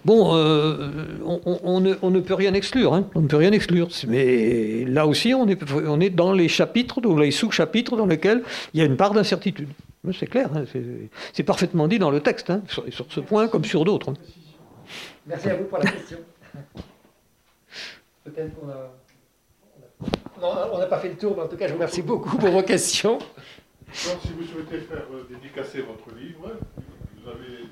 Bon, 0.05 0.31
on, 0.32 1.81
ne, 1.81 1.94
on, 2.01 2.10
ne, 2.10 2.20
peut 2.20 2.35
rien 2.35 2.55
exclure. 2.55 2.94
Hein. 2.94 3.06
on 3.14 3.20
ne 3.20 3.28
peut 3.28 3.36
rien 3.36 3.52
exclure. 3.52 3.89
Mais 4.09 4.85
là 4.86 5.06
aussi, 5.06 5.35
on 5.35 5.47
est, 5.47 5.59
on 5.86 6.01
est 6.01 6.10
dans 6.10 6.32
les 6.32 6.48
chapitres, 6.48 7.01
les 7.18 7.31
sous-chapitres 7.31 7.97
dans 7.97 8.06
lesquels 8.06 8.43
il 8.72 8.81
y 8.81 8.82
a 8.82 8.86
une 8.86 8.97
part 8.97 9.12
d'incertitude. 9.12 9.68
C'est 10.18 10.27
clair, 10.27 10.48
hein, 10.55 10.64
c'est 11.35 11.43
parfaitement 11.43 11.86
dit 11.86 11.98
dans 11.98 12.10
le 12.10 12.20
texte, 12.20 12.48
hein, 12.48 12.62
sur, 12.68 12.85
sur, 12.90 13.06
ce 13.10 13.20
point 13.20 13.48
comme 13.48 13.66
sur 13.66 13.85
d'autres. 13.85 14.14
Merci 15.27 15.51
à 15.51 15.56
vous 15.56 15.64
pour 15.64 15.78
la 15.78 15.90
question. 15.90 16.16
Peut-être 18.32 18.55
qu'on 18.61 18.69
a. 18.69 18.90
On 20.73 20.78
n'a 20.78 20.86
pas 20.86 20.98
fait 20.98 21.11
le 21.11 21.16
tour, 21.16 21.35
mais 21.36 21.43
en 21.43 21.48
tout 21.48 21.57
cas, 21.57 21.66
je 21.66 21.73
vous 21.73 21.78
remercie 21.78 22.02
beaucoup 22.02 22.39
pour 22.39 22.51
vos 22.51 22.62
questions. 22.62 23.19
si 23.93 24.09
vous 24.09 24.44
souhaitez 24.47 24.78
faire 24.78 25.05
euh, 25.12 25.27
dédicacer 25.28 25.82
votre 25.82 26.16
livre, 26.19 26.52
vous 27.23 27.28
avez 27.28 27.65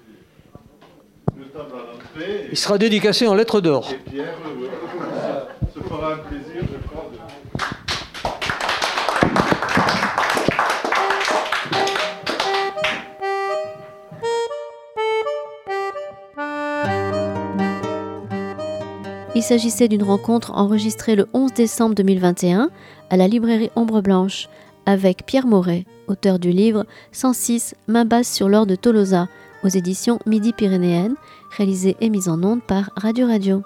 une 1.37 1.49
table 1.49 1.73
à 1.73 1.93
l'entrée. 1.93 2.49
Il 2.51 2.57
sera 2.59 2.77
dédicacé 2.77 3.27
en 3.27 3.35
lettres 3.35 3.61
d'or. 3.61 3.91
Et 3.91 4.11
Pierre, 4.11 4.37
euh, 4.47 5.45
se 5.75 5.81
fera 5.89 6.15
un 6.15 6.19
plaisir, 6.19 6.63
je 6.63 6.89
crois, 6.89 7.11
de. 7.13 7.19
Il 19.39 19.44
s'agissait 19.44 19.86
d'une 19.86 20.02
rencontre 20.02 20.51
enregistrée 20.55 21.15
le 21.15 21.28
11 21.32 21.52
décembre 21.52 21.94
2021 21.94 22.70
à 23.09 23.16
la 23.16 23.28
librairie 23.28 23.70
Ombre 23.77 24.01
Blanche 24.01 24.48
avec 24.85 25.27
Pierre 25.27 25.47
Moret, 25.47 25.86
auteur 26.09 26.40
du 26.40 26.51
livre 26.51 26.86
106 27.12 27.77
Main 27.86 28.05
basse 28.05 28.35
sur 28.35 28.48
l'or 28.48 28.66
de 28.66 28.74
Tolosa 28.74 29.28
aux 29.62 29.69
éditions 29.69 30.19
Midi 30.27 30.52
Pyrénéennes, 30.52 31.15
réalisé 31.56 31.97
et 32.01 32.10
mise 32.10 32.28
en 32.28 32.43
onde 32.43 32.62
par 32.62 32.90
Radio 32.97 33.28
Radio. 33.28 33.62